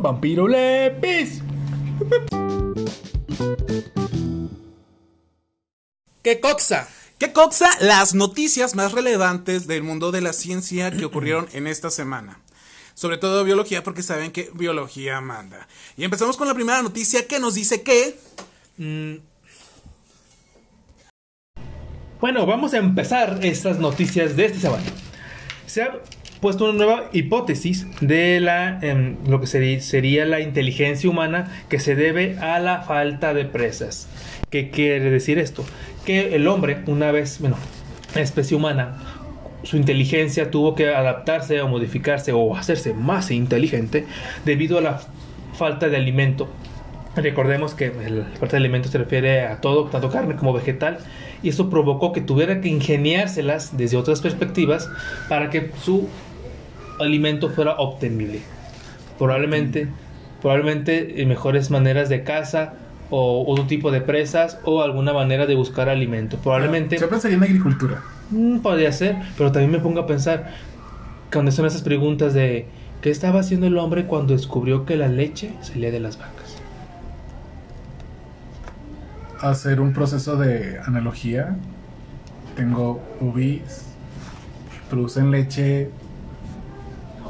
Vampiro 0.00 0.48
Lepis. 0.48 1.42
¿Qué 6.22 6.40
coxa? 6.40 6.88
¿Qué 7.18 7.32
coxa? 7.32 7.68
Las 7.80 8.14
noticias 8.14 8.74
más 8.74 8.92
relevantes 8.92 9.66
del 9.66 9.82
mundo 9.82 10.10
de 10.10 10.20
la 10.20 10.32
ciencia 10.32 10.90
que 10.90 11.04
ocurrieron 11.04 11.48
en 11.52 11.66
esta 11.66 11.90
semana. 11.90 12.40
Sobre 12.94 13.18
todo 13.18 13.44
biología, 13.44 13.82
porque 13.82 14.02
saben 14.02 14.30
que 14.30 14.50
biología 14.54 15.20
manda. 15.20 15.68
Y 15.96 16.04
empezamos 16.04 16.36
con 16.36 16.48
la 16.48 16.54
primera 16.54 16.82
noticia 16.82 17.26
que 17.26 17.38
nos 17.38 17.54
dice 17.54 17.82
que... 17.82 18.18
Mm. 18.76 19.16
Bueno, 22.20 22.44
vamos 22.44 22.74
a 22.74 22.78
empezar 22.78 23.40
estas 23.42 23.78
noticias 23.78 24.36
de 24.36 24.46
esta 24.46 24.60
semana. 24.60 24.84
Se 25.70 25.84
ha 25.84 25.92
puesto 26.40 26.64
una 26.64 26.72
nueva 26.72 27.04
hipótesis 27.12 27.86
de 28.00 28.40
la, 28.40 28.80
em, 28.82 29.14
lo 29.28 29.40
que 29.40 29.46
sería, 29.46 30.26
la 30.26 30.40
inteligencia 30.40 31.08
humana 31.08 31.62
que 31.68 31.78
se 31.78 31.94
debe 31.94 32.36
a 32.40 32.58
la 32.58 32.82
falta 32.82 33.34
de 33.34 33.44
presas. 33.44 34.08
¿Qué 34.50 34.70
quiere 34.70 35.12
decir 35.12 35.38
esto? 35.38 35.64
Que 36.04 36.34
el 36.34 36.48
hombre, 36.48 36.82
una 36.88 37.12
vez, 37.12 37.38
bueno, 37.38 37.54
especie 38.16 38.56
humana, 38.56 38.96
su 39.62 39.76
inteligencia 39.76 40.50
tuvo 40.50 40.74
que 40.74 40.92
adaptarse 40.92 41.60
o 41.60 41.68
modificarse 41.68 42.32
o 42.32 42.56
hacerse 42.56 42.92
más 42.92 43.30
inteligente 43.30 44.06
debido 44.44 44.76
a 44.78 44.80
la 44.80 45.00
falta 45.56 45.88
de 45.88 45.98
alimento. 45.98 46.48
Recordemos 47.14 47.74
que 47.74 47.92
la 48.08 48.24
falta 48.40 48.56
de 48.56 48.64
alimento 48.64 48.88
se 48.88 48.98
refiere 48.98 49.46
a 49.46 49.60
todo, 49.60 49.84
tanto 49.84 50.10
carne 50.10 50.34
como 50.34 50.52
vegetal, 50.52 50.98
y 51.42 51.48
eso 51.50 51.70
provocó 51.70 52.12
que 52.12 52.20
tuviera 52.20 52.60
que 52.60 52.68
ingeniárselas 52.68 53.76
desde 53.76 53.96
otras 53.96 54.20
perspectivas 54.20 54.88
para 55.28 55.50
que 55.50 55.70
su 55.82 56.08
alimento 56.98 57.50
fuera 57.50 57.74
obtenible. 57.74 58.40
Probablemente, 59.18 59.88
probablemente 60.40 61.24
mejores 61.26 61.70
maneras 61.70 62.08
de 62.08 62.24
caza 62.24 62.74
o 63.10 63.44
otro 63.46 63.66
tipo 63.66 63.90
de 63.90 64.00
presas 64.00 64.58
o 64.64 64.82
alguna 64.82 65.12
manera 65.12 65.46
de 65.46 65.54
buscar 65.54 65.88
alimento. 65.88 66.38
Probablemente... 66.38 66.96
Yo 66.98 67.08
pensaría 67.08 67.36
en 67.36 67.42
agricultura. 67.42 68.02
Mm, 68.30 68.58
podría 68.60 68.92
ser, 68.92 69.16
pero 69.36 69.50
también 69.50 69.72
me 69.72 69.80
pongo 69.80 70.00
a 70.00 70.06
pensar 70.06 70.52
cuando 71.32 71.50
son 71.50 71.66
esas 71.66 71.82
preguntas 71.82 72.34
de 72.34 72.66
¿qué 73.02 73.10
estaba 73.10 73.40
haciendo 73.40 73.66
el 73.66 73.76
hombre 73.78 74.06
cuando 74.06 74.34
descubrió 74.34 74.84
que 74.84 74.96
la 74.96 75.08
leche 75.08 75.52
salía 75.60 75.90
de 75.90 76.00
las 76.00 76.18
vacas? 76.18 76.39
Hacer 79.40 79.80
un 79.80 79.92
proceso 79.92 80.36
de 80.36 80.78
analogía. 80.86 81.56
Tengo 82.56 83.00
boobies, 83.20 83.86
producen 84.88 85.30
leche. 85.30 85.90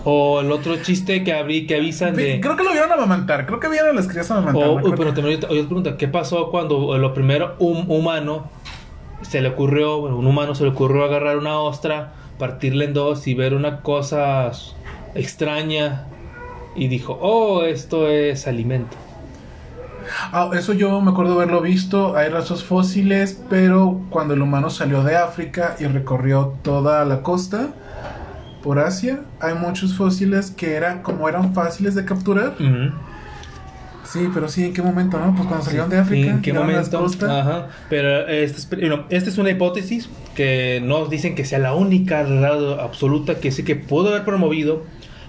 O 0.05 0.41
el 0.41 0.51
otro 0.51 0.77
chiste 0.77 1.23
que 1.25 1.33
abrí, 1.33 1.67
que 1.67 1.77
avisan 1.77 2.15
de. 2.15 2.41
Creo 2.41 2.57
que 2.57 2.65
lo 2.65 2.73
vieron 2.73 2.91
amamantar. 2.91 3.47
Creo 3.47 3.61
que 3.61 3.69
vieron 3.69 3.91
a 3.91 3.93
las 3.93 4.09
crías 4.09 4.31
amamantar. 4.31 4.69
O, 4.69 4.75
uy, 4.77 4.95
pero 4.97 5.13
también 5.13 5.37
otra 5.37 5.49
pregunta: 5.49 5.97
¿qué 5.97 6.09
pasó 6.09 6.51
cuando 6.51 6.97
lo 6.97 7.13
primero 7.15 7.57
un 7.59 7.85
humano 7.89 8.51
se 9.23 9.41
le 9.41 9.49
ocurrió, 9.49 10.01
bueno, 10.01 10.17
un 10.17 10.27
humano 10.27 10.55
se 10.55 10.65
le 10.65 10.71
ocurrió 10.71 11.05
agarrar 11.05 11.37
una 11.37 11.61
ostra, 11.61 12.13
partirla 12.39 12.85
en 12.85 12.95
dos 12.95 13.27
y 13.27 13.35
ver 13.35 13.55
una 13.55 13.83
cosa 13.83 14.51
extraña 15.15 16.07
y 16.75 16.89
dijo, 16.89 17.19
oh, 17.21 17.63
esto 17.63 18.09
es 18.09 18.47
alimento. 18.47 18.97
Ah, 20.33 20.51
eso 20.55 20.73
yo 20.73 21.01
me 21.01 21.11
acuerdo 21.11 21.35
haberlo 21.35 21.61
visto, 21.61 22.17
hay 22.17 22.29
rastros 22.29 22.65
fósiles, 22.65 23.41
pero 23.49 24.01
cuando 24.11 24.35
el 24.35 24.43
humano 24.43 24.71
salió 24.71 25.03
de 25.03 25.17
África 25.17 25.77
y 25.79 25.85
recorrió 25.85 26.55
toda 26.63 27.05
la 27.05 27.23
costa 27.23 27.69
por 28.63 28.79
Asia, 28.79 29.21
hay 29.41 29.55
muchos 29.55 29.97
fósiles 29.97 30.51
que 30.51 30.75
eran 30.75 31.03
como 31.03 31.29
eran 31.29 31.55
fáciles 31.55 31.95
de 31.95 32.05
capturar. 32.05 32.55
Sí, 34.05 34.29
pero 34.35 34.49
sí, 34.49 34.65
¿en 34.65 34.73
qué 34.73 34.83
momento, 34.83 35.21
no? 35.21 35.35
Pues 35.37 35.47
cuando 35.47 35.65
salieron 35.65 35.89
de 35.89 35.99
África. 35.99 36.31
¿En 36.31 36.43
qué 36.43 36.53
momento? 36.53 37.07
Ajá. 37.29 37.69
Pero 37.89 38.27
esta 38.27 38.59
es, 38.59 38.69
esta 39.09 39.31
es 39.31 39.39
una 39.39 39.51
hipótesis 39.51 40.11
que 40.35 40.83
no 40.85 41.07
dicen 41.07 41.37
que 41.37 41.45
sea 41.45 41.61
la 41.61 41.75
única 41.75 42.27
absoluta 42.83 43.37
que 43.37 43.53
sí 43.53 43.63
que 43.63 43.77
pudo 43.77 44.09
haber 44.09 44.25
promovido 44.25 44.83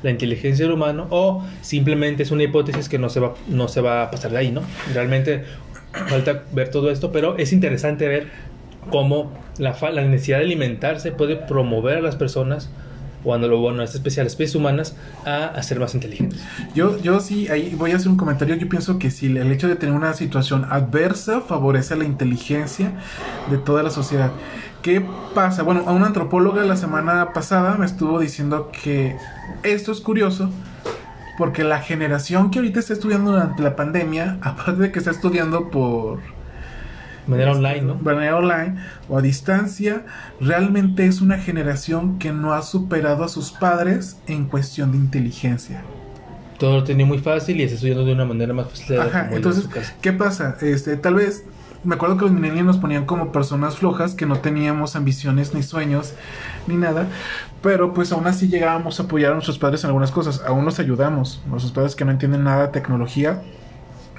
la 0.03 0.09
inteligencia 0.09 0.65
del 0.65 0.73
humano 0.73 1.07
o 1.09 1.45
simplemente 1.61 2.23
es 2.23 2.31
una 2.31 2.43
hipótesis 2.43 2.89
que 2.89 2.97
no 2.97 3.09
se 3.09 3.19
va, 3.19 3.33
no 3.47 3.67
se 3.67 3.81
va 3.81 4.03
a 4.03 4.11
pasar 4.11 4.31
de 4.31 4.37
ahí, 4.37 4.51
¿no? 4.51 4.61
Realmente 4.93 5.43
falta 6.07 6.43
ver 6.51 6.69
todo 6.69 6.91
esto, 6.91 7.11
pero 7.11 7.37
es 7.37 7.53
interesante 7.53 8.07
ver 8.07 8.27
cómo 8.89 9.31
la, 9.57 9.77
la 9.91 10.01
necesidad 10.03 10.39
de 10.39 10.45
alimentarse 10.45 11.11
puede 11.11 11.35
promover 11.35 11.97
a 11.97 12.01
las 12.01 12.15
personas 12.15 12.69
cuando 13.23 13.47
lo 13.47 13.59
bueno 13.59 13.83
es 13.83 13.93
especial 13.93 14.25
especies 14.25 14.55
humanas 14.55 14.95
a, 15.25 15.61
ser 15.61 15.79
más 15.79 15.93
inteligentes. 15.93 16.41
Yo, 16.73 16.99
yo 17.01 17.19
sí, 17.19 17.47
ahí 17.49 17.75
voy 17.75 17.91
a 17.91 17.97
hacer 17.97 18.09
un 18.09 18.17
comentario. 18.17 18.55
Yo 18.55 18.67
pienso 18.67 18.97
que 18.97 19.11
si 19.11 19.27
el 19.27 19.51
hecho 19.51 19.67
de 19.67 19.75
tener 19.75 19.93
una 19.93 20.13
situación 20.13 20.65
adversa 20.69 21.41
favorece 21.41 21.95
la 21.95 22.05
inteligencia 22.05 22.93
de 23.49 23.57
toda 23.57 23.83
la 23.83 23.91
sociedad. 23.91 24.31
¿Qué 24.81 25.05
pasa? 25.35 25.61
Bueno, 25.61 25.83
a 25.85 25.91
una 25.91 26.07
antropóloga 26.07 26.63
la 26.63 26.75
semana 26.75 27.33
pasada 27.33 27.75
me 27.77 27.85
estuvo 27.85 28.19
diciendo 28.19 28.71
que 28.83 29.15
esto 29.61 29.91
es 29.91 30.01
curioso 30.01 30.49
porque 31.37 31.63
la 31.63 31.79
generación 31.79 32.49
que 32.49 32.59
ahorita 32.59 32.79
está 32.79 32.93
estudiando 32.93 33.31
durante 33.31 33.61
la 33.61 33.75
pandemia, 33.75 34.39
aparte 34.41 34.81
de 34.81 34.91
que 34.91 34.99
está 34.99 35.11
estudiando 35.11 35.69
por 35.69 36.19
manera 37.27 37.51
online, 37.51 37.81
¿no? 37.81 37.95
manera 37.95 38.37
online 38.37 38.75
o 39.07 39.19
a 39.19 39.21
distancia, 39.21 40.03
realmente 40.39 41.05
es 41.05 41.21
una 41.21 41.37
generación 41.37 42.17
que 42.17 42.31
no 42.31 42.53
ha 42.53 42.63
superado 42.63 43.23
a 43.23 43.27
sus 43.27 43.51
padres 43.51 44.17
en 44.25 44.45
cuestión 44.45 44.91
de 44.93 44.97
inteligencia. 44.97 45.83
Todo 46.57 46.77
lo 46.77 46.83
tenía 46.83 47.05
muy 47.05 47.19
fácil 47.19 47.59
y 47.59 47.63
está 47.63 47.75
estudiando 47.75 48.03
de 48.03 48.13
una 48.13 48.25
manera 48.25 48.53
más 48.53 48.69
fácil. 48.69 48.99
Ajá, 48.99 49.29
entonces, 49.31 49.67
¿qué 50.01 50.11
pasa? 50.11 50.57
Este, 50.61 50.97
tal 50.97 51.15
vez 51.15 51.45
me 51.83 51.95
acuerdo 51.95 52.17
que 52.17 52.25
los 52.25 52.31
millennials 52.31 52.65
nos 52.65 52.77
ponían 52.77 53.05
como 53.05 53.31
personas 53.31 53.77
flojas, 53.77 54.13
que 54.13 54.25
no 54.25 54.39
teníamos 54.39 54.95
ambiciones 54.95 55.53
ni 55.53 55.63
sueños 55.63 56.13
ni 56.67 56.75
nada, 56.75 57.07
pero 57.61 57.93
pues 57.93 58.11
aún 58.11 58.27
así 58.27 58.47
llegábamos 58.47 58.99
a 58.99 59.03
apoyar 59.03 59.31
a 59.31 59.33
nuestros 59.35 59.57
padres 59.57 59.83
en 59.83 59.87
algunas 59.87 60.11
cosas, 60.11 60.43
aún 60.45 60.65
nos 60.65 60.79
ayudamos, 60.79 61.41
nuestros 61.47 61.71
padres 61.71 61.95
que 61.95 62.05
no 62.05 62.11
entienden 62.11 62.43
nada 62.43 62.67
de 62.67 62.73
tecnología, 62.73 63.41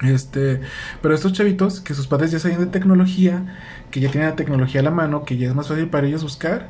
este, 0.03 0.61
pero 1.01 1.15
estos 1.15 1.33
chavitos 1.33 1.81
que 1.81 1.95
sus 1.95 2.09
padres 2.09 2.33
ya 2.33 2.41
saben 2.41 2.59
de 2.59 2.67
tecnología, 2.67 3.57
que 3.91 4.01
ya 4.01 4.11
tienen 4.11 4.31
la 4.31 4.37
tecnología 4.37 4.81
a 4.81 4.85
la 4.85 4.91
mano, 4.91 5.25
que 5.25 5.37
ya 5.37 5.49
es 5.49 5.55
más 5.55 5.69
fácil 5.69 5.89
para 5.89 6.07
ellos 6.09 6.23
buscar 6.25 6.69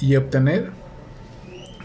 y 0.00 0.16
obtener, 0.16 0.72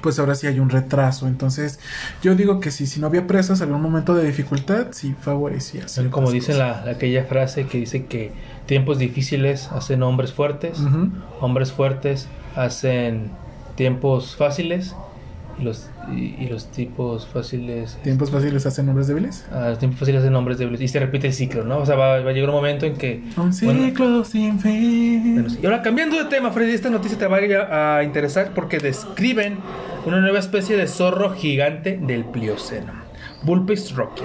pues 0.06 0.20
ahora 0.20 0.36
sí 0.36 0.46
hay 0.46 0.60
un 0.60 0.70
retraso. 0.70 1.28
Entonces, 1.28 1.80
yo 2.22 2.36
digo 2.36 2.60
que 2.60 2.70
si, 2.70 2.86
si 2.86 3.00
no 3.00 3.08
había 3.08 3.26
presas, 3.26 3.60
un 3.62 3.82
momento 3.82 4.14
de 4.14 4.24
dificultad, 4.24 4.90
sí 4.92 5.16
favorecía. 5.20 5.88
Como 6.12 6.30
dice 6.30 6.54
la, 6.54 6.84
aquella 6.88 7.24
frase 7.24 7.66
que 7.66 7.80
dice 7.80 8.06
que 8.06 8.32
tiempos 8.68 9.00
difíciles 9.00 9.72
hacen 9.72 10.04
hombres 10.04 10.32
fuertes, 10.32 10.80
hombres 11.42 11.72
fuertes 11.72 12.28
hacen 12.56 13.32
tiempos 13.76 14.36
fáciles 14.36 14.96
y 15.58 15.64
los, 15.64 15.90
y, 16.14 16.46
los 16.48 16.70
tipos 16.72 17.26
fáciles. 17.26 17.98
¿Tiempos 18.04 18.30
fáciles 18.30 18.66
hacen 18.66 18.88
hombres 18.90 19.08
débiles? 19.08 19.46
Ah, 19.52 19.70
los 19.70 19.80
tiempos 19.80 20.00
fáciles 20.02 20.22
hacen 20.22 20.36
hombres 20.36 20.58
débiles. 20.58 20.82
Y 20.82 20.88
se 20.88 21.00
repite 21.00 21.28
el 21.28 21.34
ciclo, 21.34 21.64
¿no? 21.64 21.80
O 21.80 21.86
sea, 21.86 21.96
va, 21.96 22.20
va 22.20 22.30
a 22.30 22.34
llegar 22.34 22.50
un 22.50 22.56
momento 22.56 22.86
en 22.86 22.96
que. 22.96 23.24
Un 23.38 23.54
ciclo 23.54 24.24
sin 24.24 24.60
fin. 24.60 25.48
y 25.62 25.66
ahora, 25.66 25.82
cambiando 25.82 26.18
de 26.18 26.26
tema, 26.26 26.52
Freddy, 26.52 26.74
esta 26.74 26.90
noticia 26.90 27.18
te 27.18 27.28
va 27.28 27.98
a 27.98 28.04
interesar 28.04 28.52
porque 28.54 28.80
describen 28.80 29.58
una 30.06 30.20
nueva 30.22 30.40
especie 30.40 30.78
de 30.78 30.88
zorro 30.88 31.32
gigante 31.32 31.98
del 32.02 32.26
Plioceno. 32.26 32.94
Vulpes 33.44 33.96
rocky. 33.96 34.24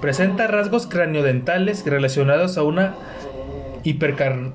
Presenta 0.00 0.46
rasgos 0.46 0.86
craniodentales 0.86 1.84
relacionados 1.86 2.56
a 2.58 2.62
una 2.62 2.94
hipercar. 3.82 4.52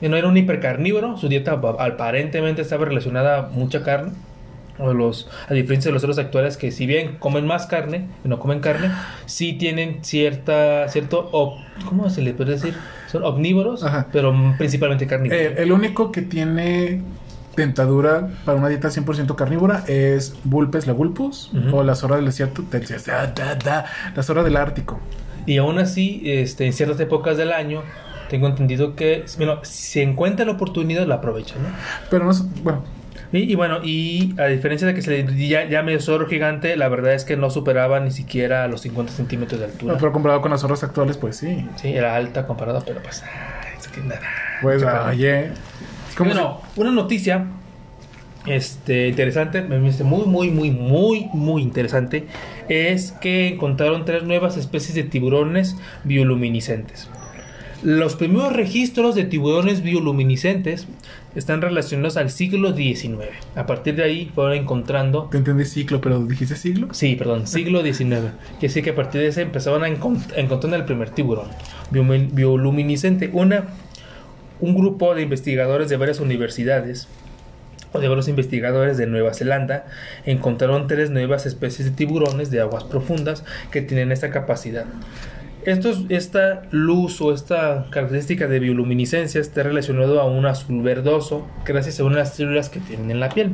no 0.00 0.16
era 0.16 0.28
un 0.28 0.36
hipercarnívoro, 0.36 1.16
su 1.16 1.28
dieta 1.28 1.52
aparentemente 1.52 2.62
estaba 2.62 2.84
relacionada 2.84 3.38
a 3.38 3.42
mucha 3.48 3.82
carne 3.82 4.12
o 4.78 4.92
los, 4.92 5.30
a 5.48 5.54
diferencia 5.54 5.88
de 5.88 5.92
los 5.92 6.02
otros 6.02 6.18
actuales 6.18 6.56
que 6.56 6.72
si 6.72 6.86
bien 6.86 7.16
comen 7.18 7.46
más 7.46 7.66
carne, 7.66 8.08
no 8.24 8.38
comen 8.38 8.60
carne, 8.60 8.90
sí 9.26 9.52
tienen 9.52 10.02
cierta, 10.02 10.88
cierto, 10.88 11.30
¿cómo 11.86 12.10
se 12.10 12.22
le 12.22 12.34
puede 12.34 12.52
decir? 12.52 12.74
Son 13.06 13.22
omnívoros, 13.22 13.84
pero 14.12 14.34
principalmente 14.58 15.06
carnívoros. 15.06 15.42
Eh, 15.42 15.54
el 15.58 15.70
único 15.70 16.10
que 16.10 16.22
tiene 16.22 17.02
dentadura 17.56 18.28
para 18.44 18.58
una 18.58 18.68
dieta 18.68 18.88
100% 18.88 19.34
carnívora 19.36 19.84
es 19.86 20.34
Vulpes, 20.44 20.86
la 20.86 20.92
Vulpus, 20.92 21.50
o 21.72 21.82
la 21.82 21.94
zorra 21.94 22.16
del 22.16 22.26
desierto, 22.26 22.64
la 24.14 24.22
zorra 24.22 24.42
del 24.42 24.56
Ártico. 24.56 25.00
Y 25.46 25.58
aún 25.58 25.78
así, 25.78 26.22
este, 26.24 26.66
en 26.66 26.72
ciertas 26.72 26.98
épocas 27.00 27.36
del 27.36 27.52
año, 27.52 27.82
tengo 28.28 28.46
entendido 28.46 28.96
que, 28.96 29.24
bueno, 29.36 29.60
si 29.62 30.00
encuentra 30.00 30.46
la 30.46 30.52
oportunidad, 30.52 31.06
la 31.06 31.16
aprovechan, 31.16 31.62
¿no? 31.62 31.68
Pero 32.10 32.24
no, 32.24 32.32
bueno, 32.62 32.82
y, 33.32 33.54
bueno, 33.56 33.80
y 33.82 34.34
a 34.40 34.46
diferencia 34.46 34.86
de 34.86 34.94
que 34.94 35.02
se 35.02 35.10
le 35.24 35.68
llame 35.68 35.98
zorro 35.98 36.28
gigante, 36.28 36.76
la 36.76 36.88
verdad 36.88 37.14
es 37.14 37.24
que 37.24 37.36
no 37.36 37.50
superaba 37.50 37.98
ni 37.98 38.12
siquiera 38.12 38.68
los 38.68 38.82
50 38.82 39.12
centímetros 39.12 39.58
de 39.58 39.66
altura. 39.66 39.96
pero 39.98 40.12
comparado 40.12 40.40
con 40.40 40.52
las 40.52 40.60
zorras 40.60 40.84
actuales, 40.84 41.16
pues 41.16 41.36
sí. 41.36 41.68
Sí, 41.74 41.92
era 41.92 42.14
alta 42.14 42.46
comparada, 42.46 42.80
pero 42.86 43.02
pues. 43.02 43.24
es 43.76 43.88
que 43.88 44.00
nada. 44.02 44.20
Pues, 44.62 44.84
oye. 44.84 45.50
Bueno, 46.18 46.60
una 46.76 46.90
noticia 46.90 47.46
este, 48.46 49.08
interesante, 49.08 49.62
muy, 49.62 50.26
muy, 50.26 50.50
muy, 50.50 50.70
muy, 50.70 51.26
muy 51.32 51.62
interesante, 51.62 52.26
es 52.68 53.12
que 53.12 53.48
encontraron 53.48 54.04
tres 54.04 54.22
nuevas 54.22 54.56
especies 54.56 54.94
de 54.94 55.04
tiburones 55.04 55.76
bioluminiscentes. 56.04 57.08
Los 57.82 58.16
primeros 58.16 58.52
registros 58.54 59.14
de 59.14 59.24
tiburones 59.24 59.82
bioluminiscentes 59.82 60.86
están 61.34 61.60
relacionados 61.60 62.16
al 62.16 62.30
siglo 62.30 62.74
XIX. 62.74 63.18
A 63.56 63.66
partir 63.66 63.96
de 63.96 64.04
ahí 64.04 64.30
fueron 64.34 64.54
encontrando... 64.54 65.24
Te 65.30 65.36
entendí 65.36 65.64
ciclo, 65.66 66.00
pero 66.00 66.20
dijiste 66.24 66.56
siglo. 66.56 66.88
Sí, 66.92 67.16
perdón, 67.16 67.46
siglo 67.46 67.82
XIX. 67.82 68.30
Que 68.60 68.68
sí 68.70 68.80
que 68.80 68.90
a 68.90 68.94
partir 68.94 69.20
de 69.20 69.26
ese 69.28 69.42
empezaban 69.42 69.82
a, 69.82 69.88
encont- 69.88 70.32
a 70.34 70.40
encontrar 70.40 70.72
el 70.74 70.84
primer 70.84 71.10
tiburón 71.10 71.48
biolumi- 71.90 72.30
bioluminiscente. 72.32 73.28
Una, 73.32 73.64
un 74.64 74.74
grupo 74.74 75.14
de 75.14 75.20
investigadores 75.20 75.90
de 75.90 75.98
varias 75.98 76.20
universidades 76.20 77.06
o 77.92 78.00
de 78.00 78.08
varios 78.08 78.28
investigadores 78.28 78.96
de 78.96 79.06
Nueva 79.06 79.34
Zelanda 79.34 79.84
encontraron 80.24 80.86
tres 80.86 81.10
nuevas 81.10 81.44
especies 81.44 81.90
de 81.90 81.94
tiburones 81.94 82.50
de 82.50 82.62
aguas 82.62 82.84
profundas 82.84 83.44
que 83.70 83.82
tienen 83.82 84.10
esta 84.10 84.30
capacidad. 84.30 84.86
Esta 85.66 86.62
luz 86.70 87.20
o 87.20 87.34
esta 87.34 87.86
característica 87.90 88.48
de 88.48 88.58
bioluminiscencia 88.58 89.38
está 89.38 89.62
relacionado 89.62 90.18
a 90.18 90.24
un 90.24 90.46
azul 90.46 90.82
verdoso 90.82 91.46
gracias 91.66 92.00
a 92.00 92.04
unas 92.04 92.34
células 92.34 92.70
que 92.70 92.80
tienen 92.80 93.10
en 93.10 93.20
la 93.20 93.28
piel. 93.28 93.52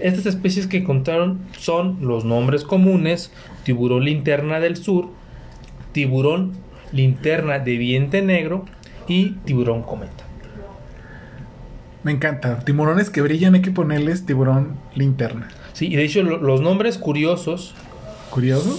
Estas 0.00 0.26
especies 0.26 0.66
que 0.66 0.78
encontraron 0.78 1.38
son 1.56 1.98
los 2.00 2.24
nombres 2.24 2.64
comunes 2.64 3.32
tiburón 3.62 4.04
linterna 4.04 4.58
del 4.58 4.76
sur, 4.76 5.10
tiburón 5.92 6.54
linterna 6.90 7.60
de 7.60 7.78
diente 7.78 8.22
negro 8.22 8.64
y 9.10 9.30
tiburón 9.44 9.82
cometa. 9.82 10.24
Me 12.02 12.12
encanta. 12.12 12.60
Tiburones 12.60 13.10
que 13.10 13.20
brillan 13.20 13.54
hay 13.54 13.60
que 13.62 13.70
ponerles 13.72 14.24
tiburón 14.24 14.76
linterna. 14.94 15.48
Sí, 15.74 15.88
y 15.88 15.96
de 15.96 16.04
hecho 16.04 16.22
lo- 16.22 16.38
los 16.38 16.60
nombres 16.62 16.96
curiosos, 16.96 17.74
¿Curioso? 18.30 18.78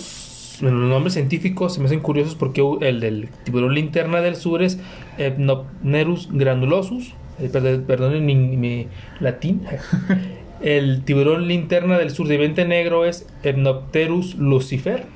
bueno, 0.62 0.78
los 0.80 0.90
nombres 0.90 1.14
científicos 1.14 1.74
se 1.76 1.80
me 1.82 1.86
hacen 1.86 2.00
curiosos 2.00 2.34
porque 2.36 2.64
el 2.82 3.00
del 3.00 3.30
tiburón 3.44 3.76
linterna 3.76 4.22
del 4.22 4.36
sur 4.36 4.64
es 4.64 4.80
Epnopnerus 5.20 6.30
granulosus, 6.32 7.14
eh, 7.40 7.50
perdón, 7.52 7.84
perdonen 7.86 8.26
mi, 8.26 8.36
mi 8.36 8.88
latín. 9.20 9.62
El 10.62 11.02
tiburón 11.04 11.48
linterna 11.48 11.98
del 11.98 12.12
sur 12.12 12.28
de 12.28 12.38
diente 12.38 12.66
negro 12.66 13.04
es 13.06 13.28
Epnopterus 13.42 14.36
lucifer 14.36 15.08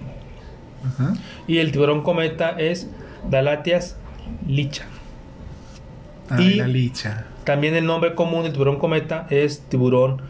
y 1.48 1.58
el 1.60 1.72
tiburón 1.72 2.02
cometa 2.02 2.50
es 2.60 2.90
Dalatias 3.30 3.96
licha. 4.48 4.86
Ay, 6.30 6.46
Y- 6.46 6.56
la 6.56 6.68
licha. 6.68 7.26
También 7.44 7.76
el 7.76 7.86
nombre 7.86 8.16
común 8.16 8.44
del 8.44 8.54
tiburón 8.54 8.80
cometa 8.80 9.28
es 9.30 9.60
tiburón 9.70 10.22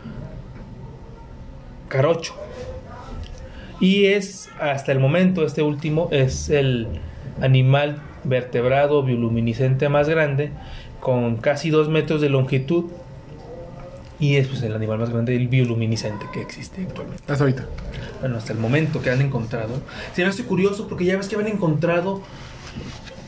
carocho. 1.87 2.35
Y 3.79 4.05
es, 4.05 4.49
hasta 4.59 4.91
el 4.91 4.99
momento, 4.99 5.45
este 5.45 5.61
último 5.61 6.09
es 6.11 6.49
el 6.49 6.87
animal 7.41 8.01
vertebrado 8.23 9.03
bioluminiscente 9.03 9.89
más 9.89 10.09
grande, 10.09 10.51
con 10.99 11.37
casi 11.37 11.69
2 11.69 11.89
metros 11.89 12.21
de 12.21 12.29
longitud. 12.29 12.85
Y 14.19 14.37
es 14.37 14.47
pues, 14.47 14.63
el 14.63 14.73
animal 14.73 14.99
más 14.99 15.09
grande 15.09 15.33
del 15.33 15.47
bioluminiscente 15.49 16.25
que 16.33 16.41
existe 16.41 16.81
actualmente. 16.81 17.21
Hasta 17.31 17.43
ahorita. 17.43 17.65
Bueno, 18.21 18.37
hasta 18.37 18.53
el 18.53 18.59
momento 18.59 19.01
que 19.01 19.09
han 19.09 19.21
encontrado. 19.21 19.81
Se 20.13 20.21
me 20.23 20.29
hace 20.29 20.45
curioso 20.45 20.87
porque 20.87 21.03
ya 21.05 21.17
ves 21.17 21.27
que 21.27 21.35
habían 21.35 21.51
encontrado 21.51 22.21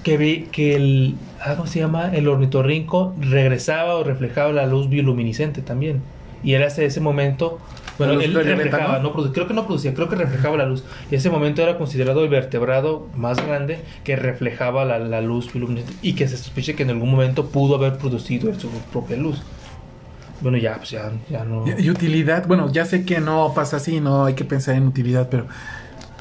que, 0.07 0.17
vi- 0.17 0.47
que 0.51 0.75
el. 0.75 1.15
ah, 1.41 1.55
¿Cómo 1.55 1.67
se 1.67 1.79
llama? 1.79 2.11
El 2.15 2.27
ornitorrinco 2.27 3.13
regresaba 3.19 3.95
o 3.95 4.03
reflejaba 4.03 4.53
la 4.53 4.65
luz 4.65 4.89
bioluminiscente 4.89 5.61
también. 5.61 6.01
Y 6.43 6.53
era 6.53 6.67
hasta 6.67 6.81
ese 6.83 7.01
momento. 7.01 7.59
Bueno, 7.97 8.13
¿La 8.13 8.19
luz 8.19 8.25
él 8.25 8.33
reflejaba, 8.45 8.99
no? 8.99 9.11
creo 9.33 9.47
que 9.47 9.53
no 9.53 9.65
producía, 9.65 9.93
creo 9.93 10.07
que 10.07 10.15
reflejaba 10.15 10.55
la 10.55 10.65
luz. 10.65 10.83
Y 11.11 11.15
ese 11.15 11.29
momento 11.31 11.61
era 11.61 11.77
considerado 11.77 12.23
el 12.23 12.29
vertebrado 12.29 13.07
más 13.15 13.43
grande 13.45 13.79
que 14.03 14.15
reflejaba 14.15 14.85
la, 14.85 14.99
la 14.99 15.19
luz 15.21 15.51
bioluminiscente 15.51 15.99
y 16.03 16.13
que 16.13 16.27
se 16.27 16.37
sospecha 16.37 16.73
que 16.73 16.83
en 16.83 16.91
algún 16.91 17.09
momento 17.09 17.47
pudo 17.47 17.75
haber 17.75 17.97
producido 17.97 18.53
su 18.59 18.69
propia 18.91 19.17
luz. 19.17 19.41
Bueno, 20.41 20.57
ya, 20.59 20.75
pues 20.77 20.91
ya, 20.91 21.11
ya 21.29 21.43
no. 21.43 21.65
Y 21.77 21.89
utilidad. 21.89 22.47
Bueno, 22.47 22.71
ya 22.71 22.85
sé 22.85 23.03
que 23.03 23.19
no 23.19 23.51
pasa 23.55 23.77
así, 23.77 23.99
no 23.99 24.25
hay 24.25 24.35
que 24.35 24.45
pensar 24.45 24.75
en 24.75 24.87
utilidad, 24.87 25.27
pero. 25.29 25.47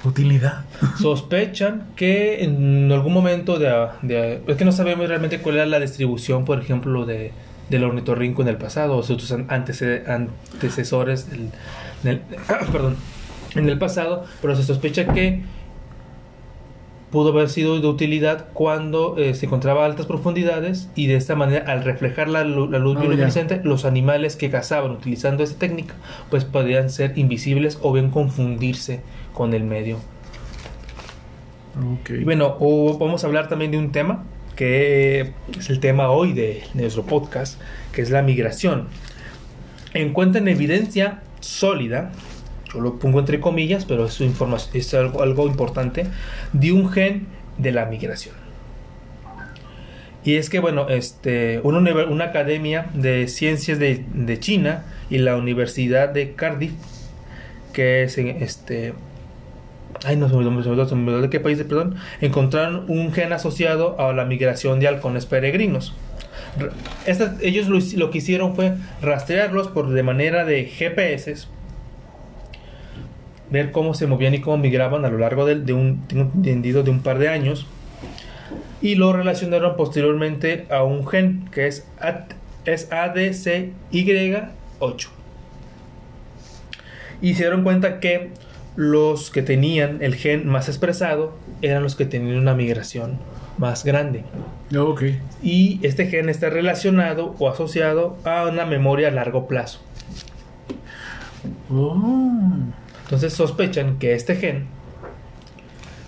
Utilidad. 0.07 0.65
Sospechan 1.01 1.89
que 1.97 2.45
en 2.45 2.91
algún 2.93 3.13
momento 3.13 3.59
de, 3.59 3.89
de- 4.03 4.41
es 4.47 4.57
que 4.57 4.65
no 4.65 4.73
sabemos 4.73 5.09
realmente 5.09 5.41
cuál 5.41 5.57
era 5.57 5.67
la 5.67 5.81
distribución, 5.81 6.45
por 6.45 6.61
ejemplo, 6.61 7.05
de 7.07 7.33
del 7.69 7.83
ornitorrinco 7.83 8.43
en 8.43 8.49
el 8.49 8.57
pasado 8.59 8.97
o 8.97 9.03
sus 9.03 9.33
an- 9.33 9.49
antece- 9.49 10.05
antecesores 10.07 11.27
del, 12.05 12.21
en 13.57 13.69
el 13.69 13.79
pasado, 13.79 14.25
pero 14.41 14.55
se 14.55 14.63
sospecha 14.63 15.07
que 15.13 15.43
pudo 17.11 17.31
haber 17.33 17.49
sido 17.49 17.81
de 17.81 17.87
utilidad 17.87 18.47
cuando 18.53 19.17
eh, 19.17 19.35
se 19.35 19.47
encontraba 19.47 19.83
a 19.85 19.87
altas 19.87 20.07
profundidades 20.07 20.89
y 20.97 21.07
de 21.07 21.15
esta 21.17 21.35
manera 21.37 21.71
al 21.71 21.85
reflejar 21.85 22.29
la, 22.29 22.43
lu- 22.45 22.69
la 22.71 22.79
luz 22.79 22.97
Oh, 22.97 23.01
bioluminiscente 23.01 23.61
los 23.63 23.85
animales 23.85 24.37
que 24.37 24.51
cazaban 24.51 24.91
utilizando 24.91 25.43
esta 25.45 25.59
técnica 25.59 25.95
pues 26.31 26.45
podían 26.45 26.91
ser 26.91 27.17
invisibles 27.17 27.79
o 27.83 27.93
bien 27.93 28.11
confundirse 28.11 29.01
con 29.35 29.55
el 29.55 29.63
medio 29.65 29.99
Ok. 32.01 32.11
y 32.21 32.25
bueno, 32.25 32.57
o 32.59 32.97
vamos 32.99 33.23
a 33.23 33.27
hablar 33.27 33.49
también 33.49 33.71
de 33.71 33.79
un 33.79 33.93
tema 33.93 34.25
que 34.57 35.33
es 35.59 35.69
el 35.69 35.81
tema 35.81 36.09
hoy 36.11 36.33
de, 36.33 36.63
de 36.73 36.83
nuestro 36.83 37.05
podcast, 37.05 37.61
que 37.93 38.01
es 38.01 38.09
la 38.11 38.23
migración. 38.23 38.89
Encuentran 39.93 40.49
evidencia 40.49 41.21
sólida, 41.41 42.13
yo 42.73 42.81
lo 42.81 42.99
pongo 42.99 43.21
entre 43.21 43.41
comillas, 43.41 43.85
pero 43.85 44.07
es, 44.07 44.21
es 44.21 44.95
algo, 44.95 45.47
importante, 45.47 46.07
de 46.53 46.73
un 46.73 46.91
gen 46.91 47.27
de 47.59 47.73
la 47.73 47.87
migración. 47.87 48.35
Y 50.25 50.35
es 50.35 50.51
que, 50.51 50.59
bueno, 50.59 50.89
este, 50.89 51.61
una, 51.63 51.79
una 52.07 52.25
academia 52.25 52.91
de 52.95 53.29
ciencias 53.29 53.79
de, 53.79 54.05
de 54.13 54.41
China 54.41 54.85
y 55.09 55.19
la 55.19 55.37
Universidad 55.37 56.09
de 56.09 56.33
Cardiff, 56.33 56.73
que 57.73 58.03
es 58.03 58.19
en, 58.19 58.29
este, 58.43 58.93
Ay, 60.05 60.17
no 60.17 60.29
se 60.29 60.37
me 60.95 61.13
de 61.13 61.31
qué 61.31 61.41
país, 61.41 61.59
perdón. 61.63 61.97
Encontraron 62.21 62.85
un 62.89 63.13
gen 63.13 63.33
asociado 63.33 63.99
a 64.01 64.13
la 64.13 64.25
migración 64.25 64.81
de 64.81 64.89
halcones 64.89 65.27
peregrinos. 65.27 65.95
Ellos 67.41 67.69
lo, 67.69 67.79
lo 67.97 68.11
que 68.11 68.19
hicieron 68.19 68.55
fue 68.55 68.75
rastrearlos 69.01 69.69
por 69.69 69.91
de 69.91 70.03
manera 70.03 70.45
de 70.45 70.65
GPS, 70.65 71.47
ver 73.51 73.71
cómo 73.73 73.95
se 73.95 74.07
movían 74.07 74.35
y 74.35 74.41
cómo 74.41 74.59
migraban 74.59 75.05
a 75.05 75.09
lo 75.09 75.19
largo 75.19 75.45
del- 75.47 75.65
de, 75.67 75.73
un, 75.73 76.07
tengo 76.09 76.31
entendido, 76.35 76.83
de 76.83 76.91
un 76.91 77.01
par 77.01 77.19
de 77.19 77.29
años, 77.29 77.67
y 78.81 78.97
lo 78.97 79.13
relacionaron 79.13 79.77
posteriormente 79.77 80.67
a 80.71 80.83
un 80.83 81.07
gen 81.07 81.49
que 81.53 81.67
es, 81.67 81.87
es 82.65 82.91
ADCY8 82.91 85.09
y 87.23 87.35
se 87.35 87.43
dieron 87.45 87.63
cuenta 87.65 87.99
que 88.01 88.31
los 88.77 89.31
que 89.31 89.43
tenían 89.43 90.03
el 90.03 90.15
gen 90.15 90.47
más 90.47 90.69
expresado 90.69 91.35
eran 91.63 91.83
los 91.83 91.97
que 91.97 92.05
tenían 92.05 92.37
una 92.37 92.55
migración 92.55 93.19
más 93.57 93.85
grande. 93.85 94.23
Ok. 94.77 95.03
Y 95.43 95.81
este 95.83 96.07
gen 96.09 96.29
está 96.29 96.51
relacionado 96.51 97.35
o 97.39 97.49
asociado 97.49 98.19
a 98.25 98.47
una 98.47 98.67
memoria 98.67 99.09
a 99.09 99.13
largo 99.13 99.49
plazo. 99.49 99.81
Oh. 101.71 102.53
Entonces 103.07 103.33
sospechan 103.33 103.99
que 103.99 104.15
este 104.15 104.37
gen 104.37 104.67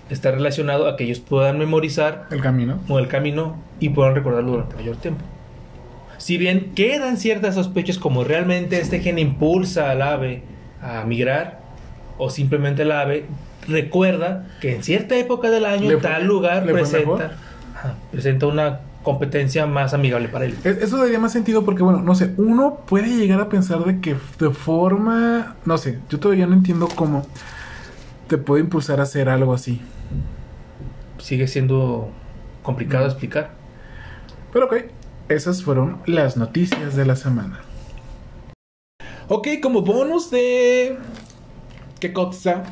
está 0.09 0.31
relacionado 0.31 0.87
a 0.87 0.95
que 0.97 1.03
ellos 1.05 1.19
puedan 1.19 1.57
memorizar 1.59 2.27
El 2.31 2.41
camino. 2.41 2.79
o 2.89 2.99
el 2.99 3.07
camino 3.07 3.57
y 3.79 3.89
puedan 3.89 4.15
recordarlo 4.15 4.51
durante 4.51 4.75
mayor 4.75 4.95
tiempo. 4.97 5.23
Si 6.17 6.37
bien 6.37 6.71
quedan 6.75 7.17
ciertas 7.17 7.55
sospechas 7.55 7.97
como 7.97 8.23
realmente 8.23 8.79
este 8.81 8.99
gen 8.99 9.17
impulsa 9.19 9.91
al 9.91 10.01
ave 10.01 10.43
a 10.81 11.03
migrar 11.05 11.59
o 12.17 12.29
simplemente 12.29 12.81
el 12.81 12.91
ave 12.91 13.25
recuerda 13.67 14.47
que 14.61 14.75
en 14.75 14.83
cierta 14.83 15.15
época 15.15 15.49
del 15.49 15.65
año 15.65 15.87
¿Le 15.89 15.97
fue- 15.99 16.09
tal 16.09 16.25
lugar 16.25 16.65
presenta, 16.65 17.37
ajá, 17.75 17.95
presenta 18.11 18.47
una 18.47 18.81
competencia 19.03 19.65
más 19.65 19.93
amigable 19.93 20.27
para 20.29 20.45
él. 20.45 20.57
Es- 20.63 20.77
Eso 20.77 20.97
daría 20.97 21.19
más 21.19 21.31
sentido 21.31 21.63
porque, 21.65 21.83
bueno, 21.83 22.01
no 22.01 22.15
sé, 22.15 22.33
uno 22.37 22.79
puede 22.85 23.07
llegar 23.15 23.39
a 23.39 23.49
pensar 23.49 23.83
de 23.85 23.99
que 24.01 24.15
de 24.39 24.49
forma, 24.51 25.55
no 25.65 25.77
sé, 25.77 25.99
yo 26.09 26.19
todavía 26.19 26.47
no 26.47 26.53
entiendo 26.53 26.87
cómo 26.93 27.25
te 28.27 28.37
puede 28.37 28.61
impulsar 28.61 28.99
a 28.99 29.03
hacer 29.03 29.29
algo 29.29 29.53
así. 29.53 29.81
Sigue 31.17 31.47
siendo 31.47 32.09
complicado 32.63 33.05
explicar. 33.05 33.51
Pero 34.53 34.65
ok, 34.65 34.75
esas 35.29 35.63
fueron 35.63 35.99
las 36.05 36.37
noticias 36.37 36.95
de 36.95 37.05
la 37.05 37.15
semana. 37.15 37.61
Ok, 39.27 39.47
como 39.61 39.81
bonus 39.81 40.31
de... 40.31 40.97
¿Qué 41.99 42.13
cosa? 42.13 42.63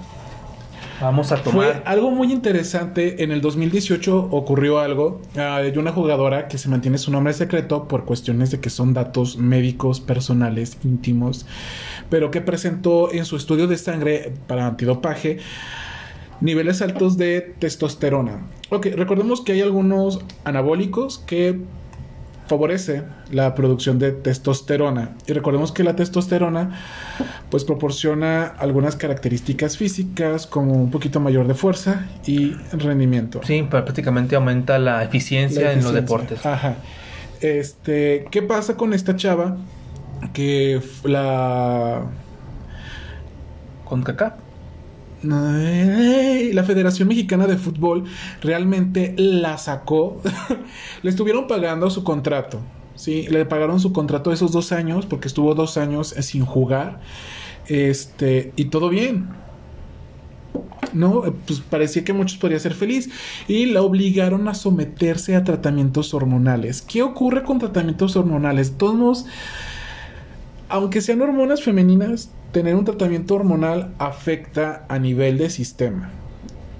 Vamos 0.99 1.31
a 1.31 1.37
Fue 1.37 1.51
tomar. 1.67 1.83
algo 1.85 2.09
muy 2.09 2.31
interesante. 2.33 3.23
En 3.23 3.31
el 3.31 3.39
2018 3.41 4.29
ocurrió 4.31 4.79
algo. 4.79 5.21
Ah, 5.37 5.57
Hay 5.57 5.77
una 5.77 5.91
jugadora 5.91 6.47
que 6.47 6.57
se 6.57 6.69
mantiene 6.69 6.97
su 6.97 7.11
nombre 7.11 7.33
secreto 7.33 7.87
por 7.87 8.05
cuestiones 8.05 8.49
de 8.49 8.59
que 8.59 8.71
son 8.71 8.93
datos 8.95 9.37
médicos, 9.37 9.99
personales, 9.99 10.77
íntimos, 10.83 11.45
pero 12.09 12.31
que 12.31 12.41
presentó 12.41 13.11
en 13.13 13.25
su 13.25 13.35
estudio 13.35 13.67
de 13.67 13.77
sangre 13.77 14.33
para 14.47 14.65
antidopaje 14.65 15.37
niveles 16.41 16.81
altos 16.81 17.17
de 17.17 17.41
testosterona. 17.59 18.41
Ok, 18.69 18.87
recordemos 18.95 19.41
que 19.41 19.51
hay 19.53 19.61
algunos 19.61 20.19
anabólicos 20.45 21.19
que 21.19 21.59
favorece 22.47 23.03
la 23.31 23.55
producción 23.55 23.99
de 23.99 24.11
testosterona. 24.11 25.11
Y 25.27 25.33
recordemos 25.33 25.71
que 25.71 25.83
la 25.83 25.95
testosterona 25.95 26.79
pues 27.49 27.63
proporciona 27.63 28.45
algunas 28.45 28.95
características 28.95 29.77
físicas 29.77 30.47
como 30.47 30.73
un 30.73 30.91
poquito 30.91 31.19
mayor 31.19 31.47
de 31.47 31.53
fuerza 31.53 32.07
y 32.25 32.53
rendimiento. 32.71 33.41
Sí, 33.43 33.63
prácticamente 33.69 34.35
aumenta 34.35 34.79
la 34.79 35.03
eficiencia, 35.03 35.65
La 35.65 35.73
en 35.73 35.83
los 35.83 35.93
deportes. 35.93 36.45
Ajá. 36.45 36.75
Este, 37.41 38.25
¿qué 38.31 38.41
pasa 38.41 38.75
con 38.75 38.93
esta 38.93 39.15
chava? 39.15 39.57
Que 40.33 40.81
la 41.03 42.01
Con 43.85 44.01
caca. 44.01 44.37
La 45.23 46.63
Federación 46.63 47.07
Mexicana 47.07 47.47
de 47.47 47.57
Fútbol 47.57 48.05
realmente 48.41 49.15
la 49.17 49.57
sacó. 49.57 50.21
le 51.01 51.09
estuvieron 51.09 51.47
pagando 51.47 51.89
su 51.89 52.03
contrato. 52.03 52.59
Sí, 52.95 53.27
le 53.29 53.45
pagaron 53.45 53.79
su 53.79 53.93
contrato 53.93 54.31
esos 54.31 54.51
dos 54.51 54.71
años 54.71 55.05
porque 55.05 55.27
estuvo 55.27 55.53
dos 55.53 55.77
años 55.77 56.15
eh, 56.17 56.23
sin 56.23 56.45
jugar. 56.45 56.99
Este, 57.67 58.53
y 58.55 58.65
todo 58.65 58.89
bien. 58.89 59.29
No, 60.93 61.25
Eh, 61.25 61.33
pues 61.45 61.59
parecía 61.59 62.03
que 62.03 62.13
muchos 62.13 62.37
podrían 62.37 62.59
ser 62.59 62.73
feliz. 62.73 63.09
Y 63.47 63.67
la 63.67 63.81
obligaron 63.81 64.47
a 64.47 64.53
someterse 64.53 65.35
a 65.35 65.43
tratamientos 65.43 66.13
hormonales. 66.13 66.81
¿Qué 66.81 67.03
ocurre 67.03 67.43
con 67.43 67.59
tratamientos 67.59 68.15
hormonales? 68.15 68.77
Todos 68.77 69.25
aunque 70.69 71.01
sean 71.01 71.21
hormonas 71.21 71.63
femeninas, 71.63 72.29
tener 72.51 72.75
un 72.75 72.85
tratamiento 72.85 73.35
hormonal 73.35 73.93
afecta 73.99 74.85
a 74.89 74.99
nivel 74.99 75.37
de 75.37 75.49
sistema. 75.49 76.11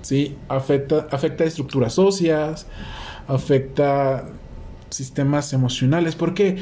¿Sí? 0.02 0.38
Afecta, 0.48 1.08
afecta 1.12 1.44
estructuras 1.44 2.00
óseas, 2.00 2.68
afecta 3.28 4.26
sistemas 4.90 5.52
emocionales. 5.54 6.16
¿Por 6.16 6.34
qué? 6.34 6.58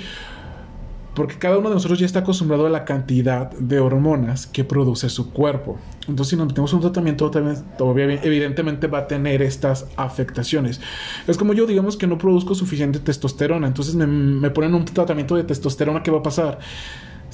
Porque 1.14 1.38
cada 1.38 1.58
uno 1.58 1.70
de 1.70 1.76
nosotros 1.76 1.98
ya 1.98 2.06
está 2.06 2.20
acostumbrado 2.20 2.66
a 2.66 2.70
la 2.70 2.84
cantidad 2.84 3.52
de 3.52 3.80
hormonas 3.80 4.48
que 4.48 4.66
produce 4.66 5.10
su 5.10 5.32
cuerpo. 5.32 5.78
Entonces, 6.08 6.32
si 6.32 6.36
nos 6.36 6.48
metemos 6.48 6.74
un 6.74 6.82
tratamiento, 6.82 7.32
también, 7.32 8.20
evidentemente 8.22 8.88
va 8.88 9.00
a 9.00 9.08
tener 9.08 9.42
estas 9.42 9.88
afectaciones. 9.96 10.82
Es 11.26 11.38
como 11.38 11.54
yo, 11.54 11.66
digamos 11.66 11.96
que 11.96 12.06
no 12.06 12.18
produzco 12.18 12.54
suficiente 12.54 13.00
testosterona. 13.00 13.66
Entonces 13.68 13.96
me, 13.96 14.06
me 14.06 14.50
ponen 14.50 14.74
un 14.76 14.84
tratamiento 14.86 15.36
de 15.36 15.46
testosterona. 15.46 16.04
¿Qué 16.04 16.12
va 16.12 16.20
a 16.20 16.24
pasar? 16.24 16.60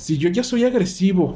Si 0.01 0.17
yo 0.17 0.29
ya 0.29 0.43
soy 0.43 0.63
agresivo 0.65 1.35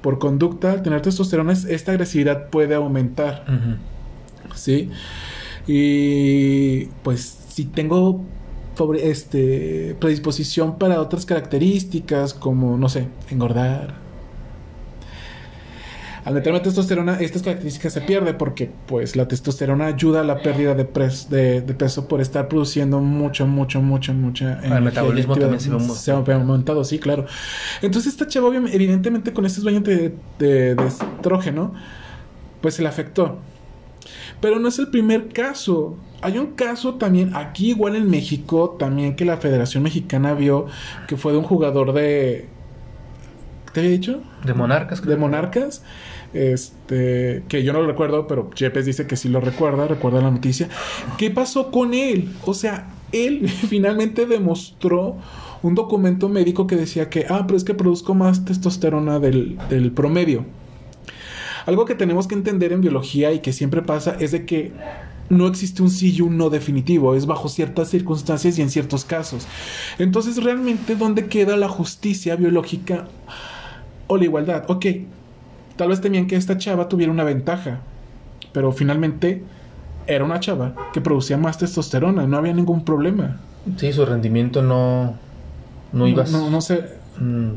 por 0.00 0.18
conducta, 0.18 0.72
al 0.72 0.82
tener 0.82 1.02
testosterona, 1.02 1.52
es- 1.52 1.64
esta 1.66 1.92
agresividad 1.92 2.48
puede 2.48 2.74
aumentar. 2.74 3.44
¿sí? 4.54 4.88
Y 5.66 6.86
pues 7.02 7.36
si 7.48 7.64
tengo 7.66 8.24
este, 9.02 9.96
predisposición 10.00 10.78
para 10.78 11.00
otras 11.00 11.26
características 11.26 12.32
como, 12.34 12.76
no 12.78 12.88
sé, 12.88 13.08
engordar. 13.30 13.94
Al 16.26 16.34
meterme 16.34 16.58
testosterona, 16.58 17.20
estas 17.20 17.40
características 17.42 17.92
se 17.92 18.00
pierden 18.00 18.36
porque 18.36 18.68
pues 18.86 19.14
la 19.14 19.28
testosterona 19.28 19.86
ayuda 19.86 20.20
a 20.22 20.24
la 20.24 20.42
pérdida 20.42 20.74
de, 20.74 20.84
pres- 20.92 21.28
de, 21.28 21.60
de 21.62 21.72
peso 21.74 22.08
por 22.08 22.20
estar 22.20 22.48
produciendo 22.48 22.98
mucho, 23.00 23.46
mucho, 23.46 23.80
mucho, 23.80 24.12
mucha 24.12 24.54
energía 24.54 24.80
metabolismo 24.80 25.36
también 25.36 25.60
se 25.60 25.70
ve 25.70 25.76
mu- 25.76 25.94
se 25.94 26.10
ha 26.10 26.16
aumentado, 26.16 26.82
sí, 26.82 26.98
claro. 26.98 27.26
Entonces 27.80 28.12
esta 28.12 28.26
chava 28.26 28.54
evidentemente 28.56 29.32
con 29.32 29.46
estos 29.46 29.62
baños 29.62 29.84
de, 29.84 30.14
de, 30.40 30.74
de 30.74 30.86
estrógeno, 30.86 31.72
pues 32.60 32.74
se 32.74 32.82
le 32.82 32.88
afectó. 32.88 33.38
Pero 34.40 34.58
no 34.58 34.66
es 34.68 34.78
el 34.80 34.88
primer 34.88 35.28
caso. 35.28 35.96
Hay 36.22 36.38
un 36.38 36.48
caso 36.54 36.94
también 36.96 37.36
aquí, 37.36 37.70
igual 37.70 37.94
en 37.94 38.10
México, 38.10 38.76
también 38.78 39.14
que 39.14 39.24
la 39.24 39.36
Federación 39.36 39.84
Mexicana 39.84 40.34
vio 40.34 40.66
que 41.06 41.16
fue 41.16 41.30
de 41.32 41.38
un 41.38 41.44
jugador 41.44 41.92
de. 41.92 42.48
¿Te 43.72 43.80
había 43.80 43.92
dicho? 43.92 44.22
De 44.44 44.54
monarcas, 44.54 45.00
creo. 45.00 45.14
De 45.14 45.20
Monarcas. 45.20 45.82
Este, 46.32 47.44
que 47.48 47.62
yo 47.62 47.72
no 47.72 47.80
lo 47.80 47.86
recuerdo, 47.86 48.26
pero 48.26 48.50
Yepes 48.50 48.84
dice 48.84 49.06
que 49.06 49.16
sí 49.16 49.28
lo 49.28 49.40
recuerda, 49.40 49.86
recuerda 49.86 50.20
la 50.20 50.30
noticia. 50.30 50.68
¿Qué 51.16 51.30
pasó 51.30 51.70
con 51.70 51.94
él? 51.94 52.30
O 52.44 52.54
sea, 52.54 52.88
él 53.12 53.48
finalmente 53.68 54.26
demostró 54.26 55.16
un 55.62 55.74
documento 55.74 56.28
médico 56.28 56.66
que 56.66 56.76
decía 56.76 57.08
que, 57.10 57.26
ah, 57.28 57.44
pero 57.46 57.56
es 57.56 57.64
que 57.64 57.74
produzco 57.74 58.14
más 58.14 58.44
testosterona 58.44 59.18
del, 59.18 59.92
promedio. 59.94 60.44
Algo 61.66 61.84
que 61.84 61.94
tenemos 61.94 62.28
que 62.28 62.34
entender 62.34 62.72
en 62.72 62.80
biología 62.80 63.32
y 63.32 63.40
que 63.40 63.52
siempre 63.52 63.82
pasa 63.82 64.16
es 64.20 64.30
de 64.30 64.46
que 64.46 64.72
no 65.28 65.48
existe 65.48 65.82
un 65.82 65.90
sí 65.90 66.14
y 66.16 66.20
un 66.20 66.36
no 66.36 66.50
definitivo, 66.50 67.16
es 67.16 67.26
bajo 67.26 67.48
ciertas 67.48 67.90
circunstancias 67.90 68.56
y 68.58 68.62
en 68.62 68.70
ciertos 68.70 69.04
casos. 69.04 69.48
Entonces, 69.98 70.40
realmente, 70.42 70.94
¿dónde 70.94 71.26
queda 71.26 71.56
la 71.56 71.68
justicia 71.68 72.36
biológica 72.36 73.08
o 74.06 74.16
la 74.16 74.24
igualdad? 74.24 74.64
Ok, 74.68 74.86
tal 75.76 75.88
vez 75.88 76.00
temían 76.00 76.26
que 76.26 76.36
esta 76.36 76.56
chava 76.58 76.88
tuviera 76.88 77.12
una 77.12 77.24
ventaja, 77.24 77.80
pero 78.52 78.72
finalmente 78.72 79.42
era 80.06 80.24
una 80.24 80.40
chava 80.40 80.74
que 80.92 81.00
producía 81.00 81.36
más 81.36 81.58
testosterona, 81.58 82.26
no 82.26 82.36
había 82.38 82.52
ningún 82.52 82.84
problema. 82.84 83.40
Sí, 83.76 83.92
su 83.92 84.04
rendimiento 84.06 84.62
no. 84.62 85.14
No 85.92 86.06
iba 86.06 86.24
a- 86.24 86.26
no, 86.26 86.50
no 86.50 86.60
sé, 86.60 86.84
mm, 87.18 87.50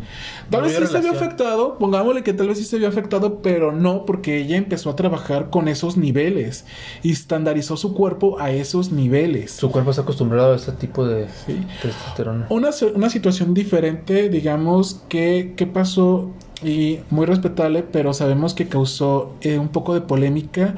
Tal 0.49 0.61
no 0.61 0.67
vez 0.67 0.77
sí 0.77 0.87
se 0.87 0.99
vio 1.01 1.11
afectado, 1.11 1.77
pongámosle 1.77 2.23
que 2.23 2.33
tal 2.33 2.47
vez 2.47 2.57
sí 2.59 2.63
se 2.63 2.77
vio 2.77 2.87
afectado, 2.87 3.41
pero 3.41 3.71
no 3.71 4.05
porque 4.05 4.37
ella 4.37 4.55
empezó 4.55 4.89
a 4.91 4.95
trabajar 4.95 5.49
con 5.49 5.67
esos 5.67 5.97
niveles 5.97 6.65
y 7.03 7.11
estandarizó 7.11 7.75
su 7.75 7.93
cuerpo 7.93 8.39
a 8.39 8.51
esos 8.51 8.91
niveles. 8.91 9.51
Su 9.51 9.71
cuerpo 9.71 9.89
está 9.91 10.03
acostumbrado 10.03 10.53
a 10.53 10.55
este 10.55 10.71
tipo 10.73 11.05
de 11.05 11.27
Sí. 11.45 11.65
testosterona. 11.81 12.45
Una, 12.49 12.69
una 12.95 13.09
situación 13.09 13.53
diferente, 13.53 14.29
digamos, 14.29 15.03
que, 15.09 15.53
que 15.57 15.67
pasó 15.67 16.31
y 16.63 16.99
muy 17.09 17.25
respetable, 17.25 17.83
pero 17.83 18.13
sabemos 18.13 18.53
que 18.53 18.67
causó 18.67 19.35
eh, 19.41 19.57
un 19.57 19.69
poco 19.69 19.93
de 19.93 20.01
polémica 20.01 20.75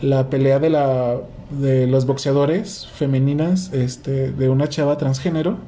la 0.00 0.28
pelea 0.30 0.58
de 0.58 0.70
la 0.70 1.20
de 1.50 1.86
los 1.86 2.06
boxeadores 2.06 2.88
femeninas 2.88 3.72
este, 3.72 4.32
de 4.32 4.48
una 4.48 4.68
chava 4.68 4.98
transgénero 4.98 5.58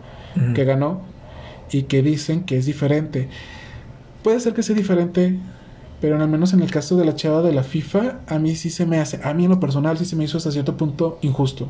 que 0.54 0.64
ganó 0.64 1.00
y 1.70 1.84
que 1.84 2.02
dicen 2.02 2.44
que 2.44 2.56
es 2.56 2.66
diferente. 2.66 3.28
Puede 4.22 4.40
ser 4.40 4.54
que 4.54 4.62
sea 4.62 4.76
diferente, 4.76 5.38
pero 6.00 6.20
al 6.20 6.28
menos 6.28 6.52
en 6.52 6.60
el 6.60 6.70
caso 6.70 6.96
de 6.96 7.04
la 7.04 7.14
chava 7.14 7.42
de 7.42 7.52
la 7.52 7.64
FIFA, 7.64 8.20
a 8.26 8.38
mí 8.38 8.54
sí 8.54 8.70
se 8.70 8.86
me 8.86 8.98
hace, 8.98 9.20
a 9.22 9.34
mí 9.34 9.44
en 9.44 9.50
lo 9.50 9.60
personal 9.60 9.98
sí 9.98 10.04
se 10.04 10.16
me 10.16 10.24
hizo 10.24 10.38
hasta 10.38 10.52
cierto 10.52 10.76
punto 10.76 11.18
injusto. 11.22 11.68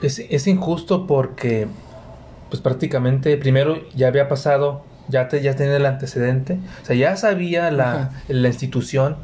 Es, 0.00 0.18
es 0.18 0.46
injusto 0.46 1.06
porque, 1.06 1.66
pues 2.48 2.62
prácticamente, 2.62 3.36
primero 3.36 3.76
ya 3.94 4.08
había 4.08 4.28
pasado, 4.28 4.82
ya, 5.08 5.28
te, 5.28 5.40
ya 5.42 5.54
tenía 5.56 5.76
el 5.76 5.86
antecedente, 5.86 6.58
o 6.82 6.86
sea, 6.86 6.96
ya 6.96 7.16
sabía 7.16 7.70
la, 7.70 8.10
la 8.28 8.48
institución 8.48 9.16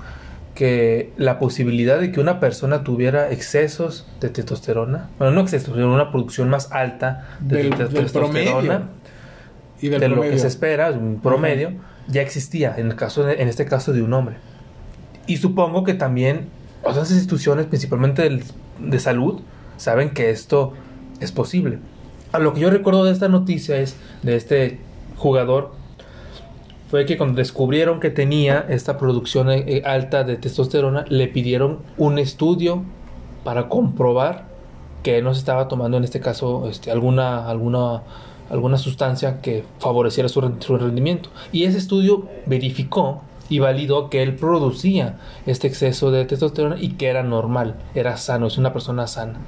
que 0.55 1.13
la 1.17 1.39
posibilidad 1.41 1.99
de 1.99 2.13
que 2.13 2.21
una 2.21 2.39
persona 2.39 2.85
tuviera 2.85 3.31
excesos 3.33 4.07
de 4.21 4.29
testosterona, 4.29 5.09
bueno, 5.19 5.35
no 5.35 5.41
excesos, 5.41 5.75
sino 5.75 5.93
una 5.93 6.11
producción 6.13 6.49
más 6.49 6.71
alta 6.71 7.27
de, 7.41 7.57
Del- 7.57 7.71
te- 7.71 7.85
del 7.85 8.05
testosterona, 8.05 8.33
promedio. 8.53 8.83
Y 9.83 9.89
del 9.89 10.01
de 10.01 10.09
lo 10.09 10.15
que 10.15 10.21
promedio. 10.21 10.39
se 10.41 10.47
espera, 10.47 10.91
un 10.93 11.21
promedio, 11.21 11.73
ya 12.07 12.23
existía 12.23 12.75
en 12.77 12.87
el 12.87 12.95
caso 12.97 13.25
de- 13.25 13.43
en 13.43 13.49
este 13.49 13.65
caso 13.67 13.93
de 13.93 14.03
un 14.03 14.13
hombre. 14.13 14.37
Y 15.27 15.39
supongo 15.39 15.83
que 15.85 15.95
también 15.95 16.47
otras 16.85 17.11
instituciones, 17.11 17.67
principalmente 17.67 18.23
del- 18.23 18.45
de 18.79 18.99
salud, 19.01 19.41
saben 19.77 20.11
que 20.11 20.31
esto 20.31 20.73
es 21.19 21.33
posible. 21.33 21.79
A 22.33 22.39
lo 22.39 22.53
que 22.55 22.61
yo 22.61 22.71
recuerdo 22.71 23.05
de 23.05 23.13
esta 23.13 23.29
noticia 23.29 23.77
es 23.79 23.97
de 24.23 24.37
este 24.37 24.79
jugador 25.17 25.73
fue 26.91 27.07
que 27.07 27.17
cuando 27.17 27.37
descubrieron 27.37 27.99
que 27.99 28.11
tenía 28.11 28.67
esta 28.69 28.99
producción 28.99 29.51
eh, 29.51 29.65
eh, 29.67 29.83
alta 29.85 30.23
de 30.25 30.37
testosterona, 30.37 31.05
le 31.09 31.29
pidieron 31.29 31.81
un 31.97 32.19
estudio 32.19 32.83
para 33.43 33.69
comprobar 33.69 34.47
que 35.03 35.21
no 35.21 35.35
se 35.35 35.41
estaba 35.41 35.69
tomando 35.69 35.97
en 35.97 36.05
este 36.05 36.21
caso 36.21 36.69
este, 36.69 36.91
alguna, 36.91 37.49
alguna, 37.49 38.03
alguna 38.49 38.79
sustancia 38.79 39.41
que 39.41 39.65
favoreciera 39.79 40.29
su, 40.29 40.57
su 40.61 40.79
rendimiento. 40.79 41.31
Y 41.53 41.65
ese 41.65 41.79
estudio 41.79 42.27
verificó 42.47 43.23
y 43.49 43.59
validó 43.59 44.09
que 44.09 44.23
él 44.23 44.35
producía 44.37 45.19
este 45.47 45.67
exceso 45.67 46.11
de 46.11 46.25
testosterona 46.25 46.77
y 46.81 46.91
que 46.91 47.09
era 47.09 47.23
normal, 47.23 47.77
era 47.95 48.17
sano, 48.17 48.47
es 48.47 48.57
una 48.57 48.73
persona 48.73 49.07
sana. 49.07 49.41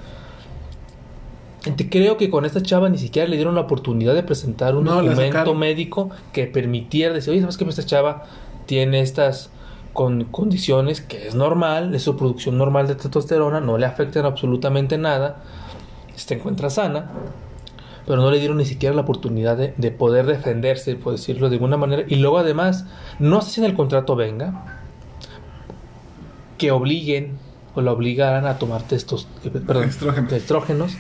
Te- 1.75 1.89
Creo 1.89 2.17
que 2.17 2.31
con 2.31 2.45
esta 2.45 2.63
chava 2.63 2.89
ni 2.89 2.99
siquiera 2.99 3.29
le 3.29 3.37
dieron 3.37 3.55
la 3.55 3.63
oportunidad 3.63 4.15
de 4.15 4.23
presentar 4.23 4.77
un 4.77 4.85
No, 4.85 5.03
documento 5.03 5.55
médico 5.55 6.11
que 6.33 6.47
permitiera 6.47 7.13
decir, 7.15 7.33
oye, 7.33 7.41
¿sabes 7.41 7.57
que 7.57 7.65
esta 7.65 7.85
chava 7.85 8.25
tiene 8.67 9.01
estas 9.01 9.51
con 9.93 10.25
condiciones 10.25 11.01
que 11.01 11.27
es 11.27 11.35
normal, 11.35 11.95
es 11.95 12.03
su 12.03 12.17
producción 12.17 12.59
normal 12.59 12.87
de 12.87 12.97
testosterona, 12.97 13.61
no 13.61 13.79
le 13.79 13.87
afectan 13.87 14.27
absolutamente 14.27 14.99
nada, 14.99 15.43
se 16.15 16.35
encuentra 16.35 16.69
sana, 16.69 17.11
pero 18.07 18.21
no 18.21 18.31
le 18.31 18.39
dieron 18.39 18.59
ni 18.59 18.67
siquiera 18.67 18.95
la 18.95 19.01
oportunidad 19.01 19.57
de, 19.57 19.73
de 19.79 19.91
poder 19.91 20.27
defenderse, 20.27 20.97
por 20.97 21.13
decirlo 21.13 21.49
de 21.49 21.57
alguna 21.57 21.79
manera, 21.79 22.05
y 22.07 22.17
luego 22.17 22.37
además, 22.39 22.85
no 23.19 23.41
sé 23.41 23.53
si 23.53 23.61
en 23.61 23.67
el 23.67 23.75
contrato 23.75 24.17
venga, 24.17 24.81
que 26.59 26.71
obliguen 26.71 27.39
o 27.75 27.81
la 27.83 27.93
obligaran 27.93 28.47
a 28.47 28.59
tomar 28.59 28.83
testos, 28.83 29.27
eh, 29.45 29.51
perdón, 29.51 29.85
Estrógenos. 29.85 30.33
estrógenos 30.33 30.93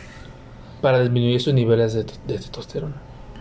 para 0.81 1.01
disminuir 1.01 1.41
sus 1.41 1.55
niveles 1.55 1.95
de, 1.95 2.05
de 2.05 2.35
testosterona. 2.39 2.95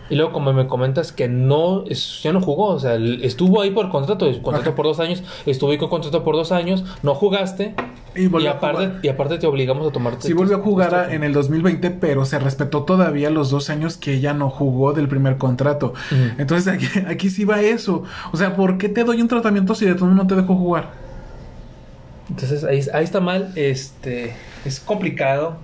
Y 0.08 0.14
luego, 0.14 0.30
como 0.32 0.52
me 0.52 0.68
comentas 0.68 1.10
que 1.10 1.26
no, 1.26 1.82
es- 1.88 2.22
ya 2.22 2.32
no 2.32 2.40
jugó, 2.40 2.66
o 2.68 2.78
sea, 2.78 2.94
estuvo 2.94 3.60
ahí 3.60 3.70
por 3.72 3.90
contrato, 3.90 4.26
contrato 4.40 4.68
Ajá. 4.70 4.76
por 4.76 4.86
dos 4.86 5.00
años, 5.00 5.24
estuvo 5.46 5.72
ahí 5.72 5.78
con 5.78 5.88
contrato 5.88 6.22
por 6.22 6.36
dos 6.36 6.52
años, 6.52 6.84
no 7.02 7.16
jugaste, 7.16 7.74
Y 8.14 8.28
y, 8.40 8.46
aparte, 8.46 8.92
y 9.02 9.08
aparte 9.08 9.36
te 9.38 9.48
obligamos 9.48 9.84
a 9.88 9.90
tomarte. 9.90 10.28
Sí 10.28 10.32
volvió 10.32 10.58
a 10.58 10.60
jugar 10.60 10.94
a- 10.94 11.12
en 11.12 11.24
el 11.24 11.32
2020, 11.32 11.90
pero 11.90 12.24
se 12.24 12.38
respetó 12.38 12.84
todavía 12.84 13.30
los 13.30 13.50
dos 13.50 13.68
años 13.68 13.96
que 13.96 14.14
ella 14.14 14.32
no 14.32 14.48
jugó 14.48 14.92
del 14.92 15.08
primer 15.08 15.38
contrato. 15.38 15.92
Entonces 16.38 16.72
aquí, 16.72 16.86
aquí 17.08 17.28
sí 17.28 17.44
va 17.44 17.60
eso. 17.60 18.04
O 18.32 18.36
sea, 18.36 18.54
¿por 18.54 18.78
qué 18.78 18.88
te 18.88 19.02
doy 19.02 19.20
un 19.20 19.26
tratamiento 19.26 19.74
si 19.74 19.86
de 19.86 19.96
todo 19.96 20.08
no 20.10 20.24
te 20.28 20.36
dejo 20.36 20.54
jugar? 20.54 20.90
Entonces 22.30 22.64
ahí, 22.64 22.80
ahí 22.92 23.04
está 23.04 23.20
mal, 23.20 23.52
este, 23.56 24.34
es 24.64 24.80
complicado, 24.80 25.56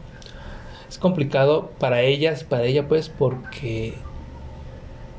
es 0.92 0.98
complicado 0.98 1.72
para 1.78 2.02
ellas, 2.02 2.44
para 2.44 2.64
ella 2.64 2.86
pues, 2.86 3.08
porque 3.08 3.94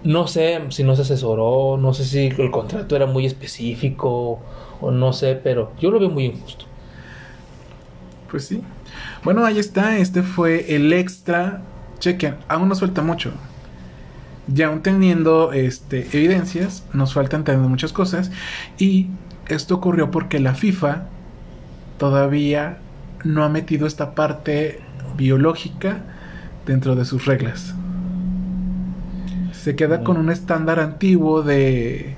no 0.03 0.27
sé 0.27 0.61
si 0.69 0.83
no 0.83 0.95
se 0.95 1.01
asesoró, 1.01 1.77
no 1.77 1.95
sé 1.95 2.05
si 2.05 2.27
el 2.27 2.51
contrato 2.51 2.95
era 2.95 3.07
muy 3.07 3.25
específico 3.25 4.39
o 4.81 4.91
no 4.91 5.13
sé, 5.13 5.33
pero 5.33 5.71
yo 5.79 5.89
lo 5.89 5.99
veo 5.99 6.11
muy 6.11 6.25
injusto. 6.25 6.65
Pues 8.29 8.45
sí. 8.45 8.61
Bueno, 9.23 9.43
ahí 9.45 9.57
está. 9.57 9.97
Este 9.97 10.21
fue 10.21 10.75
el 10.75 10.93
extra. 10.93 11.63
Chequen, 11.97 12.35
aún 12.47 12.69
nos 12.69 12.79
falta 12.79 13.01
mucho. 13.01 13.31
Ya 14.45 14.67
aún 14.67 14.83
teniendo 14.83 15.53
este, 15.53 16.07
evidencias, 16.13 16.85
nos 16.93 17.15
falta 17.15 17.35
entender 17.35 17.67
muchas 17.67 17.93
cosas. 17.93 18.29
Y 18.77 19.07
esto 19.47 19.73
ocurrió 19.73 20.11
porque 20.11 20.39
la 20.39 20.53
FIFA 20.53 21.05
todavía 21.97 22.77
no 23.23 23.43
ha 23.43 23.49
metido 23.49 23.87
esta 23.87 24.13
parte 24.13 24.82
biológica 25.17 25.99
dentro 26.65 26.95
de 26.95 27.05
sus 27.05 27.25
reglas. 27.25 27.73
Se 29.51 29.75
queda 29.75 30.03
con 30.03 30.17
un 30.17 30.29
estándar 30.29 30.79
antiguo 30.79 31.41
de 31.41 32.15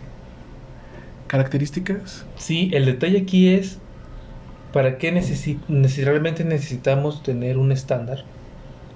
características. 1.28 2.26
Sí, 2.38 2.70
el 2.74 2.86
detalle 2.86 3.20
aquí 3.20 3.50
es 3.50 3.80
para 4.74 4.98
qué 4.98 5.14
necesi- 5.14 5.60
realmente 6.04 6.44
necesitamos 6.44 7.24
tener 7.24 7.58
un 7.58 7.72
estándar. 7.72 8.24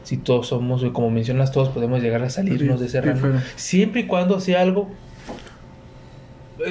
Si 0.04 0.18
todos 0.18 0.48
somos, 0.48 0.84
como 0.94 1.10
mencionas, 1.12 1.52
todos 1.52 1.70
podemos 1.70 2.02
llegar 2.02 2.24
a 2.24 2.30
salirnos 2.30 2.80
de 2.80 2.88
ese 2.88 3.02
rango. 3.02 3.16
Diferente. 3.16 3.46
Siempre 3.56 4.02
y 4.02 4.06
cuando 4.06 4.40
sea 4.40 4.62
algo. 4.62 4.90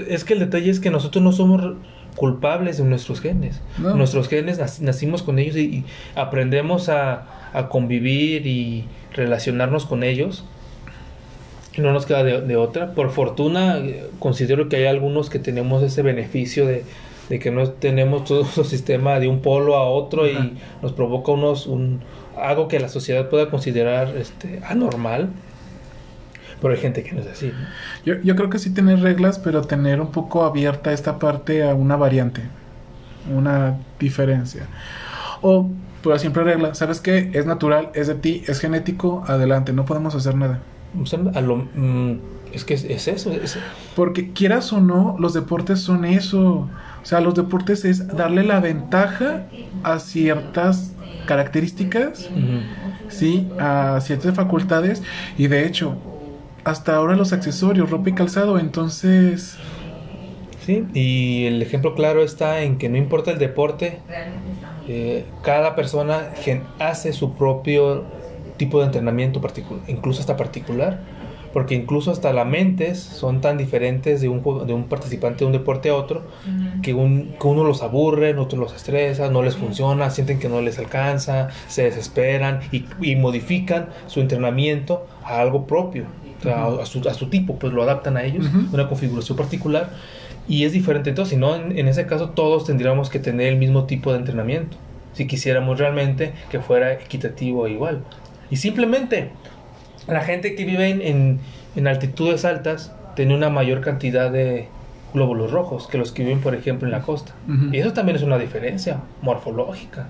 Es 0.09 0.25
que 0.25 0.35
el 0.35 0.41
detalle 0.41 0.71
es 0.71 0.81
que 0.81 0.91
nosotros 0.91 1.23
no 1.23 1.33
somos 1.33 1.77
culpables 2.19 2.77
de 2.79 2.85
nuestros 2.85 3.21
genes. 3.21 3.61
No. 3.79 3.95
Nuestros 3.95 4.29
genes 4.29 4.59
nac- 4.61 4.81
nacimos 4.81 5.23
con 5.23 5.39
ellos 5.39 5.57
y, 5.57 5.61
y 5.61 5.85
aprendemos 6.17 6.89
a, 6.89 7.27
a 7.55 7.69
convivir 7.69 8.47
y 8.47 8.85
relacionarnos 9.15 9.87
con 9.87 10.03
ellos. 10.03 10.45
Y 11.75 11.81
no 11.81 11.93
nos 11.93 12.07
queda 12.07 12.25
de, 12.25 12.41
de 12.41 12.57
otra. 12.57 12.93
Por 12.95 13.11
fortuna, 13.11 13.79
eh, 13.79 14.05
considero 14.19 14.69
que 14.69 14.77
hay 14.77 14.87
algunos 14.87 15.31
que 15.31 15.39
tenemos 15.39 15.83
ese 15.83 16.03
beneficio 16.03 16.67
de, 16.67 16.85
de 17.29 17.39
que 17.39 17.51
no 17.51 17.69
tenemos 17.71 18.25
todo 18.25 18.45
el 18.57 18.65
sistema 18.65 19.21
de 19.21 19.29
un 19.29 19.41
polo 19.41 19.77
a 19.77 19.89
otro 19.89 20.25
Ajá. 20.25 20.33
y 20.33 20.59
nos 20.83 20.93
provoca 20.93 21.33
unos 21.33 21.67
un, 21.67 22.01
algo 22.37 22.67
que 22.69 22.81
la 22.81 22.89
sociedad 22.89 23.29
pueda 23.29 23.49
considerar 23.49 24.17
este, 24.17 24.61
anormal. 24.67 25.29
Pero 26.61 26.75
hay 26.75 26.81
gente 26.81 27.03
que 27.05 27.13
no 27.13 27.21
es 27.21 27.27
así. 27.29 27.49
¿no? 27.49 27.67
Yo, 28.05 28.21
yo 28.23 28.37
creo 28.37 28.51
que 28.51 28.59
sí 28.59 28.71
tener 28.75 29.01
reglas, 29.01 29.39
pero 29.39 29.63
tener 29.63 30.01
un 30.01 30.11
poco 30.13 30.45
abierta 30.45 30.93
esta 30.93 31.19
parte 31.19 31.63
a 31.69 31.75
una 31.75 31.97
variante, 31.97 32.43
una 33.35 33.77
diferencia. 33.99 34.67
O, 35.43 35.71
pero 36.03 36.19
siempre 36.19 36.45
regla, 36.45 36.75
¿sabes 36.75 37.01
qué? 37.01 37.31
Es 37.35 37.47
natural, 37.47 37.91
es 37.95 38.07
de 38.09 38.15
ti, 38.15 38.45
es 38.47 38.61
genético, 38.61 39.25
adelante, 39.27 39.73
no 39.73 39.85
podemos 39.85 40.15
hacer 40.15 40.35
nada. 40.37 40.61
O 41.01 41.07
sea, 41.07 41.21
a 41.35 41.41
lo- 41.41 41.69
mm, 41.75 42.21
es 42.53 42.65
que 42.65 42.75
es, 42.75 42.85
es 42.85 43.09
eso. 43.09 43.33
es- 43.33 43.59
Porque 43.95 44.33
quieras 44.33 44.73
o 44.73 44.81
no, 44.81 45.17
los 45.19 45.35
deportes 45.35 45.81
son 45.81 46.05
eso. 46.05 46.43
O 47.03 47.05
sea, 47.05 47.21
los 47.21 47.35
deportes 47.35 47.85
es 47.85 48.09
darle 48.17 48.43
la 48.45 48.61
ventaja 48.61 49.47
a 49.83 49.99
ciertas 49.99 50.97
características, 51.25 52.31
Ujú. 52.31 52.63
sí, 53.09 53.53
a 53.59 54.01
ciertas 54.01 54.35
facultades. 54.35 55.03
Y 55.37 55.47
de 55.49 55.67
hecho, 55.67 55.99
hasta 56.69 56.97
ahora 56.97 57.17
los 57.17 57.33
accesorios, 57.33 57.91
ropa 57.91 58.11
y 58.11 58.13
calzado, 58.13 58.59
entonces... 58.59 59.57
Sí, 60.67 60.85
y 60.93 61.47
el 61.47 61.63
ejemplo 61.63 61.95
claro 61.95 62.23
está 62.23 62.61
en 62.61 62.77
que 62.77 62.91
no 62.91 62.99
importa 62.99 63.31
el 63.31 63.39
deporte, 63.39 64.01
eh, 64.87 65.25
cada 65.43 65.75
persona 65.75 66.29
hace 66.79 67.15
su 67.15 67.33
propio 67.33 68.05
tipo 68.59 68.81
de 68.81 68.87
entrenamiento 68.87 69.41
particular, 69.41 69.83
incluso 69.89 70.21
hasta 70.21 70.37
particular, 70.37 71.01
porque 71.55 71.75
incluso 71.75 72.11
hasta 72.11 72.35
las 72.35 72.47
mentes 72.47 73.01
son 73.01 73.41
tan 73.41 73.57
diferentes 73.57 74.21
de 74.21 74.29
un, 74.29 74.43
de 74.67 74.75
un 74.75 74.85
participante 74.85 75.39
de 75.39 75.47
un 75.47 75.53
deporte 75.53 75.89
a 75.89 75.95
otro, 75.95 76.27
que, 76.83 76.93
un, 76.93 77.35
que 77.41 77.47
uno 77.47 77.65
los 77.65 77.83
aburre, 77.83 78.37
otros 78.37 78.61
los 78.61 78.75
estresa, 78.75 79.31
no 79.31 79.43
les 79.43 79.57
funciona, 79.57 80.11
sienten 80.11 80.39
que 80.39 80.51
no 80.51 80.61
les 80.61 80.79
alcanza, 80.79 81.49
se 81.67 81.85
desesperan 81.85 82.61
y, 82.71 82.85
y 83.01 83.17
modifican 83.17 83.89
su 84.07 84.21
entrenamiento 84.21 85.07
a 85.25 85.41
algo 85.41 85.67
propio, 85.67 86.05
o 86.39 86.43
sea, 86.43 86.65
a, 86.65 86.83
a 86.83 86.87
su, 86.87 87.07
a 87.09 87.15
su 87.15 87.29
tipo, 87.29 87.59
pues 87.59 87.73
lo 87.73 87.83
adaptan 87.83 88.17
a 88.17 88.25
ellos, 88.25 88.47
una 88.73 88.89
configuración 88.89 89.37
particular 89.37 89.91
y 90.49 90.65
es 90.65 90.73
diferente. 90.73 91.11
Entonces, 91.11 91.35
si 91.35 91.37
no, 91.41 91.55
en, 91.57 91.77
en 91.79 91.89
ese 91.89 92.07
caso 92.07 92.31
todos 92.31 92.65
tendríamos 92.65 93.11
que 93.11 93.19
tener 93.19 93.49
el 93.49 93.57
mismo 93.57 93.85
tipo 93.85 94.13
de 94.13 94.19
entrenamiento, 94.19 94.77
si 95.13 95.27
quisiéramos 95.27 95.79
realmente 95.79 96.33
que 96.51 96.61
fuera 96.61 96.93
equitativo 96.93 97.67
e 97.67 97.73
igual. 97.73 98.03
Y 98.51 98.57
simplemente 98.57 99.31
la 100.07 100.21
gente 100.21 100.55
que 100.55 100.65
vive 100.65 100.89
en, 100.89 101.03
en, 101.03 101.41
en 101.77 101.87
altitudes 101.87 102.45
altas 102.45 102.93
tiene 103.15 103.35
una 103.35 103.51
mayor 103.51 103.81
cantidad 103.81 104.31
de 104.31 104.69
glóbulos 105.13 105.51
rojos 105.51 105.87
que 105.89 105.99
los 105.99 106.13
que 106.13 106.23
viven, 106.23 106.41
por 106.41 106.55
ejemplo, 106.55 106.87
en 106.87 106.93
la 106.93 107.01
costa. 107.03 107.33
Y 107.73 107.79
eso 107.79 107.93
también 107.93 108.17
es 108.17 108.23
una 108.23 108.39
diferencia 108.39 109.01
morfológica. 109.23 110.09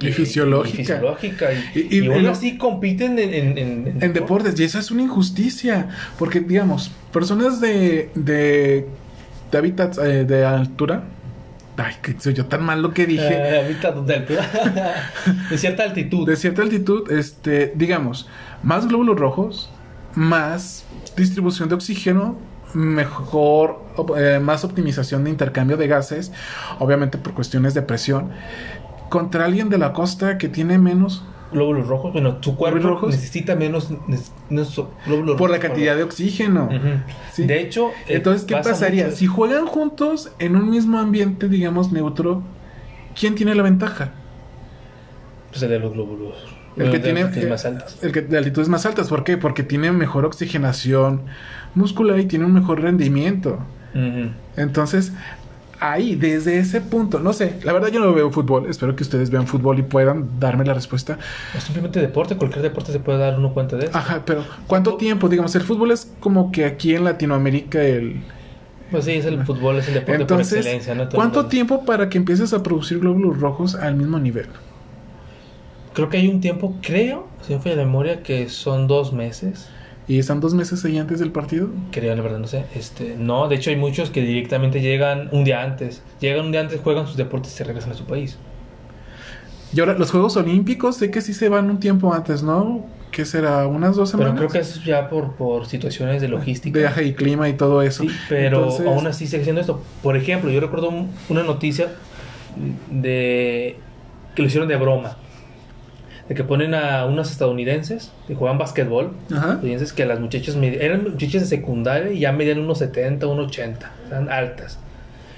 Y 0.00 0.12
fisiológica. 0.12 0.74
Y, 0.82 0.84
fisiológica. 0.84 1.46
Y, 1.52 1.78
Y- 1.78 1.88
y- 1.90 2.04
y 2.04 2.06
aún 2.08 2.18
y 2.20 2.22
lo- 2.22 2.30
así 2.32 2.58
compiten 2.58 3.18
en, 3.18 3.32
en, 3.34 3.58
en- 3.58 3.98
En 4.02 4.12
deportes, 4.12 4.58
y 4.60 4.64
eso 4.64 4.78
es 4.78 4.90
una 4.90 5.02
injusticia, 5.02 5.88
porque 6.18 6.40
digamos, 6.40 6.90
personas 7.12 7.60
de, 7.60 8.10
de, 8.14 8.86
de 9.50 9.58
hábitats 9.58 9.98
eh, 9.98 10.24
de 10.24 10.44
altura, 10.44 11.04
ay, 11.78 11.94
que 12.02 12.14
soy 12.18 12.34
yo 12.34 12.44
tan 12.46 12.62
mal 12.62 12.82
lo 12.82 12.92
que 12.92 13.06
dije, 13.06 13.28
Eh, 13.32 13.60
ahorita 13.62 13.92
de 13.92 14.14
altura. 14.14 14.50
de 15.50 15.58
cierta 15.58 15.82
altitud. 15.84 16.26
de 16.28 16.36
cierta 16.36 16.62
altitud, 16.62 17.10
este, 17.10 17.72
digamos, 17.74 18.28
más 18.62 18.86
glóbulos 18.88 19.18
rojos, 19.18 19.70
más 20.14 20.84
distribución 21.16 21.68
de 21.68 21.74
oxígeno, 21.74 22.38
mejor, 22.74 23.80
eh, 24.18 24.38
más 24.42 24.64
optimización 24.64 25.24
de 25.24 25.30
intercambio 25.30 25.76
de 25.78 25.86
gases, 25.88 26.32
obviamente 26.78 27.16
por 27.16 27.32
cuestiones 27.32 27.72
de 27.74 27.82
presión, 27.82 28.30
contra 29.08 29.44
alguien 29.44 29.68
de 29.68 29.78
la 29.78 29.92
costa 29.92 30.38
que 30.38 30.48
tiene 30.48 30.78
menos 30.78 31.24
glóbulos 31.52 31.86
rojos. 31.86 32.12
Bueno, 32.12 32.36
tu 32.36 32.56
cuerpo 32.56 32.78
¿Glóbulos 32.78 33.00
rojos? 33.02 33.14
necesita 33.14 33.54
menos, 33.54 33.90
neces- 34.08 34.32
menos 34.50 34.74
glóbulos 35.06 35.36
por 35.36 35.48
la 35.50 35.56
rojos. 35.56 35.68
cantidad 35.70 35.96
de 35.96 36.02
oxígeno. 36.02 36.68
Sí. 37.32 37.46
De 37.46 37.60
hecho, 37.60 37.88
eh, 38.08 38.16
Entonces, 38.16 38.44
¿qué 38.46 38.54
pasa 38.54 38.70
pasaría? 38.70 39.04
mucho 39.06 39.16
Si 39.16 39.26
juegan 39.26 39.66
juntos 39.66 40.32
en 40.38 40.56
un 40.56 40.68
mismo 40.70 40.98
ambiente, 40.98 41.48
digamos, 41.48 41.92
neutro, 41.92 42.42
¿quién 43.18 43.34
tiene 43.36 43.54
la 43.54 43.62
ventaja? 43.62 44.10
Pues 45.50 45.62
el 45.62 45.70
de 45.70 45.78
los 45.78 45.92
glóbulos. 45.92 46.34
El 46.76 46.90
que 46.90 46.98
de 46.98 47.04
tiene 47.04 47.20
altitudes 47.22 47.46
eh, 47.46 47.50
más 47.50 47.64
altas. 47.64 47.98
el 48.02 48.12
que 48.12 48.20
de 48.22 48.36
altitudes 48.36 48.68
más 48.68 48.84
altas, 48.84 49.08
¿por 49.08 49.24
qué? 49.24 49.38
Porque 49.38 49.62
tiene 49.62 49.90
mejor 49.92 50.26
oxigenación 50.26 51.22
muscular 51.74 52.18
y 52.18 52.26
tiene 52.26 52.44
un 52.44 52.52
mejor 52.52 52.82
rendimiento. 52.82 53.60
Entonces, 54.58 55.12
ahí, 55.80 56.14
desde 56.16 56.58
ese 56.58 56.80
punto, 56.80 57.18
no 57.20 57.32
sé, 57.32 57.58
la 57.64 57.72
verdad 57.72 57.88
yo 57.88 58.00
no 58.00 58.12
veo 58.12 58.30
fútbol, 58.30 58.68
espero 58.68 58.94
que 58.96 59.02
ustedes 59.02 59.30
vean 59.30 59.46
fútbol 59.46 59.78
y 59.78 59.82
puedan 59.82 60.38
darme 60.40 60.64
la 60.64 60.74
respuesta. 60.74 61.18
O 61.56 61.60
simplemente 61.60 62.00
deporte, 62.00 62.36
cualquier 62.36 62.62
deporte 62.62 62.92
se 62.92 63.00
puede 63.00 63.18
dar 63.18 63.38
uno 63.38 63.52
cuenta 63.54 63.76
de 63.76 63.86
eso. 63.86 63.96
Ajá, 63.98 64.22
pero 64.24 64.44
¿cuánto 64.66 64.96
tiempo? 64.96 65.28
Digamos, 65.28 65.54
el 65.54 65.62
fútbol 65.62 65.90
es 65.92 66.12
como 66.20 66.50
que 66.52 66.64
aquí 66.64 66.94
en 66.94 67.04
Latinoamérica 67.04 67.82
el... 67.82 68.22
Pues 68.90 69.04
sí, 69.04 69.12
es 69.12 69.24
el 69.26 69.44
fútbol, 69.44 69.78
es 69.78 69.88
el 69.88 69.94
deporte 69.94 70.12
por 70.12 70.20
Entonces, 70.22 70.58
excelencia, 70.58 70.94
¿no? 70.94 71.08
¿cuánto 71.08 71.40
mundo- 71.40 71.48
tiempo 71.48 71.84
para 71.84 72.08
que 72.08 72.18
empieces 72.18 72.52
a 72.52 72.62
producir 72.62 73.00
glóbulos 73.00 73.40
rojos 73.40 73.74
al 73.74 73.96
mismo 73.96 74.18
nivel? 74.18 74.46
Creo 75.94 76.08
que 76.08 76.18
hay 76.18 76.28
un 76.28 76.40
tiempo, 76.40 76.76
creo, 76.82 77.26
si 77.40 77.54
no 77.54 77.60
falla 77.60 77.76
la 77.76 77.84
memoria, 77.84 78.22
que 78.22 78.48
son 78.48 78.86
dos 78.86 79.12
meses. 79.12 79.68
¿Y 80.08 80.18
están 80.20 80.40
dos 80.40 80.54
meses 80.54 80.84
ahí 80.84 80.98
antes 80.98 81.18
del 81.18 81.32
partido? 81.32 81.68
Creo, 81.90 82.14
la 82.14 82.22
verdad, 82.22 82.38
no 82.38 82.46
sé. 82.46 82.64
Este, 82.74 83.16
no, 83.18 83.48
de 83.48 83.56
hecho 83.56 83.70
hay 83.70 83.76
muchos 83.76 84.10
que 84.10 84.22
directamente 84.22 84.80
llegan 84.80 85.28
un 85.32 85.42
día 85.44 85.62
antes. 85.62 86.02
Llegan 86.20 86.46
un 86.46 86.52
día 86.52 86.60
antes, 86.60 86.80
juegan 86.80 87.06
sus 87.08 87.16
deportes 87.16 87.52
y 87.52 87.56
se 87.56 87.64
regresan 87.64 87.90
a 87.90 87.94
su 87.94 88.04
país. 88.04 88.38
Y 89.72 89.80
ahora, 89.80 89.94
los 89.98 90.12
Juegos 90.12 90.36
Olímpicos, 90.36 90.96
sé 90.96 91.10
que 91.10 91.20
sí 91.20 91.34
se 91.34 91.48
van 91.48 91.68
un 91.68 91.80
tiempo 91.80 92.14
antes, 92.14 92.42
¿no? 92.44 92.86
¿Qué 93.10 93.24
será? 93.24 93.66
¿Unas 93.66 93.96
dos 93.96 94.10
semanas? 94.10 94.34
Pero 94.36 94.48
creo 94.48 94.62
que 94.62 94.68
eso 94.68 94.78
es 94.78 94.84
ya 94.84 95.08
por, 95.08 95.32
por 95.34 95.66
situaciones 95.66 96.22
de 96.22 96.28
logística. 96.28 96.78
Viaje 96.78 97.04
y 97.04 97.14
clima 97.14 97.48
y 97.48 97.54
todo 97.54 97.82
eso. 97.82 98.04
Sí, 98.04 98.10
pero 98.28 98.58
Entonces- 98.58 98.86
aún 98.86 99.06
así 99.08 99.26
sigue 99.26 99.42
siendo 99.42 99.60
esto. 99.60 99.82
Por 100.04 100.16
ejemplo, 100.16 100.50
yo 100.50 100.60
recuerdo 100.60 100.88
un- 100.90 101.10
una 101.28 101.42
noticia 101.42 101.88
de 102.90 103.76
que 104.34 104.42
lo 104.42 104.48
hicieron 104.48 104.68
de 104.68 104.76
broma. 104.76 105.16
De 106.28 106.34
que 106.34 106.42
ponen 106.44 106.74
a 106.74 107.06
unos 107.06 107.30
estadounidenses 107.30 108.10
que 108.26 108.34
juegan 108.34 108.58
básquetbol. 108.58 109.12
Ajá. 109.30 109.36
Estadounidenses 109.50 109.92
que 109.92 110.06
las 110.06 110.18
muchachas 110.20 110.56
eran 110.56 111.04
muchachas 111.12 111.42
de 111.42 111.46
secundaria 111.46 112.12
y 112.12 112.20
ya 112.20 112.32
medían 112.32 112.58
unos 112.58 112.78
70, 112.78 113.26
unos 113.28 113.46
80. 113.48 113.90
Eran 114.08 114.28
altas. 114.28 114.78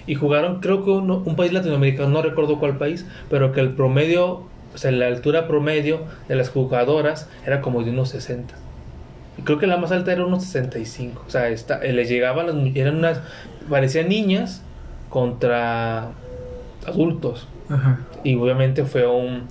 Y 0.07 0.14
jugaron, 0.14 0.61
creo 0.61 0.85
que 0.85 0.90
uno- 0.90 1.22
un 1.27 1.37
país 1.37 1.53
latinoamericano, 1.53 2.09
no 2.09 2.22
recuerdo 2.22 2.59
cuál 2.59 2.79
país, 2.79 3.05
pero 3.29 3.53
que 3.53 3.61
el 3.61 3.70
promedio, 3.74 4.44
o 4.74 4.79
sea, 4.79 4.90
la 4.90 5.07
altura 5.09 5.46
promedio 5.46 6.01
de 6.29 6.37
las 6.37 6.48
jugadoras 6.48 7.29
era 7.46 7.61
como 7.61 7.83
de 7.83 7.90
unos 7.90 8.09
60. 8.09 8.55
Y 9.37 9.42
creo 9.42 9.59
que 9.59 9.66
la 9.66 9.77
más 9.77 9.92
alta 9.92 10.11
era 10.12 10.24
unos 10.24 10.42
65. 10.44 11.22
O 11.27 11.31
sea, 11.31 11.48
esta, 11.51 11.85
eh, 11.85 11.92
les 11.92 12.09
llegaban 12.09 12.46
las 12.46 12.77
eran 12.77 12.96
unas, 12.96 13.20
parecían 13.68 14.09
niñas 14.09 14.62
contra 15.11 16.09
adultos. 16.87 17.46
Ajá. 17.68 17.98
Y 18.24 18.35
obviamente 18.37 18.85
fue 18.85 19.07
un 19.07 19.42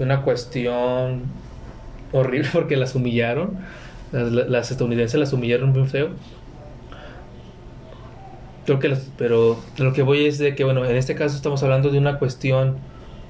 fue 0.00 0.06
una 0.06 0.22
cuestión 0.22 1.24
horrible 2.10 2.48
porque 2.54 2.74
las 2.78 2.94
humillaron. 2.94 3.58
Las, 4.12 4.32
las 4.32 4.70
estadounidenses 4.70 5.20
las 5.20 5.34
humillaron 5.34 5.74
bien 5.74 5.88
feo. 5.90 6.08
Creo 8.64 8.78
que 8.78 8.88
las- 8.88 9.10
pero 9.18 9.58
lo 9.76 9.92
que 9.92 10.00
voy 10.00 10.24
es 10.24 10.38
de 10.38 10.54
que, 10.54 10.64
bueno, 10.64 10.86
en 10.86 10.96
este 10.96 11.14
caso 11.14 11.36
estamos 11.36 11.62
hablando 11.62 11.90
de 11.90 11.98
una 11.98 12.18
cuestión 12.18 12.78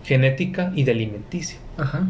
genética 0.05 0.71
y 0.77 0.85
de 0.85 0.93
alimenticia. 0.93 1.59
Ajá. 1.77 2.07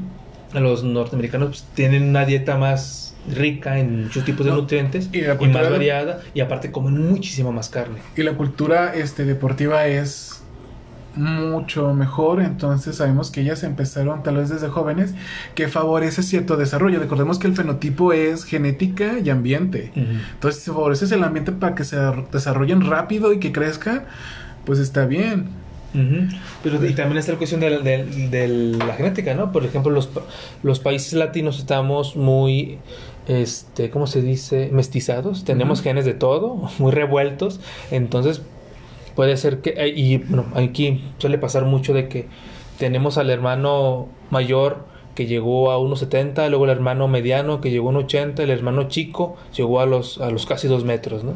Los 0.53 0.85
norteamericanos 0.85 1.49
pues, 1.49 1.64
tienen 1.75 2.11
una 2.11 2.27
dieta 2.27 2.59
más 2.59 3.14
rica 3.33 3.79
en 3.79 4.05
muchos 4.05 4.27
tipos 4.27 4.44
de 4.44 4.53
No, 4.53 4.59
nutrientes 4.59 5.09
y 5.11 5.18
y, 5.20 5.20
la 5.23 5.37
más 5.37 5.70
variada 5.70 6.20
y 6.35 6.40
aparte 6.40 6.70
comen 6.70 7.09
muchísima 7.09 7.51
más 7.51 7.70
carne. 7.70 8.01
Y 8.14 8.25
la 8.25 8.35
cultura 8.35 8.92
este, 8.94 9.25
deportiva 9.25 9.87
es 9.87 10.39
mucho 11.16 11.92
mejor, 11.94 12.40
entonces 12.40 12.96
sabemos 12.96 13.31
que 13.31 13.40
ellas 13.40 13.62
empezaron 13.64 14.23
tal 14.23 14.37
vez 14.37 14.49
desde 14.49 14.68
jóvenes, 14.68 15.14
que 15.55 15.68
favorece 15.68 16.23
cierto 16.23 16.57
desarrollo. 16.57 16.99
Recordemos 17.01 17.38
que 17.38 17.46
el 17.49 17.55
fenotipo 17.55 18.12
es 18.12 18.44
genética 18.44 19.18
y 19.23 19.31
ambiente. 19.31 19.92
Entonces, 19.94 20.62
si 20.62 20.70
favoreces 20.70 21.11
el 21.12 21.25
ambiente 21.25 21.53
para 21.53 21.75
que 21.75 21.85
se 21.85 21.96
desarrollen 22.33 22.87
rápido 22.88 23.33
y 23.33 23.38
que 23.40 23.53
crezcan, 23.53 24.05
pues 24.64 24.79
está 24.79 25.07
bien. 25.07 25.49
Pero 26.62 26.85
y 26.87 26.92
también 26.94 27.18
está 27.18 27.33
la 27.33 27.38
cuestión 27.38 27.61
de, 27.61 27.70
la- 27.70 27.79
de- 27.81 28.05
de 28.29 28.49
la 28.77 28.94
genética, 28.94 29.35
¿no? 29.35 29.51
Por 29.51 29.64
ejemplo, 29.64 29.90
los, 29.90 30.09
los 30.62 30.79
países 30.79 31.14
latinos 31.14 31.59
estamos 31.59 32.14
muy, 32.14 32.79
este, 33.27 33.90
¿cómo 33.90 34.07
se 34.07 34.23
dice? 34.23 34.70
Mestizados. 34.73 35.44
Tenemos 35.44 35.83
genes 35.83 36.05
de 36.05 36.14
todo, 36.14 36.70
muy 36.79 36.92
revueltos. 36.92 37.59
Entonces, 37.90 38.40
puede 39.14 39.37
ser 39.37 39.59
que, 39.61 39.70
eh, 39.77 39.88
y 39.94 40.18
bueno, 40.18 40.46
aquí 40.55 41.03
suele 41.18 41.38
pasar 41.38 41.64
mucho 41.64 41.92
de 41.94 42.09
que 42.09 42.27
tenemos 42.79 43.18
al 43.18 43.31
hermano 43.31 44.09
mayor 44.31 44.88
que 45.14 45.27
llegó 45.27 45.70
a 45.70 45.79
1,70, 45.79 46.49
luego 46.49 46.64
el 46.64 46.70
hermano 46.70 47.09
mediano 47.09 47.61
que 47.61 47.70
llegó 47.70 47.90
a 47.90 47.92
1,80, 47.92 48.38
el 48.42 48.51
hermano 48.51 48.88
chico 48.88 49.37
llegó 49.57 49.81
a 49.81 49.87
los, 49.87 50.18
a 50.20 50.31
los 50.31 50.46
casi 50.46 50.68
2 50.68 50.85
metros, 50.85 51.25
¿no? 51.25 51.35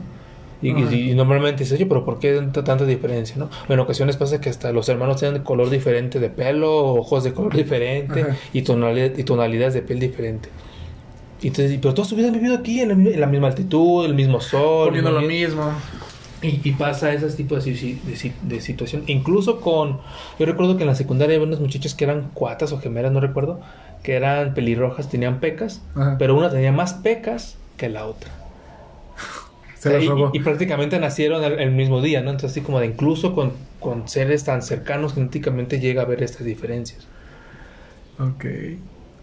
Y, 0.63 0.69
y- 0.71 0.83
Ajá. 0.85 0.95
y 0.95 1.15
normalmente 1.15 1.65
dices, 1.65 1.77
oye, 1.77 1.85
pero 1.85 2.05
¿por 2.07 2.19
qué 2.19 2.41
tanta, 2.53 2.87
diferencia, 2.87 3.37
no? 3.37 3.51
En 3.69 3.79
ocasiones 3.81 4.17
pasa 4.17 4.41
que 4.41 4.49
hasta 4.49 4.73
los 4.73 4.89
hermanos 4.89 5.19
tienen 5.21 5.43
color 5.43 5.69
diferente 5.69 6.21
de 6.21 6.31
pelo, 6.31 6.95
ojos 6.95 7.25
de 7.25 7.35
color 7.35 7.55
diferente 7.55 8.23
Ajá. 8.23 8.37
y, 8.55 8.63
tonalidad, 8.63 9.11
y 9.19 9.25
tonalidades 9.25 9.75
de 9.75 9.83
piel 9.83 9.99
diferente. 10.01 10.49
Y 11.43 11.49
entonces, 11.49 11.79
pero 11.83 11.93
toda 11.93 12.09
su 12.09 12.17
vida 12.17 12.29
han 12.29 12.33
vivido 12.35 12.55
aquí 12.55 12.81
en 12.81 12.89
la, 12.89 12.95
en 12.95 13.21
la 13.21 13.27
misma 13.27 13.49
altitud, 13.49 14.07
el 14.07 14.15
mismo 14.15 14.41
sol. 14.41 14.87
Poniendo 14.87 15.11
lo 15.11 15.21
mismo. 15.21 15.65
Y, 16.45 16.61
y 16.63 16.73
pasa 16.73 17.13
ese 17.13 17.29
tipo 17.31 17.57
de, 17.57 17.63
de, 17.63 18.33
de 18.43 18.61
situación. 18.61 19.05
Incluso 19.07 19.61
con. 19.61 20.01
Yo 20.39 20.47
recuerdo 20.47 20.77
que 20.77 20.83
en 20.83 20.89
la 20.89 20.95
secundaria 20.95 21.37
había 21.37 21.47
unas 21.47 21.61
muchachas 21.61 21.95
que 21.95 22.05
eran 22.05 22.31
cuatas 22.35 22.73
o 22.73 22.79
gemelas, 22.79 23.13
no 23.13 23.21
recuerdo. 23.21 23.61
Que 24.03 24.15
eran 24.15 24.53
pelirrojas, 24.55 25.09
tenían 25.09 25.41
pecas. 25.41 25.83
Ajá. 25.95 26.17
Pero 26.19 26.37
una 26.37 26.51
tenía 26.51 26.73
más 26.73 26.95
pecas 26.95 27.57
que 27.77 27.89
la 27.89 28.07
otra. 28.07 28.31
Se 29.77 30.05
y, 30.05 30.09
y 30.33 30.41
prácticamente 30.41 30.99
nacieron 30.99 31.43
el, 31.45 31.59
el 31.59 31.71
mismo 31.71 32.03
día, 32.03 32.21
¿no? 32.21 32.31
Entonces, 32.31 32.53
así 32.53 32.61
como 32.61 32.81
de 32.81 32.87
incluso 32.87 33.35
con, 33.35 33.53
con 33.81 34.09
seres 34.09 34.45
tan 34.45 34.63
cercanos 34.63 35.15
genéticamente 35.15 35.81
llega 35.81 36.03
a 36.03 36.05
haber 36.05 36.23
estas 36.23 36.45
diferencias. 36.45 37.07
Ok. 38.19 38.45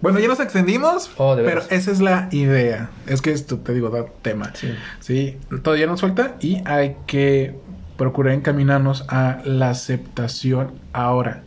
Bueno, 0.02 0.20
ya 0.20 0.28
nos 0.28 0.40
extendimos, 0.40 1.12
Oh, 1.18 1.36
pero 1.36 1.62
esa 1.70 1.92
es 1.92 2.00
la 2.02 2.28
idea. 2.32 2.90
Es 3.08 3.22
que 3.22 3.32
esto, 3.32 3.60
te 3.60 3.74
digo, 3.74 3.90
da 3.90 4.06
tema. 4.22 4.52
Sí. 4.56 4.70
Sí, 5.00 5.38
todavía 5.64 5.86
nos 5.88 6.02
falta 6.02 6.36
y 6.42 6.62
hay 6.66 6.96
que 7.06 7.56
procurar 7.98 8.34
encaminarnos 8.34 9.06
a 9.10 9.42
la 9.46 9.70
aceptación 9.70 10.72
ahora. 10.92 11.44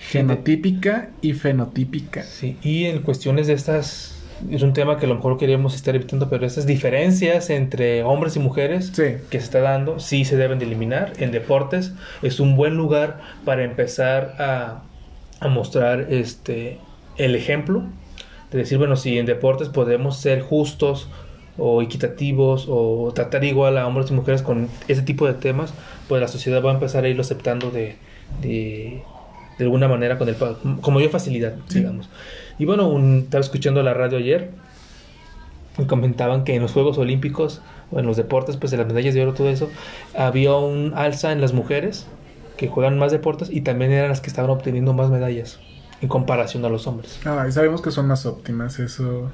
Genotípica 0.00 1.10
y 1.20 1.32
fenotípica. 1.34 2.22
Sí, 2.22 2.56
y 2.62 2.84
en 2.86 3.02
cuestiones 3.02 3.46
de 3.48 3.52
estas, 3.54 4.14
es 4.50 4.62
un 4.62 4.72
tema 4.72 4.96
que 4.98 5.06
a 5.06 5.08
lo 5.08 5.16
mejor 5.16 5.38
queríamos 5.38 5.74
estar 5.74 5.94
evitando, 5.96 6.28
pero 6.30 6.46
estas 6.46 6.66
diferencias 6.66 7.50
entre 7.50 8.02
hombres 8.04 8.36
y 8.36 8.38
mujeres 8.40 8.92
Sí. 8.94 9.16
que 9.30 9.38
se 9.38 9.44
está 9.44 9.60
dando, 9.60 9.98
sí 9.98 10.24
se 10.24 10.36
deben 10.36 10.58
de 10.58 10.64
eliminar. 10.66 11.12
En 11.18 11.32
deportes 11.32 11.92
es 12.22 12.38
un 12.40 12.56
buen 12.56 12.76
lugar 12.76 13.20
para 13.44 13.64
empezar 13.64 14.34
a, 14.38 14.82
a 15.40 15.48
mostrar 15.48 16.06
este 16.10 16.78
el 17.18 17.34
ejemplo, 17.34 17.82
de 18.50 18.58
decir, 18.58 18.78
bueno, 18.78 18.96
si 18.96 19.18
en 19.18 19.26
deportes 19.26 19.68
podemos 19.68 20.16
ser 20.18 20.40
justos 20.40 21.08
o 21.58 21.82
equitativos 21.82 22.66
o 22.68 23.12
tratar 23.14 23.44
igual 23.44 23.78
a 23.78 23.86
hombres 23.86 24.10
y 24.10 24.14
mujeres 24.14 24.42
con 24.42 24.68
ese 24.88 25.02
tipo 25.02 25.26
de 25.26 25.34
temas, 25.34 25.74
pues 26.08 26.20
la 26.20 26.28
sociedad 26.28 26.64
va 26.64 26.70
a 26.70 26.74
empezar 26.74 27.04
a 27.04 27.08
irlo 27.08 27.22
aceptando 27.22 27.70
de, 27.70 27.96
de, 28.40 29.02
de 29.58 29.64
alguna 29.64 29.88
manera 29.88 30.18
con 30.18 30.28
el 30.28 30.36
con 30.36 30.94
mayor 30.94 31.10
facilidad, 31.10 31.54
digamos. 31.72 32.08
Y 32.58 32.64
bueno, 32.64 32.88
un- 32.88 33.20
estaba 33.24 33.40
escuchando 33.40 33.82
la 33.82 33.92
radio 33.94 34.18
ayer 34.18 34.50
y 35.78 35.84
comentaban 35.84 36.44
que 36.44 36.54
en 36.54 36.62
los 36.62 36.72
Juegos 36.72 36.98
Olímpicos 36.98 37.60
o 37.90 38.00
en 38.00 38.06
los 38.06 38.16
deportes, 38.16 38.56
pues 38.56 38.72
en 38.72 38.80
las 38.80 38.88
medallas 38.88 39.14
de 39.14 39.22
oro, 39.22 39.34
todo 39.34 39.48
eso, 39.48 39.70
había 40.14 40.54
un 40.54 40.92
alza 40.94 41.32
en 41.32 41.40
las 41.40 41.52
mujeres 41.52 42.06
que 42.56 42.68
juegan 42.68 42.98
más 42.98 43.12
deportes 43.12 43.48
y 43.50 43.60
también 43.60 43.92
eran 43.92 44.08
las 44.08 44.20
que 44.20 44.28
estaban 44.28 44.50
obteniendo 44.50 44.92
más 44.92 45.10
medallas 45.10 45.60
en 46.00 46.08
comparación 46.08 46.64
a 46.64 46.68
los 46.68 46.86
hombres. 46.86 47.20
Ah, 47.24 47.46
y 47.48 47.52
sabemos 47.52 47.82
que 47.82 47.90
son 47.90 48.06
más 48.06 48.26
óptimas, 48.26 48.78
eso. 48.78 49.30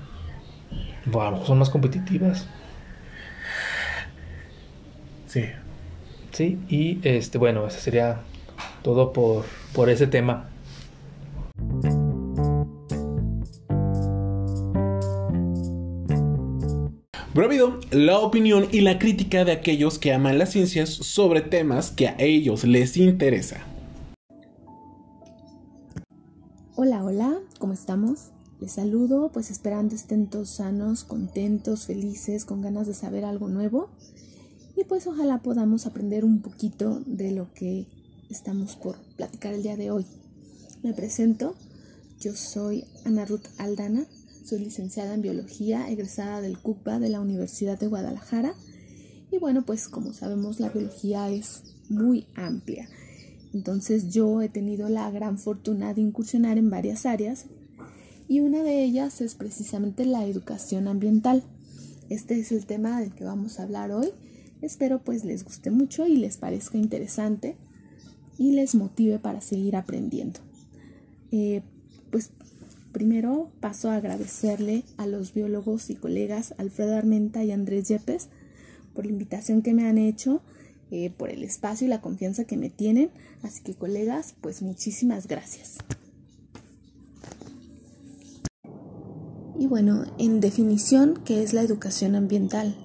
Bueno, 1.06 1.44
son 1.44 1.58
más 1.58 1.70
competitivas. 1.70 2.46
Sí. 5.26 5.44
Sí, 6.32 6.58
y 6.68 7.00
este, 7.06 7.38
bueno, 7.38 7.66
eso 7.66 7.78
sería 7.78 8.20
todo 8.82 9.12
por, 9.12 9.44
por 9.72 9.88
ese 9.88 10.06
tema. 10.06 10.48
Brovido, 17.34 17.80
la 17.90 18.18
opinión 18.18 18.68
y 18.70 18.80
la 18.82 18.98
crítica 19.00 19.44
de 19.44 19.52
aquellos 19.52 19.98
que 19.98 20.12
aman 20.12 20.38
las 20.38 20.52
ciencias 20.52 20.88
sobre 20.88 21.40
temas 21.40 21.90
que 21.90 22.06
a 22.06 22.14
ellos 22.18 22.62
les 22.62 22.96
interesa. 22.96 23.64
Hola, 26.76 27.04
hola, 27.04 27.40
¿cómo 27.60 27.72
estamos? 27.72 28.32
Les 28.58 28.72
saludo, 28.72 29.30
pues 29.32 29.48
esperando 29.52 29.94
estén 29.94 30.28
todos 30.28 30.56
sanos, 30.56 31.04
contentos, 31.04 31.86
felices, 31.86 32.44
con 32.44 32.62
ganas 32.62 32.88
de 32.88 32.94
saber 32.94 33.24
algo 33.24 33.48
nuevo. 33.48 33.90
Y 34.74 34.82
pues 34.82 35.06
ojalá 35.06 35.40
podamos 35.40 35.86
aprender 35.86 36.24
un 36.24 36.42
poquito 36.42 37.00
de 37.06 37.30
lo 37.30 37.54
que 37.54 37.86
estamos 38.28 38.74
por 38.74 38.96
platicar 39.14 39.54
el 39.54 39.62
día 39.62 39.76
de 39.76 39.92
hoy. 39.92 40.04
Me 40.82 40.92
presento, 40.92 41.54
yo 42.18 42.34
soy 42.34 42.86
Ana 43.04 43.24
Ruth 43.24 43.46
Aldana, 43.58 44.08
soy 44.44 44.58
licenciada 44.58 45.14
en 45.14 45.22
biología, 45.22 45.88
egresada 45.88 46.40
del 46.40 46.58
CUCBA 46.58 46.98
de 46.98 47.08
la 47.08 47.20
Universidad 47.20 47.78
de 47.78 47.86
Guadalajara. 47.86 48.52
Y 49.30 49.38
bueno, 49.38 49.64
pues 49.64 49.86
como 49.86 50.12
sabemos 50.12 50.58
la 50.58 50.70
biología 50.70 51.30
es 51.30 51.62
muy 51.88 52.26
amplia. 52.34 52.88
Entonces 53.54 54.10
yo 54.10 54.42
he 54.42 54.48
tenido 54.48 54.88
la 54.88 55.10
gran 55.10 55.38
fortuna 55.38 55.94
de 55.94 56.02
incursionar 56.02 56.58
en 56.58 56.70
varias 56.70 57.06
áreas 57.06 57.46
y 58.28 58.40
una 58.40 58.62
de 58.62 58.82
ellas 58.82 59.20
es 59.20 59.36
precisamente 59.36 60.04
la 60.04 60.26
educación 60.26 60.88
ambiental. 60.88 61.44
Este 62.10 62.38
es 62.38 62.52
el 62.52 62.66
tema 62.66 63.00
del 63.00 63.14
que 63.14 63.24
vamos 63.24 63.58
a 63.58 63.62
hablar 63.62 63.92
hoy. 63.92 64.08
Espero 64.60 64.98
pues 64.98 65.24
les 65.24 65.44
guste 65.44 65.70
mucho 65.70 66.06
y 66.06 66.16
les 66.16 66.36
parezca 66.36 66.78
interesante 66.78 67.56
y 68.38 68.52
les 68.52 68.74
motive 68.74 69.18
para 69.20 69.40
seguir 69.40 69.76
aprendiendo. 69.76 70.40
Eh, 71.30 71.62
pues 72.10 72.30
primero 72.92 73.50
paso 73.60 73.90
a 73.90 73.96
agradecerle 73.96 74.82
a 74.96 75.06
los 75.06 75.32
biólogos 75.32 75.90
y 75.90 75.94
colegas 75.94 76.54
Alfredo 76.58 76.96
Armenta 76.96 77.44
y 77.44 77.52
Andrés 77.52 77.88
Yepes 77.88 78.28
por 78.94 79.04
la 79.04 79.12
invitación 79.12 79.62
que 79.62 79.74
me 79.74 79.86
han 79.86 79.98
hecho, 79.98 80.42
eh, 80.96 81.10
por 81.10 81.28
el 81.28 81.42
espacio 81.42 81.88
y 81.88 81.90
la 81.90 82.00
confianza 82.00 82.44
que 82.44 82.56
me 82.56 82.70
tienen. 82.70 83.10
Así 83.42 83.64
que 83.64 83.74
colegas, 83.74 84.36
pues 84.40 84.62
muchísimas 84.62 85.26
gracias. 85.26 85.78
Y 89.58 89.66
bueno, 89.66 90.04
en 90.18 90.38
definición, 90.38 91.20
¿qué 91.24 91.42
es 91.42 91.52
la 91.52 91.62
educación 91.62 92.14
ambiental? 92.14 92.76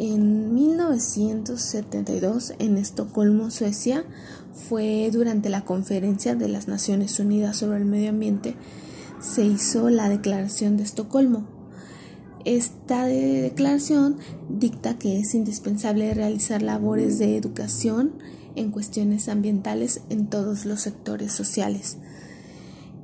En 0.00 0.54
1972, 0.54 2.54
en 2.58 2.78
Estocolmo, 2.78 3.52
Suecia, 3.52 4.04
fue 4.52 5.08
durante 5.12 5.50
la 5.50 5.64
conferencia 5.64 6.34
de 6.34 6.48
las 6.48 6.66
Naciones 6.66 7.20
Unidas 7.20 7.58
sobre 7.58 7.78
el 7.78 7.84
Medio 7.84 8.10
Ambiente, 8.10 8.56
se 9.20 9.44
hizo 9.44 9.88
la 9.88 10.08
Declaración 10.08 10.76
de 10.76 10.82
Estocolmo. 10.82 11.57
Esta 12.48 13.04
declaración 13.04 14.16
dicta 14.48 14.98
que 14.98 15.18
es 15.20 15.34
indispensable 15.34 16.14
realizar 16.14 16.62
labores 16.62 17.18
de 17.18 17.36
educación 17.36 18.14
en 18.56 18.70
cuestiones 18.70 19.28
ambientales 19.28 20.00
en 20.08 20.28
todos 20.28 20.64
los 20.64 20.80
sectores 20.80 21.30
sociales. 21.30 21.98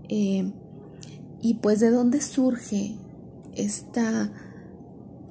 Eh, 0.09 0.51
y 1.43 1.55
pues 1.61 1.79
de 1.81 1.91
dónde 1.91 2.23
surge 2.23 2.97
esta 3.55 4.33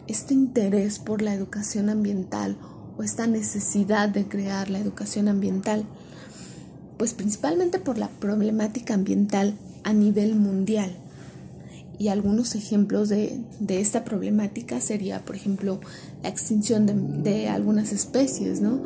este 0.06 0.36
interés 0.36 0.99
por 0.99 1.23
la 1.23 1.34
educación 1.34 1.89
ambiental 1.89 2.56
o 2.95 3.02
esta 3.02 3.26
necesidad 3.26 4.10
de 4.10 4.28
crear 4.28 4.69
la 4.69 4.78
educación 4.78 5.28
ambiental? 5.28 5.86
Pues 6.99 7.15
principalmente 7.15 7.80
por 7.80 7.97
la 7.97 8.10
problemática 8.10 8.93
ambiental 8.93 9.58
a 9.84 9.91
nivel 9.91 10.36
mundial. 10.36 11.03
Y 11.99 12.08
algunos 12.08 12.56
ejemplos 12.56 13.10
de, 13.10 13.39
esta 13.69 14.03
problemática 14.03 14.82
sería, 14.82 15.23
por 15.23 15.36
ejemplo, 15.36 15.79
la 16.21 16.29
extinción 16.29 16.86
de, 16.86 16.93
de 16.93 17.49
algunas 17.49 17.91
especies, 17.91 18.62
¿no? 18.62 18.82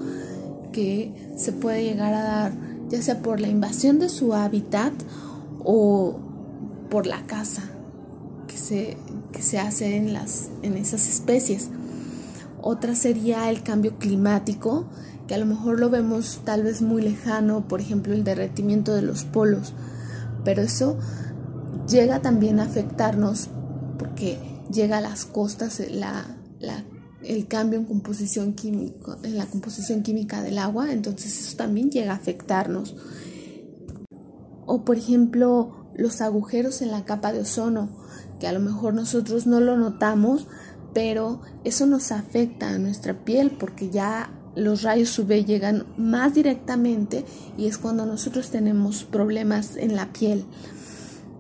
Que 0.72 1.14
se 1.38 1.52
puede 1.52 1.84
llegar 1.84 2.14
a 2.14 2.22
dar 2.22 2.68
ya 2.90 3.02
sea 3.02 3.22
por 3.22 3.40
la 3.40 3.48
invasión 3.48 4.00
de 4.00 4.10
su 4.10 4.34
hábitat 4.34 4.94
o 5.64 6.20
por 6.90 7.06
la 7.06 7.24
caza 7.24 7.64
que 8.48 8.58
se, 8.58 8.98
que 9.32 9.42
se 9.42 9.60
hace 9.60 9.98
en, 9.98 10.14
las, 10.14 10.50
en 10.62 10.78
esas 10.78 11.08
especies. 11.08 11.70
Otra 12.62 12.96
sería 12.96 13.50
el 13.50 13.62
cambio 13.62 13.98
climático, 13.98 14.86
que 15.28 15.36
a 15.36 15.38
lo 15.38 15.46
mejor 15.46 15.80
lo 15.80 15.90
vemos 15.90 16.42
tal 16.46 16.64
vez 16.64 16.82
muy 16.82 17.02
lejano, 17.02 17.68
por 17.68 17.82
ejemplo 17.82 18.14
el 18.14 18.24
derretimiento 18.24 18.96
de 18.96 19.02
los 19.02 19.26
polos, 19.26 19.74
pero 20.46 20.62
eso 20.62 20.98
llega 21.88 22.22
también 22.22 22.60
a 22.60 22.64
afectarnos 22.64 23.50
porque 23.98 24.38
llega 24.72 24.98
a 24.98 25.02
las 25.02 25.26
costas 25.26 25.82
la, 25.90 26.26
el 27.24 27.48
cambio 27.48 27.80
en 27.80 27.86
composición 27.86 28.54
química, 28.54 29.18
en 29.24 29.38
la 29.38 29.46
composición 29.46 30.04
química 30.04 30.42
del 30.42 30.58
agua, 30.60 30.92
entonces 30.92 31.40
eso 31.40 31.58
también 31.58 31.90
llega 31.90 32.12
a 32.12 32.18
afectarnos. 32.18 32.96
O 34.66 34.84
por 34.84 34.98
ejemplo 34.98 35.88
los 35.96 36.22
agujeros 36.22 36.82
en 36.82 36.92
la 36.92 37.06
capa 37.06 37.34
de 37.34 37.40
ozono, 37.40 37.90
que 38.40 38.48
a 38.48 38.52
lo 38.52 38.60
mejor 38.60 38.94
nosotros 38.94 39.48
no 39.48 39.60
lo 39.60 39.78
notamos, 39.78 40.48
pero 40.94 41.42
eso 41.64 41.86
nos 41.86 42.12
afecta 42.12 42.70
a 42.70 42.78
nuestra 42.78 43.26
piel 43.26 43.52
porque 43.52 43.90
ya 43.90 44.32
los 44.56 44.82
rayos 44.82 45.18
UV 45.20 45.46
llegan 45.46 45.86
más 45.98 46.34
directamente 46.34 47.24
y 47.58 47.68
es 47.68 47.78
cuando 47.78 48.06
nosotros 48.06 48.50
tenemos 48.50 49.04
problemas 49.04 49.78
en 49.78 49.96
la 49.96 50.12
piel. 50.12 50.46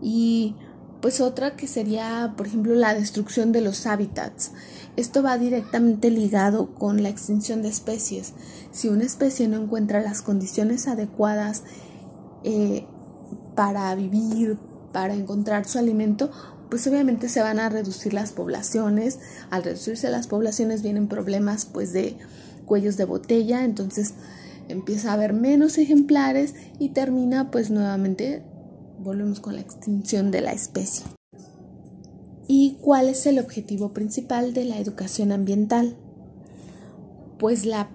Y 0.02 0.56
pues 1.02 1.22
otra 1.22 1.56
que 1.56 1.68
sería, 1.68 2.34
por 2.36 2.48
ejemplo, 2.48 2.74
la 2.74 2.94
destrucción 2.94 3.52
de 3.52 3.62
los 3.62 3.86
hábitats. 3.86 4.52
Esto 4.96 5.22
va 5.22 5.38
directamente 5.38 6.10
ligado 6.10 6.74
con 6.74 7.04
la 7.04 7.10
extinción 7.10 7.62
de 7.62 7.70
especies. 7.70 8.34
Si 8.72 8.90
una 8.90 9.04
especie 9.04 9.48
no 9.48 9.62
encuentra 9.62 10.02
las 10.02 10.22
condiciones 10.22 10.88
adecuadas 10.88 11.64
eh, 12.44 12.86
para 13.56 13.94
vivir, 13.96 14.58
para 14.92 15.14
encontrar 15.14 15.68
su 15.68 15.78
alimento, 15.78 16.32
pues 16.70 16.86
obviamente 16.88 17.30
se 17.30 17.42
van 17.42 17.60
a 17.60 17.70
reducir 17.70 18.14
las 18.14 18.32
poblaciones. 18.32 19.20
Al 19.50 19.64
reducirse 19.64 20.10
las 20.10 20.28
poblaciones 20.28 20.82
vienen 20.82 21.08
problemas 21.08 21.66
pues 21.66 21.94
de 21.94 22.18
cuellos 22.66 22.98
de 22.98 23.06
botella, 23.06 23.64
entonces 23.64 24.14
empieza 24.68 25.12
a 25.12 25.14
haber 25.14 25.34
menos 25.34 25.78
ejemplares 25.78 26.56
y 26.80 26.90
termina 26.90 27.52
pues 27.52 27.70
nuevamente 27.70 28.44
volvemos 29.00 29.40
con 29.40 29.56
la 29.56 29.62
extinción 29.62 30.32
de 30.32 30.42
la 30.42 30.52
especie. 30.52 31.06
¿Y 32.48 32.78
cuál 32.82 33.10
es 33.10 33.26
el 33.26 33.40
objetivo 33.40 33.94
principal 33.94 34.54
de 34.54 34.66
la 34.66 34.80
educación 34.80 35.32
ambiental? 35.32 35.98
Pues 37.40 37.66
la, 37.66 37.90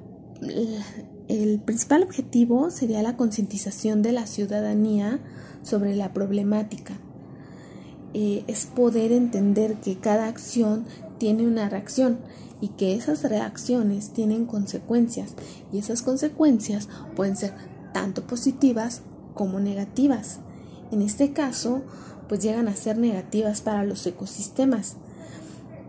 el 1.28 1.60
principal 1.60 2.02
objetivo 2.02 2.70
sería 2.70 3.02
la 3.02 3.16
concientización 3.16 4.02
de 4.02 4.12
la 4.12 4.26
ciudadanía 4.26 5.20
sobre 5.62 5.96
la 5.96 6.12
problemática 6.12 7.00
eh, 8.14 8.44
es 8.46 8.66
poder 8.66 9.10
entender 9.10 9.76
que 9.76 9.96
cada 9.96 10.28
acción 10.28 10.84
tiene 11.18 11.46
una 11.46 11.70
reacción 11.70 12.18
y 12.60 12.68
que 12.68 12.94
esas 12.94 13.22
reacciones 13.22 14.10
tienen 14.10 14.44
consecuencias 14.44 15.34
y 15.72 15.78
esas 15.78 16.02
consecuencias 16.02 16.88
pueden 17.16 17.36
ser 17.36 17.54
tanto 17.94 18.26
positivas 18.26 19.00
como 19.32 19.60
negativas. 19.60 20.40
En 20.92 21.02
este 21.02 21.33
caso, 21.33 21.83
pues 22.28 22.40
llegan 22.40 22.68
a 22.68 22.76
ser 22.76 22.98
negativas 22.98 23.61
para 23.61 23.85
los 23.85 24.07
ecosistemas, 24.07 24.96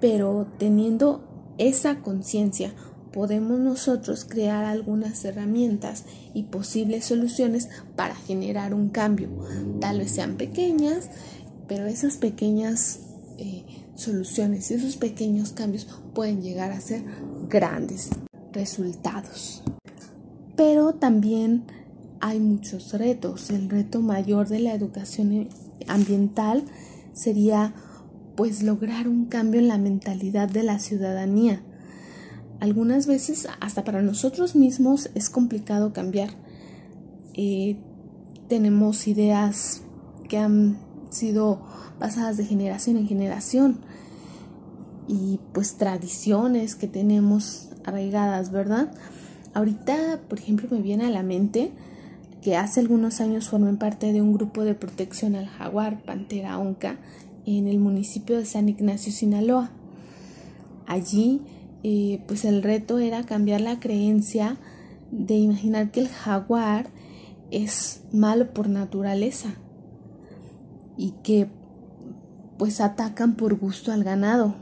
pero 0.02 0.48
teniendo 0.58 1.24
esa 1.60 2.00
conciencia 2.00 2.74
podemos 3.12 3.60
nosotros 3.60 4.26
crear 4.26 4.66
algunas 4.66 5.24
herramientas 5.24 6.06
y 6.34 6.44
posibles 6.44 7.06
soluciones 7.06 7.70
para 7.96 8.16
generar 8.16 8.74
un 8.74 8.89
cambio. 8.89 9.30
Tal 9.80 10.00
vez 10.00 10.10
sean 10.10 10.36
pequeñas 10.36 11.12
pero 11.68 11.86
esas 11.86 12.18
pequeñas 12.18 13.00
eh, 13.38 13.63
soluciones 13.96 14.72
esos 14.72 14.98
pequeños 14.98 15.54
cambios 15.54 15.88
pueden 16.13 16.42
llegar 16.42 16.72
a 16.72 16.82
ser 16.82 17.04
grandes 17.50 18.10
resultados. 18.52 19.63
Pero 20.56 20.94
también 20.94 21.63
hay 22.24 22.40
muchos 22.40 22.94
retos. 22.94 23.50
El 23.50 23.70
reto 23.70 24.02
mayor 24.02 24.48
de 24.48 24.60
la 24.60 24.74
educación 24.74 25.50
ambiental 25.90 26.64
sería 27.12 27.74
pues 28.38 28.64
lograr 28.64 29.10
un 29.10 29.26
cambio 29.26 29.60
en 29.60 29.68
la 29.68 29.78
mentalidad 29.78 30.48
de 30.48 30.64
la 30.64 30.80
ciudadanía. 30.80 31.62
Algunas 32.62 33.08
veces 33.08 33.50
hasta 33.60 33.84
para 33.84 34.02
nosotros 34.02 34.56
mismos 34.56 35.10
es 35.16 35.30
complicado 35.30 35.92
cambiar. 35.92 36.30
Eh, 37.34 37.76
tenemos 38.48 39.06
ideas 39.10 39.82
que 40.30 40.38
han 40.38 40.78
sido 41.10 41.62
pasadas 42.00 42.38
de 42.38 42.46
generación 42.46 42.96
en 42.96 43.06
generación 43.06 43.82
y 45.10 45.42
pues 45.52 45.76
tradiciones 45.76 46.76
que 46.76 46.88
tenemos 46.88 47.72
arraigadas, 47.84 48.50
¿verdad? 48.50 48.94
Ahorita, 49.54 50.22
por 50.30 50.40
ejemplo, 50.40 50.70
me 50.72 50.82
viene 50.82 51.06
a 51.06 51.10
la 51.10 51.22
mente 51.22 51.74
que 52.44 52.58
hace 52.58 52.82
algunos 52.82 53.22
años 53.22 53.48
formé 53.48 53.74
parte 53.76 54.12
de 54.12 54.22
un 54.22 54.34
grupo 54.34 54.66
de 54.66 54.76
protección 54.76 55.36
al 55.36 55.48
jaguar, 55.48 56.04
pantera 56.04 56.60
onca, 56.60 56.98
en 57.46 57.68
el 57.68 57.80
municipio 57.80 58.38
de 58.38 58.46
San 58.46 58.68
Ignacio, 58.68 59.14
Sinaloa. 59.14 59.72
Allí, 60.86 61.42
eh, 61.84 62.22
pues 62.28 62.44
el 62.44 62.62
reto 62.62 63.00
era 63.00 63.24
cambiar 63.24 63.62
la 63.62 63.80
creencia 63.80 64.58
de 65.12 65.36
imaginar 65.36 65.92
que 65.92 66.02
el 66.02 66.10
jaguar 66.10 66.88
es 67.50 68.02
malo 68.12 68.54
por 68.54 68.68
naturaleza 68.68 69.50
y 70.98 71.12
que 71.24 71.48
pues 72.58 72.82
atacan 72.82 73.36
por 73.36 73.58
gusto 73.58 73.94
al 73.94 74.04
ganado. 74.04 74.56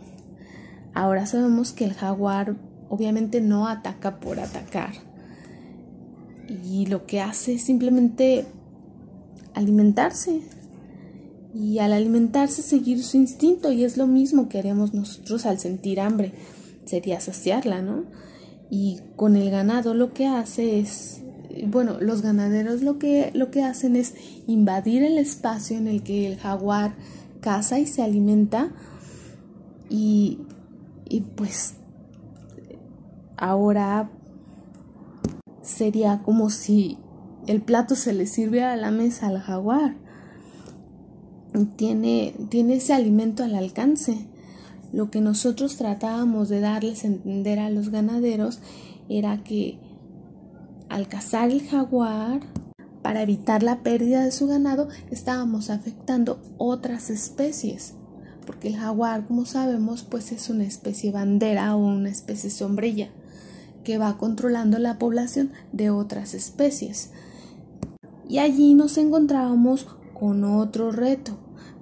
Ahora 0.93 1.25
sabemos 1.25 1.73
que 1.73 1.85
el 1.85 1.93
jaguar 1.93 2.55
obviamente 2.89 3.41
no 3.41 3.67
ataca 3.67 4.19
por 4.19 4.39
atacar 4.39 5.10
y 6.51 6.85
lo 6.87 7.05
que 7.05 7.21
hace 7.21 7.53
es 7.53 7.63
simplemente 7.63 8.45
alimentarse 9.53 10.41
y 11.53 11.79
al 11.79 11.93
alimentarse 11.93 12.61
seguir 12.61 13.03
su 13.03 13.17
instinto 13.17 13.71
y 13.71 13.83
es 13.83 13.97
lo 13.97 14.07
mismo 14.07 14.49
que 14.49 14.59
haremos 14.59 14.93
nosotros 14.93 15.45
al 15.45 15.59
sentir 15.59 15.99
hambre, 15.99 16.33
sería 16.85 17.19
saciarla, 17.19 17.81
¿no? 17.81 18.05
Y 18.69 18.99
con 19.15 19.35
el 19.35 19.49
ganado 19.49 19.93
lo 19.93 20.13
que 20.13 20.27
hace 20.27 20.79
es 20.79 21.21
bueno, 21.67 21.97
los 21.99 22.21
ganaderos 22.21 22.81
lo 22.81 22.97
que, 22.97 23.31
lo 23.33 23.51
que 23.51 23.63
hacen 23.63 23.95
es 23.95 24.13
invadir 24.47 25.03
el 25.03 25.17
espacio 25.17 25.77
en 25.77 25.87
el 25.87 26.01
que 26.03 26.27
el 26.27 26.37
jaguar 26.37 26.93
caza 27.41 27.79
y 27.79 27.87
se 27.87 28.01
alimenta 28.01 28.71
y, 29.89 30.39
y 31.09 31.21
pues 31.21 31.75
ahora 33.35 34.09
sería 35.61 36.21
como 36.23 36.49
si 36.49 36.97
el 37.47 37.61
plato 37.61 37.95
se 37.95 38.13
le 38.13 38.27
sirviera 38.27 38.73
a 38.73 38.77
la 38.77 38.91
mesa 38.91 39.27
al 39.27 39.39
jaguar. 39.39 39.95
tiene, 41.75 42.35
tiene 42.49 42.75
ese 42.75 42.93
alimento 42.93 43.43
al 43.43 43.55
alcance. 43.55 44.27
Lo 44.93 45.09
que 45.09 45.21
nosotros 45.21 45.77
tratábamos 45.77 46.49
de 46.49 46.59
darles 46.59 47.03
a 47.03 47.07
entender 47.07 47.59
a 47.59 47.69
los 47.69 47.89
ganaderos 47.89 48.59
era 49.09 49.43
que 49.43 49.79
al 50.89 51.07
cazar 51.07 51.49
el 51.49 51.65
jaguar, 51.67 52.41
para 53.01 53.23
evitar 53.23 53.63
la 53.63 53.81
pérdida 53.81 54.23
de 54.23 54.31
su 54.31 54.47
ganado, 54.47 54.89
estábamos 55.09 55.69
afectando 55.69 56.39
otras 56.57 57.09
especies. 57.09 57.95
Porque 58.45 58.67
el 58.67 58.75
jaguar, 58.75 59.25
como 59.25 59.45
sabemos, 59.45 60.03
pues 60.03 60.31
es 60.31 60.49
una 60.49 60.65
especie 60.65 61.11
bandera 61.11 61.75
o 61.75 61.79
una 61.79 62.09
especie 62.09 62.49
sombrilla 62.49 63.09
que 63.83 63.97
va 63.97 64.17
controlando 64.17 64.79
la 64.79 64.97
población 64.97 65.51
de 65.71 65.89
otras 65.89 66.33
especies. 66.33 67.11
Y 68.27 68.39
allí 68.39 68.73
nos 68.73 68.97
encontrábamos 68.97 69.87
con 70.13 70.43
otro 70.43 70.91
reto, 70.91 71.37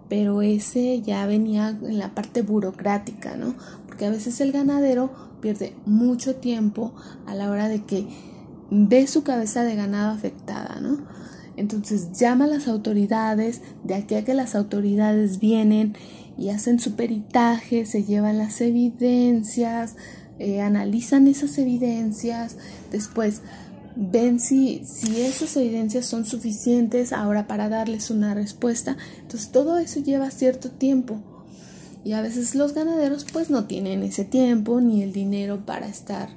pero 0.08 0.42
ese 0.42 1.02
ya 1.02 1.26
venía 1.28 1.70
en 1.70 2.00
la 2.00 2.16
parte 2.16 2.42
burocrática, 2.42 3.36
¿no? 3.36 3.54
Porque 3.86 4.06
a 4.06 4.10
veces 4.10 4.42
el 4.42 4.52
ganadero 4.52 5.12
pierde 5.42 5.76
mucho 5.86 6.36
tiempo 6.36 6.94
a 7.26 7.36
la 7.36 7.50
hora 7.50 7.68
de 7.68 7.86
que 7.86 8.08
ve 8.72 9.08
su 9.08 9.24
cabeza 9.24 9.64
de 9.64 9.76
ganado 9.76 10.12
afectada, 10.12 10.80
¿no? 10.80 10.98
Entonces 11.56 12.14
llama 12.18 12.46
a 12.46 12.48
las 12.48 12.68
autoridades, 12.68 13.62
de 13.84 13.96
aquí 13.96 14.16
a 14.16 14.24
que 14.24 14.34
las 14.34 14.56
autoridades 14.56 15.40
vienen 15.40 15.94
y 16.38 16.50
hacen 16.50 16.80
su 16.80 16.96
peritaje, 16.96 17.86
se 17.86 18.06
llevan 18.06 18.38
las 18.38 18.62
evidencias, 18.62 19.98
eh, 20.39 20.62
analizan 20.62 21.28
esas 21.28 21.58
evidencias, 21.58 22.56
después 22.91 23.41
ven 23.95 24.39
si, 24.39 24.84
si 24.86 25.21
esas 25.21 25.56
evidencias 25.58 26.06
son 26.06 26.25
suficientes 26.25 27.12
ahora 27.12 27.47
para 27.47 27.67
darles 27.69 28.10
una 28.10 28.34
respuesta. 28.34 28.97
Entonces 29.21 29.52
todo 29.52 29.78
eso 29.78 29.99
lleva 29.99 30.32
cierto 30.32 30.71
tiempo. 30.71 31.21
Y 32.06 32.13
a 32.13 32.21
veces 32.21 32.56
los 32.56 32.73
ganaderos 32.73 33.25
pues 33.32 33.49
no 33.49 33.65
tienen 33.65 34.04
ese 34.04 34.23
tiempo 34.23 34.80
ni 34.80 35.04
el 35.04 35.12
dinero 35.12 35.65
para 35.65 35.88
estar 35.88 36.30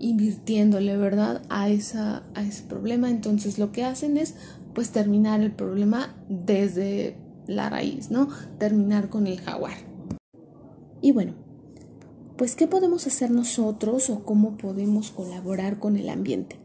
invirtiéndole, 0.00 0.96
¿verdad? 0.96 1.42
A, 1.48 1.68
esa, 1.68 2.24
a 2.34 2.42
ese 2.42 2.64
problema. 2.64 3.08
Entonces 3.08 3.58
lo 3.58 3.70
que 3.70 3.84
hacen 3.84 4.16
es 4.16 4.34
pues 4.74 4.90
terminar 4.90 5.40
el 5.40 5.52
problema 5.52 6.16
desde 6.28 7.16
la 7.46 7.70
raíz, 7.70 8.10
¿no? 8.10 8.28
Terminar 8.58 9.08
con 9.08 9.28
el 9.28 9.40
jaguar. 9.40 9.76
Y 11.00 11.12
bueno, 11.12 11.34
pues 12.38 12.54
¿qué 12.54 12.68
podemos 12.68 13.06
hacer 13.08 13.32
nosotros 13.32 14.08
o 14.10 14.24
cómo 14.24 14.56
podemos 14.56 15.10
colaborar 15.10 15.80
con 15.80 15.96
el 15.96 16.08
ambiente? 16.08 16.56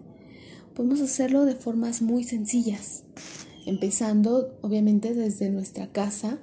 Podemos 0.76 1.02
hacerlo 1.02 1.46
de 1.46 1.56
formas 1.56 2.04
muy 2.04 2.24
sencillas, 2.24 3.04
empezando 3.66 4.56
obviamente 4.62 5.16
desde 5.16 5.50
nuestra 5.50 5.92
casa 5.92 6.38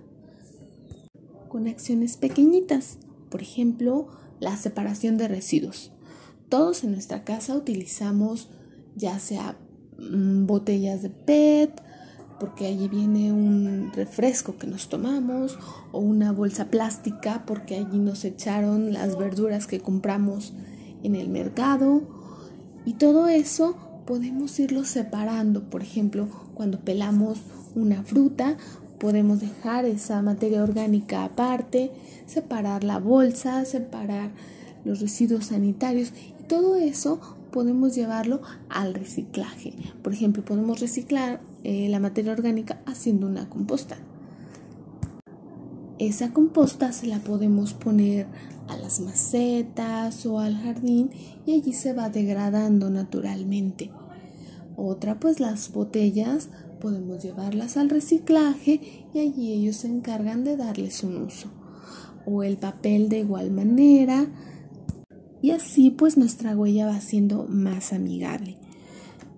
con 1.49 1.69
acciones 1.69 2.17
pequeñitas, 2.17 2.99
por 3.31 3.41
ejemplo, 3.41 4.09
la 4.41 4.57
separación 4.57 5.17
de 5.17 5.29
residuos. 5.29 5.93
Todos 6.49 6.83
en 6.83 6.91
nuestra 6.91 7.23
casa 7.23 7.55
utilizamos 7.55 8.49
ya 8.97 9.21
sea 9.21 9.57
mm, 9.97 10.47
botellas 10.47 11.03
de 11.03 11.11
PET, 11.11 11.81
porque 12.41 12.67
allí 12.67 12.89
viene 12.89 13.33
un 13.33 13.93
refresco 13.95 14.57
que 14.57 14.67
nos 14.67 14.89
tomamos, 14.89 15.59
o 15.93 16.01
una 16.01 16.33
bolsa 16.33 16.65
plástica, 16.67 17.45
porque 17.47 17.77
allí 17.77 17.99
nos 17.99 18.25
echaron 18.25 18.93
las 18.93 19.17
verduras 19.17 19.67
que 19.69 19.81
compramos 19.81 20.55
en 21.05 21.15
el 21.15 21.29
mercado. 21.29 22.03
Y 22.85 22.95
todo 22.95 23.29
eso 23.29 23.77
podemos 24.07 24.59
irlo 24.59 24.85
separando. 24.85 25.71
Por 25.71 25.83
ejemplo, 25.83 26.29
cuando 26.55 26.81
pelamos 26.81 27.39
una 27.77 28.03
fruta, 28.03 28.57
podemos 28.99 29.41
dejar 29.41 29.85
esa 29.85 30.21
materia 30.23 30.63
orgánica 30.63 31.25
aparte, 31.25 31.93
separar 32.27 32.85
la 32.85 32.99
bolsa, 32.99 33.65
separar 33.65 34.31
los 34.85 35.01
residuos 35.01 35.47
sanitarios 35.47 36.13
y 36.41 36.43
todo 36.45 36.77
eso 36.77 37.21
podemos 37.51 37.95
llevarlo 37.95 38.41
al 38.69 38.95
reciclaje. 38.95 39.75
Por 40.03 40.13
ejemplo, 40.13 40.45
podemos 40.45 40.81
reciclar 40.81 41.41
eh, 41.65 41.89
la 41.89 42.01
materia 42.01 42.33
orgánica 42.33 42.81
haciendo 42.87 43.27
una 43.27 43.49
composta. 43.49 43.97
Esa 45.99 46.33
composta 46.33 46.93
se 46.93 47.07
la 47.07 47.19
podemos 47.19 47.75
poner 47.75 48.27
a 48.69 48.77
las 48.77 49.01
macetas 49.01 50.25
o 50.25 50.39
al 50.39 50.57
jardín 50.57 51.11
y 51.45 51.53
allí 51.53 51.73
se 51.73 51.93
va 51.93 52.09
degradando 52.09 52.89
naturalmente. 52.89 53.91
Otra, 54.77 55.21
pues 55.21 55.41
las 55.41 55.73
botellas 55.73 56.49
podemos 56.81 57.23
llevarlas 57.23 57.77
al 57.77 57.91
reciclaje 57.91 58.81
y 59.13 59.19
allí 59.19 59.53
ellos 59.53 59.77
se 59.77 59.89
encargan 59.89 60.43
de 60.45 60.57
darles 60.57 61.05
un 61.05 61.19
uso. 61.19 61.49
O 62.25 62.43
el 62.43 62.57
papel 62.57 63.09
de 63.09 63.19
igual 63.19 63.51
manera. 63.51 64.27
Y 65.43 65.53
así 65.53 65.91
pues 65.91 66.17
nuestra 66.17 66.57
huella 66.57 66.87
va 66.87 67.01
siendo 67.01 67.47
más 67.49 67.93
amigable. 67.93 68.57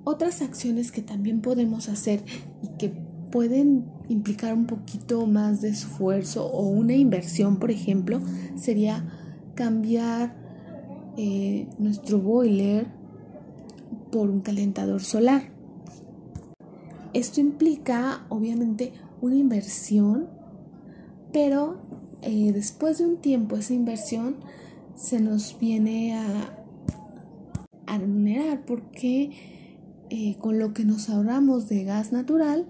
Otras 0.04 0.42
acciones 0.42 0.90
que 0.90 1.02
también 1.02 1.40
podemos 1.40 1.88
hacer 1.88 2.24
y 2.62 2.68
que 2.78 2.92
pueden 3.30 3.86
implicar 4.08 4.52
un 4.54 4.66
poquito 4.66 5.26
más 5.26 5.60
de 5.60 5.70
esfuerzo 5.70 6.46
o 6.46 6.68
una 6.68 6.94
inversión, 6.94 7.56
por 7.56 7.70
ejemplo, 7.70 8.20
sería 8.56 9.04
cambiar 9.54 10.36
eh, 11.16 11.68
nuestro 11.78 12.20
boiler 12.20 12.86
por 14.10 14.28
un 14.28 14.40
calentador 14.40 15.02
solar. 15.02 15.50
Esto 17.14 17.40
implica 17.40 18.26
obviamente 18.28 18.92
una 19.20 19.36
inversión, 19.36 20.28
pero 21.32 21.78
eh, 22.22 22.52
después 22.52 22.98
de 22.98 23.06
un 23.06 23.16
tiempo 23.18 23.56
esa 23.56 23.74
inversión 23.74 24.36
se 24.94 25.20
nos 25.20 25.58
viene 25.58 26.14
a, 26.14 26.58
a 27.86 27.98
remunerar 27.98 28.64
porque 28.64 29.30
eh, 30.10 30.36
con 30.38 30.58
lo 30.58 30.74
que 30.74 30.84
nos 30.84 31.08
ahorramos 31.08 31.68
de 31.68 31.84
gas 31.84 32.12
natural 32.12 32.66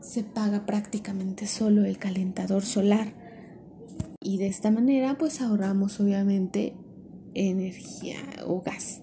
se 0.00 0.24
paga 0.24 0.66
prácticamente 0.66 1.46
solo 1.46 1.84
el 1.84 1.98
calentador 1.98 2.64
solar. 2.64 3.14
Y 4.20 4.38
de 4.38 4.48
esta 4.48 4.70
manera 4.70 5.16
pues 5.18 5.40
ahorramos 5.40 6.00
obviamente 6.00 6.74
energía 7.34 8.18
o 8.46 8.60
gas. 8.60 9.02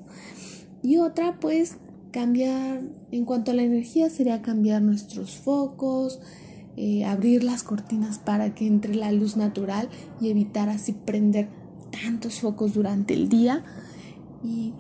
Y 0.84 0.98
otra 0.98 1.40
pues 1.40 1.78
cambiar, 2.12 2.82
en 3.12 3.26
cuanto 3.26 3.52
a 3.52 3.54
la 3.54 3.64
energía, 3.64 4.10
sería 4.10 4.42
cambiar 4.42 4.82
nuestros 4.82 5.38
focos, 5.38 6.20
eh, 6.76 7.06
abrir 7.06 7.44
las 7.44 7.64
cortinas 7.64 8.20
para 8.20 8.54
que 8.54 8.68
entre 8.68 8.96
la 8.96 9.12
luz 9.12 9.38
natural 9.38 9.90
y 10.20 10.30
evitar 10.30 10.70
así 10.70 10.94
prender 10.94 11.50
tantos 12.04 12.40
focos 12.40 12.74
durante 12.74 13.14
el 13.14 13.30
día. 13.30 13.64
Y, 14.44 14.74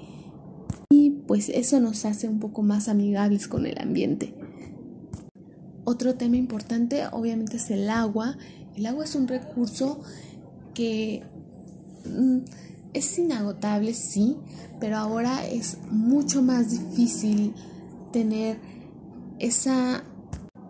y 0.89 1.09
pues 1.27 1.49
eso 1.49 1.79
nos 1.79 2.05
hace 2.05 2.27
un 2.27 2.39
poco 2.39 2.63
más 2.63 2.87
amigables 2.87 3.47
con 3.47 3.65
el 3.65 3.79
ambiente. 3.79 4.33
Otro 5.83 6.15
tema 6.15 6.35
importante 6.35 7.07
obviamente 7.11 7.57
es 7.57 7.71
el 7.71 7.89
agua. 7.89 8.37
El 8.75 8.85
agua 8.85 9.05
es 9.05 9.15
un 9.15 9.27
recurso 9.27 10.01
que 10.73 11.23
mm, 12.05 12.39
es 12.93 13.17
inagotable, 13.17 13.93
sí, 13.93 14.35
pero 14.79 14.97
ahora 14.97 15.47
es 15.47 15.77
mucho 15.89 16.41
más 16.41 16.71
difícil 16.71 17.53
tener 18.11 18.59
esa, 19.39 20.03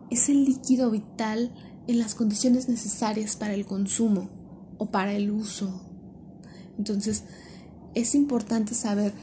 ese 0.10 0.33
líquido 0.33 0.91
vital 0.91 1.51
en 1.88 1.99
las 1.99 2.15
condiciones 2.15 2.69
necesarias 2.69 3.36
para 3.36 3.53
el 3.53 3.65
consumo 3.65 4.29
o 4.77 4.88
para 4.88 5.13
el 5.13 5.31
uso. 5.31 5.87
Entonces, 6.78 7.24
es 7.96 8.16
importante 8.16 8.76
saber 8.76 9.13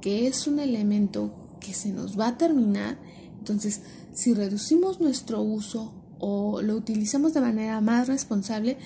que 0.00 0.26
es 0.26 0.46
un 0.46 0.58
elemento 0.58 1.32
que 1.60 1.74
se 1.74 1.92
nos 1.92 2.18
va 2.18 2.28
a 2.28 2.38
terminar. 2.38 2.98
Entonces, 3.38 3.82
si 4.12 4.34
reducimos 4.34 5.00
nuestro 5.00 5.42
uso 5.42 5.92
o 6.18 6.62
lo 6.62 6.76
utilizamos 6.76 7.34
de 7.34 7.40
manera 7.40 7.80
más 7.80 8.08
responsable, 8.08 8.78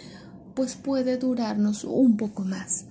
pues 0.54 0.76
puede 0.76 1.16
durarnos 1.16 1.84
un 1.84 2.16
poco 2.16 2.44
más. 2.44 2.86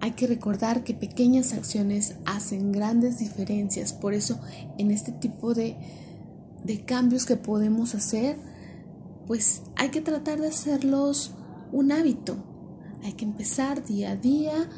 Hay 0.00 0.12
que 0.12 0.26
recordar 0.26 0.84
que 0.84 0.94
pequeñas 0.94 1.52
acciones 1.52 2.16
hacen 2.26 2.72
grandes 2.72 3.18
diferencias. 3.18 3.92
Por 3.92 4.14
eso 4.14 4.38
en 4.78 4.90
este 4.90 5.12
tipo 5.12 5.54
de, 5.54 5.76
cambios 6.86 7.24
que 7.26 7.36
podemos 7.36 7.94
hacer, 7.94 8.36
pues 9.26 9.62
hay 9.76 9.88
que 9.88 10.00
tratar 10.00 10.40
de 10.40 10.48
hacerlos 10.48 11.32
un 11.72 11.90
hábito. 11.90 12.36
Hay 13.04 13.12
que 13.12 13.26
empezar 13.26 13.84
día 13.84 14.12
a 14.12 14.16
día. 14.16 14.68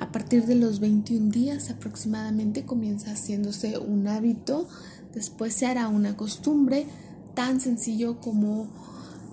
A 0.00 0.10
partir 0.10 0.46
de 0.46 0.56
los 0.56 0.80
21 0.80 1.30
días 1.30 1.70
aproximadamente 1.70 2.64
comienza 2.64 3.12
haciéndose 3.12 3.78
un 3.78 4.08
hábito. 4.08 4.68
Después 5.14 5.54
se 5.54 5.66
hará 5.66 5.86
una 5.86 6.16
costumbre 6.16 6.86
tan 7.34 7.60
sencillo 7.60 8.20
como 8.20 8.68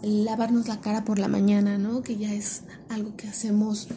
lavarnos 0.03 0.67
la 0.67 0.79
cara 0.79 1.05
por 1.05 1.17
la 1.17 1.27
mañana, 1.27 1.79
¿no? 1.79 2.03
Que 2.03 2.17
ya 2.17 2.33
es 2.33 2.61
algo 2.87 3.15
que 3.15 3.27
hacemos 3.27 3.87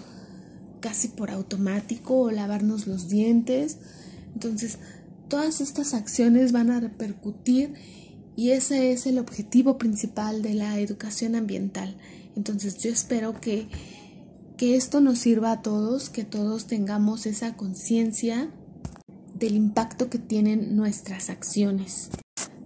casi 0.81 1.09
por 1.09 1.31
automático 1.31 2.19
o 2.19 2.31
lavarnos 2.31 2.87
los 2.87 3.09
dientes. 3.09 3.77
Entonces, 4.33 4.79
todas 5.29 5.61
estas 5.61 5.93
acciones 5.93 6.53
van 6.53 6.71
a 6.71 6.81
repercutir 6.81 7.75
Y 8.35 8.53
ese 8.53 8.93
es 8.93 9.07
el 9.07 9.19
objetivo 9.19 9.79
principal 9.79 10.43
de 10.43 10.55
la 10.55 10.79
educación 10.79 11.35
ambiental. 11.35 11.97
Entonces 12.37 12.79
yo 12.79 12.89
espero 12.89 13.41
que, 13.41 13.67
que 14.59 14.75
esto 14.75 15.01
nos 15.01 15.21
sirva 15.21 15.53
a 15.53 15.63
todos, 15.63 16.11
que 16.11 16.25
todos 16.25 16.67
tengamos 16.67 17.27
esa 17.27 17.57
conciencia 17.57 18.51
del 19.35 19.55
impacto 19.55 20.11
que 20.11 20.19
tienen 20.19 20.75
nuestras 20.75 21.31
acciones. 21.31 22.11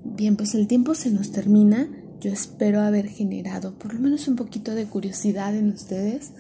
Bien, 0.03 0.37
pues 0.37 0.55
el 0.55 0.67
tiempo 0.67 0.95
se 0.95 1.11
nos 1.11 1.33
termina. 1.33 1.91
Yo 2.19 2.33
espero 2.33 2.81
haber 2.81 3.09
generado 3.09 3.79
por 3.79 3.93
lo 3.93 4.01
menos 4.01 4.27
un 4.27 4.37
poquito 4.37 4.75
de 4.75 4.87
curiosidad 4.87 5.55
en 5.55 5.69
ustedes 5.69 6.31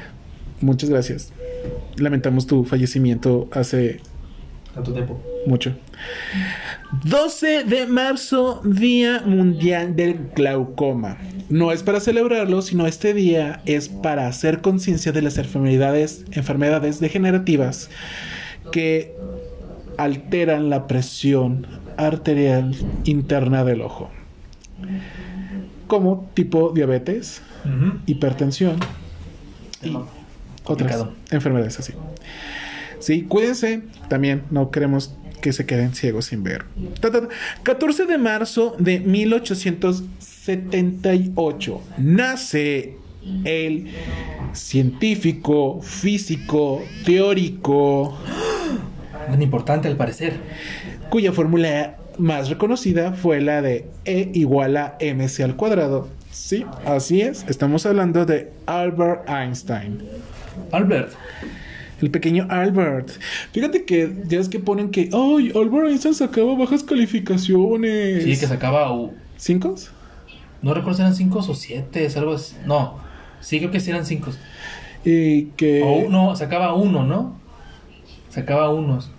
Muchas 0.62 0.90
gracias 0.90 1.32
lamentamos 1.98 2.48
tu 2.48 2.64
fallecimiento 2.64 3.48
hace 3.52 4.00
tanto 4.74 4.94
tiempo. 4.94 5.22
Mucho. 5.46 5.76
12 7.04 7.64
de 7.66 7.88
marzo, 7.88 8.62
Día 8.64 9.22
Mundial 9.26 9.96
del 9.96 10.30
Glaucoma. 10.36 11.18
No 11.50 11.72
es 11.72 11.84
para 11.84 12.00
celebrarlo, 12.00 12.62
sino 12.62 12.88
este 12.88 13.14
día 13.14 13.62
es 13.66 13.90
para 13.90 14.28
hacer 14.28 14.62
conciencia 14.62 15.12
de 15.12 15.22
las 15.22 15.38
enfermedades, 15.38 16.26
enfermedades 16.32 17.00
degenerativas 17.00 17.90
que 18.72 19.14
alteran 19.98 20.70
la 20.70 20.88
presión 20.88 21.68
arterial 21.98 22.76
interna 23.04 23.64
del 23.66 23.82
ojo. 23.82 24.10
Como 25.88 26.30
tipo 26.34 26.72
diabetes, 26.74 27.42
hipertensión 28.06 28.78
y 29.84 29.96
otras 30.66 31.06
enfermedades 31.32 31.80
así. 31.80 31.94
Sí, 33.00 33.24
cuídense. 33.24 33.84
También 34.10 34.44
no 34.52 34.72
queremos 34.72 35.16
que 35.42 35.52
se 35.54 35.66
queden 35.66 35.96
ciegos 35.96 36.26
sin 36.26 36.44
ver. 36.44 36.66
14 37.64 38.06
de 38.06 38.18
marzo 38.18 38.76
de 38.78 39.00
1878 39.00 41.82
nace 41.98 42.98
el 43.44 43.88
científico, 44.54 45.82
físico, 45.82 46.84
teórico. 47.06 48.18
Muy 49.30 49.44
importante 49.44 49.88
al 49.88 49.98
parecer. 49.98 50.34
Cuya 51.10 51.32
fórmula 51.32 51.98
más 52.18 52.50
reconocida 52.50 53.14
fue 53.14 53.40
la 53.42 53.62
de 53.62 53.86
E 54.06 54.32
igual 54.34 54.78
a 54.78 54.98
mc 55.00 55.44
al 55.44 55.56
cuadrado. 55.56 56.08
Sí, 56.32 56.66
así 56.86 57.22
es. 57.22 57.46
Estamos 57.48 57.86
hablando 57.86 58.26
de 58.26 58.52
Albert 58.66 59.30
Einstein. 59.30 60.02
Albert. 60.72 61.12
El 62.02 62.10
pequeño 62.10 62.48
Albert. 62.50 63.12
Fíjate 63.52 63.86
que 63.86 64.12
ya 64.28 64.40
es 64.40 64.50
que 64.50 64.60
ponen 64.60 64.90
que, 64.90 65.10
ay, 65.14 65.52
Albert 65.54 65.90
Einstein 65.90 66.16
sacaba 66.16 66.56
bajas 66.56 66.84
calificaciones. 66.84 68.24
Sí, 68.24 68.40
que 68.40 68.48
sacaba. 68.48 68.92
¿Cinco? 69.38 69.76
No 70.62 70.74
recuerdo 70.74 70.98
si 70.98 71.02
eran 71.02 71.16
cinco 71.16 71.40
o 71.40 71.54
siete, 71.54 72.06
es 72.06 72.18
algo 72.18 72.34
así. 72.34 72.56
No, 72.66 73.00
sí 73.40 73.60
creo 73.60 73.72
que 73.72 73.80
sí 73.80 73.90
eran 73.90 74.06
cinco. 74.06 74.32
Y 75.04 75.46
que. 75.58 75.82
O 75.84 76.10
no, 76.10 76.36
sacaba 76.36 76.74
uno, 76.74 77.04
¿no? 77.04 77.40
Sacaba 78.30 78.70
unos. 78.70 79.12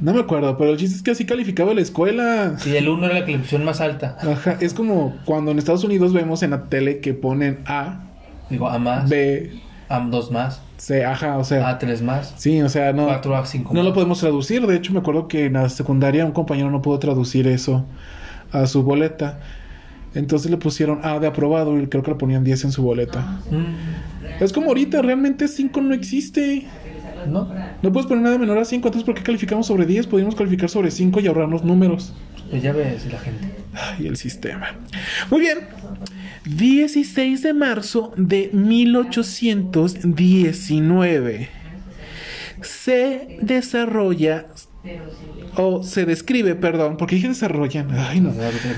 No 0.00 0.12
me 0.12 0.20
acuerdo, 0.20 0.56
pero 0.58 0.72
el 0.72 0.76
chiste 0.76 0.96
es 0.96 1.02
que 1.02 1.12
así 1.12 1.24
calificaba 1.24 1.72
la 1.74 1.80
escuela. 1.80 2.58
Sí, 2.58 2.76
el 2.76 2.88
uno 2.88 3.06
era 3.06 3.14
la 3.14 3.20
calificación 3.20 3.64
más 3.64 3.80
alta. 3.80 4.16
Ajá, 4.20 4.58
es 4.60 4.74
como 4.74 5.16
cuando 5.24 5.50
en 5.50 5.58
Estados 5.58 5.84
Unidos 5.84 6.12
vemos 6.12 6.42
en 6.42 6.50
la 6.50 6.64
tele 6.64 7.00
que 7.00 7.14
ponen 7.14 7.60
A. 7.66 8.00
Digo, 8.50 8.68
A 8.68 8.78
más. 8.78 9.08
B. 9.08 9.60
A 9.88 10.00
dos 10.00 10.30
más. 10.30 10.60
C, 10.78 11.04
ajá, 11.04 11.38
o 11.38 11.44
sea. 11.44 11.68
A 11.68 11.78
tres 11.78 12.02
más. 12.02 12.34
Sí, 12.36 12.60
o 12.60 12.68
sea, 12.68 12.92
no. 12.92 13.06
Cuatro 13.06 13.36
A 13.36 13.46
cinco 13.46 13.72
No 13.72 13.82
lo 13.82 13.92
podemos 13.92 14.18
traducir. 14.18 14.66
De 14.66 14.76
hecho, 14.76 14.92
me 14.92 14.98
acuerdo 14.98 15.28
que 15.28 15.46
en 15.46 15.52
la 15.52 15.68
secundaria 15.68 16.24
un 16.24 16.32
compañero 16.32 16.70
no 16.70 16.82
pudo 16.82 16.98
traducir 16.98 17.46
eso 17.46 17.84
a 18.50 18.66
su 18.66 18.82
boleta. 18.82 19.38
Entonces 20.14 20.50
le 20.50 20.56
pusieron 20.56 21.00
A 21.04 21.18
de 21.18 21.26
aprobado 21.26 21.78
y 21.80 21.86
creo 21.86 22.02
que 22.02 22.10
le 22.10 22.16
ponían 22.16 22.44
10 22.44 22.64
en 22.64 22.72
su 22.72 22.82
boleta. 22.82 23.40
Mm. 23.50 24.42
Es 24.42 24.52
como 24.52 24.68
ahorita, 24.68 25.02
realmente 25.02 25.48
5 25.48 25.80
no 25.80 25.94
existe. 25.94 26.66
No. 27.26 27.52
No 27.82 27.92
puedes 27.92 28.06
poner 28.06 28.24
nada 28.24 28.38
menor 28.38 28.56
a 28.58 28.64
5, 28.64 28.88
entonces 28.88 29.04
¿por 29.04 29.14
qué 29.14 29.22
calificamos 29.22 29.66
sobre 29.66 29.84
10? 29.86 30.06
Podríamos 30.06 30.34
calificar 30.34 30.68
sobre 30.68 30.90
5 30.90 31.20
y 31.20 31.26
ahorrarnos 31.26 31.64
números. 31.64 32.12
Pues 32.50 32.62
ya 32.62 32.72
ves 32.72 33.10
la 33.10 33.18
gente. 33.18 33.50
Y 33.98 34.06
el 34.06 34.16
sistema. 34.16 34.76
Muy 35.30 35.40
bien. 35.40 35.58
16 36.44 37.42
de 37.42 37.54
marzo 37.54 38.12
de 38.16 38.50
1819 38.52 41.48
se 42.62 43.38
desarrolla 43.40 44.46
o 45.56 45.82
se 45.82 46.06
describe, 46.06 46.54
perdón, 46.54 46.96
porque 46.96 47.16
dije 47.16 47.28
desarrollan, 47.28 47.90
ay 47.92 48.20
no, 48.20 48.32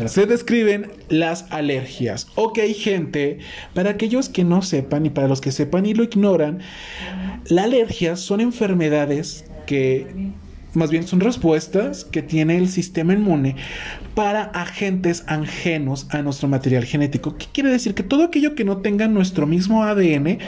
se 0.06 0.26
describen 0.26 0.90
las 1.08 1.50
alergias. 1.50 2.26
Ok, 2.34 2.58
gente, 2.76 3.38
para 3.74 3.90
aquellos 3.90 4.28
que 4.28 4.44
no 4.44 4.62
sepan 4.62 5.06
y 5.06 5.10
para 5.10 5.28
los 5.28 5.40
que 5.40 5.52
sepan 5.52 5.86
y 5.86 5.94
lo 5.94 6.02
ignoran, 6.04 6.60
las 7.46 7.64
alergias 7.64 8.20
son 8.20 8.40
enfermedades 8.40 9.44
que 9.66 10.32
más 10.74 10.90
bien 10.90 11.06
son 11.06 11.20
respuestas 11.20 12.04
que 12.04 12.22
tiene 12.22 12.56
el 12.56 12.68
sistema 12.68 13.12
inmune 13.14 13.56
para 14.14 14.42
agentes 14.42 15.24
ajenos 15.26 16.06
a 16.10 16.22
nuestro 16.22 16.48
material 16.48 16.84
genético. 16.84 17.36
¿Qué 17.36 17.46
quiere 17.52 17.70
decir? 17.70 17.94
Que 17.94 18.02
todo 18.02 18.24
aquello 18.24 18.54
que 18.54 18.64
no 18.64 18.78
tenga 18.78 19.06
nuestro 19.08 19.46
mismo 19.46 19.84
ADN, 19.84 20.38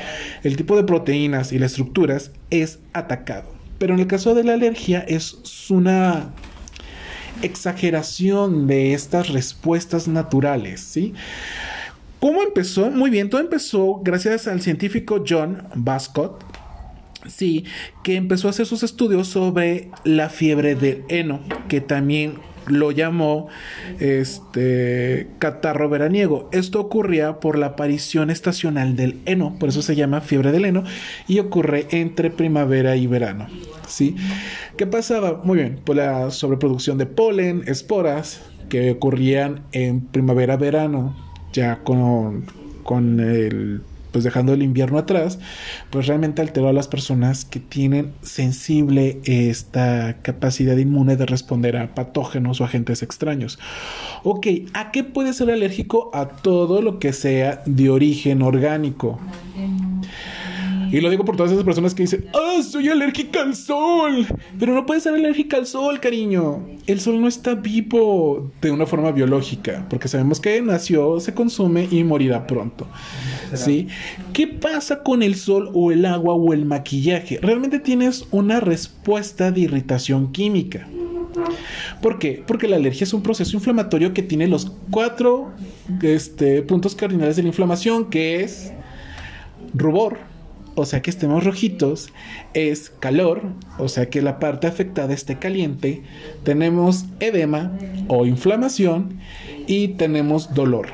el 0.42 0.56
tipo 0.56 0.76
de 0.76 0.84
proteínas 0.84 1.52
y 1.52 1.58
las 1.58 1.72
estructuras, 1.72 2.32
es 2.50 2.80
atacado. 2.92 3.55
Pero 3.78 3.94
en 3.94 4.00
el 4.00 4.06
caso 4.06 4.34
de 4.34 4.44
la 4.44 4.54
alergia 4.54 5.00
es 5.00 5.70
una 5.70 6.30
exageración 7.42 8.66
de 8.66 8.94
estas 8.94 9.28
respuestas 9.28 10.08
naturales, 10.08 10.80
¿sí? 10.80 11.14
¿Cómo 12.20 12.42
empezó? 12.42 12.90
Muy 12.90 13.10
bien, 13.10 13.28
todo 13.28 13.40
empezó 13.40 14.00
gracias 14.02 14.48
al 14.48 14.62
científico 14.62 15.22
John 15.28 15.62
Bascott, 15.74 16.42
sí, 17.28 17.64
que 18.02 18.16
empezó 18.16 18.48
a 18.48 18.50
hacer 18.50 18.66
sus 18.66 18.82
estudios 18.82 19.28
sobre 19.28 19.90
la 20.04 20.30
fiebre 20.30 20.74
del 20.74 21.04
heno, 21.08 21.40
que 21.68 21.82
también 21.82 22.38
lo 22.66 22.90
llamó 22.90 23.48
este 24.00 25.28
catarro 25.38 25.88
veraniego. 25.88 26.48
Esto 26.52 26.80
ocurría 26.80 27.40
por 27.40 27.58
la 27.58 27.66
aparición 27.66 28.30
estacional 28.30 28.96
del 28.96 29.20
heno, 29.26 29.56
por 29.58 29.68
eso 29.68 29.82
se 29.82 29.96
llama 29.96 30.20
fiebre 30.20 30.52
del 30.52 30.64
heno 30.64 30.84
y 31.28 31.38
ocurre 31.38 31.86
entre 31.90 32.30
primavera 32.30 32.96
y 32.96 33.06
verano. 33.06 33.46
¿Sí? 33.86 34.16
¿Qué 34.76 34.86
pasaba? 34.86 35.42
Muy 35.44 35.58
bien, 35.58 35.80
pues 35.84 35.96
la 35.96 36.30
sobreproducción 36.30 36.98
de 36.98 37.06
polen, 37.06 37.62
esporas 37.66 38.42
que 38.68 38.90
ocurrían 38.90 39.62
en 39.72 40.00
primavera-verano, 40.00 41.16
ya 41.52 41.84
con, 41.84 42.46
con 42.82 43.20
el 43.20 43.82
pues 44.16 44.24
dejando 44.24 44.54
el 44.54 44.62
invierno 44.62 44.96
atrás, 44.96 45.38
pues 45.90 46.06
realmente 46.06 46.40
alteró 46.40 46.68
a 46.68 46.72
las 46.72 46.88
personas 46.88 47.44
que 47.44 47.60
tienen 47.60 48.14
sensible 48.22 49.20
esta 49.24 50.22
capacidad 50.22 50.74
inmune 50.74 51.16
de 51.16 51.26
responder 51.26 51.76
a 51.76 51.94
patógenos 51.94 52.62
o 52.62 52.64
agentes 52.64 53.02
extraños. 53.02 53.58
Ok, 54.24 54.46
¿a 54.72 54.90
qué 54.90 55.04
puede 55.04 55.34
ser 55.34 55.50
alérgico? 55.50 56.10
A 56.14 56.28
todo 56.28 56.80
lo 56.80 56.98
que 56.98 57.12
sea 57.12 57.62
de 57.66 57.90
origen 57.90 58.40
orgánico. 58.40 59.20
Y 60.96 61.00
lo 61.02 61.10
digo 61.10 61.26
por 61.26 61.36
todas 61.36 61.52
esas 61.52 61.62
personas 61.62 61.94
que 61.94 62.04
dicen, 62.04 62.24
¡Ah, 62.32 62.62
soy 62.62 62.88
alérgica 62.88 63.42
al 63.42 63.54
sol! 63.54 64.26
Pero 64.58 64.72
no 64.72 64.86
puedes 64.86 65.02
ser 65.02 65.12
alérgica 65.12 65.58
al 65.58 65.66
sol, 65.66 66.00
cariño. 66.00 66.66
El 66.86 67.00
sol 67.00 67.20
no 67.20 67.28
está 67.28 67.54
vivo 67.54 68.50
de 68.62 68.70
una 68.70 68.86
forma 68.86 69.12
biológica, 69.12 69.84
porque 69.90 70.08
sabemos 70.08 70.40
que 70.40 70.62
nació, 70.62 71.20
se 71.20 71.34
consume 71.34 71.86
y 71.90 72.02
morirá 72.02 72.46
pronto. 72.46 72.88
¿Sí? 73.52 73.88
¿Qué 74.32 74.46
pasa 74.46 75.02
con 75.02 75.22
el 75.22 75.34
sol 75.34 75.70
o 75.74 75.92
el 75.92 76.06
agua 76.06 76.32
o 76.32 76.54
el 76.54 76.64
maquillaje? 76.64 77.40
Realmente 77.42 77.78
tienes 77.78 78.26
una 78.30 78.60
respuesta 78.60 79.50
de 79.50 79.60
irritación 79.60 80.32
química. 80.32 80.88
¿Por 82.00 82.18
qué? 82.18 82.42
Porque 82.46 82.68
la 82.68 82.76
alergia 82.76 83.04
es 83.04 83.12
un 83.12 83.22
proceso 83.22 83.54
inflamatorio 83.54 84.14
que 84.14 84.22
tiene 84.22 84.48
los 84.48 84.72
cuatro 84.90 85.52
este, 86.00 86.62
puntos 86.62 86.94
cardinales 86.94 87.36
de 87.36 87.42
la 87.42 87.48
inflamación, 87.48 88.08
que 88.08 88.40
es 88.40 88.72
rubor, 89.74 90.16
o 90.76 90.84
sea 90.84 91.02
que 91.02 91.10
estemos 91.10 91.42
rojitos, 91.42 92.12
es 92.54 92.90
calor, 93.00 93.42
o 93.78 93.88
sea 93.88 94.08
que 94.08 94.22
la 94.22 94.38
parte 94.38 94.66
afectada 94.66 95.12
esté 95.12 95.38
caliente, 95.38 96.02
tenemos 96.44 97.06
edema 97.18 97.72
o 98.08 98.26
inflamación 98.26 99.18
y 99.66 99.88
tenemos 99.88 100.54
dolor. 100.54 100.88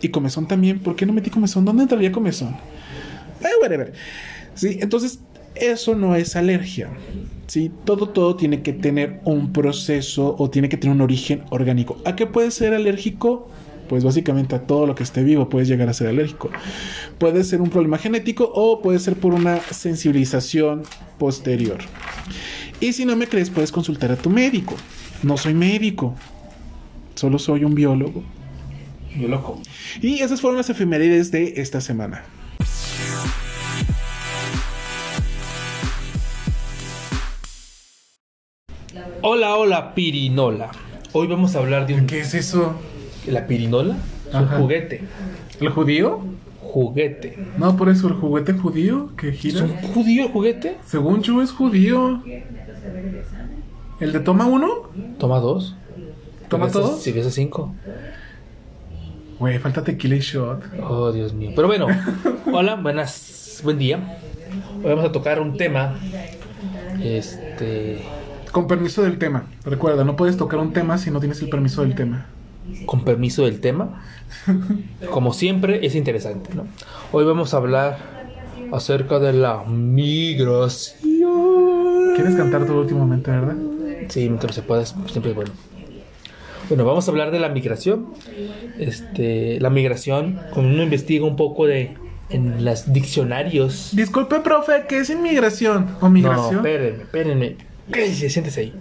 Y 0.00 0.08
comezón 0.08 0.48
también, 0.48 0.80
¿por 0.80 0.96
qué 0.96 1.06
no 1.06 1.12
metí 1.12 1.30
comezón? 1.30 1.64
¿Dónde 1.64 1.84
entraría 1.84 2.10
comezón? 2.10 2.56
Eh, 3.40 3.46
whatever. 3.62 3.92
Sí, 4.54 4.78
entonces 4.80 5.20
eso 5.54 5.94
no 5.94 6.16
es 6.16 6.34
alergia. 6.34 6.90
¿sí? 7.46 7.70
Todo, 7.84 8.08
todo 8.08 8.36
tiene 8.36 8.62
que 8.62 8.72
tener 8.72 9.20
un 9.24 9.52
proceso 9.52 10.34
o 10.38 10.50
tiene 10.50 10.68
que 10.68 10.76
tener 10.76 10.96
un 10.96 11.02
origen 11.02 11.44
orgánico. 11.50 11.98
¿A 12.04 12.16
qué 12.16 12.26
puede 12.26 12.50
ser 12.50 12.74
alérgico? 12.74 13.48
Pues 13.92 14.04
básicamente 14.04 14.54
a 14.54 14.62
todo 14.62 14.86
lo 14.86 14.94
que 14.94 15.02
esté 15.02 15.22
vivo 15.22 15.50
puedes 15.50 15.68
llegar 15.68 15.86
a 15.90 15.92
ser 15.92 16.06
alérgico. 16.06 16.48
Puede 17.18 17.44
ser 17.44 17.60
un 17.60 17.68
problema 17.68 17.98
genético 17.98 18.50
o 18.54 18.80
puede 18.80 18.98
ser 18.98 19.16
por 19.16 19.34
una 19.34 19.60
sensibilización 19.60 20.84
posterior. 21.18 21.76
Y 22.80 22.94
si 22.94 23.04
no 23.04 23.16
me 23.16 23.26
crees, 23.26 23.50
puedes 23.50 23.70
consultar 23.70 24.10
a 24.10 24.16
tu 24.16 24.30
médico. 24.30 24.76
No 25.22 25.36
soy 25.36 25.52
médico, 25.52 26.14
solo 27.16 27.38
soy 27.38 27.64
un 27.64 27.74
biólogo. 27.74 28.22
Biólogo. 29.14 29.60
Y 30.00 30.20
esas 30.20 30.40
fueron 30.40 30.56
las 30.56 30.70
efemérides 30.70 31.30
de 31.30 31.52
esta 31.58 31.82
semana. 31.82 32.24
Hola, 39.20 39.54
hola, 39.56 39.94
pirinola. 39.94 40.70
Hoy 41.12 41.26
vamos 41.26 41.54
a 41.56 41.58
hablar 41.58 41.86
de 41.86 41.92
un... 41.92 42.06
¿Qué 42.06 42.20
es 42.20 42.32
eso? 42.32 42.74
¿La 43.26 43.46
pirinola? 43.46 43.96
Es 44.28 44.34
un 44.34 44.44
Ajá. 44.44 44.58
juguete. 44.58 45.02
¿El 45.60 45.68
judío? 45.70 46.20
Juguete. 46.60 47.38
No, 47.58 47.76
por 47.76 47.88
eso 47.88 48.08
el 48.08 48.14
juguete 48.14 48.52
judío 48.54 49.10
que 49.16 49.28
¿Es 49.28 49.38
gira. 49.38 49.64
un 49.64 49.76
judío 49.76 50.24
el 50.24 50.32
juguete? 50.32 50.76
Según 50.86 51.22
yo 51.22 51.42
es 51.42 51.52
judío. 51.52 52.22
¿El 54.00 54.12
de 54.12 54.20
toma 54.20 54.46
uno? 54.46 54.68
Toma 55.18 55.38
dos. 55.38 55.76
¿Toma 56.48 56.70
todos? 56.70 57.02
Si 57.02 57.12
ves 57.12 57.26
a 57.26 57.30
cinco. 57.30 57.74
Güey, 59.38 59.58
falta 59.58 59.82
tequila 59.84 60.16
y 60.16 60.20
shot. 60.20 60.62
Oh, 60.82 61.12
Dios 61.12 61.32
mío. 61.32 61.52
Pero 61.54 61.66
bueno, 61.68 61.86
hola, 62.52 62.76
buenas, 62.76 63.60
buen 63.64 63.78
día. 63.78 64.18
Hoy 64.82 64.90
vamos 64.90 65.04
a 65.04 65.12
tocar 65.12 65.40
un 65.40 65.56
tema. 65.56 65.94
Este. 67.02 68.02
Con 68.50 68.66
permiso 68.66 69.02
del 69.02 69.18
tema. 69.18 69.44
Recuerda, 69.64 70.04
no 70.04 70.14
puedes 70.16 70.36
tocar 70.36 70.58
un 70.60 70.72
tema 70.72 70.98
si 70.98 71.10
no 71.10 71.20
tienes 71.20 71.40
el 71.42 71.48
permiso 71.48 71.82
del 71.82 71.94
tema. 71.94 72.26
Con 72.86 73.04
permiso 73.04 73.44
del 73.44 73.60
tema. 73.60 74.04
Como 75.10 75.32
siempre, 75.32 75.84
es 75.86 75.94
interesante, 75.94 76.50
¿no? 76.54 76.66
Hoy 77.12 77.24
vamos 77.24 77.54
a 77.54 77.56
hablar 77.58 77.98
acerca 78.72 79.18
de 79.18 79.32
la 79.32 79.64
migración. 79.64 81.02
¿Quieres 82.14 82.34
cantar 82.36 82.66
todo 82.66 82.80
últimamente, 82.80 83.30
verdad? 83.30 83.56
Sí, 84.08 84.20
mientras 84.28 84.54
se 84.54 84.62
pueda, 84.62 84.84
siempre 84.84 85.30
es 85.30 85.34
bueno. 85.36 85.50
Bueno, 86.68 86.84
vamos 86.84 87.06
a 87.06 87.10
hablar 87.10 87.30
de 87.30 87.40
la 87.40 87.48
migración. 87.48 88.14
Este, 88.78 89.58
la 89.60 89.70
migración, 89.70 90.40
cuando 90.52 90.72
uno 90.72 90.82
investiga 90.82 91.26
un 91.26 91.36
poco 91.36 91.66
de 91.66 91.96
en 92.30 92.64
los 92.64 92.92
diccionarios. 92.92 93.90
Disculpe, 93.92 94.40
profe, 94.40 94.84
¿qué 94.88 94.98
es 95.00 95.10
inmigración 95.10 95.96
o 96.00 96.04
No, 96.04 96.10
migración? 96.10 96.56
espérenme, 96.56 97.02
espérenme. 97.02 97.56
Cállese, 97.90 98.30
siéntese 98.30 98.60
ahí. 98.60 98.74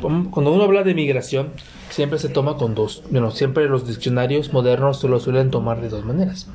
Cuando 0.00 0.52
uno 0.52 0.64
habla 0.64 0.82
de 0.82 0.94
migración, 0.94 1.52
siempre 1.90 2.18
se 2.18 2.28
toma 2.28 2.56
con 2.56 2.74
dos. 2.74 3.02
Bueno, 3.10 3.30
siempre 3.30 3.68
los 3.68 3.86
diccionarios 3.86 4.52
modernos 4.52 5.00
se 5.00 5.08
lo 5.08 5.18
suelen 5.20 5.50
tomar 5.50 5.80
de 5.80 5.88
dos 5.88 6.04
maneras. 6.04 6.48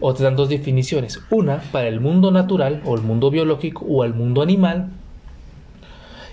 O 0.00 0.14
te 0.14 0.22
dan 0.22 0.36
dos 0.36 0.48
definiciones. 0.48 1.20
Una 1.30 1.60
para 1.72 1.88
el 1.88 2.00
mundo 2.00 2.30
natural 2.30 2.82
o 2.84 2.94
el 2.94 3.02
mundo 3.02 3.30
biológico 3.30 3.84
o 3.86 4.04
el 4.04 4.14
mundo 4.14 4.42
animal. 4.42 4.90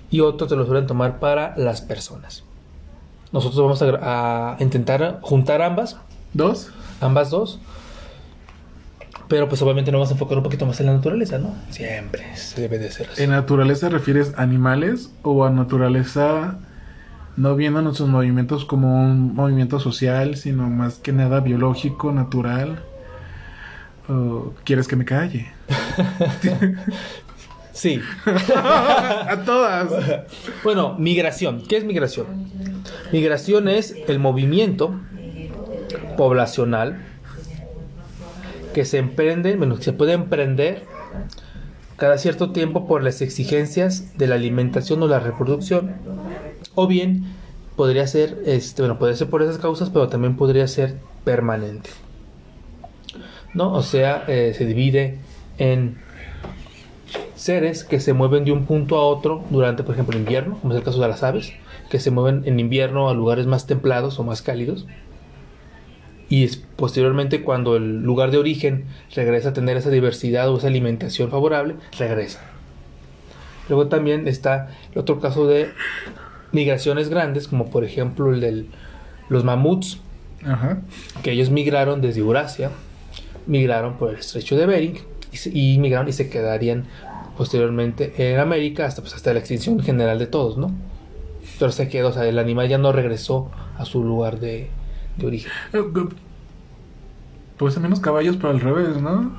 Y 0.09 0.21
otro 0.21 0.47
te 0.47 0.55
lo 0.55 0.65
suelen 0.65 0.87
tomar 0.87 1.19
para 1.19 1.55
las 1.57 1.81
personas. 1.81 2.43
Nosotros 3.31 3.61
vamos 3.61 3.81
a, 4.01 4.55
intentar 4.59 5.19
juntar 5.21 5.61
ambas, 5.61 5.97
¿Dos? 6.33 6.71
ambas 7.01 7.29
dos. 7.29 7.59
Pero 9.27 9.49
pues 9.49 9.61
obviamente 9.61 9.91
nos 9.91 9.99
vamos 9.99 10.09
a 10.09 10.13
enfocar 10.13 10.37
un 10.37 10.43
poquito 10.43 10.65
más 10.65 10.79
en 10.79 10.85
la 10.85 10.93
naturaleza, 10.93 11.37
¿no? 11.37 11.53
Siempre 11.69 12.23
se 12.35 12.61
debe 12.61 12.79
de 12.79 12.91
ser 12.91 13.09
así. 13.11 13.23
¿En 13.23 13.31
naturaleza 13.31 13.89
refieres 13.89 14.33
animales 14.37 15.11
o 15.21 15.43
a 15.45 15.49
naturaleza 15.49 16.59
no 17.35 17.55
viendo 17.55 17.81
nuestros 17.81 18.09
movimientos 18.09 18.65
como 18.65 19.03
un 19.03 19.35
movimiento 19.35 19.79
social, 19.79 20.37
sino 20.37 20.69
más 20.69 20.95
que 20.95 21.11
nada 21.11 21.41
biológico, 21.41 22.11
natural? 22.11 22.83
¿O 24.07 24.53
quieres 24.63 24.87
que 24.87 24.95
me 24.95 25.05
calle? 25.05 25.51
Sí. 27.77 28.01
a 28.55 29.43
todas. 29.45 29.91
Bueno, 30.63 30.95
migración. 30.97 31.61
¿Qué 31.67 31.77
es 31.77 31.83
migración? 31.83 32.25
Migración 33.13 33.67
es 33.67 33.95
el 34.07 34.17
movimiento 34.17 34.99
poblacional 36.17 37.05
que 38.77 38.85
se 38.85 38.99
emprende, 38.99 39.55
bueno, 39.55 39.77
que 39.77 39.83
se 39.83 39.91
puede 39.91 40.13
emprender 40.13 40.83
cada 41.95 42.19
cierto 42.19 42.51
tiempo 42.51 42.85
por 42.85 43.01
las 43.01 43.23
exigencias 43.23 44.15
de 44.19 44.27
la 44.27 44.35
alimentación 44.35 45.01
o 45.01 45.07
la 45.07 45.19
reproducción. 45.19 45.95
O 46.75 46.85
bien 46.85 47.23
podría 47.75 48.05
ser, 48.05 48.37
este, 48.45 48.83
bueno, 48.83 48.99
puede 48.99 49.15
ser 49.15 49.31
por 49.31 49.41
esas 49.41 49.57
causas, 49.57 49.89
pero 49.89 50.09
también 50.09 50.37
podría 50.37 50.67
ser 50.67 50.97
permanente. 51.23 51.89
¿No? 53.55 53.73
O 53.73 53.81
sea, 53.81 54.25
eh, 54.27 54.53
se 54.55 54.67
divide 54.67 55.17
en 55.57 55.97
seres 57.33 57.83
que 57.83 57.99
se 57.99 58.13
mueven 58.13 58.45
de 58.45 58.51
un 58.51 58.67
punto 58.67 58.97
a 58.97 59.07
otro 59.07 59.43
durante, 59.49 59.81
por 59.81 59.95
ejemplo, 59.95 60.13
el 60.13 60.21
invierno, 60.21 60.59
como 60.61 60.73
es 60.73 60.77
el 60.77 60.85
caso 60.85 61.01
de 61.01 61.07
las 61.07 61.23
aves, 61.23 61.51
que 61.89 61.99
se 61.99 62.11
mueven 62.11 62.43
en 62.45 62.59
invierno 62.59 63.09
a 63.09 63.15
lugares 63.15 63.47
más 63.47 63.65
templados 63.65 64.19
o 64.19 64.23
más 64.23 64.43
cálidos. 64.43 64.85
Y 66.29 66.47
posteriormente, 66.75 67.41
cuando 67.41 67.75
el 67.77 68.01
lugar 68.03 68.31
de 68.31 68.37
origen 68.37 68.85
regresa 69.15 69.49
a 69.49 69.53
tener 69.53 69.77
esa 69.77 69.89
diversidad 69.89 70.49
o 70.49 70.57
esa 70.57 70.67
alimentación 70.67 71.29
favorable, 71.29 71.75
regresa. 71.97 72.41
Luego 73.69 73.87
también 73.87 74.27
está 74.27 74.69
el 74.93 74.99
otro 74.99 75.19
caso 75.19 75.47
de 75.47 75.69
migraciones 76.51 77.09
grandes, 77.09 77.47
como 77.47 77.69
por 77.69 77.83
ejemplo 77.83 78.33
el 78.33 78.39
de 78.41 78.65
los 79.29 79.43
mamuts, 79.43 79.99
Ajá. 80.45 80.81
que 81.23 81.31
ellos 81.31 81.49
migraron 81.49 82.01
desde 82.01 82.21
Eurasia, 82.21 82.71
migraron 83.45 83.95
por 83.97 84.11
el 84.11 84.17
estrecho 84.17 84.55
de 84.57 84.65
Bering 84.65 84.97
y, 85.31 85.37
se- 85.37 85.51
y 85.57 85.77
migraron 85.79 86.07
y 86.07 86.13
se 86.13 86.29
quedarían 86.29 86.85
posteriormente 87.37 88.13
en 88.33 88.39
América 88.39 88.85
hasta, 88.85 89.01
pues, 89.01 89.13
hasta 89.13 89.33
la 89.33 89.39
extinción 89.39 89.79
general 89.81 90.17
de 90.19 90.27
todos, 90.27 90.57
¿no? 90.57 90.71
Pero 91.59 91.71
se 91.71 91.87
quedó, 91.89 92.09
o 92.09 92.11
sea, 92.13 92.25
el 92.25 92.39
animal 92.39 92.67
ya 92.69 92.77
no 92.77 92.91
regresó 92.91 93.51
a 93.77 93.85
su 93.85 94.03
lugar 94.03 94.39
de, 94.39 94.69
de 95.17 95.25
origen. 95.27 95.51
Eh, 95.73 95.83
Pues 97.57 97.77
menos 97.79 97.99
caballos, 97.99 98.35
pero 98.37 98.49
al 98.49 98.59
revés, 98.59 99.01
¿no? 99.01 99.31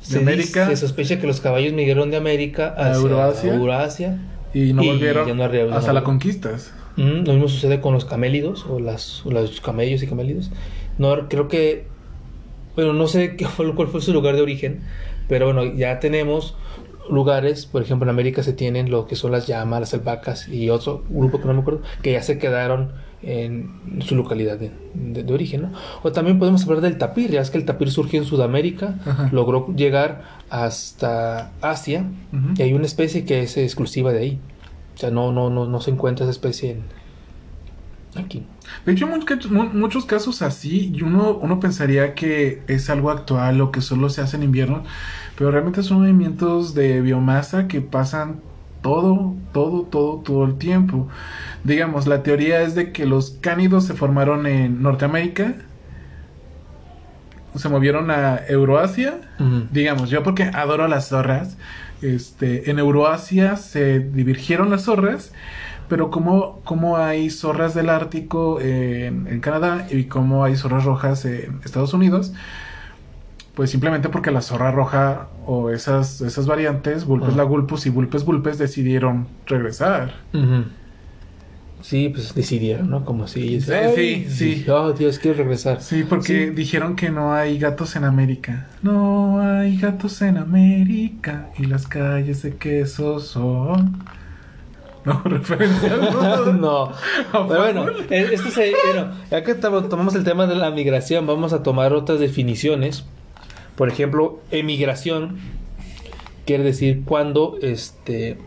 Se, 0.00 0.18
América. 0.18 0.64
dice- 0.68 0.76
se 0.76 0.86
sospecha 0.86 1.20
que 1.20 1.26
los 1.26 1.40
caballos 1.40 1.72
migraron 1.72 2.10
de 2.10 2.16
América 2.16 2.74
A 2.76 2.90
hacia 2.90 3.00
Eurasia. 3.02 3.54
Eurasia. 3.54 4.18
Y 4.52 4.72
no 4.72 4.82
Y 4.82 4.88
volvieron 4.88 5.26
ya 5.26 5.34
no 5.34 5.44
hasta 5.74 5.88
no- 5.88 5.92
las 5.94 6.02
conquistas. 6.02 6.72
Mm, 6.96 7.24
lo 7.26 7.32
mismo 7.32 7.48
sucede 7.48 7.80
con 7.80 7.94
los 7.94 8.04
camélidos 8.04 8.66
o, 8.68 8.78
las, 8.80 9.24
o 9.26 9.30
los 9.30 9.60
camellos 9.60 10.02
y 10.02 10.06
camélidos. 10.06 10.50
No, 10.98 11.28
creo 11.28 11.48
que, 11.48 11.86
bueno, 12.76 12.92
no 12.92 13.06
sé 13.08 13.34
qué 13.36 13.46
fue, 13.46 13.74
cuál 13.74 13.88
fue 13.88 14.00
su 14.00 14.12
lugar 14.12 14.36
de 14.36 14.42
origen, 14.42 14.82
pero 15.28 15.46
bueno, 15.46 15.64
ya 15.64 15.98
tenemos 16.00 16.56
lugares, 17.10 17.66
por 17.66 17.82
ejemplo 17.82 18.04
en 18.06 18.10
América 18.10 18.42
se 18.42 18.52
tienen 18.52 18.90
lo 18.90 19.06
que 19.06 19.16
son 19.16 19.32
las 19.32 19.46
llamas, 19.46 19.80
las 19.80 19.94
albahacas 19.94 20.48
y 20.48 20.70
otro 20.70 21.02
grupo 21.08 21.40
que 21.40 21.46
no 21.46 21.54
me 21.54 21.60
acuerdo, 21.60 21.82
que 22.02 22.12
ya 22.12 22.22
se 22.22 22.38
quedaron 22.38 22.92
en 23.26 24.00
su 24.00 24.14
localidad 24.16 24.58
de, 24.58 24.70
de- 24.94 25.22
de 25.24 25.32
origen, 25.34 25.62
¿no? 25.62 25.72
O 26.02 26.12
también 26.12 26.38
podemos 26.38 26.62
hablar 26.64 26.80
del 26.80 26.98
tapir, 26.98 27.30
ya 27.30 27.40
es 27.40 27.50
que 27.50 27.58
el 27.58 27.64
tapir 27.64 27.90
surgió 27.90 28.20
en 28.20 28.26
Sudamérica, 28.26 28.96
Ajá. 29.06 29.28
logró 29.32 29.66
llegar 29.74 30.22
hasta 30.50 31.50
Asia 31.60 32.04
y 32.56 32.62
hay 32.62 32.72
una 32.74 32.86
especie 32.86 33.24
que 33.24 33.42
es 33.42 33.56
exclusiva 33.56 34.12
de 34.12 34.18
ahí. 34.18 34.38
O 34.94 34.98
sea, 34.98 35.10
no, 35.10 35.32
no, 35.32 35.50
no, 35.50 35.66
no 35.66 35.80
se 35.80 35.90
encuentra 35.90 36.24
esa 36.24 36.30
especie 36.30 36.72
en, 36.72 36.82
aquí. 38.16 38.46
De 38.86 38.92
hecho, 38.92 39.08
muchos 39.72 40.04
casos 40.04 40.42
así, 40.42 40.92
y 40.94 41.02
uno, 41.02 41.36
uno 41.40 41.60
pensaría 41.60 42.14
que 42.14 42.62
es 42.68 42.88
algo 42.90 43.10
actual 43.10 43.60
o 43.60 43.72
que 43.72 43.80
solo 43.80 44.08
se 44.08 44.20
hace 44.20 44.36
en 44.36 44.44
invierno, 44.44 44.84
pero 45.36 45.50
realmente 45.50 45.82
son 45.82 46.00
movimientos 46.00 46.74
de 46.74 47.00
biomasa 47.00 47.66
que 47.66 47.80
pasan 47.80 48.36
todo, 48.82 49.34
todo, 49.52 49.82
todo, 49.82 50.18
todo 50.18 50.44
el 50.44 50.56
tiempo. 50.56 51.08
Digamos, 51.64 52.06
la 52.06 52.22
teoría 52.22 52.62
es 52.62 52.74
de 52.74 52.92
que 52.92 53.06
los 53.06 53.30
cánidos 53.40 53.84
se 53.84 53.94
formaron 53.94 54.46
en 54.46 54.82
Norteamérica, 54.82 55.54
se 57.56 57.68
movieron 57.68 58.10
a 58.10 58.40
Euroasia, 58.48 59.20
digamos, 59.72 60.10
yo 60.10 60.22
porque 60.22 60.44
adoro 60.44 60.88
las 60.88 61.08
zorras, 61.08 61.56
este, 62.02 62.70
en 62.70 62.78
Euroasia 62.78 63.56
se 63.56 64.00
divergieron 64.00 64.70
las 64.70 64.82
zorras, 64.82 65.32
pero 65.88 66.10
como, 66.10 66.60
como 66.64 66.96
hay 66.96 67.30
zorras 67.30 67.74
del 67.74 67.88
Ártico 67.88 68.60
en, 68.60 69.26
en 69.28 69.40
Canadá 69.40 69.86
y 69.90 70.04
como 70.04 70.44
hay 70.44 70.56
zorras 70.56 70.84
rojas 70.84 71.24
en 71.24 71.60
Estados 71.64 71.94
Unidos, 71.94 72.32
pues 73.54 73.70
simplemente 73.70 74.08
porque 74.08 74.30
la 74.30 74.42
zorra 74.42 74.72
roja 74.72 75.28
o 75.46 75.70
esas, 75.70 76.20
esas 76.20 76.46
variantes, 76.46 77.04
Vulpes 77.04 77.30
Ajá. 77.30 77.38
lagulpus 77.38 77.86
y 77.86 77.90
Vulpes 77.90 78.24
vulpes, 78.24 78.58
decidieron 78.58 79.28
regresar. 79.46 80.14
Sí, 81.84 82.08
pues 82.08 82.34
decidieron, 82.34 82.88
¿no? 82.88 83.04
Como 83.04 83.28
si... 83.28 83.60
Sí, 83.60 83.72
sí, 83.94 84.26
sí. 84.30 84.64
Oh, 84.70 84.92
Dios, 84.94 85.18
quiero 85.18 85.36
regresar. 85.36 85.82
Sí, 85.82 86.02
porque 86.08 86.46
Sí. 86.46 86.50
dijeron 86.54 86.96
que 86.96 87.10
no 87.10 87.34
hay 87.34 87.58
gatos 87.58 87.94
en 87.94 88.04
América. 88.04 88.68
No 88.80 89.38
hay 89.38 89.76
gatos 89.76 90.22
en 90.22 90.38
América 90.38 91.50
y 91.58 91.66
las 91.66 91.86
calles 91.86 92.40
de 92.42 92.56
queso 92.56 93.20
son. 93.20 94.02
No, 95.04 95.20
referencia. 95.24 95.94
no. 96.54 96.90
Pero 97.32 97.44
bueno, 97.60 97.86
eh, 98.08 98.30
esto 98.32 98.48
se, 98.48 98.72
bueno, 98.94 99.12
ya 99.30 99.44
que 99.44 99.54
tomamos 99.54 100.14
el 100.14 100.24
tema 100.24 100.46
de 100.46 100.54
la 100.54 100.70
migración, 100.70 101.26
vamos 101.26 101.52
a 101.52 101.62
tomar 101.62 101.92
otras 101.92 102.18
definiciones. 102.18 103.04
Por 103.76 103.90
ejemplo, 103.90 104.40
emigración 104.50 105.36
quiere 106.46 106.64
decir 106.64 107.02
cuando 107.04 107.58
este 107.60 108.38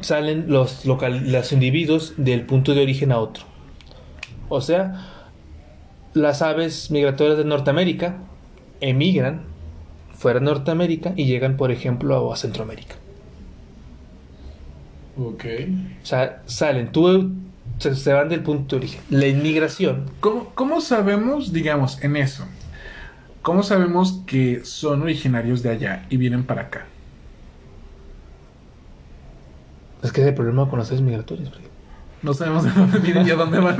salen 0.00 0.46
los 0.48 0.84
local, 0.86 1.30
los 1.30 1.52
individuos 1.52 2.14
del 2.16 2.46
punto 2.46 2.74
de 2.74 2.82
origen 2.82 3.12
a 3.12 3.18
otro. 3.18 3.44
O 4.48 4.60
sea, 4.60 5.06
las 6.14 6.42
aves 6.42 6.90
migratorias 6.90 7.38
de 7.38 7.44
Norteamérica 7.44 8.18
emigran 8.80 9.42
fuera 10.14 10.40
de 10.40 10.46
Norteamérica 10.46 11.12
y 11.16 11.24
llegan, 11.26 11.56
por 11.56 11.70
ejemplo, 11.70 12.32
a 12.32 12.36
Centroamérica. 12.36 12.96
Ok. 15.16 15.44
O 16.02 16.06
sea, 16.06 16.42
salen, 16.46 16.92
tú 16.92 17.32
se, 17.78 17.94
se 17.94 18.12
van 18.12 18.28
del 18.28 18.42
punto 18.42 18.76
de 18.76 18.80
origen. 18.80 19.00
La 19.10 19.26
inmigración. 19.26 20.10
¿Cómo, 20.20 20.50
¿Cómo 20.54 20.80
sabemos, 20.80 21.52
digamos, 21.52 22.02
en 22.02 22.16
eso? 22.16 22.44
¿Cómo 23.42 23.62
sabemos 23.62 24.22
que 24.26 24.64
son 24.64 25.02
originarios 25.02 25.62
de 25.62 25.70
allá 25.70 26.06
y 26.10 26.18
vienen 26.18 26.44
para 26.44 26.62
acá? 26.62 26.86
Es 30.02 30.12
que 30.12 30.20
es 30.22 30.26
el 30.28 30.34
problema 30.34 30.68
con 30.68 30.78
las 30.78 30.88
aves 30.90 31.02
migratorias. 31.02 31.50
Freddy. 31.50 31.66
No 32.22 32.34
sabemos 32.34 32.64
de 32.64 32.70
dónde 32.70 32.98
vienen 32.98 33.26
y 33.26 33.30
a 33.30 33.34
dónde 33.36 33.58
van. 33.60 33.78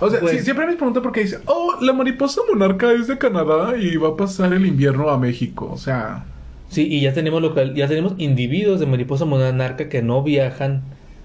O 0.00 0.10
sea, 0.10 0.20
Pues- 0.20 0.32
sí, 0.38 0.44
siempre 0.44 0.66
me 0.66 0.74
pregunto 0.76 1.02
porque 1.02 1.20
dice, 1.20 1.38
oh, 1.46 1.76
la 1.80 1.92
mariposa 1.92 2.40
monarca 2.50 2.92
es 2.92 3.06
de 3.06 3.16
Canadá 3.18 3.76
y 3.76 3.96
va 3.96 4.10
a 4.10 4.16
pasar 4.16 4.52
el 4.52 4.66
invierno 4.66 5.08
a 5.08 5.18
México. 5.18 5.70
O 5.72 5.78
sea, 5.78 6.24
Sí, 6.68 6.86
y 6.88 7.00
ya 7.02 7.12
tenemos 7.14 7.40
local, 7.40 7.74
ya 7.74 7.86
tenemos 7.86 8.14
individuos 8.18 8.80
de 8.80 8.86
mariposa 8.86 9.24
monarca 9.24 9.88
que 9.88 10.02
no 10.02 10.22
viajan 10.22 10.82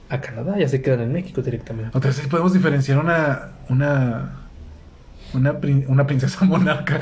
a 0.10 0.22
Canadá, 0.22 0.58
ya 0.60 0.68
se 0.68 0.82
quedan 0.82 1.02
en 1.02 1.12
México 1.14 1.42
directamente. 1.42 1.92
entonces 1.96 2.28
podemos 2.28 2.54
diferenciar 2.54 3.00
una, 3.00 3.50
una, 3.68 4.32
una, 5.34 5.60
prin- 5.60 5.86
una 5.88 6.06
princesa 6.08 6.44
monarca, 6.46 7.00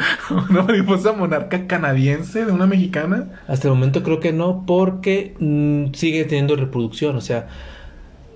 una 0.49 0.63
mariposa 0.63 1.13
monarca 1.13 1.67
canadiense 1.67 2.45
de 2.45 2.51
una 2.51 2.65
mexicana. 2.67 3.27
Hasta 3.47 3.67
el 3.67 3.73
momento 3.75 4.03
creo 4.03 4.19
que 4.19 4.33
no, 4.33 4.63
porque 4.65 5.35
mm, 5.39 5.93
sigue 5.93 6.23
teniendo 6.25 6.55
reproducción. 6.55 7.15
O 7.15 7.21
sea, 7.21 7.47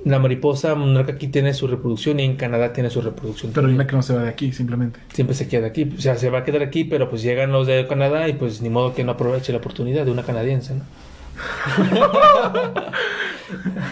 la 0.04 0.18
mariposa 0.18 0.74
monarca 0.76 1.12
aquí 1.14 1.28
tiene 1.28 1.54
su 1.54 1.68
reproducción 1.68 2.20
y 2.20 2.24
en 2.24 2.36
Canadá 2.36 2.74
tiene 2.74 2.89
su 2.89 3.02
reproducción. 3.02 3.52
Pero 3.54 3.68
dime 3.68 3.86
que 3.86 3.96
no 3.96 4.02
se 4.02 4.16
va 4.16 4.24
de 4.24 4.30
aquí, 4.30 4.52
simplemente. 4.52 5.00
siempre 5.14 5.36
se 5.36 5.48
queda 5.48 5.68
aquí. 5.68 5.94
O 5.98 6.02
sea, 6.02 6.16
se 6.16 6.30
va 6.30 6.39
a 6.39 6.44
quedar 6.44 6.64
aquí, 6.64 6.84
pero 6.86 7.10
pues 7.10 7.22
llegan 7.22 7.52
los 7.52 7.68
de 7.68 7.86
Canadá 7.88 8.28
y 8.28 8.34
pues 8.34 8.62
ni 8.62 8.70
modo 8.70 8.94
que 8.96 9.04
no 9.04 9.12
aproveche 9.12 9.52
la 9.52 9.60
oportunidad 9.60 10.06
de 10.06 10.12
una 10.12 10.24
canadiense, 10.24 10.74
¿no? 10.76 10.84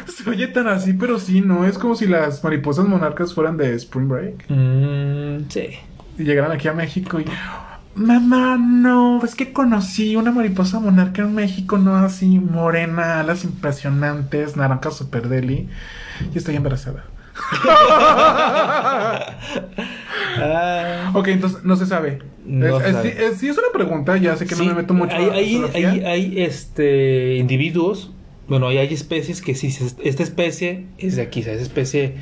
Se 0.07 0.29
oye 0.29 0.47
tan 0.47 0.67
así, 0.67 0.93
pero 0.93 1.19
sí, 1.19 1.41
no 1.41 1.65
es 1.65 1.77
como 1.77 1.95
si 1.95 2.05
las 2.07 2.43
mariposas 2.43 2.85
monarcas 2.87 3.33
fueran 3.33 3.57
de 3.57 3.73
Spring 3.75 4.07
Break. 4.07 4.45
Mm, 4.49 5.49
sí. 5.49 5.69
Y 6.19 6.23
llegaran 6.23 6.51
aquí 6.51 6.67
a 6.67 6.73
México 6.73 7.19
y 7.19 7.25
mamá 7.95 8.57
no 8.57 9.23
es 9.25 9.35
que 9.35 9.51
conocí 9.51 10.15
una 10.15 10.31
mariposa 10.31 10.79
monarca 10.79 11.21
en 11.23 11.33
México 11.35 11.77
no 11.77 11.95
así 11.95 12.39
morena 12.39 13.19
alas 13.19 13.43
impresionantes 13.43 14.55
naranja 14.55 14.91
super 14.91 15.27
deli 15.27 15.67
y 16.33 16.37
estoy 16.37 16.55
embarazada 16.55 17.05
Ah, 20.41 21.11
ok 21.13 21.27
entonces 21.29 21.63
no 21.63 21.75
se 21.75 21.85
sabe. 21.85 22.19
No 22.45 22.65
es, 22.79 22.85
es- 22.87 22.91
sabe. 22.93 23.11
sí, 23.11 23.17
es- 23.23 23.37
sí, 23.37 23.47
es 23.49 23.57
una 23.57 23.67
pregunta 23.73 24.17
ya 24.17 24.35
sé 24.35 24.45
que 24.45 24.55
no 24.55 24.61
sí, 24.63 24.67
me 24.67 24.75
meto 24.75 24.93
mucho 24.93 25.15
hay, 25.15 25.29
hay, 25.29 25.63
hay- 25.85 26.03
hay, 26.03 26.41
este, 26.41 27.37
individuos, 27.37 28.11
bueno, 28.47 28.67
hay, 28.67 28.77
hay 28.77 28.93
especies 28.93 29.41
que 29.41 29.55
sí, 29.55 29.67
esta 30.03 30.23
especie 30.23 30.85
es 30.97 31.15
de 31.15 31.21
aquí, 31.23 31.41
o 31.41 31.43
sea, 31.43 31.53
esa 31.53 31.63
especie 31.63 32.15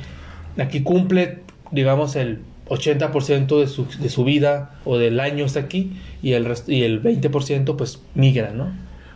aquí 0.58 0.82
cumple, 0.82 1.40
digamos, 1.70 2.16
el 2.16 2.42
80% 2.68 3.60
de 3.60 3.66
su, 3.66 3.86
de 3.86 4.08
su 4.08 4.24
vida 4.24 4.74
o 4.84 4.98
del 4.98 5.20
año 5.20 5.44
está 5.44 5.60
aquí 5.60 5.92
y 6.22 6.32
el, 6.32 6.44
resto, 6.44 6.72
y 6.72 6.82
el 6.82 7.02
20% 7.02 7.76
pues 7.76 8.02
migra, 8.14 8.52
¿no? 8.52 8.72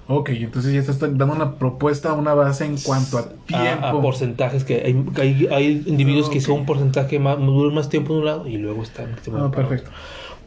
ok 0.08 0.30
entonces 0.30 0.72
ya 0.72 0.80
estás 0.80 0.98
dando 0.98 1.32
una 1.32 1.54
propuesta 1.56 2.12
una 2.12 2.34
base 2.34 2.64
en 2.64 2.76
cuanto 2.76 3.18
a 3.18 3.28
tiempo 3.46 3.86
A, 3.86 3.90
a 3.90 4.02
porcentajes 4.02 4.64
que 4.64 4.82
hay, 4.84 5.04
hay, 5.20 5.48
hay 5.50 5.82
individuos 5.86 6.28
que 6.28 6.40
son 6.40 6.60
un 6.60 6.66
porcentaje 6.66 7.18
más, 7.18 7.38
duran 7.38 7.74
más 7.74 7.88
tiempo 7.88 8.12
en 8.14 8.18
un 8.20 8.24
lado 8.24 8.48
y 8.48 8.56
luego 8.56 8.82
están. 8.82 9.12
Ah, 9.12 9.50
para 9.50 9.50
perfecto 9.50 9.90
otro. 9.90 10.02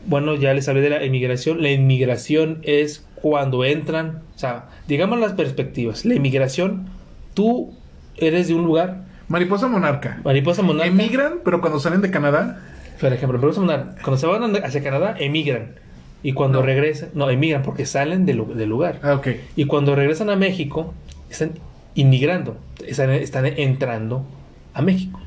Bueno, 0.07 0.35
ya 0.35 0.53
les 0.53 0.67
hablé 0.67 0.81
de 0.81 0.89
la 0.91 1.03
inmigración. 1.03 1.63
La 1.63 1.71
inmigración 1.71 2.59
es 2.61 3.07
cuando 3.15 3.65
entran, 3.65 4.21
o 4.35 4.39
sea, 4.39 4.69
digamos 4.87 5.19
las 5.19 5.33
perspectivas. 5.33 6.05
La 6.05 6.13
inmigración, 6.13 6.89
tú 7.33 7.73
eres 8.17 8.47
de 8.47 8.53
un 8.53 8.65
lugar, 8.65 9.05
mariposa 9.27 9.67
monarca 9.67 10.21
mariposa 10.23 10.61
monarca. 10.61 10.87
emigran 10.87 11.39
pero 11.43 11.59
cuando 11.59 11.79
salen 11.79 12.01
de 12.01 12.11
Canadá 12.11 12.61
Por 13.05 13.13
ejemplo, 13.13 13.39
cuando 13.39 14.17
se 14.17 14.25
van 14.27 14.55
hacia 14.63 14.83
Canadá, 14.83 15.15
emigran. 15.19 15.75
Y 16.23 16.33
cuando 16.33 16.59
No. 16.61 16.65
regresan, 16.65 17.09
no, 17.13 17.29
emigran 17.29 17.61
porque 17.61 17.85
salen 17.85 18.25
del, 18.25 18.37
lu- 18.37 18.53
del 18.55 18.67
lugar. 18.67 18.99
ah 19.03 19.13
ok 19.13 19.27
Y 19.55 19.65
cuando 19.65 19.95
regresan 19.95 20.29
a 20.31 20.35
México, 20.35 20.93
están 21.29 21.51
inmigrando, 21.93 22.57
están, 22.85 23.11
están 23.11 23.45
entrando 23.45 24.25
a 24.73 24.81
México. 24.81 25.19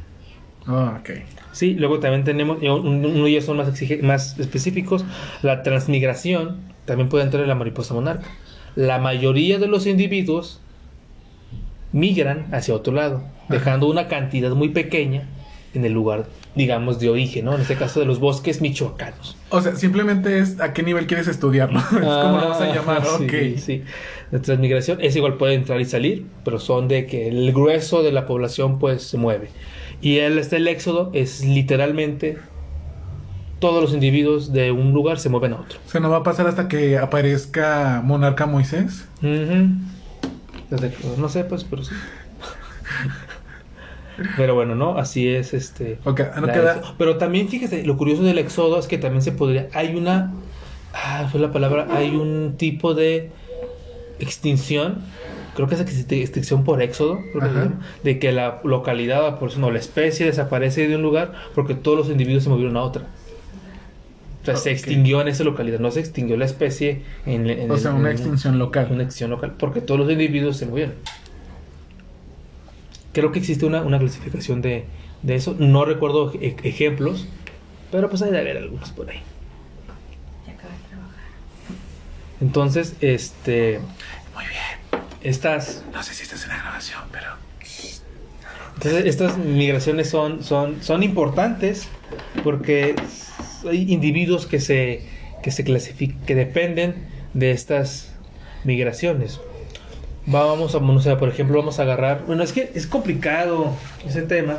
ah 0.66 0.99
ok 1.01 1.11
Sí, 1.53 1.74
luego 1.74 1.99
también 2.01 2.24
tenemos, 2.24 2.59
uno 2.62 3.24
de 3.24 3.31
ellos 3.31 3.45
son 3.45 3.57
más, 3.57 3.68
exige- 3.68 4.03
más 4.03 4.39
específicos, 4.39 5.05
la 5.43 5.62
transmigración, 5.62 6.59
también 6.85 7.09
puede 7.09 7.24
entrar 7.24 7.43
en 7.43 7.49
la 7.49 7.55
mariposa 7.55 7.95
monarca. 7.95 8.29
La 8.74 8.99
mayoría 8.99 9.59
de 9.59 9.66
los 9.68 9.87
individuos 9.87 10.61
migran 11.93 12.47
hacia 12.53 12.74
otro 12.74 12.93
lado, 12.93 13.22
dejando 13.49 13.89
una 13.89 14.09
cantidad 14.09 14.51
muy 14.51 14.68
pequeña 14.68 15.22
en 15.74 15.85
el 15.85 15.93
lugar, 15.93 16.26
digamos, 16.59 17.00
de 17.00 17.09
origen, 17.09 17.46
¿no? 17.46 17.54
En 17.54 17.62
este 17.62 17.76
caso 17.76 18.00
de 18.00 18.06
los 18.06 18.18
bosques 18.20 18.61
michoacanos. 18.61 19.36
O 19.48 19.62
sea, 19.62 19.74
simplemente 19.76 20.38
es 20.40 20.61
a 20.61 20.74
qué 20.74 20.82
nivel 20.82 21.06
quieres 21.06 21.26
estudiarlo. 21.28 21.78
es 21.80 21.86
como 21.90 22.38
lo 22.38 22.48
vas 22.50 22.61
a 22.61 22.74
llamar, 22.74 23.02
Ah, 23.02 23.09
sí, 23.18 23.24
ok. 23.24 23.59
Sí, 23.59 23.82
La 24.30 24.42
transmigración 24.42 24.98
es 25.00 25.16
igual, 25.16 25.34
puede 25.38 25.54
entrar 25.54 25.80
y 25.80 25.86
salir, 25.86 26.26
pero 26.44 26.59
son 26.59 26.88
de 26.88 27.06
que 27.06 27.28
el 27.28 27.52
grueso 27.52 28.02
de 28.02 28.12
la 28.12 28.26
población 28.26 28.78
pues 28.78 29.02
se 29.02 29.16
mueve. 29.16 29.48
Y 30.02 30.18
el, 30.18 30.38
este, 30.38 30.56
el 30.56 30.68
éxodo 30.68 31.11
es 31.14 31.42
literalmente 31.44 32.36
todos 33.59 33.82
los 33.82 33.92
individuos 33.94 34.52
de 34.52 34.70
un 34.70 34.92
lugar 34.92 35.18
se 35.18 35.28
mueven 35.28 35.52
a 35.54 35.56
otro. 35.61 35.78
O 35.86 35.90
sea, 35.90 36.00
no 36.00 36.11
va 36.11 36.18
a 36.18 36.22
pasar 36.22 36.46
hasta 36.46 36.68
que 36.68 36.98
aparezca 36.98 38.02
Monarca 38.04 38.46
Moisés. 38.46 39.06
Ujú. 39.22 39.68
Desde 40.70 40.90
que- 40.90 41.04
no 41.16 41.28
sé, 41.28 41.44
pues, 41.44 41.64
pero 41.64 41.82
sí. 41.82 41.94
Pero 44.36 44.54
bueno, 44.54 44.74
¿no? 44.74 44.98
Así 44.98 45.28
es 45.28 45.54
este. 45.54 45.98
No 46.04 46.14
queda-. 46.14 46.82
Pero 46.98 47.16
también 47.18 47.48
fíjese, 47.48 47.84
lo 47.84 47.96
curioso 47.96 48.22
del 48.22 48.38
éxodo 48.38 48.78
es 48.78 48.86
que 48.86 48.98
también 48.98 49.22
se 49.22 49.32
podría. 49.32 49.68
Hay 49.74 49.94
una. 49.94 50.32
Ah, 50.92 51.28
fue 51.30 51.40
la 51.40 51.52
palabra. 51.52 51.86
Hay 51.90 52.16
un 52.16 52.54
tipo 52.56 52.94
de 52.94 53.30
extinción. 54.18 54.98
Creo 55.54 55.66
que 55.68 55.74
es 55.74 55.80
extin- 55.84 56.20
extinción 56.20 56.64
por 56.64 56.82
éxodo. 56.82 57.18
creo 57.32 57.40
que 57.40 57.40
se 57.40 57.46
Ajá. 57.46 57.64
llama, 57.64 57.80
de 58.04 58.18
que 58.18 58.30
la 58.32 58.60
localidad, 58.64 59.26
o 59.26 59.38
por 59.38 59.50
eso 59.50 59.58
no, 59.58 59.70
la 59.70 59.78
especie 59.78 60.24
desaparece 60.26 60.86
de 60.86 60.96
un 60.96 61.02
lugar 61.02 61.32
porque 61.54 61.74
todos 61.74 61.98
los 61.98 62.08
individuos 62.10 62.44
se 62.44 62.48
movieron 62.50 62.76
a 62.76 62.82
otra. 62.82 63.06
O 64.42 64.44
sea, 64.44 64.56
se 64.56 64.70
extinguió 64.70 65.20
en 65.20 65.28
esa 65.28 65.44
localidad, 65.44 65.78
no 65.78 65.90
se 65.90 66.00
extinguió 66.00 66.36
la 66.38 66.44
especie 66.46 67.02
en, 67.26 67.50
en 67.50 67.70
O 67.70 67.76
sea, 67.76 67.90
en 67.90 67.98
una 67.98 68.10
extinción 68.12 68.58
local. 68.58 68.86
una 68.90 69.02
extinción 69.02 69.30
local, 69.30 69.54
porque 69.58 69.80
todos 69.82 70.00
los 70.00 70.10
individuos 70.10 70.56
se 70.56 70.64
movieron. 70.64 70.94
Creo 73.18 73.32
que 73.32 73.40
existe 73.40 73.66
una, 73.66 73.82
una 73.82 73.98
clasificación 73.98 74.62
de, 74.62 74.84
de 75.22 75.34
eso. 75.34 75.56
No 75.58 75.84
recuerdo 75.84 76.32
e- 76.40 76.54
ejemplos, 76.62 77.26
pero 77.90 78.08
pues 78.08 78.22
hay 78.22 78.30
de 78.30 78.38
haber 78.38 78.56
algunos 78.58 78.90
por 78.92 79.10
ahí. 79.10 79.20
Ya 80.46 80.52
acaba 80.52 80.72
de 80.72 80.80
trabajar. 80.88 81.24
Entonces, 82.40 82.94
este. 83.00 83.80
Muy 84.34 84.44
bien. 84.44 85.02
Estas, 85.22 85.82
No 85.92 86.00
sé 86.04 86.14
si 86.14 86.22
estás 86.22 86.44
en 86.44 86.50
la 86.50 86.58
grabación, 86.58 87.02
pero. 87.10 87.26
entonces, 88.76 89.04
estas 89.06 89.36
migraciones 89.36 90.08
son, 90.08 90.44
son, 90.44 90.80
son 90.80 91.02
importantes 91.02 91.88
porque 92.44 92.94
hay 93.68 93.92
individuos 93.92 94.46
que 94.46 94.60
se, 94.60 95.02
que 95.42 95.50
se 95.50 95.64
clasifican, 95.64 96.20
que 96.24 96.36
dependen 96.36 97.08
de 97.34 97.50
estas 97.50 98.12
migraciones. 98.62 99.40
Vamos 100.31 100.74
a, 100.74 100.81
no 100.81 101.01
sé, 101.01 101.16
por 101.16 101.29
ejemplo, 101.29 101.59
vamos 101.59 101.79
a 101.79 101.83
agarrar. 101.83 102.24
Bueno, 102.26 102.43
es 102.43 102.53
que 102.53 102.70
es 102.74 102.87
complicado 102.87 103.72
ese 104.07 104.22
tema. 104.22 104.59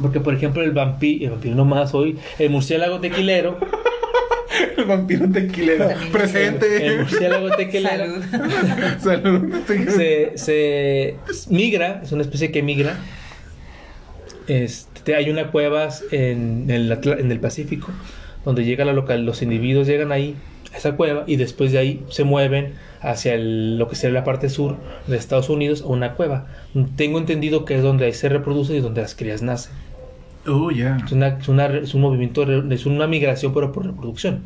Porque, 0.00 0.20
por 0.20 0.32
ejemplo, 0.34 0.62
el 0.62 0.70
vampiro, 0.70 1.24
el 1.24 1.30
vampiro 1.32 1.54
no 1.56 1.64
más 1.64 1.92
hoy, 1.94 2.16
el 2.38 2.50
murciélago 2.50 3.00
tequilero, 3.00 3.58
El 4.76 4.84
vampiro 4.84 5.28
tequilero. 5.28 5.88
Presente. 6.12 6.86
el 6.86 6.98
murciélago 7.00 7.50
tequilero, 7.56 8.06
Salud. 8.06 8.24
Salud. 9.00 9.54
se, 9.66 10.32
se 10.36 11.16
migra, 11.50 12.00
es 12.04 12.12
una 12.12 12.22
especie 12.22 12.52
que 12.52 12.62
migra. 12.62 12.96
Este, 14.46 15.14
hay 15.14 15.28
una 15.30 15.50
cueva 15.50 15.88
en 16.10 16.66
el, 16.70 16.90
Atla- 16.90 17.18
en 17.20 17.30
el 17.30 17.40
Pacífico 17.40 17.88
donde 18.44 18.64
llega 18.64 18.84
la 18.84 18.92
local, 18.94 19.26
los 19.26 19.42
individuos 19.42 19.86
llegan 19.86 20.10
ahí 20.12 20.34
esa 20.74 20.96
cueva 20.96 21.24
y 21.26 21.36
después 21.36 21.72
de 21.72 21.78
ahí 21.78 22.04
se 22.10 22.24
mueven 22.24 22.74
hacia 23.00 23.34
el- 23.34 23.78
lo 23.78 23.88
que 23.88 23.96
sería 23.96 24.14
la 24.20 24.24
parte 24.24 24.48
sur 24.48 24.76
de 25.06 25.16
Estados 25.16 25.48
Unidos 25.48 25.82
a 25.82 25.86
una 25.86 26.14
cueva. 26.14 26.46
Tengo 26.96 27.18
entendido 27.18 27.64
que 27.64 27.76
es 27.76 27.82
donde 27.82 28.04
ahí 28.06 28.12
se 28.12 28.28
reproducen 28.28 28.76
y 28.76 28.80
donde 28.80 29.00
las 29.02 29.14
crías 29.14 29.42
nacen. 29.42 29.72
Oh, 30.46 30.70
ya. 30.70 30.96
Es, 31.04 31.12
una- 31.12 31.28
es 31.28 31.48
una- 31.48 31.66
es 31.66 31.94
un 31.94 32.00
movimiento, 32.00 32.42
es 32.70 32.86
una 32.86 33.06
migración 33.06 33.52
pero 33.54 33.72
por 33.72 33.86
reproducción. 33.86 34.42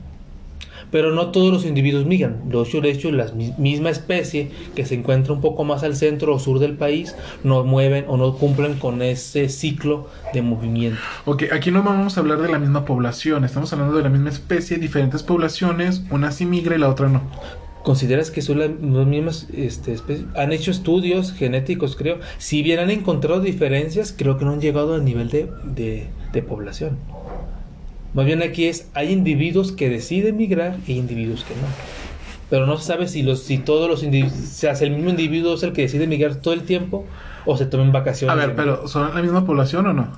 Pero 0.92 1.10
no 1.10 1.32
todos 1.32 1.52
los 1.52 1.64
individuos 1.66 2.06
migran. 2.06 2.48
De 2.48 2.60
hecho, 2.62 2.80
de 2.80 2.90
hecho, 2.90 3.10
la 3.10 3.26
mi- 3.32 3.52
misma 3.58 3.90
especie 3.90 4.50
que 4.76 4.84
se 4.86 4.94
encuentra 4.94 5.32
un 5.32 5.40
poco 5.40 5.64
más 5.64 5.82
al 5.82 5.96
centro 5.96 6.34
o 6.34 6.38
sur 6.38 6.60
del 6.60 6.76
país 6.76 7.16
no 7.42 7.64
mueven 7.64 8.04
o 8.06 8.16
no 8.16 8.34
cumplen 8.36 8.74
con 8.74 9.02
ese 9.02 9.48
ciclo 9.48 10.08
de 10.32 10.42
movimiento. 10.42 11.00
Ok, 11.24 11.44
aquí 11.52 11.70
no 11.72 11.82
vamos 11.82 12.16
a 12.16 12.20
hablar 12.20 12.40
de 12.42 12.52
la 12.52 12.58
misma 12.60 12.84
población. 12.84 13.44
Estamos 13.44 13.72
hablando 13.72 13.96
de 13.96 14.02
la 14.04 14.10
misma 14.10 14.28
especie, 14.30 14.76
diferentes 14.76 15.24
poblaciones. 15.24 16.04
Una 16.10 16.30
sí 16.30 16.46
migra 16.46 16.76
y 16.76 16.78
la 16.78 16.88
otra 16.90 17.08
no. 17.08 17.22
¿Consideras 17.82 18.30
que 18.30 18.42
son 18.42 18.60
la- 18.60 18.66
las 18.68 19.06
mismas 19.06 19.48
este, 19.52 19.92
especies? 19.92 20.26
Han 20.36 20.52
hecho 20.52 20.70
estudios 20.70 21.32
genéticos, 21.32 21.96
creo. 21.96 22.18
Si 22.38 22.62
bien 22.62 22.78
han 22.78 22.90
encontrado 22.90 23.40
diferencias, 23.40 24.14
creo 24.16 24.38
que 24.38 24.44
no 24.44 24.52
han 24.52 24.60
llegado 24.60 24.94
al 24.94 25.04
nivel 25.04 25.30
de, 25.30 25.48
de- 25.64 26.06
de 26.32 26.42
población. 26.42 26.98
Más 28.14 28.26
bien 28.26 28.42
aquí 28.42 28.66
es, 28.66 28.88
hay 28.94 29.10
individuos 29.10 29.72
que 29.72 29.88
deciden 29.88 30.36
migrar 30.36 30.76
y 30.86 30.92
individuos 30.92 31.44
que 31.44 31.54
no. 31.54 31.66
Pero 32.50 32.66
no 32.66 32.76
se 32.76 32.84
sabe 32.84 33.08
si, 33.08 33.22
los, 33.22 33.42
si 33.42 33.56
todos 33.56 33.88
los 33.88 34.02
individuos, 34.02 34.34
se 34.34 34.68
hace 34.68 34.84
el 34.84 34.90
mismo 34.90 35.08
individuo 35.08 35.54
es 35.54 35.62
el 35.62 35.72
que 35.72 35.82
decide 35.82 36.06
migrar 36.06 36.36
todo 36.36 36.52
el 36.52 36.62
tiempo 36.62 37.06
o 37.46 37.56
se 37.56 37.64
tomen 37.64 37.92
vacaciones. 37.92 38.32
A 38.32 38.36
ver, 38.36 38.54
pero 38.54 38.86
¿son 38.88 39.14
la 39.14 39.22
misma 39.22 39.46
población 39.46 39.86
o 39.86 39.92
no? 39.94 40.08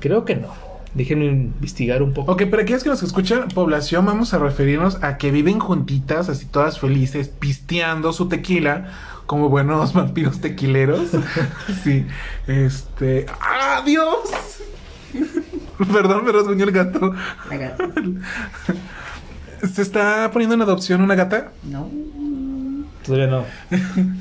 Creo 0.00 0.24
que 0.24 0.34
no. 0.34 0.48
Déjenme 0.94 1.26
investigar 1.26 2.02
un 2.02 2.14
poco. 2.14 2.32
Ok, 2.32 2.44
pero 2.50 2.62
aquellos 2.62 2.82
que 2.82 2.88
nos 2.88 3.02
escuchan, 3.02 3.48
población, 3.48 4.06
vamos 4.06 4.32
a 4.34 4.38
referirnos 4.38 5.02
a 5.02 5.18
que 5.18 5.30
viven 5.30 5.60
juntitas, 5.60 6.28
así 6.28 6.46
todas 6.46 6.80
felices, 6.80 7.28
pisteando 7.28 8.12
su 8.12 8.28
tequila, 8.28 8.90
como 9.26 9.48
buenos 9.48 9.92
vampiros 9.94 10.40
tequileros. 10.40 11.10
sí, 11.84 12.06
este. 12.46 13.26
¡Ah, 13.40 13.82
Dios! 13.84 14.18
Perdón, 15.92 16.24
me 16.24 16.32
rasguñó 16.32 16.64
el 16.64 16.72
gato. 16.72 17.14
La 17.50 17.56
gata. 17.56 17.84
¿Se 19.72 19.82
está 19.82 20.30
poniendo 20.32 20.54
en 20.54 20.62
adopción 20.62 21.00
una 21.00 21.14
gata? 21.14 21.52
No. 21.62 21.90
Todavía 23.04 23.26
no. 23.26 23.44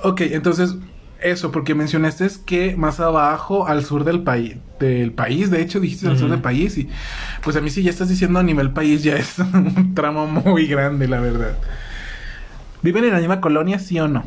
Ok, 0.00 0.20
entonces, 0.20 0.76
eso, 1.20 1.50
porque 1.50 1.74
mencionaste 1.74 2.24
es 2.24 2.38
que 2.38 2.76
más 2.76 3.00
abajo, 3.00 3.66
al 3.66 3.84
sur 3.84 4.04
del 4.04 4.22
país, 4.22 4.58
del 4.78 5.10
país, 5.10 5.50
de 5.50 5.60
hecho, 5.60 5.80
dijiste 5.80 6.06
al 6.06 6.16
sur 6.16 6.30
del 6.30 6.40
país, 6.40 6.78
y 6.78 6.88
pues 7.42 7.56
a 7.56 7.60
mí 7.60 7.68
sí 7.68 7.82
ya 7.82 7.90
estás 7.90 8.08
diciendo 8.08 8.38
a 8.38 8.44
nivel 8.44 8.70
país, 8.70 9.02
ya 9.02 9.16
es 9.16 9.40
un 9.40 9.96
tramo 9.96 10.28
muy 10.28 10.68
grande, 10.68 11.08
la 11.08 11.18
verdad. 11.18 11.58
¿Viven 12.80 13.02
en 13.06 13.10
la 13.10 13.18
misma 13.18 13.40
colonia, 13.40 13.80
sí 13.80 13.98
o 13.98 14.06
no? 14.06 14.22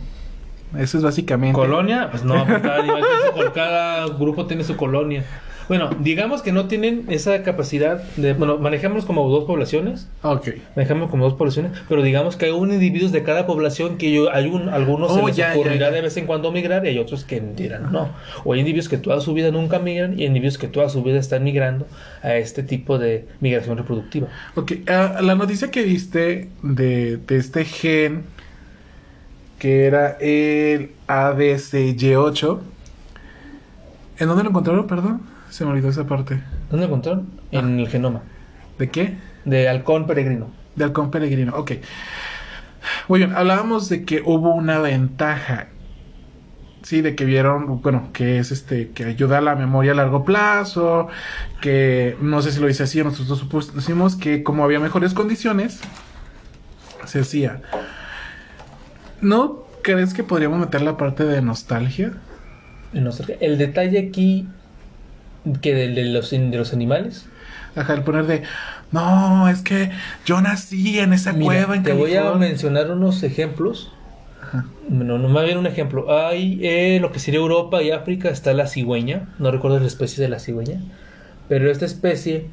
Eso 0.77 0.97
es 0.97 1.03
básicamente. 1.05 1.55
Colonia, 1.55 2.09
pues 2.11 2.25
no, 2.25 2.45
por 2.45 2.61
cada, 2.61 3.53
cada 3.53 4.07
grupo 4.07 4.45
tiene 4.45 4.65
su 4.65 4.75
colonia. 4.75 5.23
Bueno, 5.71 5.89
digamos 6.01 6.41
que 6.41 6.51
no 6.51 6.67
tienen 6.67 7.05
esa 7.07 7.43
capacidad 7.43 8.03
de, 8.17 8.33
bueno, 8.33 8.57
manejamos 8.57 9.05
como 9.05 9.29
dos 9.29 9.45
poblaciones, 9.45 10.09
Ok. 10.21 10.49
manejamos 10.75 11.09
como 11.09 11.23
dos 11.23 11.35
poblaciones, 11.35 11.71
pero 11.87 12.03
digamos 12.03 12.35
que 12.35 12.47
hay 12.47 12.51
un 12.51 12.73
individuos 12.73 13.13
de 13.13 13.23
cada 13.23 13.47
población 13.47 13.97
que 13.97 14.11
yo, 14.11 14.29
hay 14.33 14.47
un, 14.47 14.67
algunos 14.67 15.11
Oh, 15.11 15.19
se 15.21 15.25
les 15.27 15.35
ya, 15.37 15.53
ocurrirá 15.53 15.75
ya, 15.75 15.85
ya. 15.85 15.91
de 15.91 16.01
vez 16.01 16.17
en 16.17 16.25
cuando 16.25 16.51
migrar 16.51 16.83
y 16.85 16.89
hay 16.89 16.99
otros 16.99 17.23
que 17.23 17.39
dirán 17.39 17.89
no. 17.89 18.09
O 18.43 18.51
hay 18.51 18.59
individuos 18.59 18.89
que 18.89 18.97
toda 18.97 19.21
su 19.21 19.33
vida 19.33 19.49
nunca 19.51 19.79
migran 19.79 20.19
y 20.19 20.23
hay 20.23 20.27
individuos 20.27 20.57
que 20.57 20.67
toda 20.67 20.89
su 20.89 21.03
vida 21.03 21.17
están 21.17 21.45
migrando 21.45 21.87
a 22.21 22.35
este 22.35 22.63
tipo 22.63 22.99
de 22.99 23.29
migración 23.39 23.77
reproductiva. 23.77 24.27
Ok, 24.55 24.73
ah, 24.89 25.19
la 25.21 25.35
noticia 25.35 25.71
que 25.71 25.83
viste 25.83 26.49
de, 26.63 27.15
de 27.15 27.37
este 27.37 27.63
gen, 27.63 28.23
que 29.57 29.85
era 29.85 30.17
el 30.19 30.91
ABCY8, 31.07 32.59
¿en 34.19 34.27
dónde 34.27 34.43
lo 34.43 34.49
encontraron, 34.49 34.85
perdón? 34.85 35.30
Se 35.51 35.63
me 35.63 35.71
olvidó 35.71 35.89
esa 35.89 36.07
parte. 36.07 36.41
¿Dónde 36.71 36.87
encontraron? 36.87 37.29
En 37.51 37.79
el 37.79 37.87
genoma 37.87 38.23
¿De 38.79 38.89
qué? 38.89 39.17
de 39.45 39.69
halcón 39.69 40.07
peregrino. 40.07 40.49
De 40.75 40.85
halcón 40.85 41.11
peregrino, 41.11 41.55
ok. 41.55 41.73
Muy 43.07 43.19
bien, 43.19 43.35
hablábamos 43.35 43.89
de 43.89 44.05
que 44.05 44.23
hubo 44.25 44.55
una 44.55 44.79
ventaja. 44.79 45.67
Sí, 46.81 47.01
de 47.01 47.15
que 47.15 47.25
vieron, 47.25 47.81
bueno, 47.81 48.09
que 48.11 48.39
es 48.39 48.51
este, 48.51 48.89
que 48.89 49.03
ayuda 49.03 49.37
a 49.37 49.41
la 49.41 49.55
memoria 49.55 49.91
a 49.91 49.95
largo 49.95 50.25
plazo, 50.25 51.09
que 51.61 52.17
no 52.21 52.41
sé 52.41 52.51
si 52.51 52.59
lo 52.59 52.65
dice 52.65 52.83
así, 52.83 53.03
nosotros 53.03 53.37
supusimos 53.37 54.15
que 54.15 54.41
como 54.41 54.63
había 54.63 54.79
mejores 54.79 55.13
condiciones, 55.13 55.79
se 57.05 57.19
hacía. 57.19 57.61
¿No 59.21 59.61
crees 59.81 60.13
que 60.13 60.23
podríamos 60.23 60.59
meter 60.59 60.81
la 60.81 60.97
parte 60.97 61.25
de 61.25 61.41
nostalgia. 61.41 62.13
El 62.93 63.57
detalle 63.57 63.99
aquí 63.99 64.47
que 65.61 65.73
del 65.73 65.95
de 65.95 66.05
los, 66.05 66.29
de 66.31 66.57
los 66.57 66.73
animales. 66.73 67.25
Ajá, 67.75 67.93
el 67.93 68.03
poner 68.03 68.25
de, 68.27 68.43
no, 68.91 69.47
es 69.47 69.61
que 69.61 69.91
yo 70.25 70.41
nací 70.41 70.99
en 70.99 71.13
esa 71.13 71.31
Mira, 71.33 71.45
cueva 71.45 71.75
en 71.77 71.83
te 71.83 71.93
voy 71.93 72.11
a 72.13 72.21
California". 72.23 72.47
mencionar 72.49 72.91
unos 72.91 73.23
ejemplos. 73.23 73.91
Ajá. 74.41 74.65
No, 74.89 75.17
no 75.17 75.29
más 75.29 75.45
bien 75.45 75.57
un 75.57 75.67
ejemplo. 75.67 76.13
Hay 76.25 76.59
eh, 76.63 76.99
lo 76.99 77.11
que 77.13 77.19
sería 77.19 77.39
Europa 77.39 77.81
y 77.81 77.91
África 77.91 78.29
está 78.29 78.53
la 78.53 78.67
cigüeña. 78.67 79.29
No 79.39 79.51
recuerdo 79.51 79.79
la 79.79 79.87
especie 79.87 80.21
de 80.21 80.29
la 80.29 80.39
cigüeña. 80.39 80.81
Pero 81.47 81.71
esta 81.71 81.85
especie, 81.85 82.47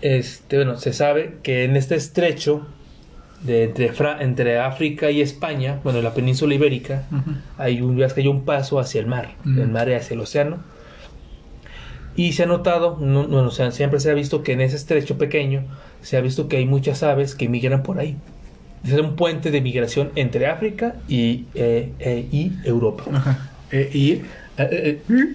este, 0.00 0.56
bueno, 0.56 0.76
se 0.78 0.92
sabe 0.92 1.36
que 1.42 1.64
en 1.64 1.76
este 1.76 1.94
estrecho 1.94 2.66
de 3.44 3.64
entre, 3.64 3.92
Fra- 3.92 4.18
entre 4.20 4.58
África 4.58 5.10
y 5.10 5.20
España, 5.20 5.78
bueno, 5.84 6.02
la 6.02 6.12
península 6.14 6.54
ibérica, 6.54 7.04
hay 7.56 7.80
un, 7.82 8.02
es 8.02 8.12
que 8.12 8.20
hay 8.22 8.26
un 8.28 8.44
paso 8.44 8.78
hacia 8.80 9.00
el 9.00 9.06
mar, 9.06 9.30
Mm. 9.44 9.56
del 9.56 9.68
mar 9.68 9.88
hacia 9.94 10.14
el 10.14 10.20
océano. 10.20 10.58
Y 12.20 12.34
se 12.34 12.42
ha 12.42 12.46
notado, 12.46 12.98
no, 13.00 13.26
no, 13.26 13.38
o 13.44 13.50
sea, 13.50 13.70
siempre 13.70 13.98
se 13.98 14.10
ha 14.10 14.14
visto 14.14 14.42
que 14.42 14.52
en 14.52 14.60
ese 14.60 14.76
estrecho 14.76 15.16
pequeño 15.16 15.64
se 16.02 16.18
ha 16.18 16.20
visto 16.20 16.48
que 16.48 16.58
hay 16.58 16.66
muchas 16.66 17.02
aves 17.02 17.34
que 17.34 17.48
migran 17.48 17.82
por 17.82 17.98
ahí. 17.98 18.14
Es 18.84 18.92
un 18.92 19.16
puente 19.16 19.50
de 19.50 19.62
migración 19.62 20.10
entre 20.16 20.46
África 20.46 20.96
y, 21.08 21.46
eh, 21.54 21.88
eh, 21.98 22.26
y 22.30 22.52
Europa. 22.64 23.04
Ajá. 23.10 23.50
Eh, 23.72 23.90
y 23.94 24.10
Eh, 24.58 25.00
eh, 25.08 25.34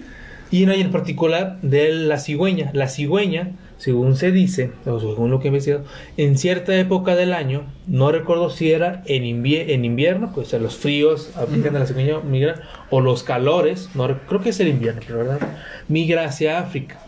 Y 0.52 0.62
en 0.62 0.92
particular 0.92 1.58
de 1.62 1.92
la 1.92 2.18
cigüeña. 2.18 2.70
La 2.72 2.86
cigüeña, 2.86 3.50
según 3.78 4.16
se 4.16 4.32
dice, 4.32 4.72
o 4.86 4.98
según 5.00 5.30
lo 5.30 5.38
que 5.38 5.48
he 5.48 5.50
investigado, 5.50 5.84
en 6.16 6.38
cierta 6.38 6.74
época 6.78 7.14
del 7.14 7.32
año, 7.32 7.64
no 7.86 8.10
recuerdo 8.10 8.50
si 8.50 8.72
era 8.72 9.02
en, 9.06 9.24
en 9.46 9.84
invierno, 9.84 10.32
pues 10.34 10.54
a 10.54 10.58
los 10.58 10.76
fríos 10.76 11.36
aplican 11.36 11.76
a 11.76 11.80
la 11.80 11.86
cigüeña 11.86 12.20
migrar, 12.20 12.62
o 12.90 13.00
los 13.00 13.22
calores, 13.22 13.90
no 13.94 14.08
creo 14.26 14.40
que 14.40 14.50
es 14.50 14.60
el 14.60 14.68
invierno, 14.68 15.02
pero 15.06 15.18
verdad, 15.18 15.40
migra 15.88 16.24
hacia 16.24 16.58
África. 16.58 16.98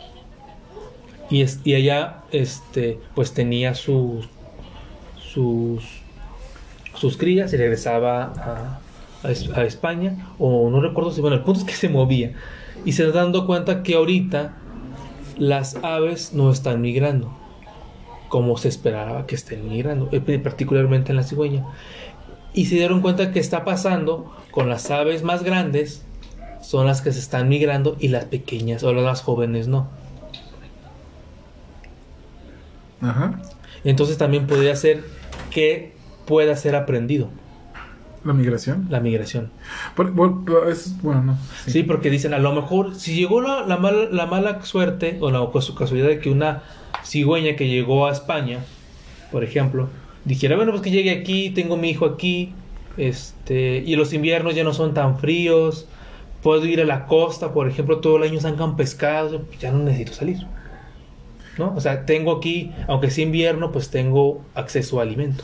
Y, 1.30 1.42
es- 1.42 1.60
y 1.64 1.74
allá, 1.74 2.24
este, 2.30 2.98
pues 3.14 3.32
tenía 3.34 3.74
sus, 3.74 4.28
sus, 5.16 5.84
sus 6.94 7.16
crías 7.16 7.52
y 7.52 7.56
regresaba 7.56 8.24
a, 8.24 8.80
a 9.22 9.28
a 9.56 9.64
España, 9.64 10.16
o 10.38 10.70
no 10.70 10.80
recuerdo 10.80 11.10
si, 11.10 11.20
bueno, 11.20 11.36
el 11.36 11.42
punto 11.42 11.60
es 11.60 11.66
que 11.66 11.72
se 11.74 11.88
movía. 11.88 12.34
Y 12.84 12.92
se 12.92 13.04
está 13.06 13.18
dando 13.20 13.46
cuenta 13.46 13.82
que 13.82 13.94
ahorita 13.96 14.67
las 15.38 15.76
aves 15.82 16.32
no 16.32 16.50
están 16.50 16.80
migrando 16.80 17.32
como 18.28 18.56
se 18.56 18.68
esperaba 18.68 19.26
que 19.26 19.34
estén 19.34 19.68
migrando, 19.68 20.08
eh, 20.12 20.38
particularmente 20.38 21.12
en 21.12 21.16
la 21.16 21.22
cigüeña. 21.22 21.66
Y 22.52 22.66
se 22.66 22.76
dieron 22.76 23.00
cuenta 23.00 23.32
que 23.32 23.40
está 23.40 23.64
pasando 23.64 24.34
con 24.50 24.68
las 24.68 24.90
aves 24.90 25.22
más 25.22 25.42
grandes, 25.42 26.04
son 26.60 26.86
las 26.86 27.00
que 27.00 27.12
se 27.12 27.20
están 27.20 27.48
migrando 27.48 27.96
y 27.98 28.08
las 28.08 28.26
pequeñas 28.26 28.82
o 28.82 28.92
las 28.92 29.22
jóvenes 29.22 29.68
no. 29.68 29.88
Ajá. 33.00 33.40
Entonces 33.84 34.18
también 34.18 34.46
podría 34.46 34.74
ser 34.76 35.04
que 35.50 35.92
pueda 36.26 36.56
ser 36.56 36.74
aprendido 36.74 37.28
La 38.28 38.34
migración. 38.34 38.86
la 38.90 39.00
migración. 39.00 39.50
Por- 39.96 40.14
por- 40.14 40.44
por- 40.44 40.70
es, 40.70 41.00
bueno, 41.02 41.22
no. 41.22 41.38
Sí. 41.66 41.82
porque 41.82 42.10
dicen, 42.10 42.34
a 42.34 42.38
lo 42.38 42.52
mejor, 42.52 42.94
si 42.94 43.14
llegó 43.14 43.40
la, 43.40 43.62
la 43.66 43.78
mala, 43.78 44.08
la 44.10 44.26
mala 44.26 44.62
suerte 44.64 45.16
o 45.20 45.30
la 45.30 45.40
casu- 45.40 45.74
casualidad 45.74 46.08
de 46.08 46.18
que 46.20 46.30
una 46.30 46.62
cigüeña 47.04 47.56
que 47.56 47.68
llegó 47.68 48.06
a 48.06 48.12
España, 48.12 48.58
por 49.32 49.44
ejemplo, 49.44 49.88
dijera, 50.26 50.56
bueno, 50.56 50.72
pues 50.72 50.82
que 50.82 50.90
llegue 50.90 51.10
aquí, 51.10 51.50
tengo 51.50 51.76
mi 51.78 51.88
hijo 51.90 52.04
aquí, 52.04 52.52
este, 52.98 53.78
y 53.86 53.96
los 53.96 54.12
inviernos 54.12 54.54
ya 54.54 54.62
no 54.64 54.74
son 54.74 54.92
tan 54.92 55.18
fríos, 55.18 55.86
puedo 56.42 56.66
ir 56.66 56.80
a 56.80 56.84
la 56.84 57.06
costa, 57.06 57.52
por 57.54 57.66
ejemplo, 57.68 57.98
todo 58.00 58.18
el 58.18 58.24
año 58.24 58.40
sacan 58.40 58.76
pescados, 58.76 59.40
ya 59.58 59.72
no 59.72 59.78
necesito 59.78 60.12
salir. 60.12 60.38
¿No? 61.56 61.74
O 61.74 61.80
sea, 61.80 62.06
tengo 62.06 62.36
aquí, 62.36 62.70
aunque 62.86 63.10
sea 63.10 63.24
invierno, 63.24 63.72
pues 63.72 63.90
tengo 63.90 64.44
acceso 64.54 65.00
a 65.00 65.02
alimento. 65.02 65.42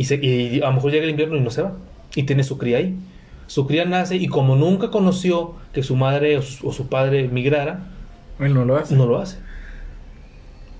Y, 0.00 0.04
se- 0.04 0.16
y 0.24 0.60
a 0.62 0.66
lo 0.68 0.72
mejor 0.74 0.92
llega 0.92 1.04
el 1.04 1.10
invierno 1.10 1.36
y 1.36 1.40
no 1.40 1.50
se 1.50 1.62
va. 1.62 1.72
Y 2.14 2.22
tiene 2.24 2.42
su 2.44 2.58
cría 2.58 2.78
ahí. 2.78 2.96
Su 3.46 3.66
cría 3.66 3.84
nace 3.84 4.16
y 4.16 4.28
como 4.28 4.56
nunca 4.56 4.90
conoció 4.90 5.54
que 5.72 5.82
su 5.82 5.96
madre 5.96 6.38
o 6.38 6.42
su, 6.42 6.68
o 6.68 6.72
su 6.72 6.88
padre 6.88 7.28
migrara, 7.28 7.80
Él 8.38 8.54
no 8.54 8.64
lo 8.64 8.76
hace. 8.76 8.94
no 8.96 9.06
lo 9.06 9.18
hace. 9.18 9.38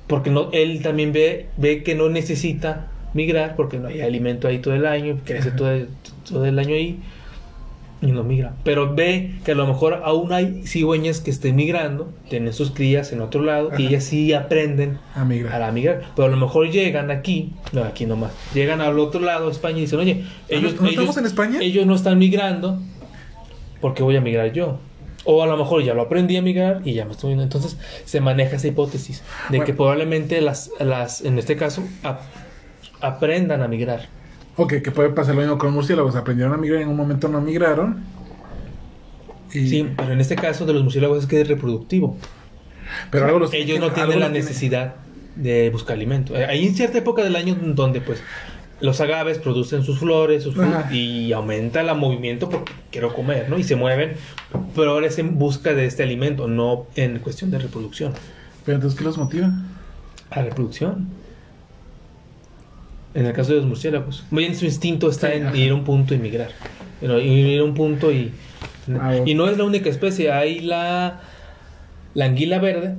Porque 0.06 0.30
no, 0.30 0.48
él 0.52 0.82
también 0.82 1.12
ve, 1.12 1.46
ve 1.56 1.82
que 1.82 1.94
no 1.94 2.08
necesita 2.08 2.88
migrar 3.14 3.54
porque 3.56 3.78
no 3.78 3.88
hay 3.88 4.00
alimento 4.00 4.48
ahí 4.48 4.58
todo 4.58 4.74
el 4.74 4.86
año, 4.86 5.18
crece 5.24 5.50
todo 5.52 5.70
el, 5.70 5.88
todo 6.28 6.44
el 6.46 6.58
año 6.58 6.74
ahí 6.74 6.98
y 8.02 8.12
no 8.12 8.22
migra. 8.24 8.54
Pero 8.64 8.94
ve 8.94 9.34
que 9.44 9.52
a 9.52 9.54
lo 9.54 9.66
mejor 9.66 10.00
aún 10.04 10.32
hay 10.32 10.62
cigüeñas 10.66 11.20
que 11.20 11.30
estén 11.30 11.56
migrando, 11.56 12.12
tienen 12.30 12.52
sus 12.52 12.70
crías 12.70 13.12
en 13.12 13.20
otro 13.20 13.42
lado 13.42 13.70
y 13.76 13.86
ellas 13.88 14.04
sí 14.04 14.32
aprenden 14.32 14.98
A 15.14 15.24
migrar. 15.24 15.60
a 15.62 15.70
migrar. 15.70 16.02
Pero 16.16 16.28
a 16.28 16.30
lo 16.30 16.36
mejor 16.38 16.70
llegan 16.70 17.10
aquí, 17.10 17.52
no 17.72 17.84
aquí 17.84 18.06
nomás, 18.06 18.32
llegan 18.54 18.80
al 18.80 18.98
otro 18.98 19.20
lado 19.20 19.46
de 19.46 19.52
España 19.52 19.78
y 19.78 19.82
dicen, 19.82 19.98
oye, 19.98 20.24
ellos, 20.48 20.80
¿no 20.80 20.88
ellos- 20.88 21.16
en 21.18 21.26
España? 21.26 21.58
ellos 21.60 21.84
no 21.86 21.94
están 21.94 22.18
migrando, 22.18 22.80
¿por 23.80 23.94
qué 23.94 24.02
voy 24.02 24.16
a 24.16 24.20
migrar 24.20 24.52
yo? 24.52 24.78
O 25.24 25.42
a 25.42 25.46
lo 25.46 25.58
mejor 25.58 25.82
ya 25.82 25.92
lo 25.92 26.00
aprendí 26.00 26.38
a 26.38 26.42
migrar 26.42 26.80
y 26.86 26.94
ya 26.94 27.04
me 27.04 27.10
estoy 27.12 27.28
viendo. 27.28 27.42
Entonces 27.42 27.76
se 28.06 28.22
maneja 28.22 28.56
esa 28.56 28.68
hipótesis 28.68 29.18
de 29.50 29.58
Bueno. 29.58 29.64
que 29.66 29.74
probablemente 29.74 30.40
las, 30.40 30.70
las, 30.80 31.20
en 31.22 31.38
este 31.38 31.56
caso, 31.56 31.82
ap- 32.02 32.22
aprendan 33.02 33.60
a 33.62 33.68
migrar. 33.68 34.08
Ok, 34.62 34.74
que 34.82 34.90
puede 34.90 35.08
pasar 35.10 35.34
lo 35.34 35.40
mismo 35.40 35.56
con 35.58 35.72
murciélagos. 35.72 36.16
Aprendieron 36.16 36.52
a 36.52 36.58
migrar 36.58 36.80
y 36.80 36.82
en 36.82 36.90
un 36.90 36.96
momento 36.96 37.28
no 37.28 37.40
migraron. 37.40 38.02
Y, 39.52 39.66
Sí, 39.68 39.88
pero 39.96 40.12
en 40.12 40.20
este 40.20 40.36
caso 40.36 40.66
de 40.66 40.72
los 40.74 40.82
murciélagos 40.82 41.20
es 41.20 41.26
que 41.26 41.40
es 41.40 41.48
reproductivo. 41.48 42.16
Pero 43.10 43.24
algo 43.26 43.38
los 43.38 43.52
Ellos 43.54 43.80
no 43.80 43.90
tienen 43.92 44.20
la 44.20 44.28
necesidad 44.28 44.96
de 45.36 45.70
buscar 45.70 45.96
alimento. 45.96 46.36
Eh, 46.36 46.44
Hay 46.44 46.66
en 46.66 46.74
cierta 46.74 46.98
época 46.98 47.22
del 47.24 47.36
año 47.36 47.56
donde 47.58 48.00
pues 48.02 48.22
los 48.80 49.00
agaves 49.00 49.38
producen 49.38 49.82
sus 49.82 49.98
flores 49.98 50.42
sus 50.42 50.54
fru- 50.56 50.64
Ajá. 50.74 50.92
y 50.92 51.32
aumenta 51.32 51.80
el 51.80 51.94
movimiento 51.96 52.48
porque 52.50 52.72
quiero 52.90 53.14
comer, 53.14 53.48
¿no? 53.48 53.58
Y 53.58 53.64
se 53.64 53.76
mueven, 53.76 54.12
pero 54.74 54.90
ahora 54.92 55.06
es 55.06 55.18
en 55.18 55.38
busca 55.38 55.72
de 55.74 55.86
este 55.86 56.02
alimento, 56.02 56.48
no 56.48 56.86
en 56.96 57.18
cuestión 57.20 57.50
de 57.50 57.58
reproducción. 57.58 58.12
Pero 58.66 58.76
entonces, 58.76 58.98
¿qué 58.98 59.04
los 59.04 59.16
motiva? 59.18 59.50
A 60.30 60.42
reproducción. 60.42 61.08
En 63.14 63.26
el 63.26 63.32
caso 63.32 63.50
de 63.52 63.58
los 63.58 63.66
murciélagos. 63.66 64.24
Muy 64.30 64.44
bien, 64.44 64.54
su 64.54 64.64
instinto 64.64 65.08
está 65.10 65.28
Sí, 65.30 65.38
en 65.38 65.46
ajá. 65.46 65.56
ir 65.56 65.70
a 65.72 65.74
un 65.74 65.84
punto 65.84 66.14
y 66.14 66.18
migrar. 66.18 66.50
Ir 67.02 67.60
a 67.60 67.64
un 67.64 67.74
punto 67.74 68.12
y... 68.12 68.32
Ah. 69.00 69.16
Y 69.26 69.34
no 69.34 69.48
es 69.48 69.58
la 69.58 69.64
única 69.64 69.88
especie. 69.90 70.30
Hay 70.32 70.60
la... 70.60 71.20
La 72.14 72.24
anguila 72.26 72.58
verde. 72.58 72.94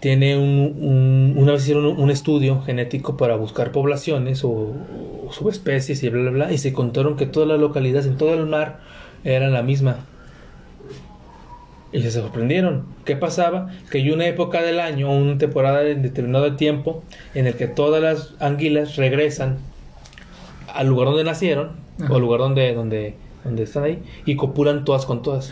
Tiene 0.00 0.36
un... 0.36 0.76
un- 0.80 1.34
una 1.36 1.52
vez 1.52 1.62
hicieron 1.62 1.84
un, 1.86 1.98
un 1.98 2.10
estudio 2.10 2.62
genético 2.62 3.16
para 3.16 3.36
buscar 3.36 3.72
poblaciones 3.72 4.44
o, 4.44 4.48
o 4.50 5.28
subespecies 5.32 6.02
y 6.02 6.08
bla, 6.08 6.22
bla, 6.22 6.30
bla. 6.30 6.52
Y 6.52 6.58
se 6.58 6.72
contaron 6.72 7.16
que 7.16 7.26
todas 7.26 7.48
las 7.48 7.58
localidades 7.60 8.06
en 8.06 8.16
todo 8.16 8.34
el 8.34 8.46
mar 8.46 8.80
eran 9.24 9.52
la 9.52 9.62
misma. 9.62 9.96
Y 11.92 12.02
se 12.02 12.10
sorprendieron. 12.12 12.86
¿Qué 13.04 13.16
pasaba? 13.16 13.70
Que 13.90 13.98
hay 13.98 14.10
una 14.10 14.26
época 14.26 14.62
del 14.62 14.78
año, 14.78 15.10
una 15.10 15.38
temporada 15.38 15.80
de 15.80 15.96
determinado 15.96 16.54
tiempo, 16.54 17.02
en 17.34 17.46
el 17.46 17.54
que 17.54 17.66
todas 17.66 18.00
las 18.02 18.34
anguilas 18.40 18.96
regresan 18.96 19.58
al 20.72 20.86
lugar 20.86 21.08
donde 21.08 21.24
nacieron, 21.24 21.72
Ajá. 22.00 22.12
o 22.12 22.16
al 22.16 22.22
lugar 22.22 22.40
donde, 22.40 22.74
donde, 22.74 23.16
donde 23.42 23.64
están 23.64 23.84
ahí, 23.84 24.02
y 24.24 24.36
copulan 24.36 24.84
todas 24.84 25.04
con 25.04 25.22
todas. 25.22 25.50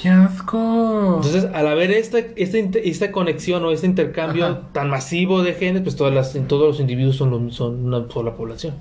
¡Qué 0.00 0.10
asco! 0.10 1.14
Entonces, 1.16 1.48
al 1.54 1.66
haber 1.66 1.90
esta, 1.90 2.18
esta, 2.18 2.58
esta 2.78 3.10
conexión 3.12 3.64
o 3.64 3.70
este 3.70 3.86
intercambio 3.86 4.44
Ajá. 4.44 4.60
tan 4.72 4.90
masivo 4.90 5.42
de 5.42 5.54
genes, 5.54 5.82
pues 5.82 5.96
todas 5.96 6.12
las, 6.12 6.36
todos 6.48 6.68
los 6.68 6.80
individuos 6.80 7.16
son, 7.16 7.50
son 7.50 7.86
una 7.86 8.06
sola 8.10 8.34
población. 8.34 8.74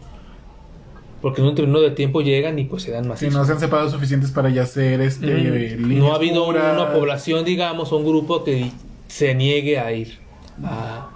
Porque 1.21 1.41
en 1.41 1.47
un 1.47 1.53
determinado 1.53 1.83
de 1.83 1.91
tiempo 1.91 2.21
llegan 2.21 2.57
y 2.57 2.63
pues 2.65 2.83
se 2.83 2.91
dan 2.91 3.03
si 3.03 3.09
macizos. 3.09 3.33
no 3.35 3.45
se 3.45 3.51
han 3.51 3.59
separado 3.59 3.89
suficientes 3.91 4.31
para 4.31 4.49
ya 4.49 4.65
ser 4.65 5.01
este. 5.01 5.27
Mm, 5.27 5.87
líneas 5.87 5.99
no 6.03 6.11
ha 6.13 6.15
habido 6.15 6.45
puras. 6.45 6.73
una 6.73 6.93
población, 6.93 7.45
digamos, 7.45 7.91
o 7.91 7.97
un 7.97 8.05
grupo 8.05 8.43
que 8.43 8.71
se 9.07 9.35
niegue 9.35 9.77
a 9.79 9.91
ir 9.93 10.17
a 10.63 11.07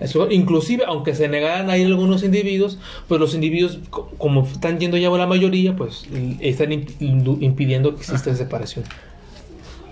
eso. 0.00 0.30
Inclusive, 0.30 0.84
aunque 0.86 1.14
se 1.16 1.28
negaran 1.28 1.70
a 1.70 1.76
ir 1.76 1.88
algunos 1.88 2.22
individuos, 2.22 2.78
pues 3.08 3.20
los 3.20 3.34
individuos, 3.34 3.80
co- 3.90 4.08
como 4.16 4.44
están 4.46 4.78
yendo 4.78 4.96
ya 4.96 5.10
la 5.10 5.26
mayoría, 5.26 5.74
pues 5.74 6.06
están 6.38 6.70
imp- 6.70 7.38
impidiendo 7.42 7.94
que 7.96 8.02
exista 8.02 8.32
separación. 8.36 8.84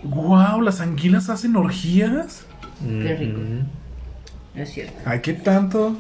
¡Guau! 0.05 0.61
¿Las 0.61 0.81
anguilas 0.81 1.29
hacen 1.29 1.57
orgías? 1.57 2.45
Qué 3.03 3.17
rico. 3.17 3.41
Es 4.55 4.71
cierto. 4.73 4.93
Ay, 5.05 5.21
¿qué 5.23 5.33
tanto? 5.33 5.97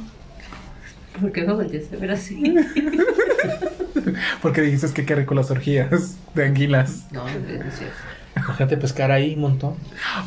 ¿Por 1.20 1.32
qué 1.32 1.44
me 1.44 1.52
volteaste 1.54 1.96
a 1.96 1.98
ver 1.98 2.10
así? 2.12 2.54
Porque 4.42 4.60
dijiste 4.62 4.92
que 4.92 5.04
qué 5.06 5.14
rico 5.14 5.34
las 5.34 5.50
orgías 5.50 6.16
de 6.34 6.44
anguilas. 6.44 7.06
No, 7.12 7.24
no 7.24 7.30
es 7.30 7.74
cierto. 7.78 7.96
Imagínate 8.36 8.76
pescar 8.76 9.10
ahí 9.10 9.32
un 9.34 9.40
montón. 9.40 9.74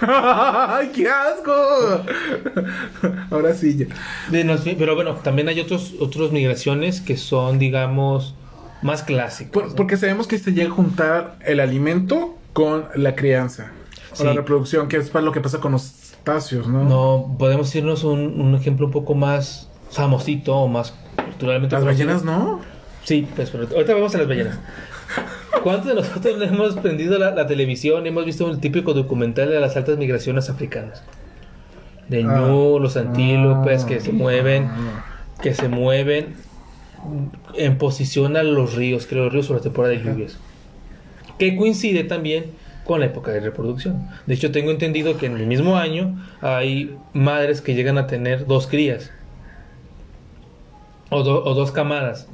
¡Ay, 0.00 0.90
qué 0.94 1.08
asco! 1.08 2.04
Ahora 3.30 3.54
sí, 3.54 3.76
ya. 3.76 3.86
Pero 4.78 4.94
bueno, 4.94 5.14
también 5.16 5.48
hay 5.48 5.60
otros 5.60 5.94
otras 6.00 6.32
migraciones 6.32 7.00
que 7.00 7.16
son, 7.16 7.58
digamos, 7.58 8.34
más 8.82 9.02
clásicas. 9.02 9.52
Por- 9.52 9.68
¿no? 9.68 9.74
porque 9.74 9.96
sabemos 9.96 10.26
que 10.26 10.38
se 10.38 10.52
llega 10.52 10.70
a 10.70 10.74
juntar 10.74 11.36
el 11.44 11.60
alimento 11.60 12.36
con 12.52 12.86
la 12.94 13.14
crianza. 13.14 13.72
O 14.18 14.24
la 14.24 14.34
reproducción, 14.34 14.88
que 14.88 14.98
es 14.98 15.08
para 15.08 15.24
lo 15.24 15.32
que 15.32 15.40
pasa 15.40 15.58
con 15.58 15.72
los 15.72 15.82
¿no? 16.68 16.84
No, 16.84 17.36
podemos 17.38 17.74
irnos 17.74 18.04
un, 18.04 18.40
un 18.40 18.54
ejemplo 18.54 18.86
un 18.86 18.92
poco 18.92 19.14
más 19.14 19.68
famosito 19.90 20.56
o 20.56 20.68
más 20.68 20.94
culturalmente 21.16 21.74
Las 21.74 21.82
conocido. 21.84 22.06
ballenas 22.08 22.24
no. 22.24 22.60
Sí, 23.04 23.26
pues 23.34 23.50
pero 23.50 23.66
ahorita 23.68 23.94
vamos 23.94 24.14
a 24.14 24.18
las 24.18 24.28
ballenas. 24.28 24.58
¿Cuántos 25.62 25.86
de 25.88 25.94
nosotros 25.94 26.38
no 26.38 26.44
hemos 26.44 26.74
prendido 26.76 27.18
la, 27.18 27.32
la 27.32 27.46
televisión 27.46 28.04
y 28.06 28.08
hemos 28.08 28.24
visto 28.24 28.46
un 28.46 28.60
típico 28.60 28.94
documental 28.94 29.48
de 29.50 29.60
las 29.60 29.76
altas 29.76 29.98
migraciones 29.98 30.48
africanas? 30.50 31.02
De 32.08 32.24
Ah. 32.24 32.46
ñu, 32.48 32.78
los 32.78 32.96
antílopes 32.96 33.84
Ah. 33.84 33.86
que 33.86 34.00
se 34.00 34.12
mueven, 34.12 34.64
Ah. 34.66 35.04
que 35.42 35.54
se 35.54 35.68
mueven 35.68 36.34
en 37.56 37.78
posición 37.78 38.36
a 38.36 38.42
los 38.44 38.74
ríos, 38.74 39.06
creo, 39.06 39.24
los 39.24 39.32
ríos 39.32 39.46
sobre 39.46 39.58
la 39.60 39.64
temporada 39.64 39.94
de 39.94 40.02
lluvias. 40.02 40.38
Que 41.38 41.56
coincide 41.56 42.04
también 42.04 42.46
con 42.84 43.00
la 43.00 43.06
época 43.06 43.30
de 43.30 43.40
reproducción. 43.40 44.08
De 44.26 44.34
hecho, 44.34 44.50
tengo 44.50 44.70
entendido 44.70 45.16
que 45.18 45.26
en 45.26 45.36
el 45.36 45.46
mismo 45.46 45.76
año 45.76 46.18
hay 46.40 46.96
madres 47.12 47.60
que 47.60 47.74
llegan 47.74 47.96
a 47.98 48.06
tener 48.06 48.46
dos 48.46 48.66
crías. 48.66 49.10
O, 51.10 51.22
do- 51.22 51.44
o 51.44 51.54
dos 51.54 51.72
camadas. 51.72 52.26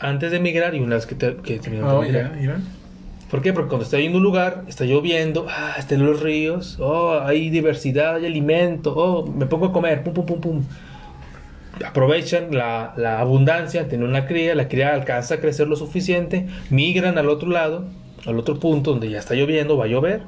antes 0.00 0.30
de 0.30 0.38
migrar 0.38 0.74
y 0.76 0.80
una 0.80 0.94
vez 0.94 1.06
que, 1.06 1.14
te, 1.16 1.36
que 1.36 1.58
terminaron 1.58 1.96
Oh, 1.96 2.00
de 2.02 2.06
migrar. 2.08 2.32
ya, 2.34 2.36
mira. 2.40 2.60
¿Por 3.30 3.42
qué? 3.42 3.52
Porque 3.52 3.68
cuando 3.68 3.84
está 3.84 3.98
yendo 3.98 4.16
a 4.16 4.20
un 4.20 4.24
lugar, 4.24 4.64
está 4.68 4.84
lloviendo, 4.84 5.46
ah, 5.50 5.74
están 5.76 6.06
los 6.06 6.22
ríos, 6.22 6.78
oh, 6.80 7.18
hay 7.20 7.50
diversidad, 7.50 8.14
hay 8.14 8.26
alimento, 8.26 8.94
oh, 8.96 9.26
me 9.26 9.44
pongo 9.46 9.66
a 9.66 9.72
comer, 9.72 10.02
pum, 10.04 10.14
pum, 10.14 10.24
pum, 10.24 10.40
pum. 10.40 10.62
Aprovechan 11.84 12.54
la, 12.54 12.94
la 12.96 13.20
abundancia, 13.20 13.88
tienen 13.88 14.08
una 14.08 14.26
cría, 14.26 14.54
la 14.54 14.68
cría 14.68 14.94
alcanza 14.94 15.34
a 15.34 15.38
crecer 15.40 15.68
lo 15.68 15.76
suficiente, 15.76 16.46
migran 16.70 17.18
al 17.18 17.28
otro 17.28 17.48
lado, 17.50 17.84
al 18.26 18.38
otro 18.38 18.58
punto 18.58 18.90
donde 18.90 19.10
ya 19.10 19.18
está 19.18 19.34
lloviendo, 19.34 19.76
va 19.76 19.84
a 19.84 19.88
llover. 19.88 20.22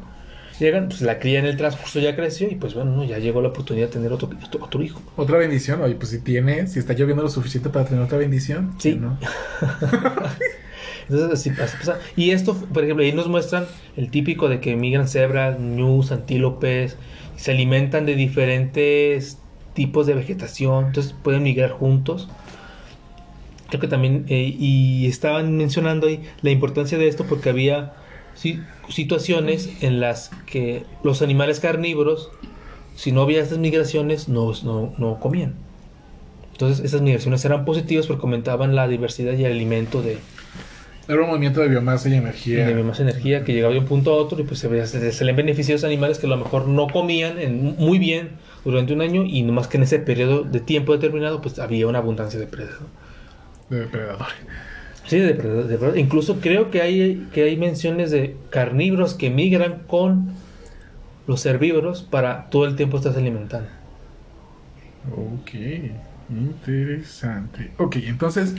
Llegan, 0.58 0.88
pues 0.88 1.00
la 1.00 1.18
cría 1.18 1.38
en 1.38 1.46
el 1.46 1.56
transcurso 1.56 2.00
ya 2.00 2.14
creció 2.14 2.46
y 2.50 2.54
pues 2.54 2.74
bueno, 2.74 2.94
no, 2.94 3.04
ya 3.04 3.18
llegó 3.18 3.40
la 3.40 3.48
oportunidad 3.48 3.86
de 3.86 3.92
tener 3.94 4.12
otro, 4.12 4.28
otro, 4.44 4.62
otro 4.62 4.82
hijo. 4.82 5.00
Otra 5.16 5.38
bendición. 5.38 5.80
Oye, 5.80 5.94
pues 5.94 6.10
si 6.10 6.18
tiene, 6.18 6.66
si 6.66 6.78
está 6.78 6.92
lloviendo 6.92 7.22
lo 7.22 7.30
suficiente 7.30 7.70
para 7.70 7.86
tener 7.86 8.04
otra 8.04 8.18
bendición. 8.18 8.74
Sí. 8.78 8.94
¿no? 8.94 9.18
Entonces 11.08 11.30
así 11.32 11.50
pasa, 11.50 11.78
pasa. 11.78 11.98
Y 12.14 12.30
esto, 12.30 12.54
por 12.54 12.84
ejemplo, 12.84 13.04
ahí 13.04 13.12
nos 13.12 13.26
muestran 13.26 13.64
el 13.96 14.10
típico 14.10 14.48
de 14.50 14.60
que 14.60 14.76
migran 14.76 15.08
cebras, 15.08 15.58
ñus, 15.58 16.12
antílopes, 16.12 16.96
se 17.36 17.52
alimentan 17.52 18.04
de 18.04 18.14
diferentes 18.14 19.38
tipos 19.72 20.06
de 20.06 20.14
vegetación, 20.14 20.86
entonces 20.86 21.14
pueden 21.22 21.42
migrar 21.42 21.70
juntos. 21.70 22.28
Creo 23.70 23.80
que 23.80 23.88
también, 23.88 24.26
eh, 24.28 24.54
y 24.58 25.06
estaban 25.06 25.56
mencionando 25.56 26.06
ahí 26.06 26.20
la 26.42 26.50
importancia 26.50 26.98
de 26.98 27.08
esto 27.08 27.24
porque 27.26 27.48
había 27.48 27.94
si- 28.34 28.60
situaciones 28.88 29.70
en 29.82 30.00
las 30.00 30.30
que 30.46 30.84
los 31.02 31.22
animales 31.22 31.60
carnívoros, 31.60 32.30
si 32.96 33.12
no 33.12 33.22
había 33.22 33.40
estas 33.42 33.58
migraciones, 33.58 34.28
no, 34.28 34.52
no, 34.64 34.92
no 34.98 35.18
comían. 35.20 35.54
Entonces 36.52 36.84
esas 36.84 37.00
migraciones 37.00 37.44
eran 37.44 37.64
positivas 37.64 38.06
porque 38.06 38.22
aumentaban 38.22 38.74
la 38.74 38.86
diversidad 38.88 39.32
y 39.32 39.44
el 39.44 39.52
alimento 39.52 40.02
de, 40.02 40.18
Era 41.08 41.22
un 41.22 41.28
movimiento 41.28 41.60
de 41.60 41.68
biomasa 41.68 42.08
y 42.10 42.14
energía. 42.14 42.66
de 42.66 42.82
más 42.82 43.00
energía 43.00 43.44
que 43.44 43.54
llegaba 43.54 43.72
de 43.72 43.78
un 43.80 43.86
punto 43.86 44.12
a 44.12 44.16
otro 44.16 44.38
y 44.40 44.44
pues 44.44 44.60
se, 44.60 44.68
veía- 44.68 44.86
se, 44.86 45.10
se 45.12 45.24
le 45.24 45.32
a 45.32 45.44
los 45.44 45.84
animales 45.84 46.18
que 46.18 46.26
a 46.26 46.28
lo 46.28 46.36
mejor 46.36 46.68
no 46.68 46.88
comían 46.88 47.38
en- 47.40 47.76
muy 47.78 47.98
bien 47.98 48.30
durante 48.64 48.92
un 48.92 49.00
año 49.00 49.24
y 49.24 49.42
nomás 49.42 49.68
que 49.68 49.78
en 49.78 49.84
ese 49.84 50.00
periodo 50.00 50.42
de 50.42 50.60
tiempo 50.60 50.92
determinado 50.92 51.40
pues 51.40 51.58
había 51.58 51.86
una 51.86 51.98
abundancia 51.98 52.38
de 52.38 52.46
presas. 52.46 52.80
¿no? 52.80 52.99
De 53.70 53.80
depredadores. 53.80 54.34
Sí, 55.06 55.18
de 55.18 55.28
depredadores, 55.28 55.66
de 55.68 55.72
depredadores. 55.72 56.04
Incluso 56.04 56.40
creo 56.40 56.70
que 56.70 56.82
hay, 56.82 57.28
que 57.32 57.44
hay 57.44 57.56
menciones 57.56 58.10
de 58.10 58.36
carnívoros 58.50 59.14
que 59.14 59.30
migran 59.30 59.84
con 59.86 60.34
los 61.26 61.46
herbívoros 61.46 62.02
para 62.02 62.50
todo 62.50 62.66
el 62.66 62.76
tiempo 62.76 62.98
estarse 62.98 63.20
alimentando. 63.20 63.68
Ok, 65.16 65.50
interesante. 66.28 67.70
Ok, 67.78 67.96
entonces 68.02 68.54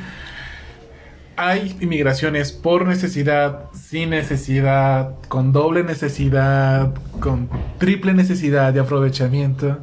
hay 1.35 1.75
inmigraciones 1.79 2.51
por 2.51 2.87
necesidad, 2.87 3.65
sin 3.73 4.11
necesidad, 4.11 5.15
con 5.27 5.51
doble 5.51 5.83
necesidad, 5.83 6.93
con 7.19 7.49
triple 7.77 8.13
necesidad 8.13 8.73
de 8.73 8.79
aprovechamiento. 8.79 9.77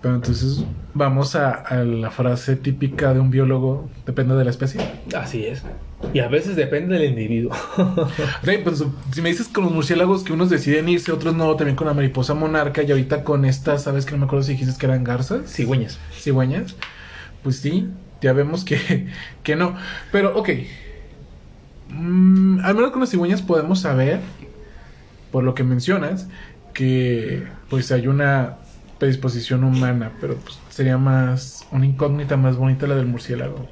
Pero 0.00 0.14
entonces 0.14 0.64
vamos 0.94 1.36
a, 1.36 1.52
a 1.52 1.84
la 1.84 2.10
frase 2.10 2.56
típica 2.56 3.14
de 3.14 3.20
un 3.20 3.30
biólogo, 3.30 3.88
depende 4.06 4.34
de 4.34 4.44
la 4.44 4.50
especie. 4.50 4.80
Así 5.14 5.46
es. 5.46 5.62
Y 6.14 6.20
a 6.20 6.28
veces 6.28 6.56
depende 6.56 6.98
del 6.98 7.10
individuo. 7.10 7.52
Ok, 7.76 8.48
pues, 8.64 8.84
si 9.12 9.22
me 9.22 9.28
dices 9.28 9.48
con 9.48 9.64
los 9.64 9.72
murciélagos 9.72 10.24
que 10.24 10.32
unos 10.32 10.50
deciden 10.50 10.88
irse, 10.88 11.12
otros 11.12 11.34
no, 11.34 11.54
también 11.56 11.76
con 11.76 11.86
la 11.86 11.94
mariposa 11.94 12.34
monarca 12.34 12.82
y 12.82 12.90
ahorita 12.90 13.22
con 13.22 13.44
estas, 13.44 13.82
¿sabes 13.82 14.06
que 14.06 14.12
no 14.12 14.18
me 14.18 14.24
acuerdo 14.24 14.44
si 14.44 14.52
dijiste 14.52 14.78
que 14.78 14.86
eran 14.86 15.04
garzas? 15.04 15.52
Cigüeñas. 15.52 15.98
cigüeñas, 16.12 16.74
pues 17.42 17.56
sí, 17.56 17.88
ya 18.20 18.32
vemos 18.32 18.64
que, 18.64 19.08
que 19.42 19.56
no. 19.56 19.76
Pero, 20.10 20.36
ok. 20.36 20.50
Mm, 21.90 22.60
al 22.64 22.74
menos 22.74 22.90
con 22.92 23.00
las 23.00 23.10
cigüeñas 23.10 23.42
podemos 23.42 23.80
saber, 23.80 24.20
por 25.30 25.44
lo 25.44 25.54
que 25.54 25.64
mencionas, 25.64 26.28
que 26.72 27.44
pues 27.68 27.92
hay 27.92 28.06
una 28.06 28.58
predisposición 29.00 29.64
humana, 29.64 30.12
pero 30.20 30.36
pues 30.36 30.60
sería 30.68 30.98
más 30.98 31.66
una 31.72 31.86
incógnita 31.86 32.36
más 32.36 32.56
bonita 32.56 32.86
la 32.86 32.94
del 32.94 33.06
murciélago. 33.06 33.66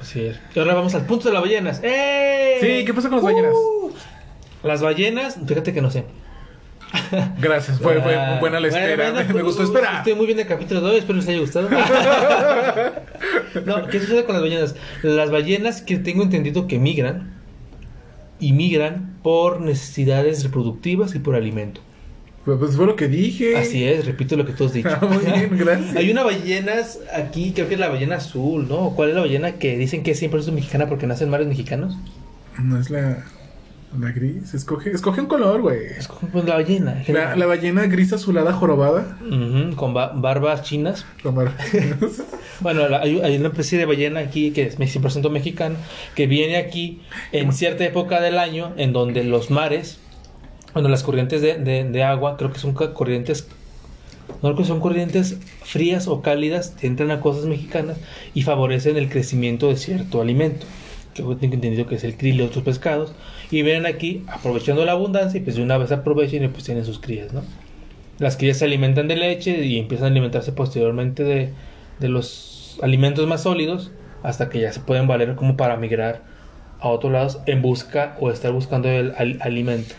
Así 0.00 0.24
es. 0.24 0.40
Y 0.54 0.58
ahora 0.58 0.74
vamos 0.74 0.94
al 0.94 1.06
punto 1.06 1.28
de 1.28 1.34
las 1.34 1.42
ballenas. 1.42 1.80
¡Eh! 1.84 2.56
Sí, 2.60 2.84
¿qué 2.84 2.94
pasa 2.94 3.08
con 3.08 3.18
las 3.18 3.24
ballenas? 3.24 3.52
Uh, 3.52 3.92
las 4.64 4.82
ballenas, 4.82 5.38
fíjate 5.46 5.72
que 5.72 5.82
no 5.82 5.90
sé. 5.90 6.04
Gracias, 7.38 7.78
fue, 7.78 8.00
fue 8.00 8.16
Ah, 8.16 8.38
buena 8.40 8.58
la 8.58 8.68
espera, 8.68 9.10
bueno, 9.12 9.28
me, 9.28 9.34
me 9.34 9.42
gustó 9.42 9.62
uh, 9.62 9.66
esperar. 9.66 9.96
Estoy 9.96 10.14
muy 10.14 10.26
bien 10.26 10.40
el 10.40 10.46
capítulo 10.46 10.80
de 10.80 10.90
hoy, 10.90 10.96
espero 10.96 11.18
les 11.18 11.28
haya 11.28 11.40
gustado. 11.40 11.68
no, 13.66 13.86
¿qué 13.88 14.00
sucede 14.00 14.24
con 14.24 14.34
las 14.34 14.42
ballenas? 14.42 14.76
Las 15.02 15.30
ballenas 15.30 15.82
que 15.82 15.98
tengo 15.98 16.22
entendido 16.22 16.66
que 16.66 16.78
migran 16.78 17.34
y 18.40 18.54
migran 18.54 19.18
por 19.22 19.60
necesidades 19.60 20.42
reproductivas 20.42 21.14
y 21.14 21.18
por 21.18 21.34
alimento. 21.34 21.82
Pues, 22.44 22.76
fue 22.76 22.86
lo 22.86 22.94
que 22.96 23.08
dije. 23.08 23.56
Así 23.56 23.84
es, 23.84 24.04
repito 24.04 24.36
lo 24.36 24.44
que 24.44 24.52
tú 24.52 24.64
has 24.66 24.72
dicho. 24.74 24.88
Ah, 25.00 25.06
muy 25.06 25.24
bien, 25.24 25.56
gracias. 25.56 25.96
Hay 25.96 26.10
una 26.10 26.22
ballena 26.24 26.72
aquí, 27.14 27.52
creo 27.54 27.68
que 27.68 27.74
es 27.74 27.80
la 27.80 27.88
ballena 27.88 28.16
azul, 28.16 28.66
¿no? 28.68 28.90
¿Cuál 28.90 29.10
es 29.10 29.14
la 29.14 29.22
ballena 29.22 29.52
que 29.52 29.78
dicen 29.78 30.02
que 30.02 30.14
siempre 30.14 30.40
es 30.40 30.50
mexicana 30.52 30.88
porque 30.88 31.06
nace 31.06 31.24
en 31.24 31.30
mares 31.30 31.46
mexicanos? 31.46 31.96
No 32.62 32.78
es 32.78 32.90
la, 32.90 33.24
la 33.98 34.10
gris, 34.12 34.52
escoge, 34.52 34.90
escoge 34.90 35.22
un 35.22 35.26
color, 35.26 35.62
güey. 35.62 35.78
Es 35.98 36.06
como 36.06 36.30
pues, 36.30 36.44
la 36.44 36.54
ballena. 36.56 37.02
en 37.06 37.14
La, 37.14 37.34
la 37.34 37.46
ballena 37.46 37.86
gris 37.86 38.12
azulada 38.12 38.52
jorobada. 38.52 39.16
Ujú, 39.26 39.74
con 39.76 39.94
ba- 39.94 40.12
barbas 40.14 40.62
chinas. 40.62 41.06
Tomar. 41.22 41.52
Bueno, 42.60 42.88
la- 42.88 43.00
hay, 43.00 43.20
hay 43.20 43.36
una 43.36 43.48
especie 43.48 43.78
de 43.78 43.84
ballena 43.84 44.20
aquí 44.20 44.52
que 44.52 44.62
es 44.62 44.78
100% 44.78 45.28
mexicana, 45.30 45.74
que 46.14 46.28
viene 46.28 46.56
aquí 46.56 47.00
en 47.32 47.52
cierta 47.52 47.84
época 47.84 48.20
del 48.20 48.38
año 48.38 48.72
en 48.76 48.92
donde 48.92 49.24
los 49.24 49.50
mares, 49.50 49.98
bueno, 50.74 50.88
las 50.88 51.02
corrientes 51.04 51.42
de, 51.42 51.58
de- 51.58 51.84
de 51.84 52.02
agua, 52.04 52.36
creo 52.36 52.52
que 52.52 52.58
son 52.60 52.74
corrientes, 52.74 53.48
no 54.28 54.40
creo 54.50 54.56
que 54.56 54.64
son 54.64 54.80
corrientes 54.80 55.40
frías 55.62 56.08
o 56.08 56.22
cálidas, 56.22 56.76
entran 56.82 57.10
a 57.12 57.20
cosas 57.20 57.46
mexicanas 57.46 58.00
y 58.34 58.42
favorecen 58.42 58.96
el 58.96 59.10
crecimiento 59.10 59.68
de 59.68 59.76
cierto 59.76 60.20
alimento, 60.22 60.68
que 61.14 61.22
yo 61.22 61.36
tengo 61.38 61.54
entendido 61.54 61.86
que 61.86 61.96
es 61.96 62.04
el 62.04 62.16
krill 62.18 62.40
y 62.40 62.42
otros 62.42 62.64
pescados, 62.64 63.16
y 63.50 63.62
vienen 63.62 63.86
aquí 63.86 64.24
aprovechando 64.28 64.84
la 64.84 64.92
abundancia 64.92 65.40
y 65.40 65.44
pues 65.44 65.56
de 65.56 65.62
una 65.62 65.78
vez 65.78 65.92
aprovechan 65.92 66.44
y 66.44 66.48
pues 66.48 66.64
tienen 66.64 66.84
sus 66.84 67.00
crías, 67.00 67.32
¿no? 67.32 67.48
Las 68.18 68.36
crías 68.36 68.58
se 68.58 68.64
alimentan 68.66 69.08
de 69.08 69.16
leche 69.16 69.64
y 69.66 69.78
empiezan 69.78 70.06
a 70.06 70.10
alimentarse 70.10 70.52
posteriormente 70.52 71.24
de, 71.24 71.56
de 71.98 72.08
los 72.08 72.78
alimentos 72.82 73.26
más 73.26 73.42
sólidos 73.42 73.92
hasta 74.22 74.50
que 74.50 74.60
ya 74.60 74.72
se 74.72 74.80
pueden 74.80 75.06
valer 75.08 75.34
como 75.36 75.56
para 75.56 75.76
migrar 75.76 76.26
a 76.78 76.88
otros 76.88 77.12
lados 77.12 77.40
en 77.46 77.62
busca 77.62 78.16
o 78.20 78.30
estar 78.30 78.52
buscando 78.52 78.88
el 78.88 79.12
al- 79.16 79.38
alimento. 79.42 79.96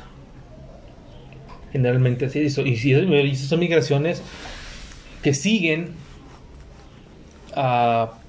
Generalmente 1.75 2.25
así. 2.27 2.39
Y, 2.39 2.49
si- 2.77 3.35
son 3.35 3.59
migraciones 3.59 4.23
que 5.21 5.33
siguen 5.33 6.07
a 7.55 8.27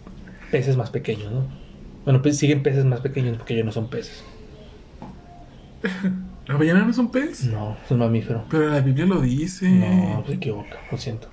peces 0.51 0.77
más 0.77 0.91
pequeños, 0.91 1.33
¿no? 1.33 1.61
Bueno, 2.05 2.23
pues 2.23 2.39
siguen 2.39 2.63
peces 2.63 2.85
más 2.85 3.01
pequeños 3.01 3.37
porque 3.39 3.55
ellos 3.55 3.67
no 3.67 3.73
son 3.73 3.91
peces. 3.91 4.33
¿La 6.47 6.57
ballena 6.57 6.85
no 6.85 6.91
es 6.91 6.99
un 6.99 7.11
pez? 7.11 7.43
No, 7.45 7.81
es 7.85 7.91
un 7.91 7.99
mamífero. 7.99 8.47
Pero 8.51 8.71
la 8.71 8.81
Biblia 8.81 9.07
lo 9.07 9.21
dice. 9.21 9.69
No, 9.69 10.25
se 10.27 10.35
equivoca, 10.35 10.85
lo 10.91 10.99
siento. 10.99 11.29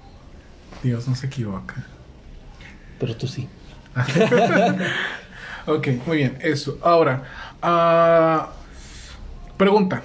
Dios 0.81 1.07
no 1.07 1.15
se 1.15 1.27
equivoca. 1.27 1.87
Pero 2.97 3.17
tú 3.17 3.27
sí. 3.27 3.49
Ok, 5.67 5.87
muy 6.05 6.17
bien, 6.17 6.37
eso. 6.41 6.79
Ahora, 6.83 7.23
ah, 7.61 8.53
pregunta. 9.57 10.03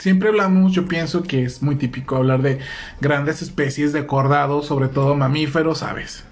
Siempre 0.00 0.30
hablamos, 0.30 0.72
yo 0.72 0.88
pienso 0.88 1.22
que 1.24 1.44
es 1.44 1.60
muy 1.60 1.76
típico 1.76 2.16
hablar 2.16 2.40
de 2.40 2.58
grandes 3.02 3.42
especies 3.42 3.92
de 3.92 4.06
cordados, 4.06 4.64
sobre 4.64 4.88
todo 4.88 5.14
mamíferos, 5.14 5.82
aves. 5.82 6.24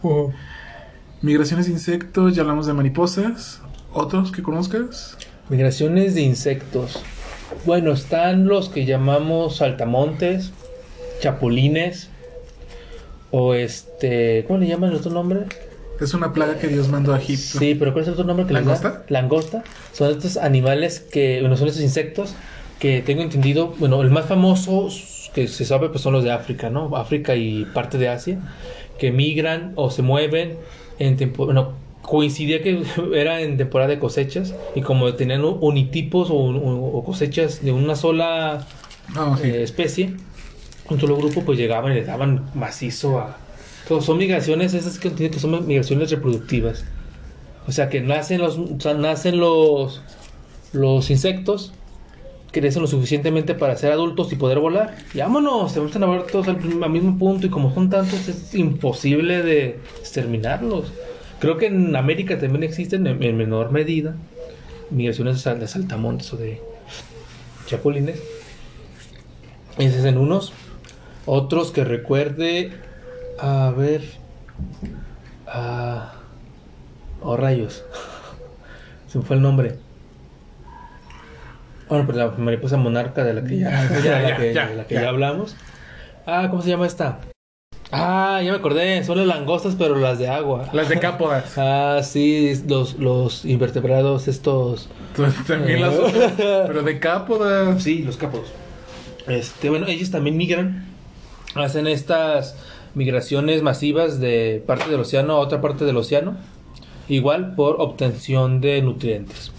Migraciones 1.20 1.66
de 1.66 1.72
insectos, 1.72 2.34
ya 2.34 2.40
hablamos 2.40 2.66
de 2.66 2.72
mariposas. 2.72 3.60
¿Otros 3.92 4.32
que 4.32 4.42
conozcas? 4.42 5.18
Migraciones 5.50 6.14
de 6.14 6.22
insectos. 6.22 7.02
Bueno, 7.66 7.92
están 7.92 8.46
los 8.46 8.70
que 8.70 8.86
llamamos 8.86 9.58
saltamontes, 9.58 10.50
chapulines, 11.20 12.08
o 13.30 13.52
este. 13.52 14.46
¿Cómo 14.46 14.60
le 14.60 14.66
llaman 14.66 14.92
el 14.92 14.96
otro 14.96 15.10
nombre? 15.10 15.40
Es 16.00 16.14
una 16.14 16.32
plaga 16.32 16.56
que 16.56 16.68
Dios 16.68 16.88
mandó 16.88 17.12
a 17.12 17.18
Egipto. 17.18 17.58
Sí, 17.58 17.74
pero 17.74 17.92
¿cuál 17.92 18.04
es 18.04 18.08
el 18.08 18.14
otro 18.14 18.24
nombre 18.24 18.46
que 18.46 18.54
les 18.54 18.64
da? 18.64 18.72
¿Langosta? 18.72 19.04
Langosta. 19.08 19.64
Son 19.92 20.10
estos 20.10 20.38
animales 20.38 21.00
que. 21.00 21.40
Bueno, 21.42 21.58
son 21.58 21.68
estos 21.68 21.82
insectos 21.82 22.34
que 22.78 23.02
tengo 23.02 23.22
entendido. 23.22 23.74
Bueno, 23.78 24.02
el 24.02 24.10
más 24.10 24.26
famoso 24.26 24.88
que 25.34 25.48
se 25.48 25.64
sabe 25.64 25.88
pues 25.88 26.02
son 26.02 26.12
los 26.14 26.24
de 26.24 26.32
África, 26.32 26.70
¿no? 26.70 26.94
África 26.96 27.36
y 27.36 27.64
parte 27.66 27.98
de 27.98 28.08
Asia. 28.08 28.38
Que 28.98 29.12
migran 29.12 29.72
o 29.76 29.90
se 29.90 30.02
mueven 30.02 30.58
en 30.98 31.16
temporada. 31.16 31.60
Bueno, 31.62 31.72
coincidía 32.02 32.62
que 32.62 32.82
era 33.14 33.40
en 33.42 33.56
temporada 33.56 33.90
de 33.90 33.98
cosechas. 33.98 34.54
Y 34.74 34.82
como 34.82 35.12
tenían 35.14 35.44
unitipos 35.44 36.30
o, 36.30 36.34
o- 36.36 37.04
cosechas 37.04 37.62
de 37.64 37.72
una 37.72 37.94
sola 37.96 38.66
No, 39.14 39.36
sí. 39.36 39.48
eh, 39.48 39.62
especie, 39.62 40.14
un 40.90 41.00
solo 41.00 41.16
grupo, 41.16 41.44
pues 41.44 41.58
llegaban 41.58 41.92
y 41.92 41.96
les 41.96 42.06
daban 42.06 42.50
macizo 42.54 43.18
a. 43.18 43.36
Todos 43.86 44.04
son 44.04 44.18
migraciones, 44.18 44.74
esas 44.74 44.98
que 44.98 45.08
entiendo 45.08 45.34
que 45.34 45.40
son 45.40 45.66
migraciones 45.66 46.10
reproductivas. 46.10 46.84
O 47.66 47.72
sea 47.72 47.88
que 47.88 48.00
nacen 48.00 48.40
los, 48.40 48.58
o 48.58 48.80
sea, 48.80 48.94
nacen 48.94 49.38
los, 49.38 50.02
los 50.72 51.10
insectos, 51.10 51.72
crecen 52.60 52.82
lo 52.82 52.88
suficientemente 52.88 53.54
para 53.54 53.76
ser 53.76 53.92
adultos 53.92 54.32
y 54.32 54.36
poder 54.36 54.58
volar. 54.58 54.96
Y 55.14 55.18
vámonos, 55.18 55.72
se 55.72 55.80
vuelven 55.80 56.02
a 56.04 56.06
ver 56.06 56.22
todos 56.24 56.48
al, 56.48 56.58
mismo 56.90 57.18
punto 57.18 57.46
y 57.46 57.50
como 57.50 57.72
son 57.74 57.90
tantos 57.90 58.28
es 58.28 58.54
imposible 58.54 59.42
de 59.42 59.78
exterminarlos. 60.00 60.92
Creo 61.40 61.56
que 61.56 61.66
en 61.66 61.94
América 61.96 62.38
también 62.38 62.62
existen 62.64 63.06
en, 63.06 63.22
en 63.22 63.36
menor 63.36 63.70
medida 63.70 64.14
migraciones 64.90 65.36
de, 65.36 65.40
sal- 65.40 65.60
de 65.60 65.68
saltamontes 65.68 66.32
o 66.32 66.36
de 66.36 66.60
chapulines. 67.66 68.20
Esos 69.78 70.04
en 70.04 70.18
unos. 70.18 70.52
Otros 71.26 71.70
que 71.70 71.84
recuerde. 71.84 72.72
A 73.38 73.72
ver. 73.76 74.02
Ah. 75.46 76.14
Oh, 77.20 77.36
rayos. 77.36 77.84
Se 79.08 79.18
me 79.18 79.24
fue 79.24 79.36
el 79.36 79.42
nombre. 79.42 79.76
Bueno, 81.88 82.04
pues 82.06 82.16
la 82.18 82.28
mariposa 82.30 82.76
monarca 82.76 83.24
de 83.24 83.34
la 83.34 83.44
que 83.44 83.58
ya, 83.58 83.88
Ya, 83.90 84.00
ya, 84.00 84.20
la 84.22 84.28
ya, 84.28 84.36
que, 84.36 84.54
ya, 84.54 84.66
de 84.68 84.74
la 84.76 84.86
que 84.86 84.94
ya. 84.94 85.08
hablamos. 85.08 85.56
Ah, 86.26 86.48
¿cómo 86.50 86.62
se 86.62 86.68
llama 86.68 86.86
esta? 86.86 87.20
Ah, 87.90 88.40
ya 88.44 88.50
me 88.52 88.58
acordé. 88.58 89.02
Son 89.04 89.16
las 89.16 89.26
langostas, 89.26 89.74
pero 89.78 89.96
las 89.96 90.18
de 90.18 90.28
agua. 90.28 90.68
Las 90.72 90.88
decápodas. 90.90 91.54
Ah, 91.56 92.00
sí, 92.02 92.52
los, 92.68 92.98
los 92.98 93.44
invertebrados, 93.46 94.28
estos. 94.28 94.88
También 95.46 95.80
las 95.80 95.94
otras. 95.94 96.32
Pero 96.36 96.82
decápodas. 96.82 97.82
Sí, 97.82 98.02
los 98.02 98.16
capos. 98.18 98.42
Este, 99.26 99.70
bueno, 99.70 99.86
ellos 99.86 100.10
también 100.10 100.36
migran. 100.36 100.86
Hacen 101.54 101.86
estas 101.86 102.56
migraciones 102.94 103.62
masivas 103.62 104.20
de 104.20 104.62
parte 104.66 104.90
del 104.90 105.00
océano 105.00 105.34
a 105.34 105.38
otra 105.38 105.60
parte 105.62 105.84
del 105.86 105.96
océano. 105.96 106.36
Igual 107.08 107.54
por 107.54 107.76
obtención 107.80 108.60
de 108.60 108.82
nutrientes. 108.82 109.50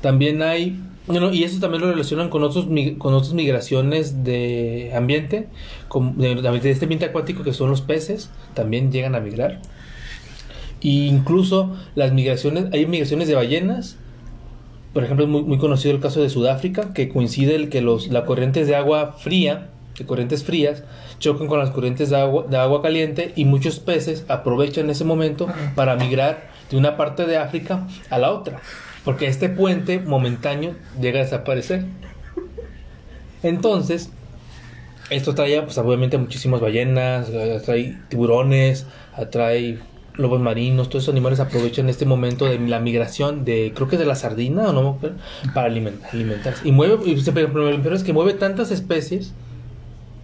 También 0.00 0.42
hay. 0.42 0.80
Bueno, 1.06 1.32
y 1.32 1.44
eso 1.44 1.60
también 1.60 1.82
lo 1.82 1.90
relacionan 1.90 2.28
con 2.28 2.42
otros 2.42 2.66
con 2.98 3.14
otras 3.14 3.32
migraciones 3.32 4.22
de 4.22 4.92
ambiente, 4.94 5.48
como 5.88 6.12
de, 6.12 6.36
de 6.36 6.70
este 6.70 6.84
ambiente 6.84 7.06
acuático 7.06 7.42
que 7.42 7.52
son 7.52 7.70
los 7.70 7.80
peces, 7.80 8.30
también 8.54 8.92
llegan 8.92 9.14
a 9.14 9.20
migrar. 9.20 9.60
Y 10.80 11.06
incluso 11.06 11.76
las 11.94 12.12
migraciones, 12.12 12.66
hay 12.72 12.86
migraciones 12.86 13.28
de 13.28 13.34
ballenas. 13.34 13.96
Por 14.92 15.04
ejemplo, 15.04 15.24
es 15.24 15.30
muy, 15.30 15.42
muy 15.42 15.58
conocido 15.58 15.94
el 15.94 16.00
caso 16.00 16.20
de 16.22 16.30
Sudáfrica, 16.30 16.92
que 16.94 17.08
coincide 17.08 17.54
el 17.54 17.68
que 17.68 17.80
los, 17.80 18.08
las 18.08 18.24
corrientes 18.24 18.66
de 18.66 18.76
agua 18.76 19.12
fría, 19.12 19.68
de 19.98 20.06
corrientes 20.06 20.42
frías, 20.42 20.82
chocan 21.18 21.46
con 21.46 21.58
las 21.58 21.70
corrientes 21.70 22.10
de 22.10 22.16
agua, 22.16 22.46
de 22.48 22.56
agua 22.56 22.82
caliente 22.82 23.32
y 23.36 23.44
muchos 23.44 23.78
peces 23.78 24.24
aprovechan 24.28 24.90
ese 24.90 25.04
momento 25.04 25.46
para 25.76 25.96
migrar 25.96 26.50
de 26.70 26.76
una 26.76 26.96
parte 26.96 27.26
de 27.26 27.36
África 27.36 27.86
a 28.08 28.18
la 28.18 28.32
otra. 28.32 28.60
Porque 29.04 29.26
este 29.26 29.48
puente 29.48 29.98
momentáneo 30.00 30.74
llega 31.00 31.20
a 31.20 31.24
desaparecer. 31.24 31.84
Entonces, 33.42 34.10
esto 35.10 35.34
trae, 35.34 35.60
pues 35.62 35.76
obviamente, 35.78 36.18
muchísimas 36.18 36.60
ballenas, 36.60 37.30
atrae 37.30 37.98
tiburones, 38.08 38.86
atrae 39.14 39.78
lobos 40.14 40.40
marinos, 40.40 40.88
todos 40.88 41.04
esos 41.04 41.12
animales 41.12 41.40
aprovechan 41.40 41.88
este 41.88 42.04
momento 42.04 42.44
de 42.46 42.58
la 42.58 42.80
migración 42.80 43.44
de, 43.44 43.72
creo 43.74 43.88
que 43.88 43.96
de 43.96 44.04
la 44.04 44.14
sardina 44.14 44.68
o 44.68 44.72
no, 44.72 44.98
para 45.54 45.66
alimentar, 45.66 46.10
alimentarse. 46.12 46.66
Y 46.68 46.72
mueve, 46.72 46.98
pero 47.82 47.94
es 47.94 48.04
que 48.04 48.12
mueve 48.12 48.34
tantas 48.34 48.70
especies 48.70 49.32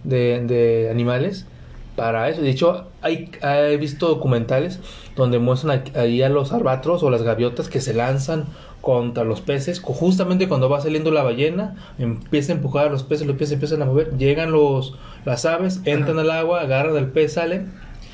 de, 0.03 0.87
animales 0.91 1.45
para 1.95 2.29
eso. 2.29 2.41
De 2.41 2.49
hecho, 2.49 2.87
hay, 3.01 3.31
he 3.41 3.77
visto 3.77 4.07
documentales 4.07 4.79
donde 5.15 5.39
muestran 5.39 5.83
ahí 5.95 6.21
a 6.21 6.29
los 6.29 6.53
albatros 6.53 7.03
o 7.03 7.09
las 7.09 7.23
gaviotas 7.23 7.69
que 7.69 7.81
se 7.81 7.93
lanzan 7.93 8.45
contra 8.81 9.23
los 9.23 9.41
peces. 9.41 9.79
Justamente 9.81 10.47
cuando 10.47 10.69
va 10.69 10.79
saliendo 10.81 11.11
la 11.11 11.23
ballena, 11.23 11.75
empieza 11.99 12.53
a 12.53 12.55
empujar 12.55 12.87
a 12.87 12.89
los 12.89 13.03
peces, 13.03 13.27
los 13.27 13.35
peces 13.35 13.53
empiezan 13.53 13.81
a 13.81 13.85
mover, 13.85 14.17
llegan 14.17 14.51
los, 14.51 14.95
las 15.25 15.45
aves, 15.45 15.81
entran 15.85 16.19
al 16.19 16.31
agua, 16.31 16.61
agarran 16.61 16.95
al 16.97 17.07
pez, 17.11 17.33
salen. 17.33 17.71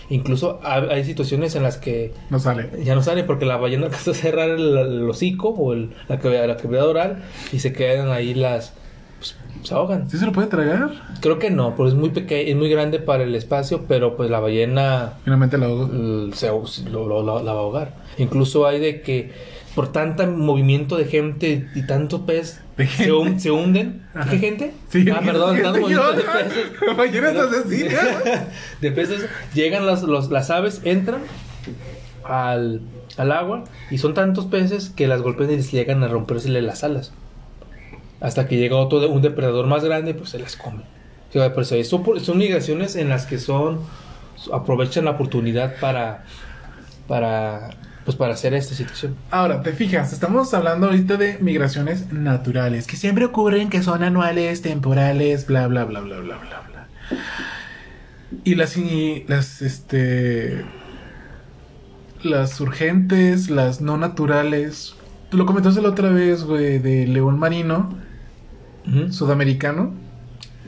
Incluso 0.09 0.59
hay, 0.63 1.03
situaciones 1.05 1.55
en 1.55 1.63
las 1.63 1.77
que 1.77 2.13
No 2.29 2.37
sale. 2.37 2.69
ya 2.83 2.93
no 2.93 3.01
sale 3.01 3.23
porque 3.23 3.45
la 3.45 3.57
ballena 3.57 3.85
alcanza 3.87 4.11
a 4.11 4.13
cerrar 4.13 4.49
el, 4.49 4.77
el 4.77 5.09
hocico 5.09 5.49
o 5.49 5.73
el- 5.73 5.91
la, 6.09 6.17
la 6.47 6.57
cavidad 6.57 6.87
oral 6.87 7.23
y 7.51 7.59
se 7.59 7.71
quedan 7.73 8.09
ahí 8.11 8.33
las... 8.33 8.73
pues, 9.17 9.35
se 9.63 9.73
ahogan. 9.73 10.09
¿Sí 10.09 10.17
se 10.17 10.25
lo 10.25 10.33
puede 10.33 10.47
tragar? 10.47 10.91
Creo 11.21 11.39
que 11.39 11.49
no, 11.49 11.75
porque 11.75 11.91
es 11.93 11.95
muy 11.95 12.09
pequeño, 12.09 12.49
es 12.51 12.55
muy 12.55 12.69
grande 12.69 12.99
para 12.99 13.23
el 13.23 13.33
espacio, 13.33 13.85
pero 13.87 14.15
pues 14.17 14.29
la 14.29 14.39
ballena 14.41 15.13
Finalmente 15.23 15.57
la 15.57 15.67
l- 15.67 16.33
se, 16.35 16.51
ahog- 16.51 16.83
lo, 16.89 17.07
lo- 17.07 17.23
lo- 17.23 17.41
la 17.41 17.53
va 17.53 17.59
a 17.59 17.63
ahogar. 17.63 17.93
Incluso 18.17 18.67
hay 18.67 18.79
de 18.81 19.01
que 19.01 19.31
por 19.75 19.91
tanto 19.91 20.25
movimiento 20.27 20.97
de 20.97 21.05
gente 21.05 21.67
y 21.73 21.85
tanto 21.87 22.25
pez 22.25 22.61
¿De 22.77 22.85
se, 22.85 22.91
gente? 22.93 23.11
hun- 23.13 23.39
se 23.39 23.51
hunden. 23.51 24.05
Ajá. 24.13 24.29
¿Qué 24.29 24.37
gente? 24.37 24.73
Sí, 24.89 25.05
ah, 25.11 25.21
perdón, 25.23 25.61
tanto 25.61 25.79
movimiento 25.81 26.13
de 26.13 26.23
peces. 26.23 26.71
Asesinas. 27.37 28.47
de 28.81 28.91
peces 28.91 29.25
llegan 29.53 29.85
las, 29.85 30.03
los- 30.03 30.29
las 30.29 30.49
aves, 30.49 30.81
entran 30.83 31.21
al, 32.23 32.81
al 33.17 33.31
agua 33.31 33.63
y 33.91 33.97
son 33.97 34.13
tantos 34.13 34.45
peces 34.45 34.89
que 34.89 35.07
las 35.07 35.21
golpean 35.21 35.51
y 35.51 35.55
les 35.57 35.71
llegan 35.71 36.03
a 36.03 36.07
rompérsele 36.07 36.61
las 36.61 36.83
alas. 36.83 37.11
Hasta 38.21 38.47
que 38.47 38.57
llega 38.57 38.77
otro 38.77 38.99
de- 38.99 39.07
un 39.07 39.21
depredador 39.21 39.67
más 39.67 39.83
grande 39.83 40.11
y 40.11 40.13
pues 40.13 40.29
se 40.29 40.39
las 40.39 40.55
come. 40.55 40.83
Sí, 41.63 41.83
son, 41.83 42.03
son 42.19 42.37
migraciones 42.37 42.95
en 42.95 43.09
las 43.09 43.25
que 43.25 43.39
son 43.39 43.79
aprovechan 44.51 45.05
la 45.05 45.11
oportunidad 45.11 45.79
para 45.79 46.25
para 47.07 47.69
pues 48.05 48.17
para 48.17 48.33
hacer 48.33 48.53
esta 48.53 48.75
situación. 48.75 49.15
Ahora, 49.31 49.61
te 49.61 49.71
fijas, 49.73 50.13
estamos 50.13 50.53
hablando 50.53 50.87
ahorita 50.87 51.17
de 51.17 51.37
migraciones 51.39 52.11
naturales, 52.11 52.87
que 52.87 52.97
siempre 52.97 53.25
ocurren, 53.25 53.69
que 53.69 53.81
son 53.81 54.03
anuales, 54.03 54.61
temporales, 54.61 55.47
bla, 55.47 55.67
bla, 55.67 55.85
bla, 55.85 56.01
bla, 56.01 56.19
bla, 56.19 56.37
bla, 56.37 56.61
bla. 56.61 56.87
Y 58.43 58.55
las, 58.55 58.75
y 58.77 59.23
las, 59.27 59.61
este, 59.61 60.65
las 62.23 62.59
urgentes, 62.59 63.49
las 63.49 63.81
no 63.81 63.97
naturales. 63.97 64.95
Tú 65.29 65.37
lo 65.37 65.45
comentaste 65.45 65.81
la 65.81 65.89
otra 65.89 66.09
vez, 66.09 66.43
güey, 66.43 66.79
de 66.79 67.07
león 67.07 67.39
marino, 67.39 67.97
sudamericano, 69.09 69.93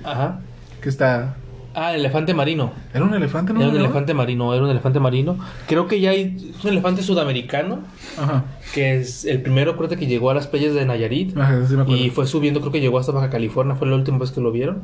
Ajá. 0.03 0.39
que 0.81 0.89
está... 0.89 1.35
Ah, 1.75 1.93
el 1.93 1.99
elefante 1.99 2.33
marino. 2.33 2.71
¿Era 2.93 3.03
un 3.03 3.13
elefante, 3.13 3.51
no? 3.51 3.59
Era 3.61 3.69
un 3.69 3.75
elefante 3.75 4.13
marino, 4.13 4.53
era 4.53 4.63
un 4.63 4.69
elefante 4.69 4.99
marino. 5.01 5.37
Creo 5.67 5.87
que 5.87 5.99
ya 5.99 6.11
hay 6.11 6.53
un 6.63 6.69
elefante 6.69 7.03
sudamericano 7.03 7.79
Ajá. 8.17 8.45
que 8.73 8.95
es 8.95 9.25
el 9.25 9.41
primero 9.41 9.75
creo 9.75 9.89
que 9.89 10.07
llegó 10.07 10.29
a 10.29 10.33
las 10.33 10.47
playas 10.47 10.73
de 10.73 10.85
Nayarit. 10.85 11.37
Ajá, 11.37 11.65
sí 11.67 11.75
me 11.75 11.81
acuerdo. 11.81 12.01
Y 12.01 12.09
fue 12.11 12.27
subiendo, 12.27 12.61
creo 12.61 12.71
que 12.71 12.79
llegó 12.79 12.97
hasta 12.97 13.11
Baja 13.11 13.29
California, 13.29 13.75
fue 13.75 13.89
la 13.89 13.95
última 13.95 14.17
vez 14.17 14.31
que 14.31 14.39
lo 14.39 14.51
vieron. 14.53 14.83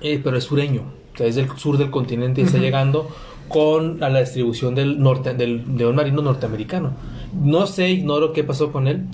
Eh, 0.00 0.20
pero 0.24 0.38
es 0.38 0.44
sureño, 0.44 0.82
o 1.14 1.16
sea, 1.18 1.26
es 1.26 1.34
del 1.36 1.50
sur 1.56 1.76
del 1.76 1.90
continente 1.90 2.40
y 2.40 2.44
está 2.44 2.58
llegando 2.58 3.08
con 3.48 4.02
a 4.02 4.08
la 4.08 4.20
distribución 4.20 4.74
del 4.74 5.00
norte 5.00 5.34
del 5.34 5.76
león 5.76 5.96
marino 5.96 6.22
norteamericano. 6.22 6.92
No 7.34 7.66
sé, 7.66 7.90
ignoro 7.90 8.32
qué 8.32 8.42
pasó 8.42 8.72
con 8.72 8.88
él. 8.88 9.04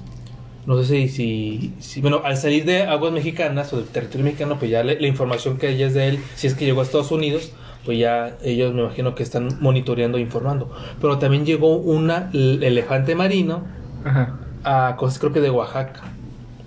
No 0.67 0.81
sé 0.83 0.85
si, 0.85 1.09
si, 1.09 1.75
si- 1.81 2.01
bueno, 2.01 2.21
al 2.25 2.37
salir 2.37 2.65
de 2.65 2.83
aguas 2.85 3.13
mexicanas 3.13 3.73
o 3.73 3.79
del 3.79 3.87
territorio 3.87 4.25
mexicano, 4.25 4.59
pues 4.59 4.71
ya 4.71 4.85
le- 4.85 5.01
la 5.01 5.07
información 5.09 5.59
que 5.59 5.67
hay 5.69 5.83
es 5.83 5.95
de 5.95 6.09
él, 6.09 6.19
si 6.37 6.47
es 6.47 6.55
que 6.55 6.65
llegó 6.65 6.81
a 6.81 6.85
Estados 6.85 7.11
Unidos, 7.11 7.53
pues 7.85 7.99
ya 7.99 8.37
ellos 8.45 8.73
me 8.73 8.83
imagino 8.83 9.15
que 9.17 9.25
están 9.25 9.59
monitoreando 9.61 10.19
e 10.19 10.21
informando. 10.21 10.71
Pero 11.01 11.19
también 11.19 11.45
llegó 11.45 11.77
una 11.77 12.31
el 12.33 12.63
elefante 12.63 13.17
marino 13.17 13.65
Ajá. 14.05 14.39
a 14.63 14.95
cosas 14.97 15.19
creo 15.19 15.33
que 15.33 15.41
de 15.41 15.51
Oaxaca, 15.51 16.01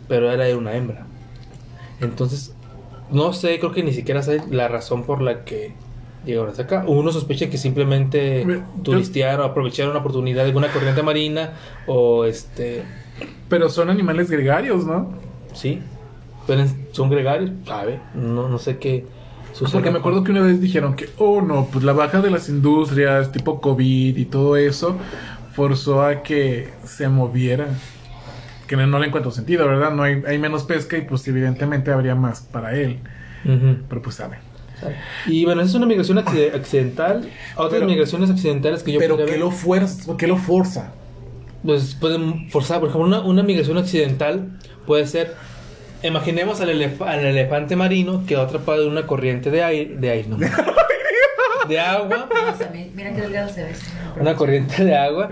pero 0.10 0.30
era 0.30 0.44
de 0.44 0.56
una 0.56 0.76
hembra. 0.76 1.06
Entonces, 2.02 2.54
no 3.12 3.32
sé, 3.32 3.60
creo 3.60 3.72
que 3.72 3.84
ni 3.84 3.94
siquiera 3.94 4.22
sé 4.22 4.42
la 4.52 4.68
razón 4.68 5.04
por 5.04 5.22
la 5.22 5.46
que 5.46 5.72
llegaron 6.26 6.50
hasta 6.50 6.64
acá. 6.64 6.84
Uno 6.86 7.14
sospecha 7.14 7.50
que 7.50 7.58
simplemente 7.58 8.46
turistearon, 8.84 9.50
aprovecharon 9.50 9.94
la 9.94 10.00
oportunidad 10.02 10.42
de 10.42 10.48
alguna 10.50 10.68
corriente 10.70 11.02
marina 11.04 11.54
o 11.88 12.26
este, 12.26 12.84
Pero 13.50 13.70
son 13.70 13.90
animales 13.90 14.30
gregarios, 14.30 14.86
¿no? 14.86 15.14
sí, 15.54 15.82
pero 16.48 16.64
son 16.92 17.10
gregarios, 17.10 17.52
sabe, 17.66 18.00
no, 18.14 18.48
no 18.50 18.60
sé 18.60 18.78
qué 18.78 19.06
sucede. 19.54 19.74
Porque 19.74 19.90
me 19.92 20.00
acuerdo 20.00 20.24
que 20.24 20.32
una 20.32 20.42
vez 20.42 20.60
dijeron 20.62 20.96
que, 20.96 21.10
oh 21.18 21.42
no, 21.42 21.68
pues 21.72 21.84
la 21.84 21.94
baja 21.94 22.22
de 22.22 22.30
las 22.30 22.50
industrias, 22.50 23.32
tipo 23.32 23.62
COVID 23.62 24.16
y 24.18 24.26
todo 24.26 24.56
eso, 24.58 24.96
forzó 25.54 26.04
a 26.04 26.22
que 26.24 26.70
se 26.84 27.08
moviera. 27.10 27.68
Que 28.68 28.76
no, 28.76 28.86
no 28.88 29.00
le 29.00 29.08
encuentro 29.08 29.32
sentido, 29.32 29.66
¿verdad? 29.68 29.92
No 29.92 30.04
hay, 30.04 30.22
hay 30.28 30.38
menos 30.40 30.64
pesca 30.64 30.98
y 30.98 31.02
pues 31.02 31.28
evidentemente 31.28 31.92
habría 31.92 32.16
más 32.16 32.42
para 32.42 32.76
él. 32.76 33.00
Ujú. 33.46 33.78
Pero 33.88 34.02
pues 34.02 34.16
sabe. 34.16 34.38
Y 35.28 35.46
bueno, 35.46 35.62
esa 35.62 35.70
es 35.70 35.76
una 35.76 35.86
migración 35.86 36.18
acci- 36.18 36.54
accidental. 36.54 37.28
Otras 37.56 37.72
Pero- 37.74 37.86
migraciones 37.88 38.30
accidentales 38.30 38.84
que 38.84 38.92
yo 38.92 39.00
Pero 39.00 39.18
¿qué 39.18 39.24
ver- 39.26 39.40
lo, 39.40 39.52
fuerza, 39.52 40.16
¿qué 40.18 40.28
lo 40.28 40.38
forza? 40.38 40.92
Pues 41.66 41.96
pueden 42.00 42.50
forzar, 42.50 42.80
por 42.80 42.90
ejemplo, 42.90 43.08
una, 43.08 43.22
una 43.22 43.44
migración 43.44 43.78
accidental 43.78 44.50
puede 44.86 45.08
ser, 45.08 45.34
imaginemos 46.04 46.62
al, 46.62 46.70
elef- 46.70 47.02
al 47.06 47.26
elefante 47.26 47.76
marino 47.76 48.24
que 48.28 48.36
va 48.36 48.44
atrapado 48.44 48.84
en 48.84 48.90
una 48.92 49.08
corriente 49.08 49.50
de 49.52 49.64
aire, 49.64 49.96
de 49.98 50.10
aire, 50.12 50.28
no, 50.30 50.38
de 51.68 51.80
agua, 51.80 52.30
Mira 52.94 53.14
qué 53.14 53.22
delgado 53.22 53.50
se 53.50 53.64
ve. 53.64 53.72
una 54.20 54.36
corriente 54.36 54.84
de 54.86 54.96
agua 54.96 55.30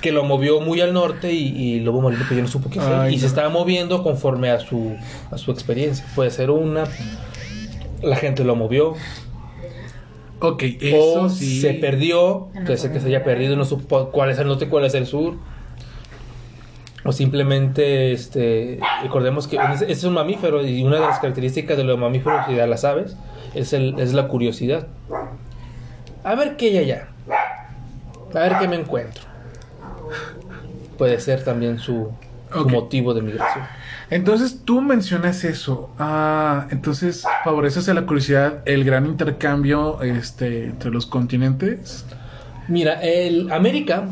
que 0.00 0.10
lo 0.12 0.24
movió 0.24 0.60
muy 0.60 0.80
al 0.80 0.92
norte 0.92 1.32
y, 1.32 1.46
y 1.48 1.80
Lobo 1.80 2.00
Marino 2.00 2.22
pues 2.26 2.36
ya 2.36 2.42
no 2.42 2.48
supo 2.48 2.68
qué 2.70 2.80
hacer. 2.80 2.92
Ay, 2.92 3.14
y 3.14 3.18
se 3.20 3.26
estaba 3.26 3.48
moviendo 3.50 4.02
conforme 4.02 4.50
a 4.50 4.58
su, 4.58 4.96
a 5.30 5.38
su 5.38 5.52
experiencia. 5.52 6.04
Puede 6.16 6.30
ser 6.32 6.50
una, 6.50 6.84
la 8.02 8.16
gente 8.16 8.42
lo 8.44 8.56
movió, 8.56 8.94
Ok, 10.40 10.62
eso 10.80 11.22
o 11.22 11.28
sí. 11.28 11.60
se 11.60 11.74
perdió, 11.74 12.48
puede 12.66 12.76
ser 12.76 12.92
que 12.92 12.98
se 12.98 13.06
haya 13.06 13.22
perdido, 13.22 13.54
no 13.54 13.64
supo 13.64 14.10
cuál 14.10 14.30
es 14.30 14.38
el 14.40 14.48
norte, 14.48 14.68
cuál 14.68 14.84
es 14.84 14.94
el 14.94 15.06
sur. 15.06 15.34
O 17.04 17.12
simplemente, 17.12 18.12
este, 18.12 18.78
recordemos 19.02 19.48
que 19.48 19.56
es, 19.56 19.82
es 19.82 20.04
un 20.04 20.14
mamífero 20.14 20.64
y 20.64 20.84
una 20.84 20.96
de 20.96 21.02
las 21.02 21.18
características 21.18 21.76
de 21.76 21.84
los 21.84 21.98
mamíferos 21.98 22.48
y 22.48 22.54
de 22.54 22.66
las 22.66 22.84
aves 22.84 23.16
es, 23.54 23.72
el, 23.72 23.98
es 23.98 24.12
la 24.12 24.28
curiosidad. 24.28 24.86
A 26.24 26.34
ver 26.34 26.56
qué 26.56 26.66
hay 26.66 26.78
allá. 26.78 27.08
A 28.34 28.38
ver 28.38 28.58
qué 28.60 28.68
me 28.68 28.76
encuentro. 28.76 29.22
Puede 30.96 31.18
ser 31.20 31.42
también 31.42 31.78
su, 31.78 32.12
su 32.52 32.68
motivo 32.68 33.14
de 33.14 33.22
migración. 33.22 33.64
Entonces 34.10 34.60
tú 34.64 34.80
mencionas 34.80 35.42
eso. 35.42 35.90
Ah, 35.98 36.66
entonces 36.70 37.24
favoreces 37.44 37.88
a 37.88 37.94
la 37.94 38.02
curiosidad 38.02 38.62
el 38.66 38.84
gran 38.84 39.06
intercambio 39.06 40.02
este, 40.02 40.66
entre 40.66 40.90
los 40.90 41.06
continentes. 41.06 42.04
Mira, 42.68 43.00
el 43.02 43.50
América 43.50 44.04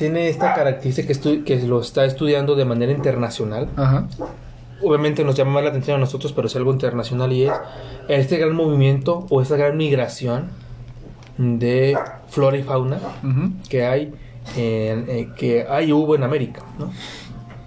tiene 0.00 0.28
esta 0.28 0.52
característica 0.54 1.06
que, 1.06 1.14
estu- 1.14 1.44
que 1.44 1.56
lo 1.62 1.80
está 1.80 2.04
estudiando 2.04 2.56
de 2.56 2.64
manera 2.64 2.90
internacional. 2.90 3.68
Ajá. 3.76 4.08
Obviamente 4.82 5.22
nos 5.24 5.36
llama 5.36 5.52
más 5.52 5.62
la 5.62 5.68
atención 5.70 5.96
a 5.96 6.00
nosotros, 6.00 6.32
pero 6.32 6.48
es 6.48 6.56
algo 6.56 6.72
internacional 6.72 7.32
y 7.32 7.44
es 7.44 7.52
este 8.08 8.38
gran 8.38 8.56
movimiento 8.56 9.26
o 9.30 9.40
esta 9.42 9.56
gran 9.56 9.76
migración 9.76 10.48
de 11.38 11.96
flora 12.28 12.56
y 12.56 12.62
fauna 12.62 12.98
que 13.68 13.86
hay 13.86 14.12
en, 14.56 15.04
eh, 15.08 15.28
que 15.36 15.66
hay 15.68 15.92
hubo 15.92 16.14
en 16.16 16.22
América. 16.24 16.62
¿no? 16.78 16.90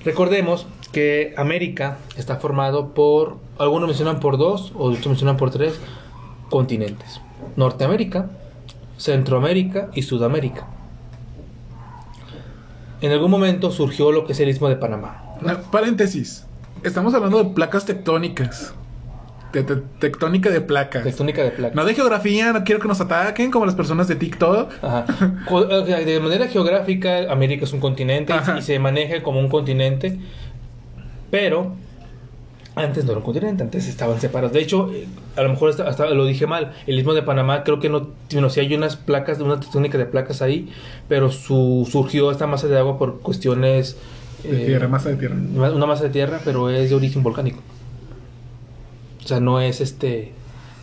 Recordemos 0.04 0.66
que 0.92 1.34
América 1.38 1.98
está 2.18 2.36
formado 2.38 2.90
por, 2.94 3.38
algunos 3.58 3.88
mencionan 3.88 4.20
por 4.20 4.38
dos, 4.38 4.72
o 4.76 4.90
otros 4.90 5.08
mencionan 5.08 5.38
por 5.38 5.50
tres 5.52 5.80
continentes. 6.50 7.22
Norteamérica, 7.56 8.30
Centroamérica 8.98 9.90
y 9.94 10.02
Sudamérica. 10.04 10.68
En 13.04 13.12
algún 13.12 13.30
momento 13.30 13.70
surgió 13.70 14.12
lo 14.14 14.26
que 14.26 14.32
es 14.32 14.40
el 14.40 14.48
Istmo 14.48 14.70
de 14.70 14.78
Panamá. 14.78 15.36
Paréntesis. 15.72 16.46
Estamos 16.84 17.14
hablando 17.14 17.44
de 17.44 17.50
placas 17.54 17.86
tectónicas. 17.86 18.74
Te- 19.52 19.62
tectónica 19.64 20.50
de 20.50 20.62
placas. 20.62 21.04
Tectónica 21.04 21.44
de 21.44 21.52
placas. 21.52 21.76
No 21.76 21.84
de 21.86 21.94
geografía, 21.94 22.54
no 22.54 22.64
quiero 22.64 22.82
que 22.82 22.88
nos 22.88 23.02
ataquen 23.02 23.52
como 23.52 23.66
las 23.66 23.76
personas 23.76 24.08
de 24.08 24.16
TikTok. 24.16 24.72
Ajá. 24.82 25.06
De 26.06 26.20
manera 26.22 26.48
geográfica, 26.48 27.30
América 27.32 27.66
es 27.66 27.74
un 27.74 27.82
continente 27.82 28.32
Ajá. 28.34 28.58
y 28.58 28.62
se 28.62 28.80
maneja 28.80 29.22
como 29.22 29.40
un 29.40 29.50
continente, 29.50 30.18
pero 31.30 31.74
antes 32.76 33.06
no 33.06 33.12
era 33.12 33.20
un 33.20 33.26
continente, 33.26 33.64
antes 33.64 33.88
estaban 33.88 34.20
separados. 34.20 34.54
De 34.54 34.62
hecho, 34.62 34.92
eh, 34.92 35.08
a 35.36 35.44
lo 35.44 35.50
mejor 35.50 35.70
hasta, 35.70 35.88
hasta 35.88 36.10
lo 36.10 36.26
dije 36.26 36.48
mal, 36.48 36.74
el 36.88 36.98
istmo 36.98 37.14
de 37.14 37.22
Panamá 37.22 37.64
creo 37.64 37.80
que 37.80 37.90
no, 37.90 38.10
bueno, 38.32 38.50
sí 38.50 38.60
hay 38.60 38.74
unas 38.74 38.96
placas, 38.96 39.40
una 39.40 39.60
tectónica 39.60 39.98
de 39.98 40.06
placas 40.06 40.42
ahí, 40.42 40.70
pero 41.08 41.32
su, 41.32 41.88
surgió 41.90 42.32
esta 42.32 42.48
masa 42.48 42.68
de 42.68 42.78
agua 42.78 42.98
por 42.98 43.20
cuestiones... 43.20 43.98
De 44.44 44.64
eh, 44.64 44.66
tierra, 44.66 44.88
masa 44.88 45.10
de 45.10 45.18
tierra. 45.18 45.36
Una 45.36 45.86
masa 45.86 46.06
de 46.06 46.10
tierra, 46.10 46.42
pero 46.44 46.70
es 46.70 46.90
de 46.90 46.96
origen 46.96 47.22
volcánico. 47.22 47.60
O 49.24 49.28
sea, 49.28 49.40
no 49.40 49.62
es 49.62 49.80
este... 49.80 50.34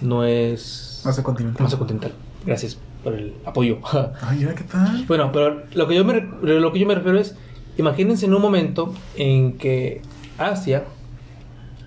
No 0.00 0.24
es... 0.24 1.02
Masa 1.04 1.22
continental. 1.22 1.64
Masa 1.64 1.76
continental. 1.76 2.12
Gracias 2.46 2.78
por 3.02 3.14
el 3.14 3.34
apoyo. 3.44 3.78
Ay, 4.22 4.46
qué 4.56 4.64
tal. 4.64 5.04
Bueno, 5.06 5.30
pero 5.32 5.64
lo 5.74 5.88
que 5.88 5.94
yo 5.96 6.04
me, 6.04 6.26
lo 6.42 6.72
que 6.72 6.78
yo 6.78 6.86
me 6.86 6.94
refiero 6.94 7.18
es, 7.18 7.34
imagínense 7.76 8.26
en 8.26 8.34
un 8.34 8.40
momento 8.40 8.94
en 9.16 9.58
que 9.58 10.02
Asia 10.38 10.84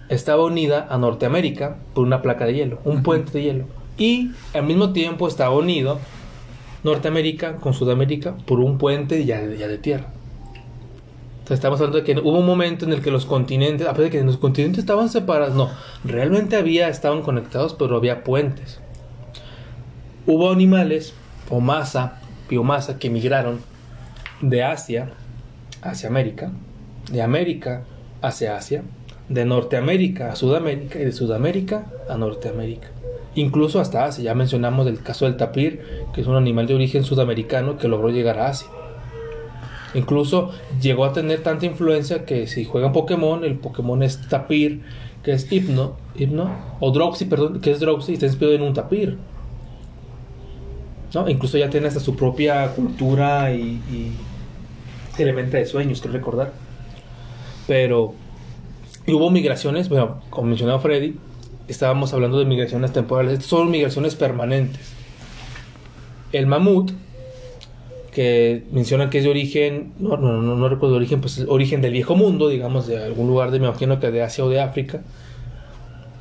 estaba 0.10 0.44
unida 0.44 0.88
a 0.90 0.98
Norteamérica 0.98 1.78
por 1.94 2.06
una 2.06 2.22
placa 2.22 2.46
de 2.46 2.54
hielo, 2.54 2.80
un 2.84 3.04
puente 3.04 3.32
de 3.32 3.44
hielo. 3.44 3.66
Y 3.98 4.32
al 4.54 4.64
mismo 4.64 4.92
tiempo 4.94 5.28
estaba 5.28 5.56
unido 5.56 6.00
Norteamérica 6.84 7.58
con 7.58 7.74
Sudamérica 7.74 8.36
por 8.46 8.60
un 8.60 8.78
puente 8.78 9.24
ya, 9.26 9.42
de- 9.42 9.58
ya 9.58 9.68
de 9.68 9.78
tierra. 9.78 10.08
Entonces 11.34 11.56
estamos 11.56 11.80
hablando 11.82 11.98
de 12.00 12.04
que 12.06 12.20
hubo 12.20 12.40
un 12.40 12.46
momento 12.46 12.86
en 12.86 12.94
el 12.94 13.02
que 13.02 13.12
los 13.12 13.26
continentes, 13.26 13.86
a 13.88 13.92
pesar 13.92 14.06
de 14.06 14.10
que 14.18 14.24
los 14.24 14.38
continentes 14.38 14.80
estaban 14.80 15.10
separados, 15.10 15.56
no, 15.56 15.70
realmente 16.06 16.56
había, 16.56 16.88
estaban 16.88 17.22
conectados, 17.22 17.74
pero 17.74 17.98
había 17.98 18.24
puentes. 18.24 18.80
Hubo 20.26 20.52
animales 20.52 21.14
o 21.50 21.60
masa, 21.60 22.20
biomasa 22.50 22.98
que 22.98 23.10
migraron 23.10 23.60
de 24.42 24.64
Asia 24.64 25.10
hacia 25.82 26.08
América, 26.08 26.52
de 27.12 27.22
América 27.22 27.84
hacia 28.22 28.56
Asia, 28.56 28.84
de 29.34 29.46
Norteamérica 29.46 30.32
a 30.32 30.36
Sudamérica 30.36 31.00
y 31.00 31.06
de 31.06 31.12
Sudamérica 31.12 31.86
a 32.10 32.18
Norteamérica. 32.18 32.90
Incluso 33.36 33.80
hasta 33.80 34.06
Asia, 34.06 34.24
ya 34.24 34.36
mencionamos 34.36 34.86
el 34.86 35.02
caso 35.02 35.26
del 35.26 35.38
tapir, 35.38 35.82
que 36.14 36.22
es 36.22 36.28
un 36.28 36.36
animal 36.36 36.68
de 36.68 36.76
origen 36.76 37.04
sudamericano 37.04 37.78
que 37.78 37.88
logró 37.88 38.10
llegar 38.10 38.38
a 38.38 38.50
Asia. 38.50 38.68
Incluso 39.96 40.52
llegó 40.82 41.06
a 41.06 41.14
tener 41.14 41.42
tanta 41.42 41.66
influencia 41.66 42.26
que 42.26 42.48
si 42.48 42.66
juegan 42.66 42.94
Pokémon, 42.94 43.44
el 43.44 43.56
Pokémon 43.58 44.04
es 44.04 44.28
tapir, 44.28 44.82
que 45.24 45.32
es 45.32 45.52
Hypno, 45.52 45.98
Hypno 46.16 46.52
o 46.80 46.92
Droxy, 46.92 47.26
perdón, 47.26 47.60
que 47.60 47.72
es 47.72 47.80
Droxy 47.80 48.12
y 48.12 48.14
está 48.16 48.28
inspirado 48.28 48.56
en 48.56 48.64
un 48.64 48.74
tapir. 48.74 49.18
¿no? 51.14 51.30
Incluso 51.30 51.58
ya 51.58 51.70
tiene 51.70 51.88
hasta 51.88 52.00
su 52.00 52.16
propia 52.16 52.68
cultura 52.74 53.52
y, 53.52 53.82
y 53.92 54.12
se 55.16 55.24
alimenta 55.24 55.58
de 55.58 55.66
sueños, 55.66 56.02
quiero 56.02 56.18
recordar. 56.18 56.54
Pero 57.68 58.16
y 59.06 59.14
hubo 59.14 59.30
migraciones, 59.30 59.90
bueno, 59.90 60.22
como 60.30 60.48
mencionaba 60.48 60.80
Freddy, 60.80 61.16
estábamos 61.68 62.14
hablando 62.14 62.40
de 62.40 62.46
migraciones 62.46 62.94
temporales, 62.94 63.34
estas 63.34 63.48
son 63.48 63.70
migraciones 63.70 64.16
permanentes. 64.16 64.94
El 66.32 66.48
mamut, 66.48 66.92
que 68.12 68.64
mencionan 68.72 69.10
que 69.10 69.18
es 69.18 69.24
de 69.24 69.30
origen, 69.30 69.94
no, 70.00 70.18
no, 70.18 70.42
no, 70.42 70.56
no 70.56 70.70
recuerdo 70.70 70.94
de 70.94 70.98
origen, 70.98 71.22
pues 71.22 71.40
es 71.40 71.48
origen 71.48 71.82
del 71.82 71.94
viejo 71.94 72.16
mundo, 72.16 72.48
digamos, 72.48 72.88
de 72.88 73.04
algún 73.04 73.28
lugar 73.28 73.52
de, 73.52 73.60
me 73.60 73.68
imagino 73.68 74.00
que 74.00 74.12
de 74.12 74.24
Asia 74.24 74.46
o 74.46 74.50
de 74.50 74.62
África, 74.62 75.02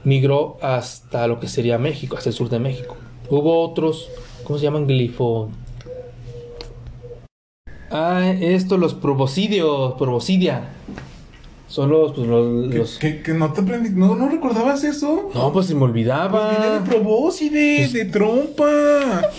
migró 0.05 0.57
hasta 0.63 1.27
lo 1.27 1.39
que 1.39 1.49
sería 1.49 1.79
México, 1.79 2.17
hasta 2.17 2.31
el 2.31 2.35
sur 2.35 2.49
de 2.49 2.59
México. 2.59 2.97
Hubo 3.31 3.63
otros, 3.63 4.09
¿cómo 4.45 4.59
se 4.59 4.65
llaman? 4.65 4.87
Glifo. 4.87 5.51
Ah, 7.91 8.35
esto, 8.41 8.79
los 8.79 8.95
proboscidios, 8.95 9.95
proboscidia. 9.95 10.71
Son 11.73 11.89
los, 11.89 12.13
pues, 12.13 12.27
los, 12.27 12.71
¿Que, 12.71 12.79
los- 12.79 12.99
que- 12.99 13.23
que 13.23 13.33
no 13.33 13.51
te 13.55 13.63
aprendí, 13.63 13.89
no, 13.91 14.15
no 14.15 14.29
recordabas 14.29 14.85
eso. 14.85 15.31
No, 15.35 15.55
pues 15.55 15.65
se 15.69 15.73
me 15.73 15.81
Pues 15.81 15.91
olvidaba. 15.93 16.81
de 16.81 16.81
probóscide, 16.91 17.89
de 17.89 18.05
trompa. 18.05 18.69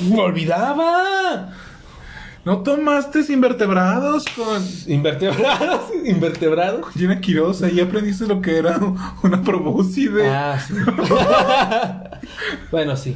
¡Me 0.10 0.20
olvidaba! 0.20 1.54
No 2.44 2.62
tomaste 2.64 3.20
invertebrados 3.32 4.26
con 4.36 4.62
Invertebrados, 4.88 5.82
invertebrados. 6.06 6.88
Gina 6.94 7.22
Quiroz. 7.22 7.62
Ahí 7.62 7.80
aprendiste 7.80 8.26
lo 8.26 8.42
que 8.42 8.58
era 8.58 8.80
una 9.22 9.44
probóscide. 9.44 10.28
Ah, 10.28 10.60
sí. 10.60 10.74
bueno, 12.72 12.98
sí. 12.98 13.16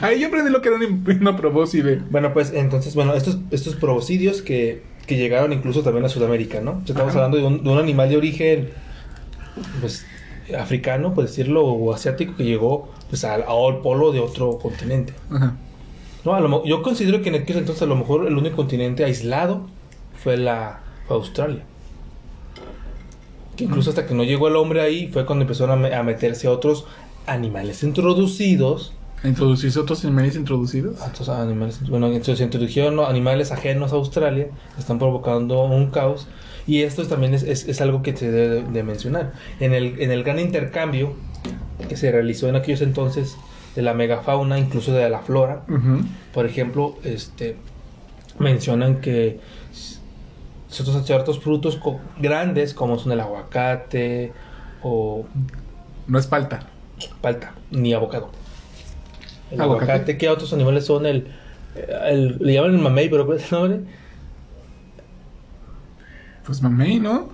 Ahí 0.00 0.20
yo 0.20 0.28
aprendí 0.28 0.50
lo 0.50 0.62
que 0.62 0.68
era 0.70 0.78
una, 0.78 0.88
una 1.20 1.36
probóscide. 1.36 2.00
Bueno, 2.10 2.32
pues 2.32 2.52
entonces, 2.54 2.94
bueno, 2.94 3.12
estos, 3.14 3.38
estos 3.50 3.74
proboscidios 3.76 4.42
que, 4.42 4.82
que 5.06 5.16
llegaron 5.16 5.52
incluso 5.52 5.82
también 5.82 6.04
a 6.04 6.08
Sudamérica, 6.08 6.60
¿no? 6.60 6.82
Estamos 6.86 7.10
Ajá. 7.14 7.24
hablando 7.24 7.36
de 7.38 7.44
un, 7.44 7.64
de 7.64 7.70
un 7.70 7.78
animal 7.78 8.08
de 8.08 8.16
origen, 8.16 8.70
pues, 9.80 10.04
africano, 10.58 11.14
por 11.14 11.24
decirlo, 11.24 11.64
o 11.64 11.92
asiático, 11.94 12.36
que 12.36 12.44
llegó, 12.44 12.92
pues, 13.08 13.24
al, 13.24 13.42
al 13.42 13.78
polo 13.82 14.12
de 14.12 14.20
otro 14.20 14.58
continente. 14.58 15.12
Ajá. 15.30 15.54
No, 16.24 16.34
a 16.34 16.40
lo 16.40 16.48
mo- 16.48 16.64
yo 16.64 16.82
considero 16.82 17.22
que 17.22 17.28
en 17.28 17.36
aquel 17.36 17.58
entonces 17.58 17.82
a 17.82 17.86
lo 17.86 17.94
mejor 17.96 18.26
el 18.26 18.36
único 18.36 18.56
continente 18.56 19.04
aislado 19.04 19.66
fue 20.22 20.36
la 20.36 20.80
fue 21.06 21.16
Australia. 21.16 21.62
Que 23.56 23.64
incluso 23.64 23.90
hasta 23.90 24.06
que 24.06 24.14
no 24.14 24.24
llegó 24.24 24.48
el 24.48 24.56
hombre 24.56 24.80
ahí 24.82 25.08
fue 25.08 25.24
cuando 25.24 25.42
empezaron 25.44 25.78
a, 25.78 25.88
me- 25.88 25.94
a 25.94 26.02
meterse 26.02 26.48
otros 26.48 26.84
animales 27.26 27.82
introducidos. 27.84 28.92
¿Introducirse 29.26 29.78
otros 29.78 30.04
animales 30.04 30.36
introducidos? 30.36 31.00
Otros 31.00 31.28
animales, 31.28 31.80
bueno, 31.88 32.06
entonces 32.08 32.38
se 32.38 32.44
introdujeron 32.44 33.00
animales 33.00 33.50
ajenos 33.52 33.92
a 33.92 33.96
Australia, 33.96 34.48
están 34.78 34.98
provocando 34.98 35.64
un 35.64 35.90
caos. 35.90 36.26
Y 36.66 36.82
esto 36.82 37.06
también 37.06 37.34
es, 37.34 37.42
es- 37.42 37.68
es 37.68 37.80
algo 37.80 38.02
que 38.02 38.16
se 38.16 38.30
debe 38.30 38.62
de 38.62 38.82
mencionar. 38.82 39.32
En 39.60 39.72
el, 39.72 40.00
en 40.00 40.10
el 40.10 40.24
gran 40.24 40.38
intercambio 40.38 41.14
que 41.88 41.96
se 41.96 42.10
realizó 42.10 42.48
en 42.48 42.56
aquellos 42.56 42.80
entonces 42.82 43.36
de 43.74 43.82
la 43.82 43.94
megafauna, 43.94 44.58
incluso 44.58 44.92
de 44.92 45.08
la 45.10 45.20
flora, 45.20 45.62
Ujú. 45.68 46.00
por 46.32 46.46
ejemplo, 46.46 46.96
este 47.04 47.56
mencionan 48.38 49.00
que 49.00 49.38
ciertos, 50.68 51.06
ciertos 51.06 51.38
frutos 51.40 51.76
co- 51.76 52.00
grandes 52.20 52.74
como 52.74 52.98
son 52.98 53.12
el 53.12 53.20
aguacate 53.20 54.32
o 54.82 55.24
No 56.06 56.18
es 56.18 56.26
palta. 56.26 56.66
palta 57.20 57.54
ni 57.70 57.92
abocado 57.94 58.30
el 59.50 59.60
Aguacate. 59.60 59.92
aguacate. 59.92 60.18
¿Qué 60.18 60.28
otros 60.28 60.52
animales 60.52 60.84
son? 60.86 61.06
El, 61.06 61.28
el- 62.06 62.38
le 62.40 62.54
llaman 62.54 62.74
el 62.74 62.80
mamey, 62.80 63.08
pero 63.08 63.26
¿cuál 63.26 63.38
es 63.38 63.52
el 63.52 63.58
nombre? 63.58 63.80
Pues 66.44 66.62
mamey, 66.62 67.00
¿no? 67.00 67.28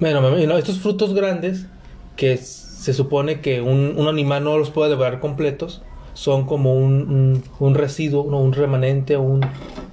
Bueno, 0.00 0.20
mamey, 0.20 0.46
no, 0.46 0.58
estos 0.58 0.78
frutos 0.78 1.14
grandes 1.14 1.66
que 2.16 2.36
se 2.36 2.92
supone 2.92 3.40
que 3.40 3.60
un, 3.60 3.94
un 3.96 4.08
animal 4.08 4.44
no 4.44 4.58
los 4.58 4.70
puede 4.70 4.90
devorar 4.90 5.20
completos, 5.20 5.82
son 6.14 6.46
como 6.46 6.74
un, 6.74 6.94
un, 7.10 7.44
un 7.60 7.74
residuo, 7.74 8.26
no, 8.30 8.38
un 8.40 8.52
remanente 8.52 9.16
o, 9.16 9.22
un, 9.22 9.40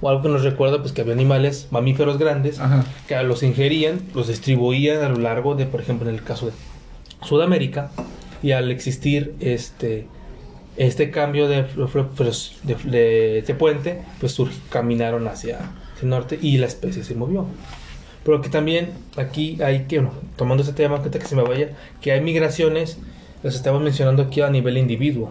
o 0.00 0.08
algo 0.08 0.22
que 0.22 0.28
nos 0.28 0.42
recuerda 0.42 0.80
pues 0.80 0.92
que 0.92 1.02
había 1.02 1.12
animales 1.12 1.68
mamíferos 1.70 2.18
grandes 2.18 2.58
Ajá. 2.60 2.84
que 3.06 3.22
los 3.22 3.42
ingerían, 3.42 4.00
los 4.14 4.28
distribuían 4.28 5.02
a 5.02 5.08
lo 5.10 5.18
largo 5.18 5.54
de, 5.54 5.66
por 5.66 5.80
ejemplo, 5.80 6.08
en 6.08 6.14
el 6.14 6.22
caso 6.22 6.46
de 6.46 6.52
Sudamérica, 7.22 7.90
y 8.42 8.52
al 8.52 8.70
existir 8.70 9.34
este 9.40 10.06
este 10.76 11.10
cambio 11.10 11.48
de, 11.48 11.62
de, 11.64 12.74
de- 12.84 13.42
de 13.46 13.54
puente, 13.54 14.02
pues 14.20 14.38
surg- 14.38 14.52
caminaron 14.70 15.26
hacia 15.28 15.58
el 16.02 16.08
norte 16.08 16.38
y 16.40 16.58
la 16.58 16.66
especie 16.66 17.04
se 17.04 17.14
movió. 17.14 17.46
Pero 18.24 18.40
que 18.40 18.48
también 18.48 18.90
aquí 19.16 19.60
hay 19.62 19.84
que, 19.84 19.98
bueno, 19.98 20.12
tomando 20.36 20.62
ese 20.62 20.72
tema, 20.72 21.02
que 21.02 21.20
se 21.20 21.36
me 21.36 21.42
vaya, 21.42 21.70
que 22.00 22.10
hay 22.12 22.20
migraciones, 22.22 22.98
las 23.42 23.54
estamos 23.54 23.82
mencionando 23.82 24.22
aquí 24.22 24.40
a 24.40 24.48
nivel 24.50 24.78
individuo. 24.78 25.30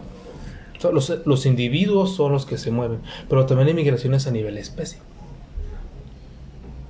Los, 0.92 1.12
los 1.26 1.46
individuos 1.46 2.16
son 2.16 2.34
los 2.34 2.46
que 2.46 2.58
se 2.58 2.70
mueven, 2.70 3.00
pero 3.30 3.46
también 3.46 3.70
hay 3.70 3.74
migraciones 3.74 4.28
a 4.28 4.32
nivel 4.32 4.58
especie. 4.58 5.00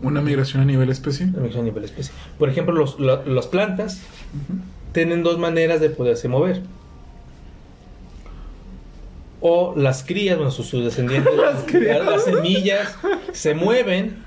Una 0.01 0.21
migración 0.21 0.61
a 0.61 0.65
nivel 0.65 0.89
especie. 0.89 1.27
La 1.27 1.33
migración 1.39 1.61
a 1.61 1.65
nivel 1.65 1.83
especie. 1.85 2.13
Por 2.37 2.49
ejemplo, 2.49 2.73
los, 2.75 2.99
la- 2.99 3.23
las 3.25 3.47
plantas 3.47 4.01
tienen 4.91 5.23
dos 5.23 5.37
maneras 5.39 5.79
de 5.79 5.89
poderse 5.89 6.27
mover. 6.27 6.61
O 9.45 9.73
las 9.75 10.03
crías, 10.05 10.37
bueno, 10.37 10.51
sus, 10.51 10.67
sus 10.67 10.85
descendientes, 10.85 11.33
las, 11.37 12.05
las 12.05 12.23
semillas, 12.23 12.95
se 13.33 13.53
mueven, 13.53 14.23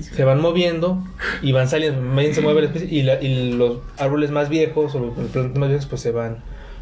se 0.00 0.24
van 0.24 0.40
moviendo 0.40 1.04
y 1.42 1.52
van 1.52 1.68
saliendo, 1.68 2.00
se 2.32 2.40
mueve 2.40 2.62
la 2.62 2.66
especie 2.68 2.88
y, 2.90 3.02
la- 3.02 3.22
y 3.22 3.52
los 3.52 3.78
árboles 3.98 4.30
más 4.30 4.48
viejos 4.48 4.94
o 4.94 4.98
los 5.00 5.28
plantas 5.28 5.58
más 5.58 5.68
viejas 5.68 5.86
pues 5.86 6.00
se 6.00 6.10
van 6.12 6.38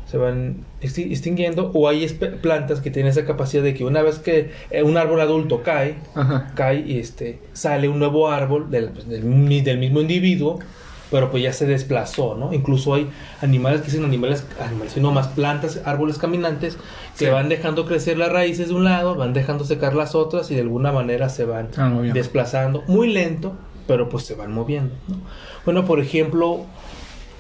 se 0.06 0.16
van 0.16 0.64
exti- 0.80 1.10
extinguiendo 1.10 1.70
o 1.74 1.86
hay 1.88 2.06
plantas 2.40 2.80
que 2.80 2.90
tienen 2.90 3.10
esa 3.10 3.26
capacidad 3.26 3.62
de 3.62 3.74
que 3.74 3.84
una 3.84 4.00
vez 4.00 4.18
que 4.18 4.52
eh, 4.70 4.82
un 4.82 4.96
árbol 4.96 5.20
adulto 5.20 5.62
cae 5.62 5.96
Ajá. 6.14 6.50
cae 6.54 6.80
y 6.86 6.98
este 6.98 7.40
sale 7.52 7.88
un 7.90 7.98
nuevo 7.98 8.30
árbol 8.30 8.70
del, 8.70 8.88
pues, 8.88 9.06
del, 9.06 9.22
del 9.64 9.78
mismo 9.78 10.00
individuo 10.00 10.60
pero 11.10 11.30
pues 11.30 11.42
ya 11.42 11.52
se 11.52 11.66
desplazó 11.66 12.34
no 12.34 12.52
incluso 12.52 12.94
hay 12.94 13.08
animales 13.40 13.80
que 13.82 13.90
son 13.90 14.04
animales 14.04 14.46
animales 14.60 14.92
sino 14.92 15.10
más 15.12 15.28
plantas 15.28 15.80
árboles 15.84 16.18
caminantes 16.18 16.76
que 17.18 17.26
Sí. 17.26 17.30
van 17.30 17.48
dejando 17.48 17.86
crecer 17.86 18.18
las 18.18 18.30
raíces 18.30 18.68
de 18.68 18.74
un 18.74 18.84
lado 18.84 19.14
van 19.14 19.32
dejando 19.32 19.64
secar 19.64 19.94
las 19.94 20.14
otras 20.14 20.50
y 20.50 20.54
de 20.54 20.60
alguna 20.62 20.92
manera 20.92 21.28
se 21.28 21.44
van 21.44 21.68
moviendo. 21.76 22.14
desplazando 22.14 22.82
muy 22.88 23.12
lento 23.12 23.54
pero 23.86 24.08
pues 24.08 24.24
se 24.24 24.34
van 24.34 24.52
moviendo 24.52 24.94
¿no? 25.08 25.16
bueno 25.64 25.84
por 25.84 25.98
ejemplo 26.00 26.64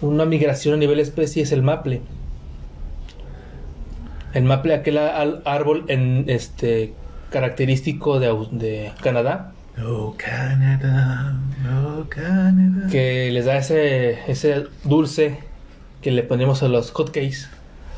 una 0.00 0.24
migración 0.24 0.74
a 0.74 0.76
nivel 0.78 0.98
especie 1.00 1.42
es 1.42 1.52
el 1.52 1.62
maple 1.62 2.00
el 4.34 4.44
maple 4.44 4.74
aquel 4.74 4.98
árbol 4.98 5.84
en 5.88 6.24
este 6.28 6.92
característico 7.30 8.18
de 8.20 8.92
Canadá 9.02 9.52
Oh, 9.84 10.14
Canadá. 10.16 11.36
Oh, 11.70 12.04
Canadá. 12.08 12.88
que 12.90 13.30
les 13.32 13.44
da 13.44 13.56
ese 13.58 14.18
ese 14.30 14.64
dulce 14.84 15.38
que 16.02 16.10
le 16.10 16.22
ponemos 16.22 16.62
a 16.62 16.68
los 16.68 16.90
hotcakes 16.92 17.48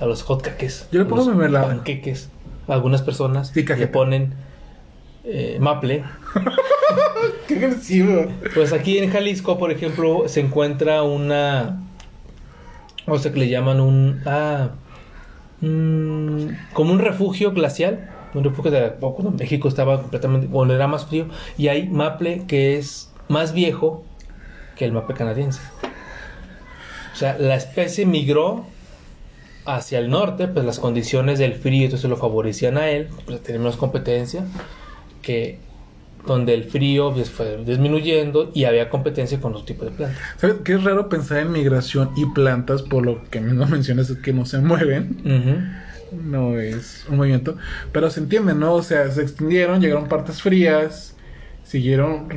a 0.01 0.07
los 0.07 0.23
hotcakes 0.23 0.89
Yo 0.93 1.01
le 1.01 1.05
pongo 1.07 1.25
mermelada. 1.27 1.69
panqueques 1.69 2.29
algunas 2.69 3.03
personas 3.03 3.49
Sí, 3.55 3.65
le 3.65 3.87
ponen 3.87 4.35
eh, 5.25 5.59
maple 5.61 6.05
Qué 7.47 7.57
agresivo. 7.57 8.27
Pues 8.55 8.73
aquí 8.73 8.99
en 8.99 9.11
Jalisco, 9.11 9.59
por 9.59 9.71
ejemplo, 9.71 10.25
se 10.29 10.41
encuentra 10.41 11.03
una. 11.03 11.81
O 13.07 13.19
sea, 13.19 13.33
que 13.33 13.39
le 13.41 13.49
llaman 13.49 13.81
un. 13.81 14.23
Ah. 14.27 14.71
mm, 15.61 16.47
como 16.73 16.93
un 16.93 16.99
refugio 16.99 17.53
glacial. 17.53 18.10
Un 18.35 18.45
refugio 18.45 18.71
de. 18.71 18.93
o 19.01 19.15
Cuando 19.15 19.33
México 19.33 19.69
estaba 19.69 20.01
completamente. 20.01 20.47
Bueno, 20.47 20.73
era 20.73 20.87
más 20.87 21.07
frío. 21.07 21.27
Y 21.59 21.69
hay 21.69 21.89
maple 21.89 22.45
que 22.47 22.79
es 22.79 23.13
más 23.29 23.53
viejo 23.53 24.05
que 24.77 24.85
el 24.85 24.93
maple 24.93 25.15
canadiense. 25.15 25.61
O 27.13 27.17
sea, 27.17 27.37
la 27.39 27.57
especie 27.57 28.07
migró 28.07 28.67
hacia 29.67 29.99
el 29.99 30.11
norte, 30.11 30.49
pues 30.49 30.65
las 30.65 30.79
condiciones 30.79 31.39
del 31.39 31.55
frío 31.55 31.85
entonces 31.85 32.09
lo 32.09 32.17
favorecían 32.17 32.79
a 32.79 32.89
él, 32.89 33.09
pues 33.27 33.43
tenía 33.43 33.59
menos 33.59 33.77
competencia, 33.77 34.45
que 35.23 35.59
donde 36.27 36.55
el 36.55 36.65
frío 36.65 37.13
pues, 37.13 37.31
fue 37.31 37.63
disminuyendo 37.65 38.51
y 38.55 38.65
había 38.65 38.91
competencia 38.91 39.41
con 39.41 39.53
otro 39.53 39.65
tipo 39.65 39.85
de 39.85 39.91
plantas. 39.91 40.19
¿Sabes 40.39 40.57
qué 40.65 40.75
es 40.75 40.85
raro 40.85 41.09
pensar 41.09 41.39
en 41.39 41.53
migración 41.53 42.11
y 42.17 42.27
plantas 42.27 42.83
por 42.83 43.05
lo 43.05 43.23
que 43.25 43.41
mismo 43.41 43.67
mencionas 43.71 44.11
es 44.11 44.19
que 44.19 44.33
no 44.33 44.45
se 44.45 44.59
mueven? 44.59 45.17
Ujú. 45.25 45.90
No 46.11 46.59
es 46.59 47.05
un 47.09 47.17
movimiento. 47.19 47.57
Pero 47.93 48.11
se 48.11 48.21
entiende, 48.21 48.55
¿no? 48.55 48.75
O 48.75 48.83
sea, 48.83 49.11
se 49.11 49.23
extinguieron, 49.23 49.81
llegaron 49.81 50.09
partes 50.09 50.43
frías, 50.43 51.17
siguieron 51.63 52.29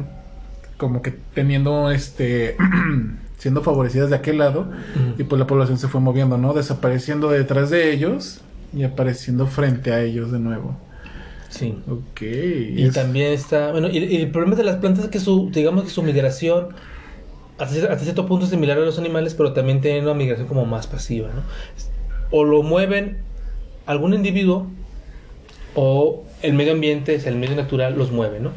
como 0.77 1.01
que 1.01 1.11
teniendo 1.33 1.91
este. 1.91 2.55
siendo 3.37 3.61
favorecidas 3.63 4.09
de 4.09 4.15
aquel 4.15 4.37
lado. 4.37 4.71
Y 5.17 5.23
pues 5.23 5.39
la 5.39 5.47
población 5.47 5.77
se 5.77 5.87
fue 5.87 6.01
moviendo, 6.01 6.37
¿no? 6.37 6.53
Desapareciendo 6.53 7.29
detrás 7.29 7.69
de 7.69 7.91
ellos 7.91 8.41
y 8.73 8.83
apareciendo 8.83 9.47
frente 9.47 9.91
a 9.91 10.01
ellos 10.01 10.31
de 10.31 10.39
nuevo. 10.39 10.77
Sí. 11.49 11.83
Ok. 11.87 12.21
Y 12.21 12.87
es- 12.87 12.93
también 12.93 13.31
está, 13.33 13.71
bueno, 13.71 13.87
y, 13.89 13.97
y 13.99 14.15
el 14.17 14.31
problema 14.31 14.55
de 14.55 14.63
las 14.63 14.77
plantas 14.77 15.05
es 15.05 15.09
que 15.11 15.19
su, 15.19 15.49
digamos 15.51 15.83
que 15.83 15.89
su 15.89 16.01
migración 16.03 16.69
hasta, 17.57 17.79
hasta 17.93 17.99
cierto 17.99 18.25
punto 18.27 18.45
es 18.45 18.51
similar 18.51 18.77
a 18.77 18.81
los 18.81 18.97
animales, 18.99 19.35
pero 19.35 19.53
también 19.53 19.81
tienen 19.81 20.03
una 20.05 20.13
migración 20.15 20.47
como 20.47 20.65
más 20.65 20.87
pasiva, 20.87 21.33
¿no? 21.33 21.43
O 22.31 22.43
lo 22.45 22.63
mueven 22.63 23.23
algún 23.85 24.13
individuo 24.13 24.67
o 25.75 26.23
el 26.41 26.53
medio 26.53 26.73
ambiente, 26.73 27.19
el 27.25 27.35
medio 27.35 27.55
natural, 27.55 27.97
los 27.97 28.11
mueve, 28.11 28.39
¿no? 28.39 28.51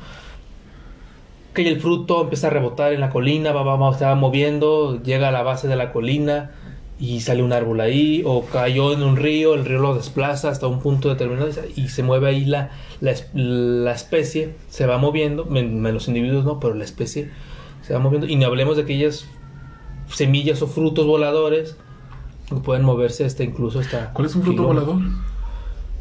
Que 1.55 1.67
el 1.69 1.81
fruto 1.81 2.23
empieza 2.23 2.49
a 2.49 2.51
rebotar 2.51 2.93
en 2.93 3.01
la 3.01 3.11
colina, 3.11 3.53
va, 3.53 3.63
va, 3.63 3.77
va, 3.77 3.97
se 3.97 4.05
va 4.05 4.15
moviendo, 4.15 5.03
llega 5.03 5.29
a 5.29 5.33
la 5.33 5.43
base 5.43 5.69
de 5.69 5.77
la 5.77 5.93
colina 5.93 6.51
y 6.99 7.21
sale 7.21 7.43
un 7.43 7.53
árbol 7.53 7.81
ahí, 7.81 8.23
o 8.25 8.45
cayó 8.45 8.93
en 8.93 9.03
un 9.03 9.17
río, 9.17 9.55
el 9.55 9.65
río 9.65 9.79
lo 9.79 9.95
desplaza 9.95 10.49
hasta 10.49 10.67
un 10.67 10.81
punto 10.81 11.09
determinado 11.09 11.49
y 11.75 11.89
se 11.89 12.03
mueve 12.03 12.29
ahí 12.29 12.45
la, 12.45 12.71
la, 13.01 13.15
la 13.35 13.93
especie, 13.93 14.55
se 14.69 14.87
va 14.87 14.99
moviendo, 14.99 15.45
men- 15.45 15.81
men- 15.81 15.95
los 15.95 16.09
individuos 16.09 16.45
no, 16.45 16.59
pero 16.61 16.75
la 16.75 16.85
especie 16.85 17.31
se 17.83 17.93
va 17.93 17.99
moviendo. 18.01 18.27
Y 18.27 18.37
ni 18.37 18.45
hablemos 18.45 18.77
de 18.77 18.83
aquellas 18.83 19.27
semillas 20.09 20.63
o 20.63 20.67
frutos 20.67 21.07
voladores 21.07 21.77
pueden 22.65 22.85
moverse 22.85 23.25
hasta 23.25 23.43
incluso 23.45 23.81
hasta... 23.81 24.13
¿Cuál 24.13 24.27
es 24.27 24.35
un 24.37 24.43
fruto 24.43 24.63
volador? 24.65 24.97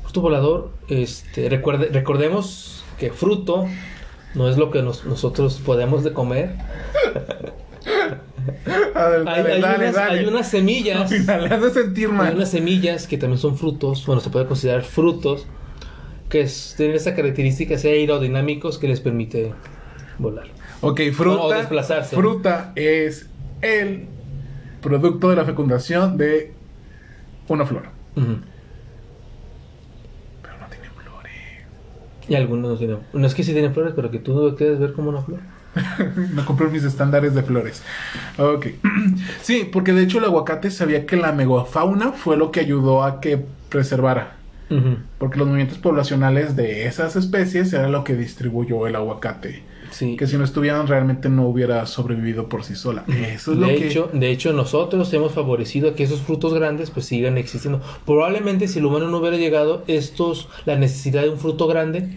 Fruto 0.03 0.21
volador, 0.21 0.71
este, 0.87 1.49
recuerde, 1.49 1.89
recordemos 1.91 2.83
que 2.99 3.11
fruto 3.11 3.65
no 4.35 4.47
es 4.47 4.57
lo 4.57 4.69
que 4.71 4.81
nos- 4.81 5.05
nosotros 5.05 5.59
podemos 5.65 6.03
de 6.03 6.13
comer. 6.13 6.55
Dale, 8.93 9.29
Hay, 9.29 9.41
hay 9.53 9.61
dale, 9.61 9.77
unas, 9.85 9.93
dale. 9.95 10.19
hay 10.19 10.25
unas 10.25 10.47
semillas, 10.49 11.09
sentir 11.73 12.07
hay 12.09 12.13
mal. 12.13 12.35
unas 12.35 12.49
semillas 12.51 13.07
que 13.07 13.17
también 13.17 13.39
son 13.39 13.57
frutos, 13.57 14.05
bueno, 14.05 14.21
se 14.21 14.29
puede 14.29 14.45
considerar 14.45 14.83
frutos, 14.83 15.45
que 16.29 16.41
es- 16.41 16.73
tienen 16.77 16.95
esa 16.95 17.15
característica, 17.15 17.77
ser 17.77 17.93
aerodinámicos 17.93 18.77
que 18.77 18.87
les 18.87 18.99
permite 19.01 19.53
volar. 20.19 20.47
Ok, 20.81 21.01
O 21.09 21.13
fruta. 21.13 21.57
desplazarse. 21.57 22.15
Fruta 22.15 22.71
es 22.75 23.29
el 23.61 24.07
producto 24.85 25.29
de 25.29 25.35
la 25.35 25.45
fecundación 25.45 26.15
de 26.17 26.53
una 27.47 27.65
flor. 27.65 27.83
Pero 30.41 30.57
no 30.59 30.67
tiene 30.67 30.89
flores. 30.89 31.33
Y 32.29 32.35
algunos 32.35 32.71
no 32.71 32.77
tienen, 32.77 32.99
no 33.11 33.25
es 33.25 33.33
que 33.33 33.43
sí 33.43 33.51
tienen 33.51 33.73
flores, 33.73 33.93
pero 33.95 34.11
que 34.11 34.19
tú 34.19 34.33
no 34.49 34.55
quieres 34.55 34.79
ver 34.79 34.93
como 34.93 35.09
una 35.09 35.21
flor. 35.21 35.39
No 36.33 36.45
compré 36.45 36.67
mis 36.67 36.83
estándares 36.83 37.33
de 37.35 37.43
flores. 37.43 37.83
Ok. 38.37 38.67
Sí, 39.41 39.67
porque 39.71 39.91
de 39.93 40.03
hecho 40.03 40.19
el 40.19 40.25
aguacate 40.25 40.69
sabía 40.71 41.05
que 41.05 41.17
la 41.17 41.31
megafauna 41.31 42.11
fue 42.13 42.37
lo 42.37 42.51
que 42.51 42.59
ayudó 42.59 43.03
a 43.03 43.19
que 43.19 43.43
preservara. 43.69 44.37
Porque 45.19 45.37
los 45.37 45.47
movimientos 45.47 45.77
poblacionales 45.77 46.55
de 46.55 46.85
esas 46.87 47.15
especies 47.15 47.71
era 47.71 47.87
lo 47.87 48.03
que 48.03 48.15
distribuyó 48.15 48.87
el 48.87 48.95
aguacate. 48.95 49.63
Sí. 49.95 50.17
Que 50.17 50.27
si 50.27 50.37
no 50.37 50.43
estuvieran 50.43 50.87
realmente 50.87 51.29
no 51.29 51.47
hubiera 51.47 51.85
sobrevivido 51.85 52.49
por 52.49 52.65
sí 52.65 52.75
sola. 52.75 53.05
Eso 53.07 53.53
es 53.53 53.57
lo 53.57 53.67
de 53.67 53.75
que... 53.77 53.87
hecho, 53.87 54.09
de 54.11 54.29
hecho, 54.29 54.51
nosotros 54.51 55.13
hemos 55.13 55.31
favorecido 55.31 55.91
a 55.91 55.95
que 55.95 56.03
esos 56.03 56.19
frutos 56.19 56.53
grandes 56.53 56.91
pues 56.91 57.05
sigan 57.05 57.37
existiendo. 57.37 57.81
Probablemente 58.05 58.67
si 58.67 58.79
el 58.79 58.85
humano 58.87 59.07
no 59.07 59.19
hubiera 59.19 59.37
llegado, 59.37 59.85
estos, 59.87 60.49
la 60.65 60.75
necesidad 60.75 61.21
de 61.21 61.29
un 61.29 61.37
fruto 61.37 61.67
grande 61.67 62.09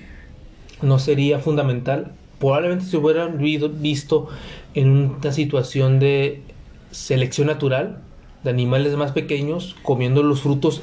no 0.82 0.98
sería 0.98 1.38
fundamental. 1.38 2.10
Probablemente 2.40 2.84
se 2.84 2.96
hubieran 2.96 3.38
visto 3.80 4.28
en 4.74 4.90
una 4.90 5.30
situación 5.30 6.00
de 6.00 6.42
selección 6.90 7.46
natural 7.46 7.98
de 8.42 8.50
animales 8.50 8.96
más 8.96 9.12
pequeños 9.12 9.76
comiendo 9.82 10.24
los 10.24 10.40
frutos 10.42 10.82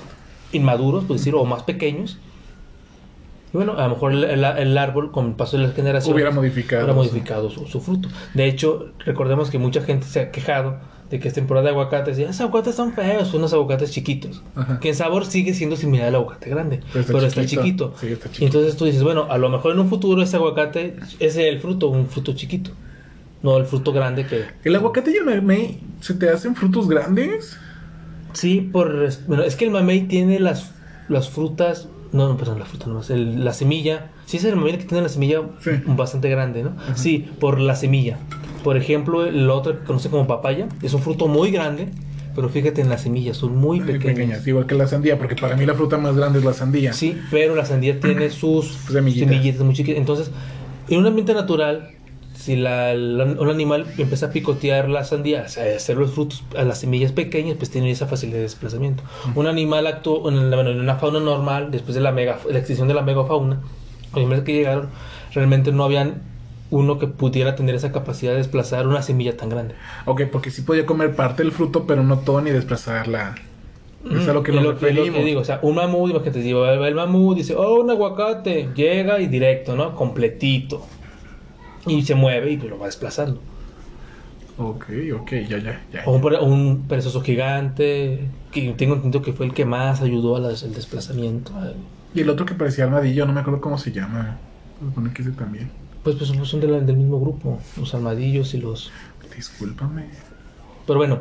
inmaduros, 0.53 1.03
por 1.03 1.17
decir, 1.17 1.35
o 1.35 1.43
más 1.43 1.63
pequeños. 1.63 2.19
Y 3.55 3.57
bueno, 3.57 3.77
a 3.77 3.83
lo 3.87 3.93
mejor 3.93 4.11
el, 4.11 4.25
el- 4.25 4.43
el 4.43 4.77
árbol, 4.77 5.13
con 5.13 5.27
el 5.27 5.31
paso 5.35 5.55
de 5.55 5.63
las 5.63 5.73
generaciones, 5.73 6.13
Hubiera 6.13 6.29
modificado. 6.31 6.83
hubiera 6.83 6.93
modificado 6.93 7.49
su, 7.49 7.65
su 7.67 7.79
fruto. 7.79 8.09
De 8.33 8.47
hecho, 8.47 8.87
recordemos 9.05 9.49
que 9.49 9.57
mucha 9.59 9.79
gente 9.81 10.05
se 10.07 10.19
ha 10.19 10.29
quejado 10.31 10.75
de 11.09 11.21
que 11.21 11.29
es 11.29 11.33
temporada 11.33 11.63
de 11.67 11.69
aguacates. 11.71 12.19
Y 12.19 12.23
esos 12.23 12.41
aguacates 12.41 12.75
son 12.75 12.91
feos, 12.91 13.29
son 13.29 13.37
unos 13.37 13.53
aguacates 13.53 13.91
chiquitos. 13.91 14.43
Ajá. 14.55 14.81
Que 14.81 14.89
en 14.89 14.95
sabor 14.95 15.25
sigue 15.25 15.53
siendo 15.53 15.77
similar 15.77 16.09
al 16.09 16.15
aguacate 16.15 16.49
grande, 16.49 16.81
Pero 16.91 17.05
pero 17.07 17.19
está 17.27 17.45
chiquito. 17.45 17.93
Sí, 17.97 18.07
está 18.07 18.27
Y 18.27 18.31
chiquito. 18.31 18.45
entonces 18.45 18.75
tú 18.75 18.83
dices, 18.83 19.03
bueno, 19.03 19.27
a 19.29 19.37
lo 19.37 19.47
mejor 19.49 19.71
en 19.71 19.79
un 19.79 19.87
futuro 19.87 20.21
ese 20.21 20.35
aguacate 20.35 20.97
es 21.21 21.37
el 21.37 21.61
fruto, 21.61 21.87
un 21.87 22.07
fruto 22.07 22.33
chiquito. 22.33 22.71
No 23.41 23.55
el 23.57 23.65
fruto 23.65 23.93
grande 23.93 24.25
que... 24.25 24.43
¿El 24.65 24.75
aguacate 24.75 25.11
y 25.11 25.15
el 25.15 25.23
mamey 25.25 25.79
se 26.01 26.15
te 26.15 26.27
hacen 26.29 26.55
frutos 26.57 26.89
grandes? 26.89 27.55
Sí, 28.33 28.59
por... 28.59 29.07
Bueno, 29.27 29.43
es 29.43 29.55
que 29.55 29.63
el 29.63 29.71
mamey 29.71 30.01
tiene 30.09 30.41
las, 30.41 30.71
las 31.07 31.29
frutas... 31.29 31.87
No, 32.15 32.29
no, 32.29 32.37
perdón, 32.37 32.59
la 32.59 32.65
fruta 32.65 32.87
nomás. 32.87 33.09
el- 33.09 33.43
la 33.43 33.53
semilla. 33.53 34.11
Sí, 34.25 34.37
es 34.37 34.45
el 34.45 34.55
mamey 34.55 34.77
que 34.77 34.85
tiene 34.85 35.03
la 35.03 35.09
semilla 35.09 35.41
Sí. 35.59 35.71
bastante 35.85 36.29
grande, 36.29 36.63
¿no? 36.63 36.71
Sí, 36.95 37.27
por 37.39 37.59
la 37.59 37.75
semilla. 37.75 38.17
Por 38.63 38.77
ejemplo, 38.77 39.25
el 39.25 39.49
otro 39.49 39.79
que 39.79 39.85
conoce 39.85 40.09
como 40.09 40.25
papaya 40.25 40.67
es 40.81 40.93
un 40.93 41.01
fruto 41.01 41.27
muy 41.27 41.51
grande, 41.51 41.89
pero 42.33 42.49
fíjate 42.49 42.81
en 42.81 42.89
las 42.89 43.01
semillas, 43.01 43.37
son 43.37 43.55
muy 43.57 43.79
Muy 43.79 43.87
pequeñas. 43.93 44.15
pequeñas, 44.15 44.47
igual 44.47 44.65
que 44.65 44.75
la 44.75 44.87
sandía, 44.87 45.17
porque 45.17 45.35
para 45.35 45.55
mí 45.55 45.65
la 45.65 45.73
fruta 45.75 45.97
más 45.97 46.15
grande 46.15 46.39
es 46.39 46.45
la 46.45 46.53
sandía. 46.53 46.93
Sí, 46.93 47.17
pero 47.31 47.53
la 47.55 47.65
sandía 47.65 47.99
tiene 47.99 48.29
sus 48.29 48.67
Semillitas. 48.89 49.29
semillitas, 49.29 49.61
muy 49.61 49.73
chiquitas. 49.75 49.99
Entonces, 49.99 50.31
en 50.89 50.99
un 50.99 51.05
ambiente 51.07 51.33
natural, 51.33 51.89
si 52.35 52.55
la, 52.55 52.93
la- 52.93 53.23
un 53.25 53.49
animal 53.49 53.85
empieza 53.97 54.27
a 54.27 54.31
picotear 54.31 54.89
la 54.89 55.03
sandía, 55.03 55.43
o 55.45 55.49
sea, 55.49 55.75
hacer 55.75 55.97
los 55.97 56.11
frutos 56.11 56.43
a 56.57 56.63
las 56.63 56.79
semillas 56.79 57.11
pequeñas, 57.11 57.55
pues 57.57 57.69
tiene 57.71 57.89
esa 57.91 58.07
facilidad 58.07 58.37
de 58.37 58.43
desplazamiento. 58.43 59.03
Un 59.35 59.47
animal 59.47 59.87
actuó 59.87 60.29
en, 60.29 60.49
la- 60.49 60.55
bueno, 60.57 60.71
en 60.71 60.79
una 60.79 60.95
fauna 60.95 61.19
normal, 61.19 61.71
después 61.71 61.95
de 61.95 62.01
la, 62.01 62.11
mega, 62.11 62.39
la 62.49 62.59
extinción 62.59 62.87
de 62.87 62.93
la 62.93 63.01
megafauna, 63.01 63.61
los 64.07 64.15
animales 64.15 64.43
que 64.43 64.53
llegaron, 64.53 64.89
realmente 65.33 65.71
no 65.71 65.83
habían 65.83 66.21
uno 66.71 66.97
que 66.99 67.07
pudiera 67.07 67.55
tener 67.55 67.75
esa 67.75 67.91
capacidad 67.91 68.31
de 68.31 68.37
desplazar 68.39 68.87
una 68.87 69.01
semilla 69.01 69.37
tan 69.37 69.49
grande. 69.49 69.75
Ok, 70.05 70.23
porque 70.31 70.49
sí 70.51 70.61
podía 70.63 70.85
comer 70.85 71.15
parte 71.15 71.43
del 71.43 71.51
fruto, 71.51 71.85
pero 71.87 72.03
no 72.03 72.19
todo 72.19 72.41
ni 72.41 72.51
desplazarla. 72.51 73.35
Es 74.11 74.27
a 74.27 74.33
lo 74.33 74.43
que 74.43 74.51
Mm, 74.51 74.55
nos 74.55 74.63
lo, 74.63 74.71
es 74.71 74.75
lo 74.81 74.87
referimos. 74.87 75.19
que 75.19 75.25
digo, 75.25 75.41
o 75.41 75.43
sea, 75.45 75.59
un 75.63 75.75
mamut, 75.75 76.11
imagínate, 76.11 76.87
el 76.87 76.95
mamut, 76.95 77.37
dice, 77.37 77.55
oh, 77.55 77.81
un 77.81 77.89
aguacate, 77.89 78.69
llega 78.75 79.19
y 79.19 79.27
directo, 79.27 79.75
¿no? 79.75 79.95
Completito. 79.95 80.85
Y 81.87 82.01
se 82.03 82.15
mueve 82.15 82.51
y 82.51 82.57
pues 82.57 82.69
lo 82.69 82.79
va 82.79 82.85
desplazando. 82.87 83.39
Ok, 84.57 84.85
ok, 85.19 85.31
ya, 85.49 85.57
ya, 85.57 85.81
ya. 85.91 86.03
O 86.05 86.13
un, 86.13 86.21
pere- 86.21 86.41
un 86.41 86.85
perezoso 86.87 87.21
gigante, 87.21 88.21
que 88.51 88.73
tengo 88.77 88.95
entendido 88.95 89.21
que 89.21 89.33
fue 89.33 89.45
el 89.45 89.53
que 89.53 89.65
más 89.65 90.01
ayudó 90.01 90.37
al 90.37 90.43
desplazamiento. 90.73 91.51
Y 92.13 92.21
el 92.21 92.29
otro 92.29 92.45
que 92.45 92.53
parecía 92.53 92.85
armadillo, 92.85 93.25
no 93.25 93.33
me 93.33 93.41
acuerdo 93.41 93.59
cómo 93.59 93.77
se 93.77 93.91
llama. 93.91 94.37
Supone 94.79 95.11
que 95.13 95.21
ese 95.23 95.31
también. 95.31 95.69
Pues, 96.03 96.15
pues 96.15 96.29
son 96.47 96.61
de 96.61 96.67
la- 96.67 96.79
del 96.79 96.95
mismo 96.97 97.19
grupo, 97.19 97.59
los 97.77 97.93
armadillos 97.93 98.53
y 98.53 98.59
los... 98.59 98.91
Discúlpame. 99.35 100.05
Pero 100.87 100.99
bueno, 100.99 101.19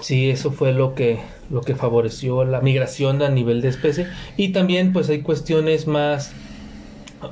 sí, 0.00 0.30
eso 0.30 0.50
fue 0.52 0.72
lo 0.72 0.94
que, 0.94 1.20
lo 1.50 1.60
que 1.60 1.74
favoreció 1.74 2.44
la 2.44 2.60
migración 2.62 3.20
a 3.22 3.28
nivel 3.28 3.60
de 3.60 3.68
especie. 3.68 4.06
Y 4.36 4.52
también 4.52 4.92
pues 4.94 5.08
hay 5.10 5.20
cuestiones 5.20 5.86
más, 5.86 6.32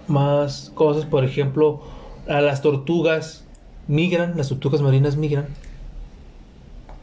más 0.06 0.70
cosas, 0.74 1.04
por 1.04 1.24
ejemplo, 1.24 1.82
a 2.28 2.40
las 2.40 2.62
tortugas 2.62 3.44
migran, 3.88 4.36
las 4.36 4.48
tortugas 4.48 4.80
marinas 4.82 5.16
migran. 5.16 5.48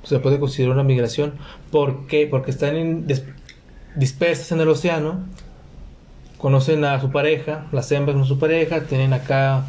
Se 0.04 0.20
puede 0.20 0.40
considerar 0.40 0.74
una 0.74 0.84
migración. 0.84 1.34
¿Por 1.72 2.08
qué? 2.08 2.28
Porque 2.28 2.52
están 2.52 3.06
dispersas 3.96 4.52
en 4.52 4.62
el 4.62 4.70
océano, 4.70 5.20
conocen 6.38 6.86
a 6.86 7.00
su 7.02 7.12
pareja, 7.12 7.68
las 7.72 7.92
hembras 7.92 8.16
con 8.16 8.26
su 8.26 8.40
pareja, 8.40 8.82
tienen 8.82 9.14
acá 9.14 9.66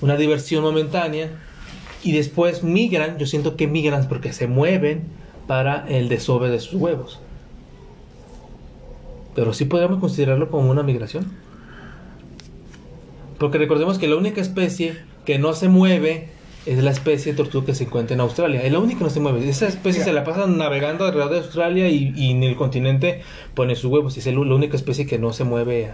una 0.00 0.16
diversión 0.16 0.62
momentánea 0.62 1.30
y 2.02 2.12
después 2.12 2.62
migran, 2.62 3.18
yo 3.18 3.26
siento 3.26 3.56
que 3.56 3.66
migran 3.66 4.08
porque 4.08 4.32
se 4.32 4.46
mueven 4.46 5.02
para 5.46 5.86
el 5.88 6.08
desove 6.08 6.50
de 6.50 6.60
sus 6.60 6.80
huevos. 6.80 7.20
Pero 9.34 9.52
sí 9.52 9.64
podríamos 9.64 10.00
considerarlo 10.00 10.50
como 10.50 10.70
una 10.70 10.82
migración. 10.82 11.41
Porque 13.42 13.58
recordemos 13.58 13.98
que 13.98 14.06
la 14.06 14.14
única 14.14 14.40
especie 14.40 14.96
que 15.26 15.36
no 15.40 15.52
se 15.52 15.68
mueve 15.68 16.28
es 16.64 16.80
la 16.80 16.92
especie 16.92 17.32
de 17.32 17.36
tortuga 17.36 17.66
que 17.66 17.74
se 17.74 17.82
encuentra 17.82 18.14
en 18.14 18.20
Australia. 18.20 18.62
Es 18.62 18.70
la 18.70 18.78
única 18.78 18.98
que 18.98 19.04
no 19.04 19.10
se 19.10 19.18
mueve. 19.18 19.48
Esa 19.48 19.66
especie 19.66 20.04
se 20.04 20.12
la 20.12 20.22
pasa 20.22 20.46
navegando 20.46 21.04
alrededor 21.04 21.32
de 21.32 21.38
Australia 21.38 21.88
y, 21.88 22.12
y 22.14 22.30
en 22.30 22.44
el 22.44 22.54
continente 22.54 23.22
pone 23.54 23.74
sus 23.74 23.90
huevos. 23.90 24.16
Y 24.16 24.20
es 24.20 24.26
la 24.26 24.38
única 24.38 24.76
especie 24.76 25.06
que 25.06 25.18
no 25.18 25.32
se 25.32 25.42
mueve 25.42 25.90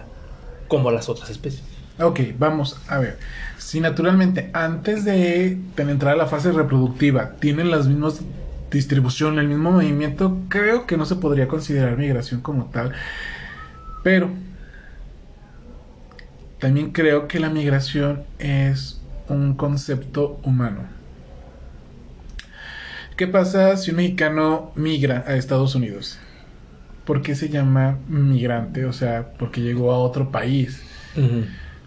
como 0.67 0.91
las 0.91 1.09
otras 1.09 1.31
especies. 1.31 1.63
Ok, 1.99 2.19
vamos 2.37 2.79
a 2.87 2.99
ver. 2.99 3.17
Si 3.57 3.79
naturalmente 3.79 4.51
antes 4.53 5.03
de 5.03 5.57
entrar 5.75 6.13
a 6.13 6.17
la 6.17 6.27
fase 6.27 6.51
reproductiva 6.51 7.31
tienen 7.39 7.71
las 7.71 7.87
mismas 7.87 8.21
distribución, 8.69 9.39
el 9.39 9.47
mismo 9.47 9.71
movimiento, 9.71 10.37
creo 10.49 10.85
que 10.85 10.97
no 10.97 11.05
se 11.07 11.15
podría 11.15 11.47
considerar 11.47 11.97
migración 11.97 12.41
como 12.41 12.65
tal. 12.65 12.91
Pero 14.03 14.29
también 16.59 16.91
creo 16.91 17.27
que 17.27 17.39
la 17.39 17.49
migración 17.49 18.23
es 18.37 19.01
un 19.29 19.55
concepto 19.55 20.39
humano. 20.43 20.81
¿Qué 23.15 23.27
pasa 23.27 23.75
si 23.77 23.91
un 23.91 23.97
mexicano 23.97 24.71
migra 24.75 25.23
a 25.27 25.35
Estados 25.35 25.75
Unidos? 25.75 26.19
¿Por 27.05 27.21
qué 27.21 27.35
se 27.35 27.49
llama 27.49 27.97
migrante? 28.07 28.85
O 28.85 28.93
sea, 28.93 29.33
porque 29.37 29.61
llegó 29.61 29.91
a 29.91 29.99
otro 29.99 30.31
país. 30.31 30.83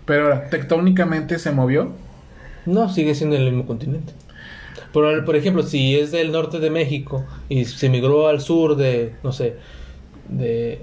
Pero 0.05 0.25
ahora, 0.25 0.51
tectónicamente 0.51 1.39
se 1.39 1.53
movió. 1.53 1.93
No, 2.67 2.89
sigue 2.89 3.15
siendo 3.15 3.37
el 3.37 3.45
mismo 3.45 3.67
continente. 3.67 4.13
Por, 4.93 5.25
por 5.25 5.37
ejemplo, 5.37 5.63
si 5.63 5.99
es 5.99 6.11
del 6.13 6.33
norte 6.33 6.59
de 6.59 6.71
México 6.71 7.25
y 7.49 7.65
se 7.65 7.89
migró 7.89 8.29
al 8.29 8.41
sur 8.41 8.77
de, 8.77 9.15
no 9.23 9.33
sé, 9.33 9.57
de 10.29 10.83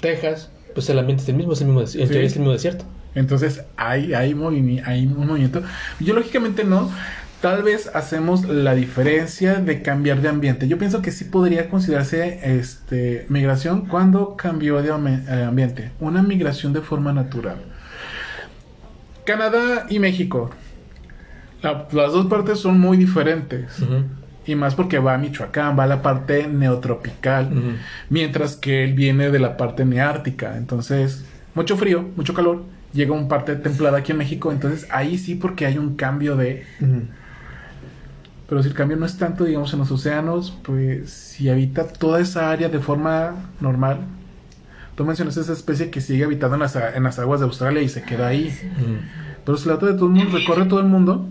Texas, 0.00 0.50
pues 0.74 0.88
el 0.90 0.98
ambiente 0.98 1.22
es 1.22 1.28
el 1.28 1.36
mismo, 1.36 1.52
es 1.52 1.60
el 1.60 1.68
mismo, 1.68 1.86
Sí. 1.86 2.02
es 2.02 2.10
el 2.10 2.22
mismo 2.22 2.50
desierto. 2.52 2.84
Entonces 3.14 3.62
hay, 3.76 4.14
hay, 4.14 4.34
movimi- 4.34 4.82
hay 4.86 5.06
un 5.06 5.26
movimiento. 5.26 5.62
Biológicamente 6.00 6.64
no. 6.64 6.90
Tal 7.42 7.64
vez 7.64 7.90
hacemos 7.92 8.44
la 8.44 8.72
diferencia 8.76 9.54
de 9.56 9.82
cambiar 9.82 10.20
de 10.22 10.28
ambiente. 10.28 10.68
Yo 10.68 10.78
pienso 10.78 11.02
que 11.02 11.10
sí 11.10 11.24
podría 11.24 11.68
considerarse 11.68 12.38
este, 12.56 13.26
migración 13.28 13.86
cuando 13.86 14.36
cambió 14.36 14.80
de 14.80 14.90
eh, 14.90 15.42
ambiente. 15.42 15.90
Una 15.98 16.22
migración 16.22 16.72
de 16.72 16.82
forma 16.82 17.12
natural. 17.12 17.56
Canadá 19.24 19.86
y 19.88 19.98
México. 19.98 20.50
La- 21.62 21.88
las 21.92 22.12
dos 22.12 22.26
partes 22.26 22.58
son 22.60 22.78
muy 22.80 22.96
diferentes. 22.96 23.78
Ujú, 23.80 24.04
Y 24.46 24.54
más 24.54 24.74
porque 24.74 24.98
va 24.98 25.14
a 25.14 25.18
Michoacán, 25.18 25.78
va 25.78 25.84
a 25.84 25.86
la 25.86 26.02
parte 26.02 26.48
neotropical. 26.48 27.78
Mientras 28.10 28.56
que 28.56 28.84
él 28.84 28.94
viene 28.94 29.30
de 29.30 29.38
la 29.38 29.56
parte 29.56 29.84
neártica. 29.84 30.56
Entonces, 30.56 31.24
mucho 31.54 31.76
frío, 31.76 32.08
mucho 32.16 32.34
calor. 32.34 32.64
Llega 32.92 33.12
un 33.12 33.28
parte 33.28 33.56
templada 33.56 33.98
aquí 33.98 34.12
en 34.12 34.18
México. 34.18 34.50
Entonces, 34.52 34.86
ahí 34.90 35.16
sí 35.18 35.34
porque 35.34 35.66
hay 35.66 35.78
un 35.78 35.96
cambio 35.96 36.36
de... 36.36 36.64
Pero 38.48 38.62
si 38.62 38.68
el 38.68 38.74
cambio 38.74 38.98
no 38.98 39.06
es 39.06 39.16
tanto, 39.16 39.44
digamos, 39.44 39.72
en 39.72 39.78
los 39.78 39.90
océanos, 39.90 40.58
pues 40.62 41.10
si 41.10 41.48
habita 41.48 41.88
toda 41.88 42.20
esa 42.20 42.50
área 42.50 42.68
de 42.68 42.80
forma 42.80 43.50
normal. 43.60 44.00
Tú 44.94 45.06
mencionas 45.06 45.38
esa 45.38 45.54
especie 45.54 45.88
que 45.88 46.02
sigue 46.02 46.24
habitando 46.24 46.56
en 46.56 46.60
las, 46.60 46.76
en 46.76 47.02
las 47.02 47.18
aguas 47.18 47.40
de 47.40 47.46
Australia 47.46 47.80
y 47.80 47.88
se 47.88 48.02
queda 48.02 48.26
ahí. 48.26 48.54
Pero 49.46 49.56
si 49.56 49.68
la 49.68 49.76
de 49.76 49.94
todo 49.94 50.06
el 50.06 50.12
mundo, 50.12 50.36
recorre 50.36 50.66
todo 50.66 50.80
el 50.80 50.86
mundo, 50.86 51.28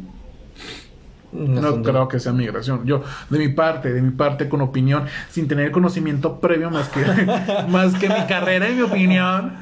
No 1.34 1.82
creo 1.82 2.08
que 2.08 2.20
sea 2.20 2.34
migración. 2.34 2.86
Yo, 2.86 3.04
de 3.30 3.40
mi 3.40 3.50
parte, 3.50 3.94
de 3.94 4.02
mi 4.02 4.12
parte, 4.12 4.50
con 4.50 4.62
opinión, 4.62 5.06
sin 5.30 5.48
tener 5.48 5.72
conocimiento 5.72 6.40
previo 6.40 6.70
más 6.70 6.90
que, 6.90 7.02
más 7.70 7.94
que 7.96 8.10
mi 8.10 8.26
carrera 8.28 8.70
y 8.70 8.76
mi 8.76 8.82
opinión. 8.82 9.54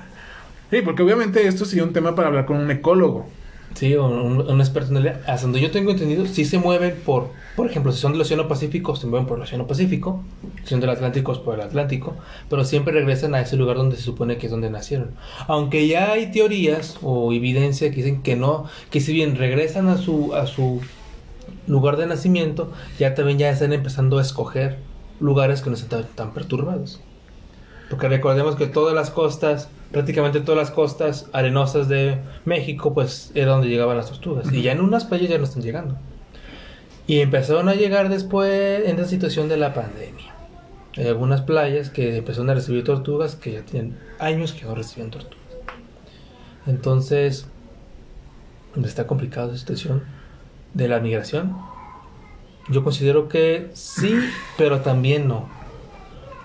Sí, 0.71 0.81
porque 0.83 1.03
obviamente 1.03 1.45
esto 1.47 1.65
sería 1.65 1.83
un 1.83 1.93
tema 1.93 2.15
para 2.15 2.27
hablar 2.27 2.45
con 2.45 2.57
un 2.57 2.69
ecólogo. 2.71 3.27
Sí, 3.75 3.95
un, 3.95 4.41
un- 4.41 4.59
experto 4.61 4.89
en 4.91 4.97
el. 4.97 5.07
Hasta 5.09 5.41
donde 5.43 5.61
yo 5.61 5.69
tengo 5.69 5.91
entendido, 5.91 6.25
sí 6.25 6.43
se 6.43 6.57
mueven 6.57 6.95
por, 7.05 7.29
por 7.55 7.67
ejemplo, 7.67 7.91
si 7.91 7.99
son 7.99 8.13
del 8.13 8.21
Océano 8.21 8.47
Pacífico, 8.47 8.95
se 8.95 9.05
mueven 9.05 9.27
por 9.27 9.37
el 9.37 9.43
Océano 9.43 9.67
Pacífico, 9.67 10.23
si 10.63 10.69
son 10.71 10.79
del 10.79 10.89
Atlántico, 10.89 11.31
es 11.33 11.37
por 11.37 11.53
el 11.53 11.61
Atlántico, 11.61 12.15
pero 12.49 12.63
siempre 12.65 12.93
regresan 12.93 13.35
a 13.35 13.41
ese 13.41 13.57
lugar 13.57 13.77
donde 13.77 13.95
se 13.95 14.01
supone 14.01 14.37
que 14.37 14.47
es 14.47 14.51
donde 14.51 14.71
nacieron. 14.71 15.11
Aunque 15.47 15.87
ya 15.87 16.11
hay 16.13 16.31
teorías 16.31 16.97
o 17.03 17.31
evidencia 17.31 17.91
que 17.91 17.97
dicen 17.97 18.23
que 18.23 18.35
no, 18.35 18.65
que 18.89 19.01
si 19.01 19.13
bien 19.13 19.35
regresan 19.35 19.87
a 19.87 19.97
su, 19.97 20.33
a 20.33 20.47
su 20.47 20.81
lugar 21.69 21.95
de 21.97 22.07
nacimiento, 22.07 22.71
ya 22.97 23.13
también 23.13 23.37
ya 23.37 23.49
están 23.49 23.71
empezando 23.71 24.17
a 24.17 24.21
escoger 24.21 24.77
lugares 25.19 25.61
que 25.61 25.69
no 25.69 25.75
están 25.75 26.05
tan, 26.15 26.33
perturbados. 26.33 26.99
Porque 27.89 28.09
recordemos 28.09 28.55
que 28.55 28.67
todas 28.67 28.93
las 28.93 29.11
costas, 29.11 29.69
prácticamente 29.91 30.41
todas 30.41 30.57
las 30.57 30.71
costas 30.71 31.27
arenosas 31.31 31.87
de 31.87 32.17
México, 32.43 32.93
pues 32.93 33.31
era 33.35 33.51
donde 33.51 33.69
llegaban 33.69 33.97
las 33.97 34.07
tortugas. 34.07 34.51
Y 34.51 34.63
ya 34.63 34.73
en 34.73 34.81
unas 34.81 35.05
playas 35.05 35.29
ya 35.29 35.37
no 35.37 35.43
están 35.43 35.63
llegando. 35.63 35.95
Y 37.07 37.21
empezaron 37.21 37.69
a 37.69 37.75
llegar 37.75 38.09
después 38.09 38.87
en 38.87 38.97
la 38.97 39.05
situación 39.05 39.47
de 39.47 39.57
la 39.57 39.73
pandemia. 39.73 40.33
Hay 40.97 41.07
algunas 41.07 41.41
playas 41.41 41.89
que 41.89 42.17
empezaron 42.17 42.49
a 42.49 42.55
recibir 42.55 42.83
tortugas 42.83 43.35
que 43.35 43.53
ya 43.53 43.61
tienen 43.61 43.97
años 44.19 44.53
que 44.53 44.65
no 44.65 44.75
reciben 44.75 45.11
tortugas. 45.11 45.37
Entonces, 46.67 47.47
está 48.83 49.07
complicada 49.07 49.47
la 49.47 49.57
situación 49.57 50.18
de 50.73 50.87
la 50.87 50.99
migración. 50.99 51.57
Yo 52.69 52.83
considero 52.83 53.27
que 53.29 53.71
sí, 53.73 54.35
pero 54.57 54.81
también 54.81 55.27
no. 55.27 55.49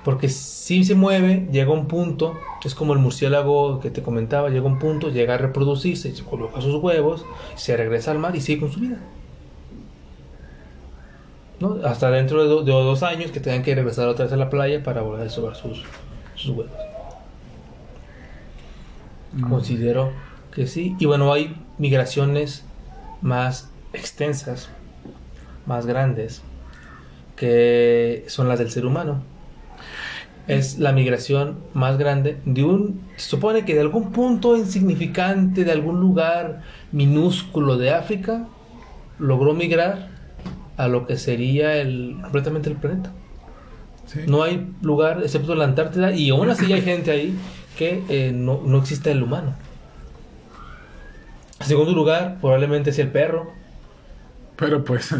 Porque 0.04 0.28
si 0.28 0.84
se 0.84 0.94
mueve, 0.94 1.48
llega 1.50 1.72
un 1.72 1.88
punto, 1.88 2.46
es 2.62 2.74
como 2.74 2.92
el 2.94 2.98
murciélago 2.98 3.80
que 3.80 3.90
te 3.90 4.02
comentaba, 4.02 4.50
llega 4.50 4.66
un 4.66 4.78
punto, 4.78 5.10
llega 5.10 5.34
a 5.34 5.38
reproducirse, 5.38 6.14
se 6.14 6.24
coloca 6.24 6.60
sus 6.60 6.76
huevos, 6.82 7.26
se 7.54 7.76
regresa 7.76 8.10
al 8.10 8.18
mar 8.18 8.36
y 8.36 8.40
sigue 8.40 8.60
con 8.60 8.72
su 8.72 8.80
vida. 8.80 8.98
¿No? 11.60 11.78
Hasta 11.84 12.10
dentro 12.10 12.42
de, 12.42 12.48
do- 12.48 12.62
de 12.64 12.72
dos 12.72 13.02
años 13.02 13.30
que 13.30 13.40
tengan 13.40 13.62
que 13.62 13.74
regresar 13.74 14.08
otra 14.08 14.24
vez 14.24 14.32
a 14.32 14.36
la 14.36 14.50
playa 14.50 14.82
para 14.82 15.02
volver 15.02 15.26
a 15.26 15.30
sobar 15.30 15.54
sus, 15.56 15.84
sus 16.34 16.50
huevos. 16.50 16.90
Considero 19.40 20.22
que 20.50 20.66
sí. 20.66 20.96
Y 20.98 21.06
bueno, 21.06 21.32
hay 21.32 21.66
migraciones 21.78 22.72
más 23.20 23.73
extensas, 23.94 24.68
más 25.66 25.86
grandes, 25.86 26.42
que 27.36 28.24
son 28.28 28.48
las 28.48 28.58
del 28.58 28.70
ser 28.70 28.86
humano. 28.86 29.22
Es 30.46 30.78
la 30.78 30.92
migración 30.92 31.58
más 31.72 31.96
grande 31.96 32.36
de 32.44 32.64
un... 32.64 33.00
Se 33.16 33.30
supone 33.30 33.64
que 33.64 33.74
de 33.74 33.80
algún 33.80 34.12
punto 34.12 34.56
insignificante, 34.56 35.64
de 35.64 35.72
algún 35.72 36.00
lugar 36.00 36.62
minúsculo 36.92 37.78
de 37.78 37.92
África, 37.92 38.46
logró 39.18 39.54
migrar 39.54 40.10
a 40.76 40.88
lo 40.88 41.06
que 41.06 41.16
sería 41.16 41.76
el, 41.76 42.18
completamente 42.20 42.68
el 42.68 42.76
planeta. 42.76 43.10
Sí. 44.06 44.20
No 44.26 44.42
hay 44.42 44.70
lugar 44.82 45.20
excepto 45.22 45.54
la 45.54 45.64
Antártida 45.64 46.12
y 46.12 46.28
aún 46.28 46.50
así 46.50 46.70
hay 46.72 46.82
gente 46.82 47.10
ahí 47.10 47.34
que 47.78 48.02
eh, 48.10 48.32
no, 48.34 48.60
no 48.64 48.78
existe 48.78 49.10
el 49.10 49.22
humano. 49.22 49.54
En 51.60 51.66
segundo 51.66 51.92
lugar, 51.92 52.36
probablemente 52.40 52.92
sea 52.92 53.06
el 53.06 53.10
perro. 53.10 53.52
Pero 54.56 54.84
pues, 54.84 55.14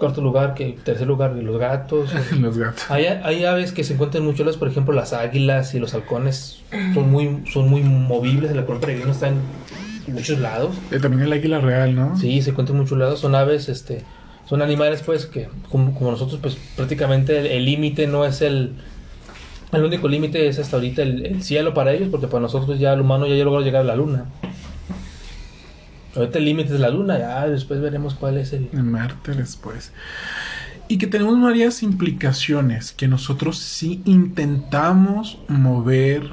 Cuarto 0.00 0.22
lugar, 0.22 0.54
que 0.54 0.78
tercer 0.82 1.06
lugar, 1.06 1.32
los 1.32 1.58
gatos. 1.58 2.10
los 2.40 2.56
gatos. 2.56 2.90
Hay, 2.90 3.04
hay 3.04 3.44
aves 3.44 3.70
que 3.70 3.84
se 3.84 3.92
encuentran 3.92 4.24
mucho 4.24 4.44
por 4.58 4.68
ejemplo, 4.68 4.94
las 4.94 5.12
águilas 5.12 5.74
y 5.74 5.78
los 5.78 5.92
halcones 5.92 6.62
son 6.94 7.10
muy, 7.10 7.44
son 7.52 7.68
muy 7.68 7.82
movibles. 7.82 8.50
Peregrino 8.80 9.12
está 9.12 9.28
en 9.28 9.42
muchos 10.08 10.38
lados. 10.38 10.74
Eh, 10.90 10.98
también 10.98 11.24
el 11.24 11.32
águila 11.32 11.60
real, 11.60 11.94
¿no? 11.94 12.16
Sí, 12.16 12.40
se 12.40 12.50
encuentran 12.50 12.76
en 12.76 12.82
muchos 12.82 12.96
lados. 12.96 13.20
Son 13.20 13.34
aves, 13.34 13.68
este, 13.68 14.02
son 14.48 14.62
animales, 14.62 15.02
pues, 15.04 15.26
que 15.26 15.48
como, 15.70 15.92
como 15.94 16.12
nosotros, 16.12 16.40
pues, 16.40 16.56
prácticamente 16.76 17.38
el 17.38 17.46
el 17.46 17.64
límite 17.66 18.06
no 18.06 18.24
es 18.24 18.40
el, 18.40 18.72
el 19.70 19.84
único 19.84 20.08
límite 20.08 20.48
es 20.48 20.58
hasta 20.58 20.76
ahorita 20.76 21.02
el, 21.02 21.26
el 21.26 21.42
cielo 21.42 21.74
para 21.74 21.92
ellos, 21.92 22.08
porque 22.10 22.26
para 22.26 22.40
nosotros 22.40 22.78
ya 22.78 22.94
el 22.94 23.02
humano 23.02 23.26
ya 23.26 23.44
logró 23.44 23.60
llegar 23.60 23.82
a 23.82 23.84
la 23.84 23.96
luna. 23.96 24.24
Ahorita 26.16 26.38
el 26.38 26.44
límite 26.44 26.74
es 26.74 26.80
la 26.80 26.90
luna, 26.90 27.18
ya 27.18 27.46
después 27.46 27.80
veremos 27.80 28.14
cuál 28.14 28.38
es 28.38 28.52
el. 28.52 28.68
Marte 28.72 29.32
después. 29.32 29.92
Y 30.88 30.98
que 30.98 31.06
tenemos 31.06 31.40
varias 31.40 31.84
implicaciones 31.84 32.92
que 32.92 33.06
nosotros 33.06 33.58
sí 33.58 34.02
intentamos 34.04 35.38
mover 35.46 36.30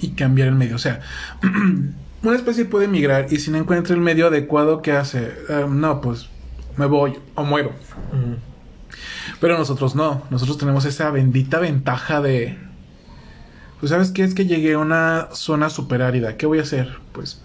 y 0.00 0.08
cambiar 0.10 0.48
el 0.48 0.54
medio. 0.54 0.74
O 0.74 0.80
sea, 0.80 1.00
una 2.22 2.36
especie 2.36 2.64
puede 2.64 2.88
migrar 2.88 3.28
y 3.32 3.38
si 3.38 3.52
no 3.52 3.58
encuentra 3.58 3.94
el 3.94 4.00
medio 4.00 4.26
adecuado, 4.26 4.82
¿qué 4.82 4.92
hace? 4.92 5.32
Ah, 5.48 5.66
no, 5.68 6.00
pues 6.00 6.28
me 6.76 6.86
voy 6.86 7.16
o 7.36 7.44
muero. 7.44 7.70
Mm, 8.12 8.34
Pero 9.40 9.56
nosotros 9.56 9.94
no. 9.94 10.24
Nosotros 10.30 10.58
tenemos 10.58 10.84
esa 10.84 11.10
bendita 11.10 11.60
ventaja 11.60 12.20
de... 12.20 12.58
Pues 13.78 13.90
sabes 13.90 14.10
qué 14.10 14.24
es 14.24 14.34
que 14.34 14.46
llegué 14.46 14.74
a 14.74 14.78
una 14.78 15.28
zona 15.32 15.70
super 15.70 16.02
árida. 16.02 16.36
¿Qué 16.36 16.46
voy 16.46 16.58
a 16.58 16.62
hacer? 16.62 16.98
Pues 17.12 17.42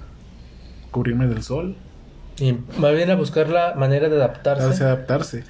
cubrirme 0.95 1.27
del 1.27 1.43
sol. 1.43 1.75
Y 2.39 2.53
más 2.77 2.93
bien 2.93 3.11
a 3.11 3.15
buscar 3.15 3.49
la 3.49 3.73
manera 3.75 4.07
de 4.07 4.15
A 4.15 4.19
adaptarse, 4.25 4.83
adaptarse. 4.83 5.43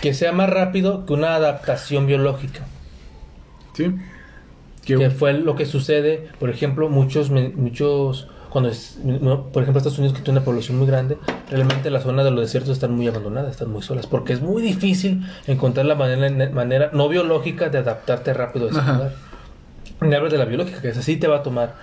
que 0.00 0.14
sea 0.14 0.32
más 0.32 0.48
rápido 0.48 1.04
que 1.04 1.12
una 1.12 1.34
adaptación 1.34 2.06
biológica. 2.06 2.60
¿Sí? 3.74 3.94
Que- 4.86 4.96
que 4.96 5.10
fue 5.10 5.34
lo 5.34 5.54
que 5.54 5.66
sucede, 5.66 6.28
por 6.40 6.48
ejemplo, 6.48 6.88
muchos, 6.88 7.30
muchos, 7.30 8.28
cuando 8.50 8.70
es, 8.70 8.98
no, 9.04 9.48
por 9.48 9.62
ejemplo, 9.64 9.78
Estados 9.78 9.98
Unidos 9.98 10.16
que 10.16 10.22
tiene 10.22 10.38
una 10.38 10.44
población 10.46 10.78
muy 10.78 10.86
grande, 10.86 11.18
realmente 11.50 11.90
las 11.90 12.04
zonas 12.04 12.24
de 12.24 12.30
los 12.30 12.40
desiertos 12.40 12.70
están 12.72 12.92
muy 12.92 13.06
abandonadas, 13.06 13.50
están 13.50 13.70
muy 13.70 13.82
solas, 13.82 14.06
porque 14.06 14.32
es 14.32 14.40
muy 14.40 14.62
difícil 14.62 15.26
encontrar 15.46 15.84
la 15.86 15.94
manera, 15.94 16.50
manera 16.50 16.90
no 16.94 17.08
biológica 17.08 17.68
de 17.68 17.78
adaptarte 17.78 18.32
rápido 18.32 18.68
a 18.68 18.70
ese 18.70 18.80
lugar. 18.80 19.12
Me 20.00 20.14
hablas 20.16 20.32
de 20.32 20.38
la 20.38 20.44
biológica, 20.44 20.80
que 20.80 20.88
es 20.90 20.96
así 20.98 21.16
te 21.16 21.26
va 21.26 21.38
a 21.38 21.42
tomar 21.42 21.74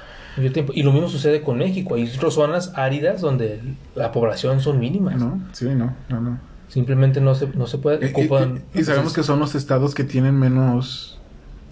tiempo. 0.51 0.73
Y 0.75 0.83
lo 0.83 0.91
mismo 0.91 1.09
sucede 1.09 1.41
con 1.41 1.57
México, 1.57 1.95
hay 1.95 2.07
zonas 2.07 2.71
áridas 2.75 3.21
donde 3.21 3.61
la 3.95 4.11
población 4.11 4.59
son 4.61 4.79
mínimas. 4.79 5.17
No, 5.17 5.39
sí, 5.51 5.65
no, 5.75 5.93
no, 6.09 6.21
no. 6.21 6.37
Simplemente 6.69 7.21
no 7.21 7.35
se, 7.35 7.47
no 7.49 7.67
se 7.67 7.77
puede. 7.77 8.03
Eh, 8.05 8.09
Y, 8.09 8.13
ocupan- 8.27 8.61
y- 8.73 8.79
y 8.79 8.83
sabemos 8.83 9.13
que 9.13 9.21
son 9.23 9.39
los 9.39 9.53
estados 9.55 9.93
que 9.93 10.03
tienen 10.03 10.37
menos 10.39 11.19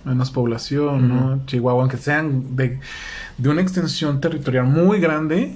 menos 0.03 0.31
población, 0.31 1.09
¿no? 1.09 1.45
Chihuahua, 1.45 1.81
aunque 1.83 1.97
sean 1.97 2.55
de, 2.55 2.79
de 3.37 3.49
una 3.49 3.61
extensión 3.61 4.19
territorial 4.19 4.65
muy 4.65 4.99
grande, 4.99 5.55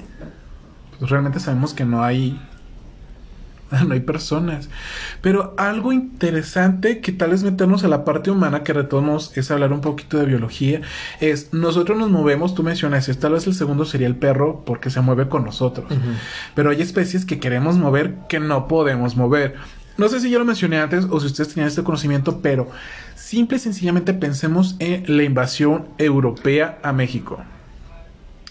pues 0.99 1.09
realmente 1.09 1.39
sabemos 1.39 1.73
que 1.73 1.83
no 1.83 2.03
hay 2.03 2.39
no 3.87 3.93
hay 3.93 3.99
personas. 4.01 4.69
Pero 5.21 5.53
algo 5.57 5.91
interesante 5.93 6.99
que 7.01 7.11
tal 7.11 7.31
vez 7.31 7.43
meternos 7.43 7.83
a 7.83 7.87
la 7.87 8.05
parte 8.05 8.31
humana 8.31 8.63
que 8.63 8.73
retomamos 8.73 9.35
es 9.37 9.51
hablar 9.51 9.73
un 9.73 9.81
poquito 9.81 10.17
de 10.17 10.25
biología, 10.25 10.81
es 11.19 11.53
nosotros 11.53 11.97
nos 11.97 12.09
movemos, 12.09 12.55
tú 12.55 12.63
mencionas, 12.63 13.09
tal 13.19 13.33
vez 13.33 13.47
el 13.47 13.53
segundo 13.53 13.85
sería 13.85 14.07
el 14.07 14.15
perro 14.15 14.63
porque 14.65 14.89
se 14.89 15.01
mueve 15.01 15.27
con 15.29 15.45
nosotros. 15.45 15.85
Pero 16.53 16.69
hay 16.69 16.81
especies 16.81 17.25
que 17.25 17.39
queremos 17.39 17.77
mover 17.77 18.15
que 18.29 18.39
no 18.39 18.67
podemos 18.67 19.15
mover. 19.15 19.55
No 19.97 20.09
sé 20.09 20.19
si 20.19 20.29
ya 20.29 20.39
lo 20.39 20.45
mencioné 20.45 20.79
antes 20.79 21.05
o 21.09 21.19
si 21.21 21.27
ustedes 21.27 21.49
tenían 21.49 21.69
este 21.69 21.83
conocimiento, 21.83 22.41
pero 22.41 22.67
simple 23.15 23.57
y 23.57 23.61
sencillamente 23.61 24.13
pensemos 24.13 24.75
en 24.79 25.03
la 25.07 25.23
invasión 25.23 25.87
europea 25.97 26.79
a 26.83 26.91
México. 26.91 27.39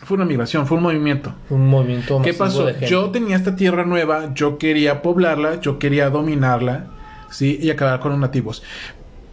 Fue 0.05 0.17
una 0.17 0.25
migración, 0.25 0.67
fue 0.67 0.77
un 0.77 0.83
movimiento. 0.83 1.35
Un 1.51 1.67
movimiento 1.69 2.21
¿Qué 2.23 2.35
pasó? 2.35 2.67
de 2.67 2.73
gente. 2.75 2.89
Yo 2.89 3.11
tenía 3.11 3.37
esta 3.37 3.57
tierra 3.57 3.85
nueva, 3.85 4.35
yo 4.35 4.59
quería 4.59 5.03
poblarla, 5.03 5.61
yo 5.61 5.79
quería 5.79 6.11
dominarla, 6.11 6.87
¿sí? 7.31 7.59
Y 7.61 7.71
acabar 7.71 8.01
con 8.01 8.13
los 8.13 8.21
nativos. 8.21 8.63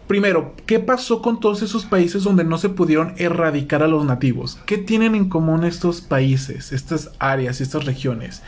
Primero, 0.08 0.56
¿qué 0.66 0.80
pasó 0.80 1.22
con 1.22 1.40
todos 1.40 1.62
esos 1.62 1.86
países 1.86 2.24
donde 2.24 2.44
no 2.44 2.58
se 2.58 2.68
pudieron 2.68 3.14
erradicar 3.18 3.82
a 3.82 3.88
los 3.88 4.04
nativos? 4.04 4.60
¿Qué 4.66 4.78
tienen 4.78 5.16
en 5.16 5.30
común 5.30 5.64
estos 5.64 6.02
países, 6.02 6.74
estas 6.74 7.12
áreas 7.20 7.60
y 7.60 7.64
estas 7.64 7.86
regiones? 7.86 8.42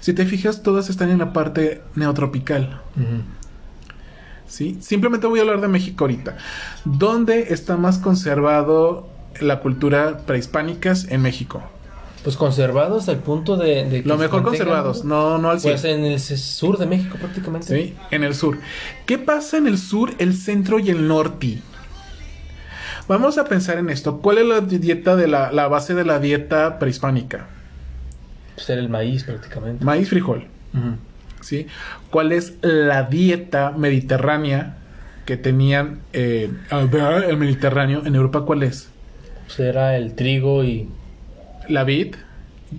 Si 0.00 0.14
te 0.14 0.24
fijas, 0.24 0.62
todas 0.62 0.88
están 0.88 1.10
en 1.10 1.18
la 1.18 1.34
parte 1.34 1.82
neotropical. 1.94 2.80
¿sí? 4.46 4.78
Simplemente 4.80 5.26
voy 5.26 5.40
a 5.40 5.42
hablar 5.42 5.60
de 5.60 5.68
México 5.68 6.04
ahorita. 6.04 6.38
¿Dónde 6.84 7.48
está 7.50 7.76
más 7.76 7.98
conservado 7.98 9.11
la 9.40 9.60
cultura 9.60 10.18
prehispánicas 10.26 11.06
en 11.10 11.22
México? 11.22 11.62
Pues 12.22 12.36
conservados 12.36 13.08
al 13.08 13.18
punto 13.18 13.56
de, 13.56 13.84
de 13.84 14.02
que 14.02 14.08
Lo 14.08 14.16
mejor 14.16 14.42
conservados, 14.42 15.04
no, 15.04 15.38
no 15.38 15.50
al 15.50 15.60
100. 15.60 15.72
Pues 15.72 15.84
en 15.84 16.04
el 16.04 16.20
sur 16.20 16.78
de 16.78 16.86
México 16.86 17.18
prácticamente. 17.18 17.66
Sí, 17.66 17.94
en 18.10 18.22
el 18.22 18.34
sur. 18.34 18.58
¿Qué 19.06 19.18
pasa 19.18 19.56
en 19.56 19.66
el 19.66 19.76
sur, 19.76 20.12
el 20.18 20.34
centro 20.34 20.78
y 20.78 20.90
el 20.90 21.08
norte? 21.08 21.58
Vamos 23.08 23.38
a 23.38 23.44
pensar 23.44 23.78
en 23.78 23.90
esto. 23.90 24.18
¿Cuál 24.18 24.38
es 24.38 24.46
la 24.46 24.60
dieta 24.60 25.16
de 25.16 25.26
la, 25.26 25.50
la 25.50 25.66
base 25.66 25.94
de 25.94 26.04
la 26.04 26.20
dieta 26.20 26.78
prehispánica? 26.78 27.48
Pues 28.54 28.70
era 28.70 28.80
el 28.80 28.88
maíz 28.88 29.24
prácticamente. 29.24 29.84
Maíz, 29.84 30.08
frijol. 30.08 30.46
¿sí? 31.42 31.66
¿Cuál 32.10 32.32
es 32.32 32.54
la 32.62 33.04
dieta 33.04 33.72
mediterránea 33.72 34.76
que 35.26 35.36
tenían 35.36 36.00
eh, 36.12 36.50
el 36.70 37.36
Mediterráneo 37.36 38.02
en 38.04 38.14
Europa? 38.14 38.44
¿Cuál 38.44 38.62
es? 38.62 38.88
Pues 39.56 39.68
era 39.68 39.96
el 39.96 40.14
trigo 40.14 40.64
y 40.64 40.88
La 41.68 41.84
vid 41.84 42.14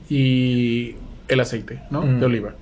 y 0.09 0.95
el 1.27 1.39
aceite, 1.39 1.83
¿no? 1.91 2.01
Mm. 2.01 2.19
De 2.19 2.25
oliva. 2.25 2.55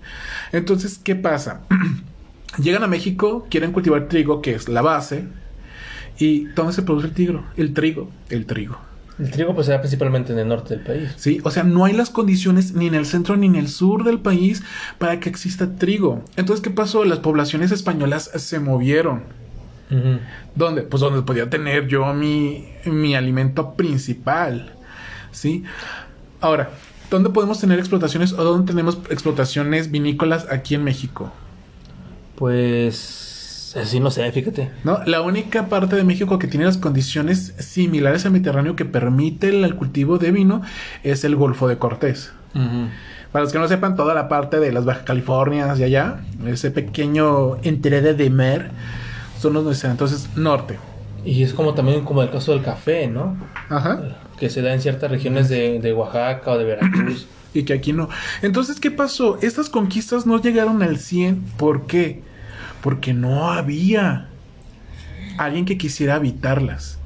Entonces, 0.52 1.00
¿qué 1.02 1.16
pasa? 1.16 1.62
Llegan 2.62 2.84
a 2.84 2.88
México, 2.88 3.48
quieren 3.50 3.72
cultivar 3.72 4.10
trigo, 4.10 4.42
que 4.42 4.54
es 4.54 4.68
la 4.68 4.82
base. 4.82 5.24
¿Y 6.20 6.46
dónde 6.48 6.74
se 6.74 6.82
produce 6.82 7.08
el 7.08 7.14
trigo? 7.14 7.44
El 7.56 7.74
trigo. 7.74 8.12
El 8.30 8.46
trigo. 8.46 8.78
el 9.18 9.32
trigo 9.32 9.56
pues 9.56 9.70
era 9.70 9.80
principalmente 9.80 10.34
en 10.34 10.40
el 10.40 10.48
norte 10.50 10.76
del 10.76 10.84
país. 10.84 11.14
¿Sí? 11.16 11.40
O 11.44 11.52
sea, 11.52 11.64
no 11.64 11.86
hay 11.86 11.94
las 11.94 12.10
condiciones 12.10 12.74
ni 12.74 12.88
en 12.88 12.96
el 12.96 13.06
centro 13.06 13.38
ni 13.38 13.48
en 13.48 13.56
el 13.56 13.70
sur 13.70 14.04
del 14.04 14.20
país 14.20 14.62
para 14.98 15.20
que 15.22 15.30
exista 15.30 15.76
trigo. 15.76 16.24
Entonces, 16.36 16.62
¿qué 16.62 16.70
pasó? 16.70 17.06
Las 17.06 17.20
poblaciones 17.20 17.72
españolas 17.72 18.30
se 18.36 18.60
movieron. 18.60 19.24
Ujú. 19.92 20.20
¿Dónde? 20.56 20.82
Pues 20.84 21.02
donde 21.02 21.22
podía 21.22 21.50
tener 21.50 21.88
yo 21.88 22.14
mi, 22.14 22.70
mi 22.86 23.14
alimento 23.16 23.74
principal. 23.74 24.74
¿Sí? 25.32 25.64
Ahora, 26.40 26.72
¿dónde 27.10 27.30
podemos 27.30 27.60
tener 27.60 27.78
explotaciones 27.78 28.34
o 28.34 28.44
dónde 28.44 28.72
tenemos 28.72 28.98
explotaciones 29.10 29.92
vinícolas 29.92 30.48
aquí 30.50 30.76
en 30.76 30.84
México? 30.84 31.32
Pues 32.36 33.32
Así 33.76 34.00
no 34.00 34.12
sé, 34.12 34.30
fíjate. 34.32 34.70
No, 34.84 35.00
la 35.06 35.22
única 35.22 35.68
parte 35.68 35.96
de 35.96 36.04
México 36.04 36.40
que 36.40 36.48
tiene 36.48 36.66
las 36.66 36.78
condiciones 36.78 37.54
similares 37.60 38.26
al 38.26 38.32
Mediterráneo 38.32 38.76
que 38.76 38.86
permite 38.86 39.50
el, 39.50 39.76
cultivo 39.76 40.18
de 40.18 40.32
vino 40.32 40.62
es 41.04 41.24
el 41.24 41.36
Golfo 41.36 41.68
de 41.68 41.78
Cortés. 41.78 42.34
Para 43.32 43.44
los 43.44 43.54
que 43.54 43.60
no 43.60 43.68
sepan, 43.68 43.96
toda 43.96 44.14
la 44.14 44.28
parte 44.28 44.60
de 44.60 44.74
las 44.74 44.84
Baja 44.84 45.06
Californias 45.06 45.80
y 45.80 45.84
allá, 45.84 46.20
ese 46.46 46.72
pequeño 46.72 47.58
entrede 47.64 48.14
de 48.14 48.30
mar, 48.30 48.72
son 49.42 49.54
los. 49.54 49.84
Entonces, 49.84 50.30
norte. 50.36 50.78
Y 51.26 51.44
es 51.44 51.54
como 51.54 51.74
también 51.74 52.04
como 52.04 52.22
el 52.24 52.30
caso 52.30 52.54
del 52.54 52.64
café, 52.64 53.08
¿no? 53.08 53.38
Ajá. 53.70 54.18
Que 54.40 54.50
se 54.50 54.62
da 54.62 54.74
en 54.74 54.82
ciertas 54.82 55.12
regiones 55.12 55.50
de, 55.50 55.80
de 55.80 55.94
Oaxaca 55.94 56.52
o 56.52 56.58
de 56.58 56.66
Veracruz. 56.66 57.28
Y 57.54 57.64
que 57.64 57.74
aquí 57.74 57.92
no. 57.92 58.08
Entonces, 58.42 58.80
¿qué 58.80 58.92
pasó? 58.92 59.38
Estas 59.42 59.68
conquistas 59.68 60.26
no 60.26 60.42
llegaron 60.42 60.82
al 60.82 60.98
100. 60.98 61.42
¿Por 61.58 61.86
qué? 61.86 62.22
Porque 62.82 63.14
no 63.14 63.52
había 63.52 64.30
alguien 65.38 65.66
que 65.66 65.78
quisiera 65.78 66.16
habitarlas. 66.16 67.00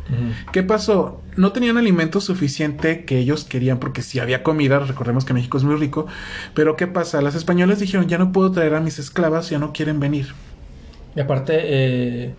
¿Qué 0.52 0.62
pasó? 0.62 1.22
No 1.36 1.52
tenían 1.52 1.78
alimento 1.78 2.22
suficiente 2.22 3.06
que 3.06 3.18
ellos 3.18 3.44
querían 3.44 3.80
porque 3.80 4.04
si 4.04 4.20
había 4.20 4.44
comida, 4.44 4.78
recordemos 4.80 5.26
que 5.26 5.34
México 5.34 5.58
es 5.58 5.64
muy 5.64 5.76
rico, 5.78 6.06
pero 6.54 6.76
¿qué 6.76 6.86
pasa? 6.86 7.22
Las 7.22 7.34
españolas 7.34 7.80
dijeron, 7.80 8.08
ya 8.08 8.20
no 8.20 8.32
puedo 8.32 8.52
traer 8.52 8.76
a 8.76 8.82
mis 8.82 9.00
esclavas, 9.00 9.50
ya 9.50 9.58
no 9.58 9.74
quieren 9.74 10.00
venir. 10.00 10.28
Y 11.16 11.20
aparte, 11.22 11.60
eh, 11.64 12.34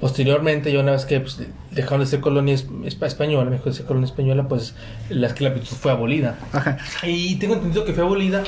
posteriormente, 0.00 0.72
ya 0.72 0.80
una 0.80 0.92
vez 0.92 1.04
que 1.04 1.20
pues, 1.20 1.40
dejaron 1.70 2.00
de 2.00 2.06
ser 2.06 2.20
colonia 2.20 2.54
es- 2.54 2.68
espa- 2.68 3.06
española, 3.06 3.50
México 3.50 3.70
de 3.70 3.76
ser 3.76 3.86
colonia 3.86 4.06
española, 4.06 4.48
pues 4.48 4.74
la 5.08 5.26
esclavitud 5.28 5.66
fue 5.66 5.92
abolida. 5.92 6.38
Ajá. 6.52 6.78
Y 7.04 7.36
tengo 7.36 7.54
entendido 7.54 7.84
que 7.84 7.92
fue 7.92 8.04
abolida 8.04 8.42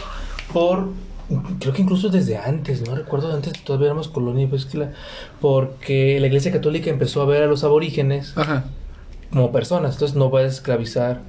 por, 0.52 0.88
creo 1.60 1.72
que 1.72 1.82
incluso 1.82 2.08
desde 2.08 2.36
antes, 2.36 2.86
no 2.88 2.94
recuerdo, 2.96 3.32
antes 3.32 3.52
todavía 3.64 3.86
éramos 3.86 4.08
colonia, 4.08 4.48
pues, 4.48 4.64
que 4.64 4.78
la- 4.78 4.92
porque 5.40 6.18
la 6.20 6.26
Iglesia 6.26 6.52
Católica 6.52 6.90
empezó 6.90 7.22
a 7.22 7.26
ver 7.26 7.42
a 7.42 7.46
los 7.46 7.62
aborígenes 7.64 8.36
Ajá. 8.36 8.64
como 9.32 9.52
personas, 9.52 9.94
entonces 9.94 10.16
no 10.16 10.30
puedes 10.30 10.54
esclavizar 10.54 11.20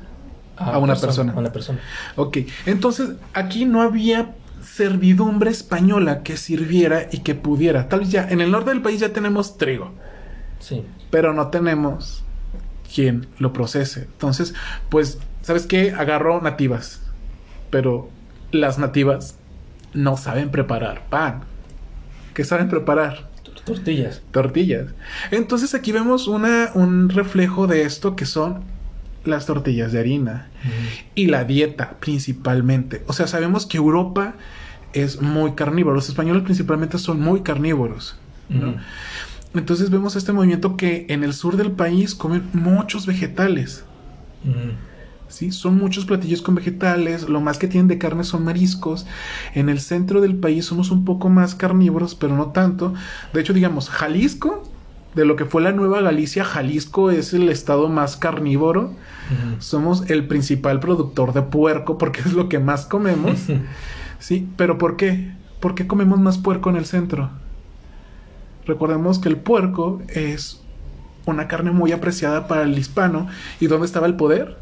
A 0.57 0.77
una 0.77 0.95
persona. 0.95 1.33
A 1.33 1.39
una 1.39 1.51
persona. 1.51 1.79
Ok. 2.15 2.37
Entonces, 2.67 3.09
aquí 3.33 3.65
no 3.65 3.81
había 3.81 4.35
servidumbre 4.63 5.51
española 5.51 6.23
que 6.23 6.37
sirviera 6.37 7.07
y 7.11 7.19
que 7.19 7.35
pudiera. 7.35 7.89
Tal 7.89 8.01
vez 8.01 8.09
ya, 8.11 8.27
en 8.29 8.41
el 8.41 8.51
norte 8.51 8.69
del 8.71 8.81
país 8.81 8.99
ya 8.99 9.13
tenemos 9.13 9.57
trigo. 9.57 9.93
Sí. 10.59 10.85
pero 11.09 11.33
no 11.33 11.47
tenemos 11.49 12.23
quien 12.93 13.27
lo 13.39 13.51
procese. 13.51 14.01
Entonces, 14.03 14.53
pues, 14.89 15.17
¿sabes 15.41 15.65
qué? 15.65 15.91
Agarró 15.91 16.39
nativas, 16.41 17.01
pero 17.71 18.09
las 18.51 18.77
nativas 18.77 19.37
no 19.93 20.17
saben 20.17 20.51
preparar 20.51 21.03
pan. 21.09 21.41
¿Qué 22.33 22.43
saben 22.45 22.69
preparar? 22.69 23.29
Tor- 23.43 23.61
Tortillas. 23.65 24.21
Tortillas. 24.31 24.93
Entonces 25.31 25.73
aquí 25.73 25.91
vemos 25.91 26.27
una, 26.27 26.69
un 26.75 27.09
reflejo 27.09 27.65
de 27.67 27.81
esto 27.83 28.15
que 28.15 28.25
son 28.25 28.63
las 29.25 29.45
tortillas 29.45 29.91
de 29.91 29.99
harina 29.99 30.49
y 31.15 31.27
la 31.27 31.43
dieta 31.43 31.97
principalmente. 31.99 33.03
O 33.07 33.13
sea, 33.13 33.27
sabemos 33.27 33.65
que 33.65 33.77
Europa 33.77 34.35
es 34.93 35.21
muy 35.21 35.53
carnívoro. 35.53 35.95
Los 35.95 36.09
españoles 36.09 36.43
principalmente 36.43 36.97
son 36.97 37.19
muy 37.19 37.41
carnívoros. 37.41 38.17
Entonces 39.53 39.89
vemos 39.89 40.15
este 40.15 40.33
movimiento 40.33 40.77
que 40.77 41.05
en 41.09 41.23
el 41.23 41.33
sur 41.33 41.57
del 41.57 41.71
país 41.71 42.15
comen 42.15 42.49
muchos 42.53 43.05
vegetales. 43.05 43.85
¿sí? 45.27 45.51
Son 45.51 45.77
muchos 45.77 46.05
platillos 46.05 46.41
con 46.41 46.55
vegetales, 46.55 47.27
lo 47.27 47.41
más 47.41 47.57
que 47.57 47.67
tienen 47.67 47.87
de 47.87 47.97
carne 47.97 48.23
son 48.23 48.43
mariscos. 48.43 49.05
En 49.53 49.69
el 49.69 49.79
centro 49.79 50.21
del 50.21 50.35
país 50.35 50.65
somos 50.65 50.91
un 50.91 51.05
poco 51.05 51.29
más 51.29 51.55
carnívoros, 51.55 52.15
pero 52.15 52.35
no 52.35 52.47
tanto. 52.47 52.93
De 53.33 53.41
hecho, 53.41 53.53
digamos, 53.53 53.89
Jalisco, 53.89 54.70
de 55.15 55.25
lo 55.25 55.35
que 55.35 55.45
fue 55.45 55.61
la 55.61 55.71
Nueva 55.71 56.01
Galicia, 56.01 56.43
Jalisco 56.45 57.11
es 57.11 57.33
el 57.33 57.49
estado 57.49 57.89
más 57.89 58.15
carnívoro. 58.17 58.93
Somos 59.59 60.09
el 60.09 60.27
principal 60.27 60.79
productor 60.81 61.31
de 61.33 61.41
puerco 61.41 61.97
porque 61.97 62.19
es 62.21 62.33
lo 62.33 62.49
que 62.49 62.59
más 62.59 62.85
comemos. 62.85 63.39
¿Sí? 64.19 64.47
¿Pero 64.57 64.77
por 64.77 64.97
qué? 64.97 65.31
¿Por 65.59 65.73
qué 65.75 65.87
comemos 65.87 66.19
más 66.19 66.37
puerco 66.37 66.69
en 66.69 66.75
el 66.75 66.85
centro? 66.85 67.29
Recordemos 68.65 69.19
que 69.19 69.29
el 69.29 69.37
puerco 69.37 70.01
es 70.07 70.61
una 71.25 71.47
carne 71.47 71.71
muy 71.71 71.91
apreciada 71.91 72.47
para 72.47 72.63
el 72.63 72.77
hispano. 72.77 73.27
¿Y 73.59 73.67
dónde 73.67 73.85
estaba 73.85 74.07
el 74.07 74.15
poder? 74.15 74.57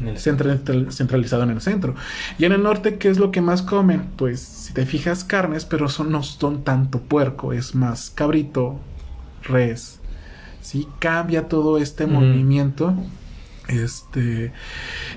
En 0.00 0.08
el- 0.08 0.18
Central- 0.18 0.62
centralizado 0.92 1.42
en 1.42 1.50
el 1.50 1.60
centro. 1.60 1.94
Y 2.38 2.44
en 2.44 2.52
el 2.52 2.62
norte, 2.62 2.98
¿qué 2.98 3.08
es 3.08 3.18
lo 3.18 3.30
que 3.32 3.40
más 3.40 3.62
comen? 3.62 4.06
Pues, 4.16 4.40
si 4.40 4.72
te 4.72 4.86
fijas, 4.86 5.24
carnes, 5.24 5.64
pero 5.64 5.88
son, 5.88 6.10
no 6.12 6.22
son 6.22 6.62
tanto 6.62 7.00
puerco, 7.00 7.52
es 7.52 7.74
más 7.74 8.10
cabrito, 8.10 8.78
res. 9.48 9.98
¿Sí? 10.60 10.86
Cambia 10.98 11.48
todo 11.48 11.78
este 11.78 12.06
movimiento. 12.06 12.94
Este 13.68 14.52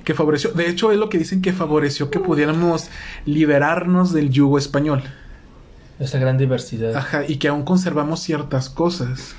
que 0.03 0.13
favoreció, 0.13 0.51
de 0.51 0.67
hecho 0.69 0.91
es 0.91 0.97
lo 0.99 1.07
que 1.07 1.17
dicen 1.17 1.41
que 1.41 1.53
favoreció 1.53 2.09
que 2.09 2.19
pudiéramos 2.19 2.89
liberarnos 3.25 4.11
del 4.11 4.29
yugo 4.29 4.57
español. 4.57 5.03
Esa 5.99 6.19
gran 6.19 6.37
diversidad 6.37 6.95
Ajá, 6.97 7.23
y 7.27 7.37
que 7.37 7.47
aún 7.47 7.63
conservamos 7.63 8.19
ciertas 8.19 8.69
cosas. 8.69 9.35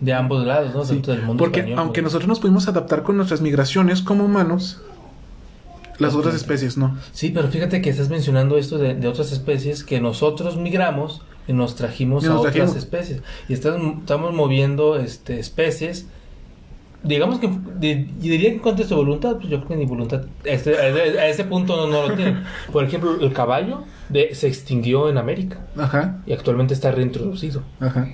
de 0.00 0.12
ambos 0.12 0.44
lados, 0.44 0.74
¿no? 0.74 0.84
Sí, 0.84 0.94
Tanto 0.94 1.12
del 1.12 1.22
mundo 1.22 1.42
porque 1.42 1.60
español, 1.60 1.78
aunque 1.78 2.02
nosotros 2.02 2.28
nos 2.28 2.40
pudimos 2.40 2.68
adaptar 2.68 3.04
con 3.04 3.16
nuestras 3.16 3.40
migraciones 3.40 4.02
como 4.02 4.24
humanos, 4.24 4.82
las 5.98 6.14
otras 6.14 6.34
especies 6.34 6.76
no. 6.76 6.98
Sí, 7.12 7.30
pero 7.30 7.48
fíjate 7.48 7.80
que 7.80 7.88
estás 7.88 8.10
mencionando 8.10 8.58
esto 8.58 8.76
de, 8.76 8.94
de 8.96 9.08
otras 9.08 9.32
especies 9.32 9.82
que 9.84 10.00
nosotros 10.00 10.56
migramos 10.58 11.22
y 11.46 11.52
nos 11.52 11.74
trajimos 11.76 12.24
Y 12.24 12.28
a 12.28 12.34
otras 12.36 12.74
especies. 12.76 13.22
Y 13.48 13.52
estás- 13.52 13.80
estamos 14.00 14.32
moviendo 14.32 14.96
este, 14.96 15.38
especies. 15.38 16.06
Digamos 17.02 17.38
que 17.38 17.46
y 17.82 17.94
diría 18.30 18.50
que 18.52 18.60
contra 18.60 18.86
su 18.86 18.96
voluntad, 18.96 19.36
pues 19.36 19.48
yo 19.48 19.58
creo 19.58 19.68
que 19.68 19.76
ni 19.76 19.84
voluntad. 19.84 20.22
este, 20.44 20.74
a, 20.78 20.84
a 21.20 21.28
ese 21.28 21.44
punto 21.44 21.76
no, 21.76 21.86
no 21.86 22.08
lo 22.08 22.14
tienen. 22.14 22.42
Por 22.72 22.82
ejemplo, 22.84 23.20
el 23.20 23.32
caballo 23.34 23.82
de, 24.08 24.34
se 24.34 24.48
extinguió 24.48 25.10
en 25.10 25.18
América 25.18 25.66
Ajá, 25.76 26.22
y 26.26 26.32
actualmente 26.32 26.72
está 26.72 26.90
reintroducido. 26.92 27.62
ajá. 27.80 28.08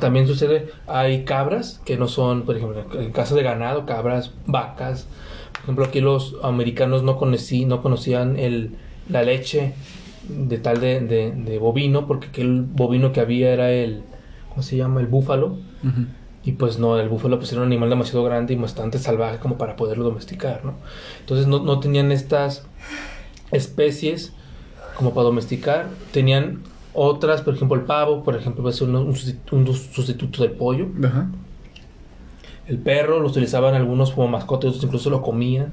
También 0.00 0.26
sucede, 0.26 0.68
hay 0.86 1.24
cabras 1.24 1.80
que 1.86 1.96
no 1.96 2.08
son, 2.08 2.42
por 2.42 2.54
ejemplo, 2.58 2.84
en 3.00 3.10
caso 3.10 3.34
de 3.34 3.42
ganado, 3.42 3.86
cabras, 3.86 4.32
vacas. 4.44 5.06
Por 5.54 5.62
ejemplo, 5.62 5.84
aquí 5.86 6.02
los 6.02 6.36
americanos 6.42 7.02
no, 7.02 7.16
conocí, 7.16 7.64
no 7.64 7.80
conocían 7.80 8.36
el, 8.38 8.72
la 9.08 9.22
leche 9.22 9.72
de 10.28 10.58
tal 10.58 10.80
de, 10.80 11.00
de- 11.00 11.32
de 11.32 11.58
bovino, 11.58 12.06
porque 12.06 12.28
aquel 12.28 12.62
bovino 12.62 13.12
que 13.12 13.20
había 13.20 13.50
era 13.52 13.70
el, 13.72 14.02
¿cómo 14.50 14.62
se 14.62 14.76
llama? 14.76 15.00
El 15.00 15.06
búfalo. 15.06 15.56
Y 16.44 16.52
pues 16.52 16.78
no, 16.78 16.98
el 16.98 17.08
búfalo 17.08 17.38
pues 17.38 17.52
era 17.52 17.60
un 17.60 17.66
animal 17.66 17.90
demasiado 17.90 18.24
grande 18.24 18.54
y 18.54 18.56
bastante 18.56 18.98
salvaje 18.98 19.38
como 19.38 19.58
para 19.58 19.76
poderlo 19.76 20.04
domesticar, 20.04 20.64
¿no? 20.64 20.74
Entonces 21.20 21.46
no, 21.46 21.58
no 21.60 21.78
tenían 21.80 22.10
estas 22.12 22.64
especies 23.52 24.32
como 24.96 25.10
para 25.14 25.24
domesticar. 25.24 25.88
Tenían 26.12 26.62
otras, 26.94 27.42
por 27.42 27.54
ejemplo 27.54 27.76
el 27.76 27.84
pavo, 27.84 28.22
por 28.24 28.34
ejemplo, 28.36 28.62
va 28.64 28.70
a 28.70 28.72
ser 28.72 28.88
un, 28.88 28.96
un 28.96 29.12
sustitu- 29.14 29.52
un 29.52 29.66
sustituto 29.74 30.42
del 30.42 30.52
pollo. 30.52 30.86
El 32.66 32.78
perro 32.78 33.20
lo 33.20 33.28
utilizaban 33.28 33.74
algunos 33.74 34.12
como 34.12 34.28
mascota, 34.28 34.68
otros 34.68 34.84
incluso 34.84 35.08
lo 35.10 35.22
comían. 35.22 35.72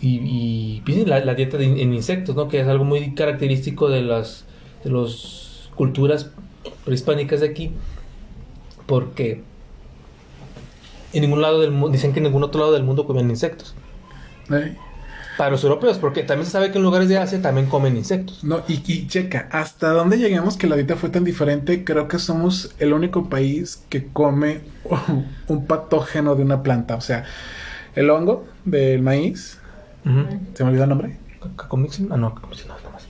Y, 0.00 0.82
y 0.86 1.04
la, 1.04 1.24
la 1.24 1.34
dieta 1.34 1.58
de 1.58 1.66
en 1.66 1.92
insectos, 1.94 2.34
¿no? 2.36 2.48
Que 2.48 2.60
es 2.60 2.68
algo 2.68 2.84
muy 2.84 3.14
característico 3.14 3.88
de 3.88 4.02
las 4.02 4.46
de 4.84 4.90
las 4.90 5.70
culturas 5.74 6.30
prehispánicas 6.84 7.40
de 7.40 7.48
aquí. 7.48 7.72
Porque 8.86 9.42
en 11.12 11.22
ningún 11.22 11.42
lado 11.42 11.60
del 11.60 11.70
mundo, 11.70 11.90
dicen 11.90 12.12
que 12.12 12.20
en 12.20 12.24
ningún 12.24 12.42
otro 12.42 12.60
lado 12.60 12.72
del 12.72 12.84
mundo 12.84 13.06
comen 13.06 13.30
insectos. 13.30 13.74
Para 15.36 15.50
los 15.50 15.64
europeos, 15.64 15.98
porque 15.98 16.22
también 16.22 16.46
se 16.46 16.52
sabe 16.52 16.70
que 16.70 16.78
en 16.78 16.84
lugares 16.84 17.08
de 17.08 17.16
Asia 17.18 17.40
también 17.40 17.66
comen 17.68 17.96
insectos. 17.96 18.44
No, 18.44 18.62
y, 18.68 18.82
y 18.86 19.06
checa, 19.06 19.48
hasta 19.52 19.90
dónde 19.90 20.18
llegamos 20.18 20.56
que 20.56 20.66
la 20.66 20.76
dieta 20.76 20.96
fue 20.96 21.08
tan 21.08 21.24
diferente, 21.24 21.84
creo 21.84 22.08
que 22.08 22.18
somos 22.18 22.74
el 22.78 22.92
único 22.92 23.28
país 23.28 23.84
que 23.88 24.08
come 24.12 24.60
un 25.48 25.66
patógeno 25.66 26.34
de 26.34 26.42
una 26.42 26.62
planta. 26.62 26.96
O 26.96 27.00
sea, 27.00 27.24
el 27.94 28.10
hongo 28.10 28.46
del 28.64 29.02
maíz, 29.02 29.59
¿se 30.54 30.64
me 30.64 30.70
olvidó 30.70 30.84
el 30.84 30.90
nombre? 30.90 31.16
¿Cacomixin? 31.56 32.08
Ah, 32.12 32.16
no, 32.16 32.34
Cacomixin 32.34 32.68
no, 32.68 32.76
nada 32.76 32.90
más. 32.90 33.06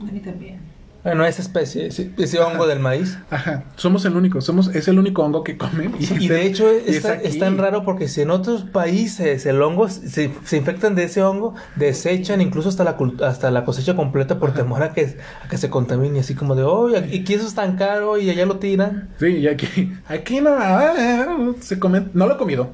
A 0.00 0.12
mí 0.12 0.20
también. 0.20 0.72
Bueno, 1.04 1.24
esa 1.24 1.42
especie, 1.42 1.88
ese, 1.88 2.12
ese 2.16 2.38
hongo 2.38 2.64
del 2.68 2.78
maíz. 2.78 3.18
Ajá, 3.28 3.64
somos 3.74 4.04
el 4.04 4.14
único, 4.14 4.40
somos, 4.40 4.68
es 4.72 4.86
el 4.86 5.00
único 5.00 5.24
hongo 5.24 5.42
que 5.42 5.56
comen. 5.58 5.92
Y, 5.98 6.04
es 6.04 6.12
y 6.12 6.28
de 6.28 6.46
hecho 6.46 6.70
es, 6.70 7.02
tan- 7.02 7.18
aquí. 7.18 7.26
es 7.26 7.38
tan 7.40 7.58
raro 7.58 7.84
porque 7.84 8.06
si 8.06 8.20
en 8.20 8.30
otros 8.30 8.62
países 8.62 9.44
el 9.46 9.60
hongo 9.60 9.88
se, 9.88 10.30
se 10.44 10.56
infectan 10.56 10.94
de 10.94 11.02
ese 11.02 11.20
hongo, 11.20 11.54
desechan 11.74 12.40
incluso 12.40 12.68
hasta 12.68 12.84
la 12.84 12.96
hasta 13.26 13.50
la 13.50 13.64
cosecha 13.64 13.96
completa 13.96 14.38
por 14.38 14.54
temor 14.54 14.84
a 14.84 14.92
que, 14.92 15.16
a 15.44 15.48
que 15.48 15.58
se 15.58 15.70
contamine, 15.70 16.20
así 16.20 16.36
como 16.36 16.54
de, 16.54 16.62
oh, 16.62 16.88
y 16.88 16.94
aquí 16.94 17.34
eso 17.34 17.48
es 17.48 17.54
tan 17.56 17.76
caro 17.76 18.16
y 18.16 18.30
allá 18.30 18.46
lo 18.46 18.58
tiran. 18.58 19.08
Sí, 19.18 19.26
y 19.26 19.48
aquí, 19.48 19.92
aquí 20.06 20.40
no, 20.40 20.50
ah, 20.56 21.34
se 21.58 21.80
come, 21.80 22.04
no 22.14 22.28
lo 22.28 22.34
he 22.36 22.38
comido. 22.38 22.70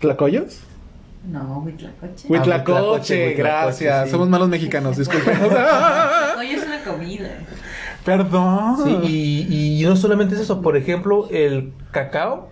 ¿Tlacoyos? 0.00 0.60
No, 1.24 1.62
Huitlacoche. 1.64 2.26
Huitlacoche, 2.28 2.72
Huitlacoche, 2.72 3.34
gracias. 3.34 4.04
sí. 4.06 4.10
Somos 4.10 4.28
malos 4.28 4.48
mexicanos, 4.48 4.96
disculpen. 4.96 5.36
Oye, 6.38 6.54
es 6.54 6.64
una 6.66 6.82
comida. 6.82 7.28
Perdón. 8.04 8.76
Sí, 8.82 9.46
y, 9.48 9.80
y 9.82 9.84
no 9.86 9.94
solamente 9.96 10.34
es 10.34 10.40
eso, 10.40 10.60
por 10.60 10.76
ejemplo, 10.76 11.28
el 11.30 11.72
cacao 11.92 12.48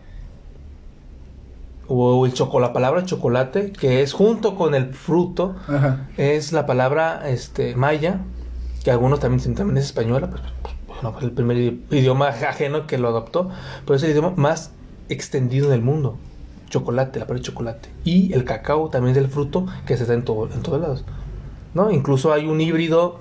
o 1.88 2.24
el 2.24 2.32
choco, 2.32 2.60
la 2.60 2.72
palabra 2.72 3.04
chocolate, 3.04 3.72
que 3.72 4.02
es 4.02 4.12
junto 4.12 4.54
con 4.54 4.76
el 4.76 4.94
fruto, 4.94 5.56
Ajá. 5.66 6.06
es 6.16 6.52
la 6.52 6.64
palabra 6.64 7.28
este 7.28 7.74
maya, 7.74 8.20
que 8.84 8.92
algunos 8.92 9.18
también 9.18 9.38
dicen 9.38 9.56
también 9.56 9.76
es 9.78 9.86
española, 9.86 10.30
pues, 10.30 10.40
pues, 10.62 10.74
bueno, 10.86 11.12
fue 11.12 11.24
el 11.24 11.32
primer 11.32 11.56
idioma 11.90 12.28
ajeno 12.28 12.86
que 12.86 12.96
lo 12.98 13.08
adoptó, 13.08 13.50
pero 13.84 13.96
es 13.96 14.02
el 14.04 14.10
idioma 14.10 14.32
más 14.36 14.70
extendido 15.08 15.68
del 15.68 15.82
mundo. 15.82 16.16
Chocolate, 16.70 17.18
la 17.18 17.26
palabra 17.26 17.44
chocolate. 17.44 17.88
Y 18.04 18.32
el 18.32 18.44
cacao 18.44 18.88
también 18.88 19.14
es 19.16 19.22
el 19.22 19.28
fruto 19.28 19.66
que 19.86 19.96
se 19.96 20.06
da 20.06 20.14
en, 20.14 20.24
todo, 20.24 20.48
en 20.52 20.62
todos 20.62 20.80
lados. 20.80 21.04
¿no? 21.74 21.90
Incluso 21.90 22.32
hay 22.32 22.46
un 22.46 22.60
híbrido 22.60 23.18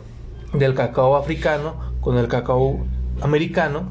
del 0.54 0.74
cacao 0.76 1.16
africano 1.18 1.76
con 2.02 2.18
el 2.18 2.28
cacao 2.28 2.80
americano 3.22 3.84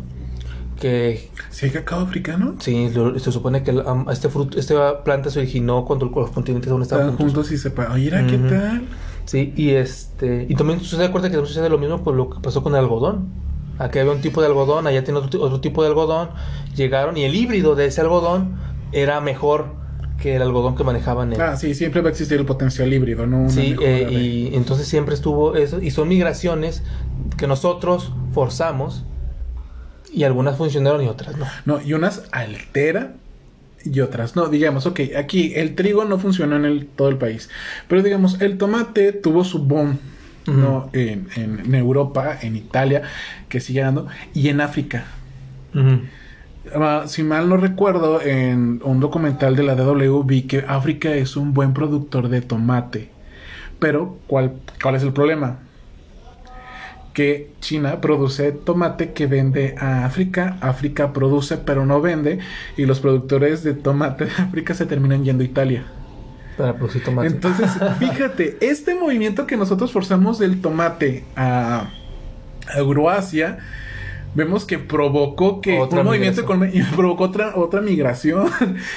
que 0.80 1.28
¿Sí 1.50 1.66
hay 1.66 1.72
cacao 1.72 2.00
africano? 2.00 2.54
sí, 2.60 2.88
lo- 2.94 3.18
se 3.18 3.32
supone 3.32 3.62
que 3.64 3.72
el- 3.72 3.86
am- 3.86 4.06
este 4.10 4.28
fruto, 4.28 4.58
esta 4.58 5.02
planta 5.02 5.28
se 5.30 5.40
originó 5.40 5.84
cuando 5.84 6.06
los 6.06 6.30
continentes 6.30 6.70
aún 6.70 6.82
estaban 6.82 7.08
juntos. 7.08 7.26
juntos 7.26 7.52
y 7.52 7.58
se 7.58 7.70
pa- 7.70 7.92
Oye, 7.92 8.10
¿qué 8.28 8.36
Ujú. 8.36 8.48
tal? 8.48 8.82
Sí, 9.24 9.52
y 9.56 9.70
este 9.70 10.46
y 10.48 10.54
también 10.54 10.80
sucede 10.80 11.04
acuerda 11.06 11.28
que 11.28 11.34
también 11.34 11.48
sucede 11.48 11.68
lo 11.68 11.78
mismo 11.78 12.02
con 12.02 12.16
lo 12.16 12.30
que 12.30 12.40
pasó 12.40 12.62
con 12.62 12.74
el 12.74 12.78
algodón. 12.80 13.26
Aquí 13.78 13.98
había 13.98 14.12
un 14.12 14.20
tipo 14.20 14.40
de 14.40 14.46
algodón, 14.48 14.86
allá 14.86 15.04
tiene 15.04 15.18
otro, 15.20 15.40
otro 15.42 15.60
tipo 15.60 15.82
de 15.82 15.88
algodón, 15.88 16.30
llegaron 16.74 17.16
y 17.16 17.24
el 17.24 17.34
híbrido 17.34 17.74
de 17.74 17.86
ese 17.86 18.00
algodón 18.00 18.56
era 18.92 19.20
mejor 19.20 19.76
que 20.20 20.36
el 20.36 20.42
algodón 20.42 20.76
que 20.76 20.84
manejaban 20.84 21.32
en 21.32 21.40
Ah, 21.40 21.56
sí, 21.56 21.74
siempre 21.74 22.00
va 22.00 22.08
a 22.08 22.10
existir 22.10 22.38
el 22.38 22.46
potencial 22.46 22.92
híbrido, 22.92 23.26
¿no? 23.26 23.38
Una 23.38 23.48
Sí, 23.50 23.74
eh, 23.80 24.06
de- 24.06 24.12
y 24.12 24.54
entonces 24.54 24.86
siempre 24.88 25.14
estuvo 25.14 25.54
eso, 25.54 25.80
y 25.80 25.90
son 25.90 26.08
migraciones 26.08 26.82
que 27.36 27.46
nosotros 27.46 28.12
forzamos, 28.32 29.04
y 30.12 30.24
algunas 30.24 30.56
funcionaron 30.56 31.02
y 31.02 31.08
otras 31.08 31.36
no. 31.36 31.46
No, 31.64 31.80
y 31.82 31.92
unas 31.92 32.24
altera 32.32 33.14
y 33.84 34.00
otras 34.00 34.34
no. 34.36 34.48
Digamos, 34.48 34.86
ok, 34.86 35.00
aquí 35.16 35.52
el 35.54 35.74
trigo 35.74 36.04
no 36.04 36.18
funcionó 36.18 36.56
en 36.56 36.64
el, 36.64 36.86
todo 36.88 37.08
el 37.08 37.18
país. 37.18 37.48
Pero 37.88 38.02
digamos, 38.02 38.40
el 38.40 38.58
tomate 38.58 39.12
tuvo 39.12 39.44
su 39.44 39.60
boom, 39.60 40.00
¿no? 40.46 40.90
En, 40.94 41.28
en- 41.36 41.60
en 41.60 41.74
Europa, 41.74 42.38
en 42.42 42.56
Italia, 42.56 43.02
que 43.48 43.60
sigue 43.60 43.82
dando, 43.82 44.08
y 44.34 44.48
en 44.48 44.60
África. 44.60 45.04
Ah, 45.74 46.00
si 47.06 47.22
mal 47.22 47.48
no 47.48 47.56
recuerdo, 47.56 48.20
en 48.20 48.80
un 48.84 49.00
documental 49.00 49.56
de 49.56 49.62
la 49.62 49.74
DW 49.74 50.22
vi 50.24 50.42
que 50.42 50.64
África 50.66 51.14
es 51.14 51.36
un 51.36 51.54
buen 51.54 51.72
productor 51.72 52.28
de 52.28 52.40
tomate. 52.40 53.10
Pero, 53.78 54.18
¿cuál, 54.26 54.54
cuál 54.82 54.96
es 54.96 55.02
el 55.02 55.12
problema? 55.12 55.58
Que 57.12 57.50
China 57.60 58.00
produce 58.00 58.52
tomate 58.52 59.12
que 59.12 59.26
vende 59.26 59.74
a 59.78 60.04
África, 60.04 60.56
África 60.60 61.12
produce 61.12 61.56
pero 61.58 61.86
no 61.86 62.00
vende, 62.00 62.38
y 62.76 62.86
los 62.86 63.00
productores 63.00 63.62
de 63.62 63.74
tomate 63.74 64.26
de 64.26 64.32
África 64.32 64.74
se 64.74 64.86
terminan 64.86 65.24
yendo 65.24 65.42
a 65.42 65.46
Italia. 65.46 65.86
Para 66.56 66.74
producir 66.74 67.04
tomate. 67.04 67.28
Entonces, 67.28 67.70
fíjate, 67.98 68.58
este 68.60 68.94
movimiento 68.94 69.46
que 69.46 69.56
nosotros 69.56 69.92
forzamos 69.92 70.38
del 70.38 70.60
tomate 70.60 71.24
a, 71.36 71.90
a 72.68 72.78
Euroasia, 72.78 73.58
vemos 74.34 74.64
que 74.64 74.78
provocó 74.78 75.60
que 75.60 75.78
Otra 75.78 76.00
un 76.00 76.06
movimiento 76.06 76.40
económico- 76.42 76.86
provocó 76.96 77.24
otra, 77.24 77.52
otra 77.56 77.80
migración 77.80 78.48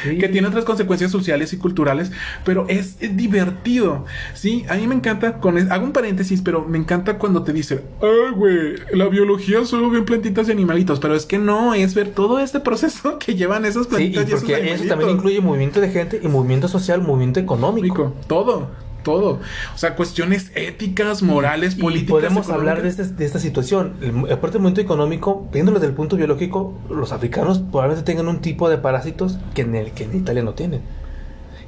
Sí. 0.03 0.17
que 0.19 0.29
tiene 0.29 0.47
otras 0.47 0.65
consecuencias 0.65 1.11
sociales 1.11 1.53
y 1.53 1.57
culturales, 1.57 2.11
pero 2.45 2.65
es, 2.67 2.97
es 2.99 3.15
divertido. 3.17 4.05
Sí, 4.33 4.65
a 4.69 4.75
mí 4.75 4.87
me 4.87 4.95
encanta, 4.95 5.39
con 5.39 5.57
es- 5.57 5.69
hago 5.71 5.85
un 5.85 5.93
paréntesis, 5.93 6.41
pero 6.41 6.65
me 6.65 6.77
encanta 6.77 7.17
cuando 7.17 7.43
te 7.43 7.53
dicen, 7.53 7.81
ay, 8.01 8.33
güey, 8.35 8.75
la 8.93 9.07
biología 9.07 9.65
solo 9.65 9.89
ven 9.89 10.05
plantitas 10.05 10.47
y 10.47 10.51
animalitos, 10.51 10.99
pero 10.99 11.15
es 11.15 11.25
que 11.25 11.39
no, 11.39 11.73
es 11.73 11.95
ver 11.95 12.09
todo 12.09 12.39
este 12.39 12.59
proceso 12.59 13.17
que 13.19 13.35
llevan 13.35 13.65
esas 13.65 13.87
Sí, 13.87 14.03
y 14.03 14.09
plantitas 14.11 14.23
y, 14.23 14.27
esos 14.27 14.39
porque 14.41 14.53
eso 14.53 14.61
animalitos. 14.63 14.87
también 14.89 15.09
incluye 15.11 15.41
movimiento 15.41 15.81
de 15.81 15.89
gente 15.89 16.19
y 16.21 16.27
movimiento 16.27 16.67
social, 16.67 17.01
movimiento 17.01 17.39
económico. 17.39 18.13
Todo, 18.27 18.69
todo. 19.03 19.39
O 19.73 19.77
sea, 19.77 19.95
cuestiones 19.95 20.51
éticas, 20.55 21.21
morales, 21.23 21.75
Y 21.77 21.81
políticas. 21.81 22.11
podemos 22.11 22.49
hablar 22.49 22.81
de, 22.81 22.89
este- 22.89 23.03
de 23.05 23.25
esta 23.25 23.39
situación. 23.39 23.93
El, 24.01 24.09
aparte 24.31 24.53
del 24.53 24.61
movimiento 24.61 24.81
económico, 24.81 25.47
viéndolo 25.51 25.79
desde 25.79 25.89
el 25.89 25.95
punto 25.95 26.15
biológico, 26.17 26.73
los 26.89 27.11
africanos 27.11 27.59
probablemente 27.59 28.03
tengan 28.05 28.27
un 28.27 28.41
tipo 28.41 28.69
de 28.69 28.77
parásitos 28.77 29.37
que 29.53 29.61
en, 29.63 29.75
el, 29.75 29.91
que 29.91 30.03
en 30.05 30.15
Italia 30.15 30.43
no 30.43 30.53
tienen. 30.53 30.81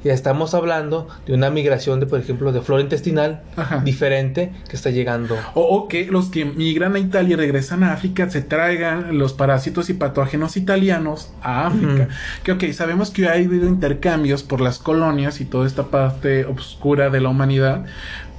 Ya 0.04 0.12
estamos 0.12 0.52
hablando 0.54 1.08
de 1.26 1.32
una 1.34 1.48
migración 1.50 1.98
de, 1.98 2.06
por 2.06 2.20
ejemplo, 2.20 2.52
de 2.52 2.60
flora 2.60 2.82
intestinal 2.82 3.42
Ajá. 3.56 3.80
diferente 3.84 4.52
que 4.68 4.76
está 4.76 4.90
llegando. 4.90 5.34
O, 5.54 5.62
o 5.62 5.88
que 5.88 6.06
los 6.06 6.26
que 6.28 6.44
migran 6.44 6.94
a 6.94 6.98
Italia 6.98 7.32
y 7.32 7.36
regresan 7.36 7.82
a 7.82 7.94
África 7.94 8.28
se 8.28 8.42
traigan 8.42 9.18
los 9.18 9.32
parásitos 9.32 9.88
y 9.90 9.94
patógenos 9.94 10.56
italianos 10.58 11.32
a 11.42 11.66
África. 11.68 12.08
Que 12.42 12.52
ok, 12.52 12.64
sabemos 12.72 13.10
que 13.10 13.26
ha 13.28 13.32
habido 13.32 13.66
intercambios 13.66 14.42
por 14.42 14.60
las 14.60 14.78
colonias 14.78 15.40
y 15.40 15.46
toda 15.46 15.66
esta 15.66 15.84
parte 15.84 16.44
oscura 16.44 17.08
de 17.08 17.20
la 17.22 17.30
humanidad, 17.30 17.86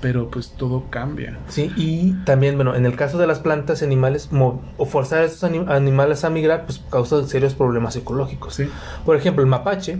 pero 0.01 0.29
pues 0.29 0.51
todo 0.51 0.83
cambia. 0.91 1.39
Sí, 1.47 1.71
y 1.75 2.13
también, 2.25 2.57
bueno, 2.57 2.75
en 2.75 2.85
el 2.85 2.95
caso 2.95 3.17
de 3.17 3.25
las 3.25 3.39
plantas 3.39 3.81
y 3.81 3.85
animales, 3.85 4.29
o 4.77 4.85
forzar 4.85 5.21
a 5.21 5.25
estos 5.25 5.43
ani- 5.43 5.65
animales 5.67 6.23
a 6.25 6.29
migrar, 6.29 6.65
pues 6.65 6.83
causa 6.91 7.23
serios 7.27 7.55
problemas 7.55 7.95
ecológicos. 7.95 8.53
Sí. 8.53 8.69
Por 9.03 9.15
ejemplo, 9.15 9.41
el 9.41 9.49
mapache, 9.49 9.97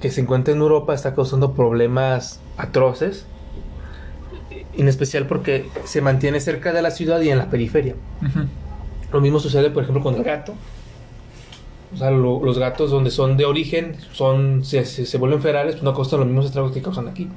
que 0.00 0.10
se 0.10 0.20
encuentra 0.20 0.54
en 0.54 0.60
Europa, 0.60 0.94
está 0.94 1.14
causando 1.14 1.52
problemas 1.52 2.40
atroces, 2.56 3.26
en 4.76 4.88
especial 4.88 5.26
porque 5.26 5.68
se 5.84 6.00
mantiene 6.00 6.40
cerca 6.40 6.72
de 6.72 6.82
la 6.82 6.90
ciudad 6.90 7.20
y 7.20 7.28
en 7.30 7.38
la 7.38 7.50
periferia. 7.50 7.94
Lo 9.12 9.20
mismo 9.20 9.40
sucede, 9.40 9.70
por 9.70 9.82
ejemplo, 9.82 10.02
con 10.02 10.14
el 10.14 10.22
gato. 10.22 10.54
O 11.92 11.96
sea, 11.96 12.10
lo- 12.10 12.42
los 12.44 12.56
gatos 12.58 12.90
donde 12.90 13.10
son 13.10 13.36
de 13.36 13.44
origen, 13.44 13.96
son 14.12 14.64
se, 14.64 14.84
se, 14.84 15.04
se 15.06 15.18
vuelven 15.18 15.42
ferales, 15.42 15.74
pues 15.74 15.82
no 15.82 15.92
causan 15.92 16.20
los 16.20 16.28
mismos 16.28 16.46
estragos 16.46 16.72
que 16.72 16.80
causan 16.80 17.08
aquí. 17.08 17.28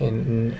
En, 0.00 0.54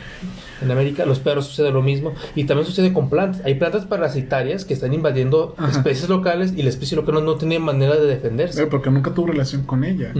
en 0.62 0.70
América, 0.70 1.04
los 1.06 1.18
perros 1.18 1.46
sucede 1.46 1.72
lo 1.72 1.82
mismo. 1.82 2.14
Y 2.36 2.44
también 2.44 2.66
sucede 2.66 2.92
con 2.92 3.10
plantas. 3.10 3.42
Hay 3.44 3.56
plantas 3.56 3.84
parasitarias 3.84 4.64
que 4.64 4.74
están 4.74 4.94
invadiendo 4.94 5.54
Ajá. 5.58 5.70
especies 5.70 6.08
locales 6.08 6.54
y 6.56 6.62
la 6.62 6.68
especie 6.68 6.96
local 6.96 7.14
no, 7.14 7.20
no 7.20 7.34
tiene 7.34 7.58
manera 7.58 7.96
de 7.96 8.06
defenderse. 8.06 8.66
Porque 8.66 8.90
nunca 8.90 9.12
tuvo 9.12 9.28
relación 9.28 9.64
con 9.64 9.84
ella. 9.84 10.12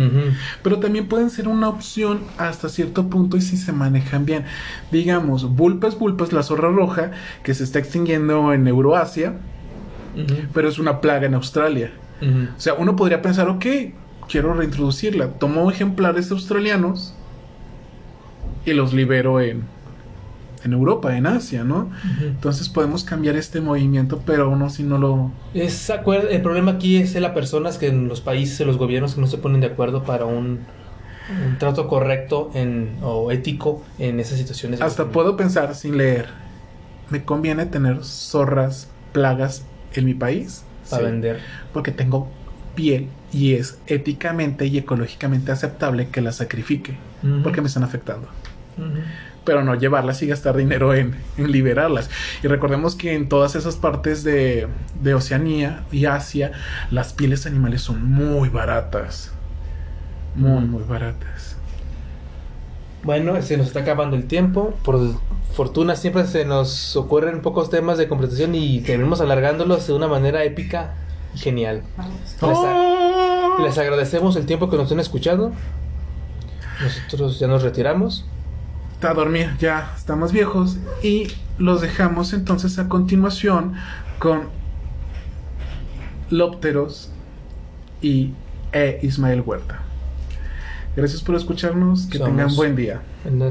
Pero 0.63 0.79
también 0.81 1.07
pueden 1.07 1.31
ser 1.31 1.49
una 1.49 1.69
opción 1.69 2.21
hasta 2.39 2.69
cierto 2.69 3.09
punto 3.09 3.37
y 3.37 3.41
si 3.41 3.57
se 3.57 3.73
manejan 3.73 4.25
bien. 4.25 4.45
Digamos, 4.91 5.55
Vulpes 5.55 5.97
Vulpes, 5.99 6.33
la 6.33 6.43
zorra 6.43 6.69
roja, 6.69 7.13
que 7.43 7.55
se 7.55 7.65
está 7.65 7.79
extinguiendo 7.79 8.53
en 8.53 8.67
Euroasia, 8.67 9.35
pero 10.53 10.69
es 10.69 10.79
una 10.79 11.01
plaga 11.01 11.27
en 11.27 11.35
Australia. 11.35 11.93
O 12.57 12.61
sea, 12.61 12.75
uno 12.75 12.97
podría 12.97 13.21
pensar, 13.23 13.49
ok, 13.49 13.67
quiero 14.29 14.55
reintroducirla. 14.55 15.29
Tomo 15.29 15.71
ejemplares 15.71 16.31
australianos 16.31 17.14
y 18.65 18.73
los 18.73 18.93
libero 18.93 19.41
en, 19.41 19.63
en 20.65 20.73
Europa, 20.73 21.17
en 21.17 21.27
Asia, 21.27 21.65
¿no? 21.65 21.91
Ujú. 21.91 22.25
Entonces 22.27 22.69
podemos 22.69 23.05
cambiar 23.05 23.37
este 23.37 23.61
movimiento, 23.61 24.21
pero 24.25 24.49
uno 24.49 24.71
si 24.71 24.83
no 24.83 24.99
lo... 24.99 25.31
Es, 25.53 25.91
el 26.31 26.43
problema 26.43 26.73
aquí 26.73 26.97
es 26.97 27.15
las 27.17 27.33
personas 27.33 27.79
que 27.79 27.89
en 27.89 28.09
los 28.09 28.21
países, 28.21 28.61
en 28.61 28.67
los 28.67 28.79
gobiernos 28.79 29.15
que 29.15 29.21
no 29.21 29.27
se 29.27 29.39
ponen 29.39 29.61
de 29.61 29.69
acuerdo 29.69 30.03
para 30.05 30.25
un, 30.25 30.61
un 31.29 31.59
trato 31.59 31.87
correcto 31.89 32.51
en, 32.55 32.97
o 33.03 33.31
ético 33.31 33.83
en 33.99 34.21
esas 34.21 34.39
situaciones. 34.39 34.81
Hasta 34.81 35.07
puedo 35.11 35.37
pensar 35.37 35.75
sin 35.75 35.97
leer. 35.99 36.29
¿Me 37.11 37.25
conviene 37.25 37.67
tener 37.67 38.03
zorras, 38.05 38.89
plagas 39.13 39.67
en 39.93 40.07
mi 40.07 40.15
país? 40.15 40.65
para 40.91 41.03
Sí, 41.03 41.11
vender. 41.11 41.41
Porque 41.73 41.93
tengo 41.93 42.29
piel 42.75 43.09
y 43.33 43.55
es 43.55 43.79
éticamente 43.87 44.67
y 44.67 44.79
ecológicamente 44.79 45.53
aceptable 45.53 46.09
que 46.09 46.21
la 46.21 46.33
sacrifique. 46.33 46.93
Ujú. 47.23 47.43
Porque 47.43 47.61
me 47.61 47.69
están 47.69 47.85
afectando. 47.85 48.29
Pero 49.45 49.63
no 49.63 49.75
llevarlas 49.75 50.23
y 50.23 50.27
gastar 50.27 50.57
dinero 50.57 50.95
en, 50.95 51.17
en 51.37 51.53
liberarlas. 51.53 52.09
Y 52.43 52.49
recordemos 52.49 52.95
que 52.95 53.15
en 53.15 53.29
todas 53.29 53.55
esas 53.57 53.77
partes 53.77 54.25
de, 54.25 54.69
de 55.03 55.15
Oceanía 55.15 55.85
y 55.93 56.07
Asia, 56.07 56.53
las 56.91 57.13
pieles 57.13 57.45
animales 57.47 57.83
son 57.83 58.05
muy 58.11 58.49
baratas. 58.49 59.33
Muy, 60.35 60.65
muy 60.65 60.83
baratas. 60.83 61.57
Bueno, 63.03 63.41
se 63.43 63.59
nos 63.59 63.67
está 63.67 63.81
acabando 63.81 64.17
el 64.17 64.25
tiempo. 64.27 64.75
Por 64.83 64.99
fortuna 65.53 65.95
siempre 65.95 66.27
se 66.27 66.47
nos 66.47 66.97
ocurren 66.97 67.43
pocos 67.43 67.69
temas 67.69 67.99
de 67.99 68.09
completación 68.09 68.55
y 68.55 68.81
terminamos 68.81 69.21
alargándolos 69.21 69.87
de 69.87 69.93
una 69.93 70.09
manera 70.09 70.43
épica 70.43 70.95
y 71.35 71.39
genial. 71.39 71.83
Les, 71.99 72.59
a- 72.59 73.59
les 73.63 73.77
agradecemos 73.79 74.37
el 74.37 74.47
tiempo 74.47 74.71
que 74.71 74.77
nos 74.79 74.91
han 74.91 75.01
escuchado. 75.01 75.53
Nosotros 76.83 77.39
ya 77.39 77.47
nos 77.47 77.63
retiramos. 77.63 78.25
A 79.03 79.13
dormir, 79.13 79.55
ya 79.59 79.93
estamos 79.97 80.33
viejos. 80.33 80.79
Y 81.03 81.29
los 81.59 81.81
dejamos 81.83 82.33
entonces 82.33 82.79
a 82.79 82.89
continuación 82.89 83.75
con 84.19 84.49
Lópteros 86.31 87.11
y 88.01 88.33
e 88.73 88.99
Ismael 89.03 89.43
Huerta. 89.43 89.81
Gracias 90.97 91.23
por 91.23 91.35
escucharnos. 91.35 92.07
Que 92.07 92.19
Somos- 92.19 92.31
tengan 92.31 92.57
buen 92.57 92.77
día. 92.77 93.03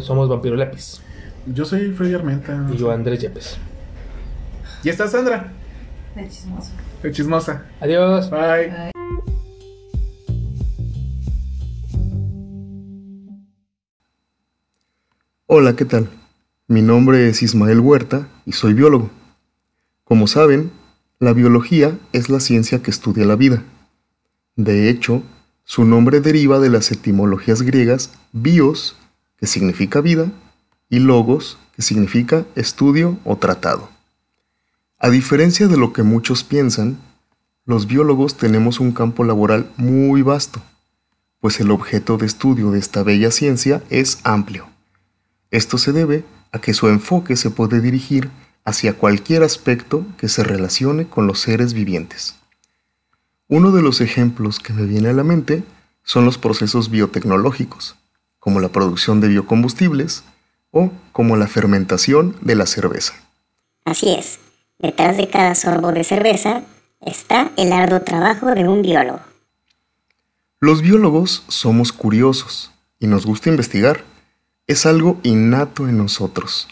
Somos 0.02 0.28
Vampiro 0.30 0.56
Lápiz. 0.56 1.02
Yo 1.46 1.66
soy 1.66 1.92
Freddy 1.92 2.16
Armenta. 2.16 2.68
Y 2.74 2.78
yo, 2.78 2.92
Andrés 2.92 3.20
Yepes. 3.20 3.58
Y 4.84 4.90
está 4.90 5.08
Sandra, 5.08 5.52
De 6.16 6.28
chismoso. 6.30 6.72
de 7.04 7.12
chismosa. 7.12 7.64
Adiós. 7.80 8.30
Bye. 8.30 8.93
Hola, 15.56 15.76
¿qué 15.76 15.86
tal? 15.86 16.10
Mi 16.68 16.82
nombre 16.82 17.30
es 17.30 17.44
Ismael 17.44 17.80
Huerta 17.80 18.28
y 18.44 18.54
soy 18.54 18.74
biólogo. 18.74 19.12
Como 20.04 20.26
saben, 20.26 20.72
la 21.20 21.32
biología 21.34 21.96
es 22.12 22.28
la 22.32 22.40
ciencia 22.40 22.82
que 22.82 22.90
estudia 22.90 23.24
la 23.24 23.36
vida. 23.36 23.62
De 24.56 24.90
hecho, 24.90 25.22
su 25.64 25.86
nombre 25.86 26.22
deriva 26.22 26.58
de 26.58 26.72
las 26.72 26.92
etimologías 26.92 27.62
griegas 27.62 28.10
bios, 28.32 28.98
que 29.38 29.46
significa 29.46 30.02
vida, 30.02 30.32
y 30.90 30.98
logos, 30.98 31.60
que 31.76 31.84
significa 31.84 32.48
estudio 32.56 33.20
o 33.24 33.36
tratado. 33.36 33.92
A 34.98 35.12
diferencia 35.12 35.68
de 35.68 35.78
lo 35.78 35.94
que 35.94 36.02
muchos 36.02 36.44
piensan, 36.44 36.98
los 37.68 37.86
biólogos 37.86 38.38
tenemos 38.38 38.80
un 38.80 38.92
campo 38.92 39.24
laboral 39.24 39.72
muy 39.78 40.24
vasto, 40.24 40.64
pues 41.40 41.60
el 41.60 41.70
objeto 41.70 42.18
de 42.18 42.26
estudio 42.26 42.72
de 42.72 42.80
esta 42.80 43.04
bella 43.04 43.30
ciencia 43.30 43.84
es 43.92 44.18
amplio. 44.24 44.73
Esto 45.54 45.78
se 45.78 45.92
debe 45.92 46.26
a 46.52 46.60
que 46.60 46.74
su 46.74 46.88
enfoque 46.88 47.36
se 47.36 47.52
puede 47.52 47.80
dirigir 47.80 48.32
hacia 48.66 48.94
cualquier 48.94 49.44
aspecto 49.44 50.04
que 50.18 50.28
se 50.28 50.44
relacione 50.44 51.08
con 51.08 51.28
los 51.28 51.42
seres 51.42 51.74
vivientes. 51.74 52.36
Uno 53.48 53.72
de 53.72 53.84
los 53.84 54.02
ejemplos 54.02 54.60
que 54.60 54.74
me 54.74 54.88
viene 54.88 55.10
a 55.10 55.14
la 55.14 55.24
mente 55.24 55.64
son 56.04 56.26
los 56.26 56.40
procesos 56.40 56.90
biotecnológicos, 56.90 57.96
como 58.40 58.62
la 58.62 58.70
producción 58.70 59.22
de 59.22 59.28
biocombustibles 59.28 60.24
o 60.72 60.92
como 61.12 61.38
la 61.38 61.46
fermentación 61.46 62.36
de 62.42 62.56
la 62.56 62.66
cerveza. 62.66 63.14
Así 63.86 64.10
es, 64.10 64.40
detrás 64.80 65.18
de 65.18 65.30
cada 65.30 65.54
sorbo 65.54 65.92
de 65.92 66.04
cerveza 66.04 66.64
está 67.00 67.52
el 67.58 67.74
arduo 67.74 68.02
trabajo 68.02 68.48
de 68.56 68.68
un 68.68 68.82
biólogo. 68.82 69.20
Los 70.60 70.82
biólogos 70.82 71.44
somos 71.48 71.94
curiosos 71.94 72.72
y 72.98 73.06
nos 73.06 73.28
gusta 73.28 73.52
investigar. 73.52 74.04
Es 74.66 74.86
algo 74.86 75.20
innato 75.24 75.90
en 75.90 75.98
nosotros. 75.98 76.70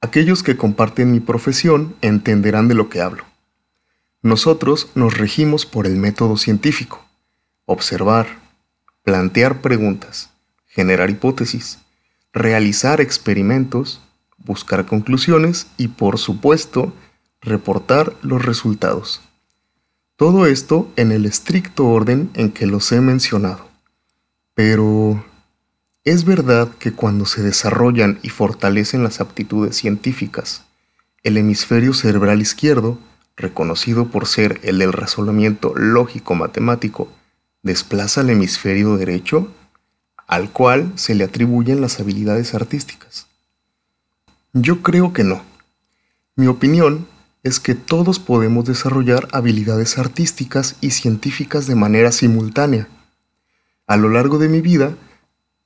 Aquellos 0.00 0.42
que 0.42 0.56
comparten 0.56 1.12
mi 1.12 1.20
profesión 1.20 1.94
entenderán 2.00 2.66
de 2.66 2.74
lo 2.74 2.88
que 2.88 3.00
hablo. 3.00 3.24
Nosotros 4.22 4.90
nos 4.96 5.16
regimos 5.16 5.64
por 5.64 5.86
el 5.86 5.96
método 5.96 6.36
científico. 6.36 7.04
Observar, 7.64 8.26
plantear 9.04 9.60
preguntas, 9.60 10.30
generar 10.66 11.10
hipótesis, 11.10 11.78
realizar 12.32 13.00
experimentos, 13.00 14.00
buscar 14.38 14.84
conclusiones 14.86 15.68
y, 15.76 15.88
por 15.88 16.18
supuesto, 16.18 16.92
reportar 17.40 18.16
los 18.22 18.44
resultados. 18.44 19.20
Todo 20.16 20.46
esto 20.46 20.90
en 20.96 21.12
el 21.12 21.26
estricto 21.26 21.86
orden 21.86 22.30
en 22.34 22.50
que 22.50 22.66
los 22.66 22.90
he 22.90 23.00
mencionado. 23.00 23.68
Pero, 24.54 25.24
¿es 26.04 26.24
verdad 26.24 26.68
que 26.78 26.92
cuando 26.92 27.26
se 27.26 27.42
desarrollan 27.42 28.18
y 28.22 28.28
fortalecen 28.30 29.02
las 29.02 29.20
aptitudes 29.20 29.76
científicas, 29.76 30.64
el 31.22 31.36
hemisferio 31.36 31.94
cerebral 31.94 32.40
izquierdo, 32.40 32.98
reconocido 33.36 34.08
por 34.08 34.26
ser 34.26 34.60
el 34.62 34.78
del 34.78 34.92
razonamiento 34.92 35.72
lógico-matemático, 35.76 37.08
desplaza 37.62 38.22
al 38.22 38.30
hemisferio 38.30 38.96
derecho, 38.96 39.52
al 40.26 40.50
cual 40.50 40.92
se 40.96 41.14
le 41.14 41.24
atribuyen 41.24 41.80
las 41.80 42.00
habilidades 42.00 42.54
artísticas? 42.54 43.26
Yo 44.52 44.82
creo 44.82 45.12
que 45.12 45.24
no. 45.24 45.42
Mi 46.34 46.46
opinión 46.46 47.06
es 47.42 47.60
que 47.60 47.74
todos 47.74 48.18
podemos 48.18 48.64
desarrollar 48.64 49.28
habilidades 49.32 49.98
artísticas 49.98 50.76
y 50.80 50.90
científicas 50.90 51.66
de 51.66 51.74
manera 51.74 52.12
simultánea. 52.12 52.88
A 53.86 53.96
lo 53.96 54.08
largo 54.08 54.38
de 54.38 54.48
mi 54.48 54.60
vida, 54.60 54.96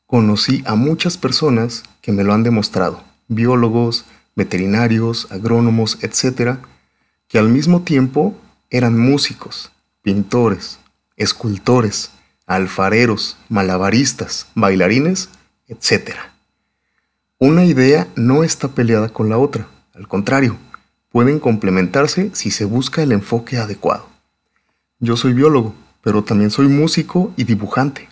conocí 0.06 0.62
a 0.66 0.74
muchas 0.74 1.18
personas 1.18 1.82
que 2.00 2.12
me 2.12 2.24
lo 2.24 2.32
han 2.32 2.42
demostrado, 2.42 3.02
biólogos, 3.28 4.04
veterinarios, 4.36 5.26
agrónomos, 5.30 5.98
etc., 6.02 6.58
que 7.28 7.38
al 7.38 7.48
mismo 7.48 7.82
tiempo 7.82 8.36
eran 8.70 8.98
músicos, 8.98 9.72
pintores, 10.02 10.78
escultores, 11.16 12.10
alfareros, 12.46 13.36
malabaristas, 13.48 14.46
bailarines, 14.54 15.30
etc. 15.66 16.12
Una 17.38 17.64
idea 17.64 18.06
no 18.14 18.44
está 18.44 18.68
peleada 18.68 19.08
con 19.08 19.28
la 19.28 19.38
otra, 19.38 19.66
al 19.94 20.06
contrario, 20.06 20.56
pueden 21.10 21.40
complementarse 21.40 22.30
si 22.34 22.50
se 22.50 22.64
busca 22.64 23.02
el 23.02 23.12
enfoque 23.12 23.56
adecuado. 23.56 24.06
Yo 25.00 25.16
soy 25.16 25.32
biólogo, 25.32 25.74
pero 26.02 26.22
también 26.22 26.50
soy 26.50 26.68
músico 26.68 27.32
y 27.36 27.44
dibujante, 27.44 28.08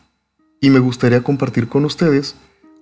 y 0.65 0.71
me 0.71 0.79
gustaría 0.79 1.23
compartir 1.23 1.69
con 1.69 1.85
ustedes 1.85 2.37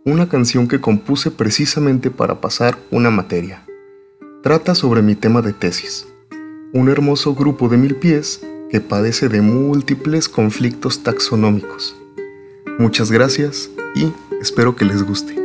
una 0.04 0.28
canción 0.28 0.68
que 0.68 0.80
compuse 0.80 1.32
precisamente 1.32 2.12
para 2.12 2.40
pasar 2.40 2.78
una 2.92 3.10
materia. 3.10 3.66
Trata 4.40 4.76
sobre 4.76 5.02
mi 5.02 5.16
tema 5.16 5.42
de 5.42 5.52
tesis, 5.52 6.06
un 6.72 6.88
hermoso 6.88 7.34
grupo 7.34 7.68
de 7.68 7.78
mil 7.78 7.96
pies 7.96 8.40
que 8.70 8.80
padece 8.80 9.28
de 9.28 9.40
múltiples 9.40 10.28
conflictos 10.28 11.02
taxonómicos. 11.02 11.96
Muchas 12.78 13.10
gracias 13.10 13.68
y 13.96 14.12
espero 14.40 14.76
que 14.76 14.84
les 14.84 15.02
guste. 15.02 15.41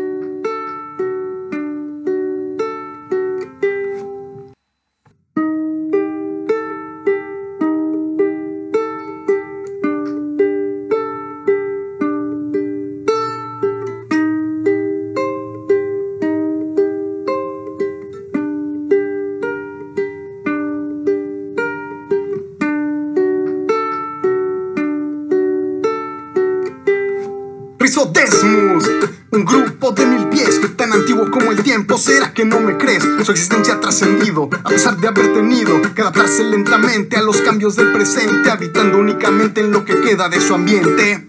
Que 32.37 32.45
no 32.45 32.59
me 32.59 32.77
crees? 32.77 33.03
Su 33.23 33.31
existencia 33.31 33.73
ha 33.73 33.79
trascendido, 33.79 34.47
a 34.63 34.69
pesar 34.69 34.95
de 34.97 35.07
haber 35.07 35.33
tenido 35.33 35.81
que 35.95 36.01
adaptarse 36.01 36.43
lentamente 36.43 37.17
a 37.17 37.23
los 37.23 37.41
cambios 37.41 37.75
del 37.75 37.91
presente, 37.91 38.51
habitando 38.51 38.99
únicamente 38.99 39.61
en 39.61 39.71
lo 39.71 39.83
que 39.83 39.99
queda 40.01 40.29
de 40.29 40.39
su 40.39 40.53
ambiente. 40.53 41.25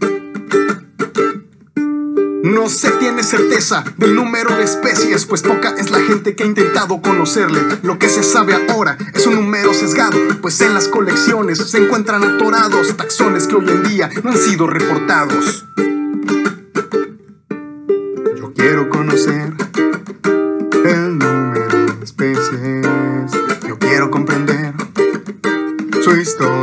No 2.43 2.69
se 2.69 2.91
tiene 2.91 3.23
certeza 3.23 3.85
del 3.97 4.15
número 4.15 4.55
de 4.55 4.65
especies, 4.65 5.25
pues 5.25 5.41
poca 5.41 5.75
es 5.79 5.91
la 5.91 6.01
gente 6.01 6.37
que 6.37 6.43
ha 6.43 6.47
intentado 6.47 7.01
conocerle. 7.01 7.63
Lo 7.83 7.99
que 7.99 8.11
se 8.11 8.23
sabe 8.23 8.53
ahora 8.69 8.99
es 9.15 9.27
un 9.27 9.37
número 9.37 9.73
sesgado, 9.73 10.19
pues 10.43 10.61
en 10.61 10.75
las 10.75 10.89
colecciones 10.89 11.57
se 11.57 11.79
encuentran 11.79 12.23
atorados 12.23 12.95
taxones 12.99 13.47
que 13.47 13.55
hoy 13.55 13.71
en 13.71 13.83
día 13.83 14.11
no 14.23 14.33
han 14.33 14.37
sido 14.37 14.67
reportados. 14.67 15.65
Yo 18.37 18.53
quiero 18.53 18.91
conocer 18.91 19.58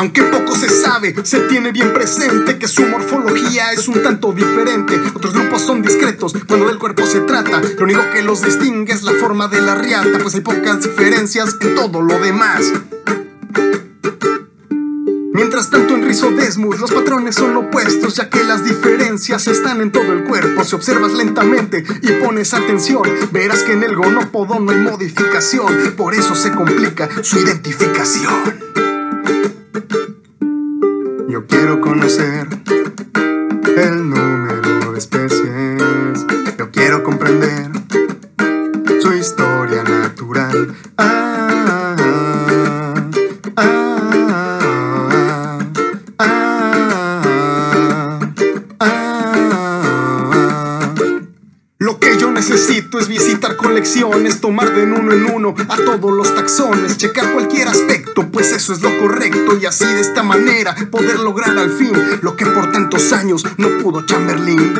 Aunque 0.00 0.22
poco 0.24 0.54
se 0.54 0.68
sabe, 0.68 1.14
se 1.24 1.40
tiene 1.40 1.72
bien 1.72 1.92
presente 1.92 2.58
que 2.58 2.68
su 2.68 2.86
morfología 2.86 3.72
es 3.72 3.88
un 3.88 4.02
tanto 4.02 4.32
diferente. 4.32 5.00
Otros 5.14 5.34
grupos 5.34 5.62
son 5.62 5.82
discretos 5.82 6.34
cuando 6.46 6.68
del 6.68 6.78
cuerpo 6.78 7.06
se 7.06 7.20
trata. 7.20 7.60
Lo 7.78 7.84
único 7.84 8.02
que 8.12 8.22
los 8.22 8.42
distingue 8.42 8.92
es 8.92 9.02
la 9.02 9.12
forma 9.12 9.48
de 9.48 9.62
la 9.62 9.74
riata, 9.74 10.18
pues 10.22 10.34
hay 10.34 10.42
pocas 10.42 10.82
diferencias 10.82 11.56
en 11.60 11.74
todo 11.74 12.02
lo 12.02 12.18
demás. 12.20 12.70
Mientras 15.48 15.70
tanto 15.70 15.94
en 15.94 16.02
Rizodesmus 16.02 16.78
los 16.78 16.92
patrones 16.92 17.36
son 17.36 17.56
opuestos 17.56 18.16
ya 18.16 18.28
que 18.28 18.44
las 18.44 18.66
diferencias 18.66 19.46
están 19.46 19.80
en 19.80 19.90
todo 19.90 20.12
el 20.12 20.24
cuerpo. 20.24 20.62
Si 20.62 20.74
observas 20.74 21.14
lentamente 21.14 21.82
y 22.02 22.12
pones 22.22 22.52
atención, 22.52 23.00
verás 23.32 23.62
que 23.62 23.72
en 23.72 23.82
el 23.82 23.96
gonópodo 23.96 24.60
no 24.60 24.72
hay 24.72 24.76
modificación, 24.76 25.94
por 25.96 26.12
eso 26.12 26.34
se 26.34 26.52
complica 26.52 27.08
su 27.22 27.38
identificación. 27.38 28.60
Yo 31.30 31.46
quiero 31.46 31.80
conocer 31.80 32.46
tomar 54.58 54.74
de 54.74 54.82
uno 54.82 55.12
en 55.12 55.30
uno 55.30 55.54
a 55.68 55.76
todos 55.76 56.12
los 56.12 56.34
taxones, 56.34 56.96
checar 56.96 57.32
cualquier 57.32 57.68
aspecto, 57.68 58.28
pues 58.28 58.50
eso 58.50 58.72
es 58.72 58.82
lo 58.82 58.98
correcto 58.98 59.56
y 59.56 59.66
así 59.66 59.84
de 59.84 60.00
esta 60.00 60.24
manera 60.24 60.74
poder 60.90 61.20
lograr 61.20 61.56
al 61.56 61.70
fin 61.70 61.92
lo 62.22 62.34
que 62.34 62.44
por 62.44 62.72
tantos 62.72 63.12
años 63.12 63.44
no 63.56 63.78
pudo 63.78 64.04
Chamberlain. 64.04 64.74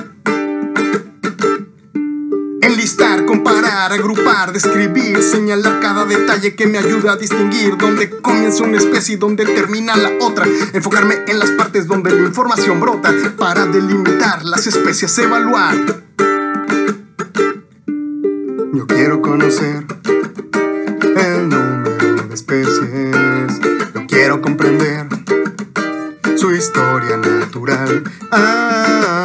Enlistar, 2.60 3.24
comparar, 3.24 3.92
agrupar, 3.92 4.52
describir, 4.52 5.22
señalar 5.22 5.78
cada 5.78 6.04
detalle 6.06 6.56
que 6.56 6.66
me 6.66 6.78
ayuda 6.78 7.12
a 7.12 7.16
distinguir 7.16 7.76
dónde 7.76 8.10
comienza 8.10 8.64
una 8.64 8.78
especie 8.78 9.14
y 9.14 9.18
dónde 9.18 9.44
termina 9.44 9.96
la 9.96 10.10
otra. 10.20 10.44
Enfocarme 10.72 11.18
en 11.28 11.38
las 11.38 11.52
partes 11.52 11.86
donde 11.86 12.10
la 12.10 12.26
información 12.26 12.80
brota 12.80 13.12
para 13.38 13.64
delimitar 13.66 14.44
las 14.44 14.66
especies, 14.66 15.16
evaluar. 15.18 16.07
Yo 18.72 18.86
quiero 18.86 19.22
conocer 19.22 19.84
el 21.16 21.48
número 21.48 22.22
de 22.28 22.34
especies. 22.34 23.60
Yo 23.94 24.06
quiero 24.06 24.40
comprender 24.40 25.06
su 26.36 26.54
historia 26.54 27.16
natural. 27.16 28.04
Ah, 28.30 29.17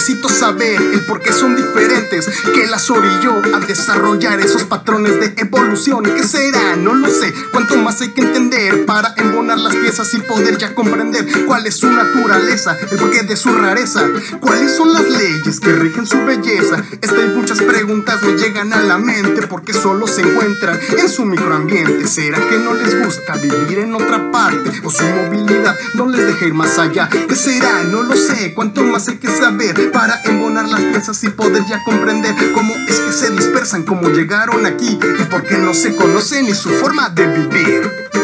Necesito 0.00 0.30
saber 0.30 0.80
el 0.80 1.04
por 1.04 1.20
qué 1.20 1.30
son 1.30 1.54
diferentes. 1.54 2.26
Que 2.54 2.66
las 2.66 2.88
orilló 2.88 3.42
a 3.54 3.60
desarrollar 3.60 4.40
esos 4.40 4.64
patrones 4.64 5.20
de 5.20 5.34
evolución. 5.36 6.04
¿Qué 6.04 6.22
será? 6.22 6.74
No 6.76 6.94
lo 6.94 7.10
sé. 7.10 7.34
¿Cuánto 7.52 7.76
más 7.76 8.00
hay 8.00 8.08
que 8.14 8.22
entender 8.22 8.86
para 8.86 9.12
embonar 9.40 9.58
las 9.58 9.74
piezas 9.74 10.12
y 10.12 10.18
poder 10.18 10.58
ya 10.58 10.74
comprender 10.74 11.26
cuál 11.46 11.66
es 11.66 11.76
su 11.76 11.90
naturaleza? 11.90 12.76
El 12.90 12.98
porqué 12.98 13.22
de 13.22 13.36
su 13.36 13.50
rareza. 13.54 14.06
¿Cuáles 14.38 14.76
son 14.76 14.92
las 14.92 15.08
leyes 15.08 15.60
que 15.60 15.72
rigen 15.72 16.06
su 16.06 16.22
belleza? 16.26 16.84
Estas 17.00 17.24
y 17.24 17.28
muchas 17.28 17.62
preguntas 17.62 18.22
me 18.22 18.34
llegan 18.34 18.74
a 18.74 18.80
la 18.80 18.98
mente 18.98 19.46
porque 19.46 19.72
solo 19.72 20.06
se 20.06 20.20
encuentran 20.20 20.78
en 20.98 21.08
su 21.08 21.24
microambiente. 21.24 22.06
¿Será 22.06 22.38
que 22.50 22.58
no 22.58 22.74
les 22.74 23.02
gusta 23.02 23.36
vivir 23.36 23.78
en 23.78 23.94
otra 23.94 24.30
parte? 24.30 24.72
¿O 24.84 24.90
su 24.90 25.04
movilidad 25.04 25.74
no 25.94 26.06
les 26.06 26.26
deja 26.26 26.46
ir 26.46 26.54
más 26.54 26.78
allá? 26.78 27.08
¿Qué 27.08 27.34
será? 27.34 27.84
No 27.84 28.02
lo 28.02 28.16
sé. 28.16 28.52
¿Cuánto 28.52 28.84
más 28.84 29.08
hay 29.08 29.16
que 29.16 29.28
saber 29.28 29.90
para 29.90 30.20
embonar 30.24 30.68
las 30.68 30.82
piezas 30.82 31.24
y 31.24 31.30
poder 31.30 31.64
ya 31.66 31.82
comprender 31.82 32.34
cómo 32.52 32.74
es 32.86 33.00
que 33.00 33.12
se 33.12 33.30
dispersan, 33.30 33.84
cómo 33.84 34.10
llegaron 34.10 34.66
aquí 34.66 34.98
y 35.18 35.24
por 35.24 35.44
qué 35.44 35.56
no 35.56 35.72
se 35.72 35.96
conocen 35.96 36.44
ni 36.44 36.52
su 36.54 36.68
forma 36.68 37.08
de 37.08 37.26
vivir? 37.26 38.19